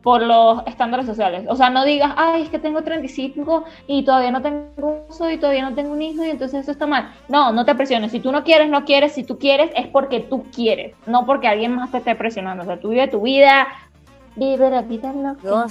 por 0.02 0.22
los 0.22 0.66
estándares 0.66 1.06
sociales. 1.06 1.44
O 1.48 1.56
sea, 1.56 1.70
no 1.70 1.84
digas, 1.84 2.12
ay, 2.16 2.42
es 2.42 2.50
que 2.50 2.58
tengo 2.58 2.82
35 2.82 3.64
y 3.86 4.04
todavía 4.04 4.32
no 4.32 4.42
tengo 4.42 5.04
uso 5.08 5.30
y 5.30 5.38
todavía 5.38 5.68
no 5.68 5.74
tengo 5.74 5.92
un 5.92 6.02
hijo 6.02 6.24
y 6.24 6.30
entonces 6.30 6.62
eso 6.62 6.72
está 6.72 6.86
mal. 6.86 7.12
No, 7.28 7.52
no 7.52 7.64
te 7.64 7.74
presiones. 7.74 8.10
Si 8.10 8.20
tú 8.20 8.32
no 8.32 8.42
quieres, 8.42 8.68
no 8.68 8.84
quieres. 8.84 9.12
Si 9.12 9.22
tú 9.22 9.38
quieres, 9.38 9.70
es 9.76 9.86
porque 9.86 10.20
tú 10.20 10.44
quieres, 10.54 10.94
no 11.06 11.24
porque 11.24 11.48
alguien 11.48 11.76
más 11.76 11.90
te 11.90 11.98
esté 11.98 12.14
presionando. 12.14 12.64
O 12.64 12.66
sea, 12.66 12.80
tú 12.80 12.88
vive 12.88 13.06
tu 13.08 13.22
vida, 13.22 13.68
vive 14.34 14.70
la 14.70 14.82
vida 14.82 15.12
loca. 15.12 15.66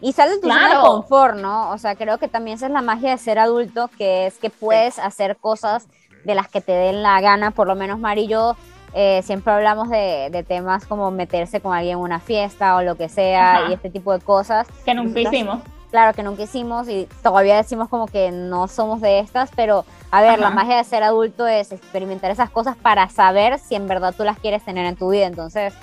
Y 0.00 0.12
sales 0.12 0.34
de 0.34 0.40
tu 0.40 0.48
zona 0.48 0.74
de 0.74 0.80
confort, 0.80 1.36
¿no? 1.36 1.70
O 1.70 1.78
sea, 1.78 1.94
creo 1.94 2.18
que 2.18 2.26
también 2.26 2.56
esa 2.56 2.66
es 2.66 2.72
la 2.72 2.82
magia 2.82 3.10
de 3.10 3.18
ser 3.18 3.38
adulto, 3.38 3.88
que 3.96 4.26
es 4.26 4.36
que 4.38 4.50
puedes 4.50 4.98
hacer 4.98 5.36
cosas 5.36 5.86
de 6.24 6.34
las 6.34 6.48
que 6.48 6.60
te 6.60 6.72
den 6.72 7.04
la 7.04 7.20
gana, 7.20 7.52
por 7.52 7.68
lo 7.68 7.76
menos 7.76 8.00
Mari 8.00 8.22
y 8.22 8.26
yo 8.28 8.56
eh, 8.94 9.22
siempre 9.24 9.52
hablamos 9.52 9.88
de, 9.88 10.44
temas 10.46 10.86
como 10.86 11.10
meterse 11.10 11.60
con 11.60 11.74
alguien 11.74 11.98
en 11.98 12.02
una 12.02 12.20
fiesta 12.20 12.76
o 12.76 12.82
lo 12.82 12.96
que 12.96 13.08
sea 13.08 13.68
y 13.68 13.72
este 13.72 13.90
tipo 13.90 14.12
de 14.12 14.24
cosas. 14.24 14.66
Que 14.84 14.94
nunca 14.94 15.20
hicimos. 15.20 15.60
Claro, 15.90 16.14
que 16.14 16.22
nunca 16.22 16.42
hicimos 16.42 16.88
y 16.88 17.06
todavía 17.22 17.56
decimos 17.56 17.88
como 17.88 18.06
que 18.06 18.30
no 18.30 18.66
somos 18.66 19.02
de 19.02 19.18
estas, 19.18 19.50
pero 19.54 19.84
a 20.10 20.22
ver, 20.22 20.38
la 20.38 20.48
magia 20.48 20.76
de 20.76 20.84
ser 20.84 21.02
adulto 21.02 21.46
es 21.46 21.70
experimentar 21.70 22.30
esas 22.30 22.48
cosas 22.48 22.76
para 22.76 23.10
saber 23.10 23.58
si 23.58 23.74
en 23.74 23.88
verdad 23.88 24.14
tú 24.16 24.24
las 24.24 24.38
quieres 24.38 24.64
tener 24.64 24.86
en 24.86 24.96
tu 24.96 25.10
vida. 25.10 25.26
Entonces, 25.26 25.74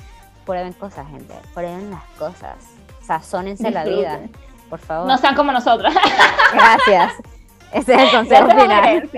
prueben 0.45 0.73
cosas, 0.73 1.07
gente, 1.09 1.35
prueben 1.53 1.91
las 1.91 2.03
cosas 2.17 2.55
sazónense 3.09 3.71
la 3.71 3.83
vida, 3.85 4.19
por 4.69 4.77
favor. 4.77 5.07
No 5.07 5.17
sean 5.17 5.33
como 5.33 5.51
nosotros. 5.51 5.91
Gracias. 6.53 7.13
Ese 7.73 7.95
es 7.95 7.99
el 8.01 8.11
consejo 8.11 8.49
final. 8.51 9.09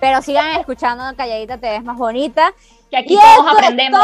Pero 0.00 0.20
sigan 0.20 0.58
escuchando 0.58 1.04
Calladita 1.16 1.56
Te 1.58 1.70
Ves 1.70 1.84
Más 1.84 1.96
Bonita. 1.96 2.52
Que 2.90 2.96
aquí 2.96 3.16
todos 3.16 3.52
aprendemos. 3.52 4.00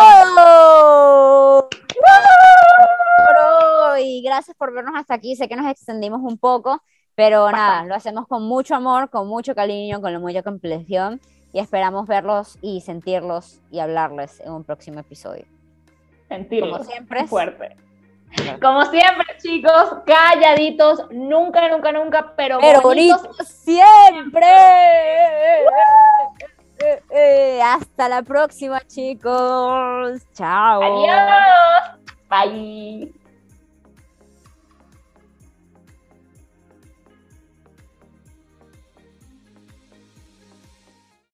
Y 4.00 4.22
gracias 4.22 4.56
por 4.56 4.72
vernos 4.72 4.94
hasta 4.96 5.14
aquí. 5.14 5.36
Sé 5.36 5.48
que 5.48 5.56
nos 5.56 5.70
extendimos 5.70 6.20
un 6.22 6.38
poco, 6.38 6.82
pero 7.14 7.50
nada, 7.50 7.84
lo 7.84 7.94
hacemos 7.94 8.26
con 8.26 8.42
mucho 8.42 8.74
amor, 8.74 9.10
con 9.10 9.28
mucho 9.28 9.54
cariño, 9.54 10.00
con 10.00 10.20
mucha 10.20 10.42
comprensión 10.42 11.20
y 11.52 11.60
esperamos 11.60 12.06
verlos 12.06 12.59
y 12.62 12.80
sentirlos 12.80 13.60
y 13.70 13.80
hablarles 13.80 14.40
en 14.40 14.52
un 14.52 14.64
próximo 14.64 15.00
episodio. 15.00 15.44
Sentirlos. 16.28 16.78
Como 16.78 16.90
siempre. 16.90 17.26
Fuerte. 17.26 17.76
Como 18.62 18.82
siempre, 18.86 19.26
chicos, 19.42 19.96
calladitos, 20.06 21.06
nunca, 21.10 21.68
nunca, 21.68 21.92
nunca, 21.92 22.32
pero, 22.34 22.59
pero 22.60 22.80
bonitos, 22.80 23.28
siempre. 23.46 24.46
Eh, 27.10 27.60
hasta 27.62 28.09
la 28.09 28.22
próxima, 28.22 28.80
chicos. 28.86 30.22
Chao. 30.34 30.82
Adiós. 30.82 31.98
Bye. 32.28 33.12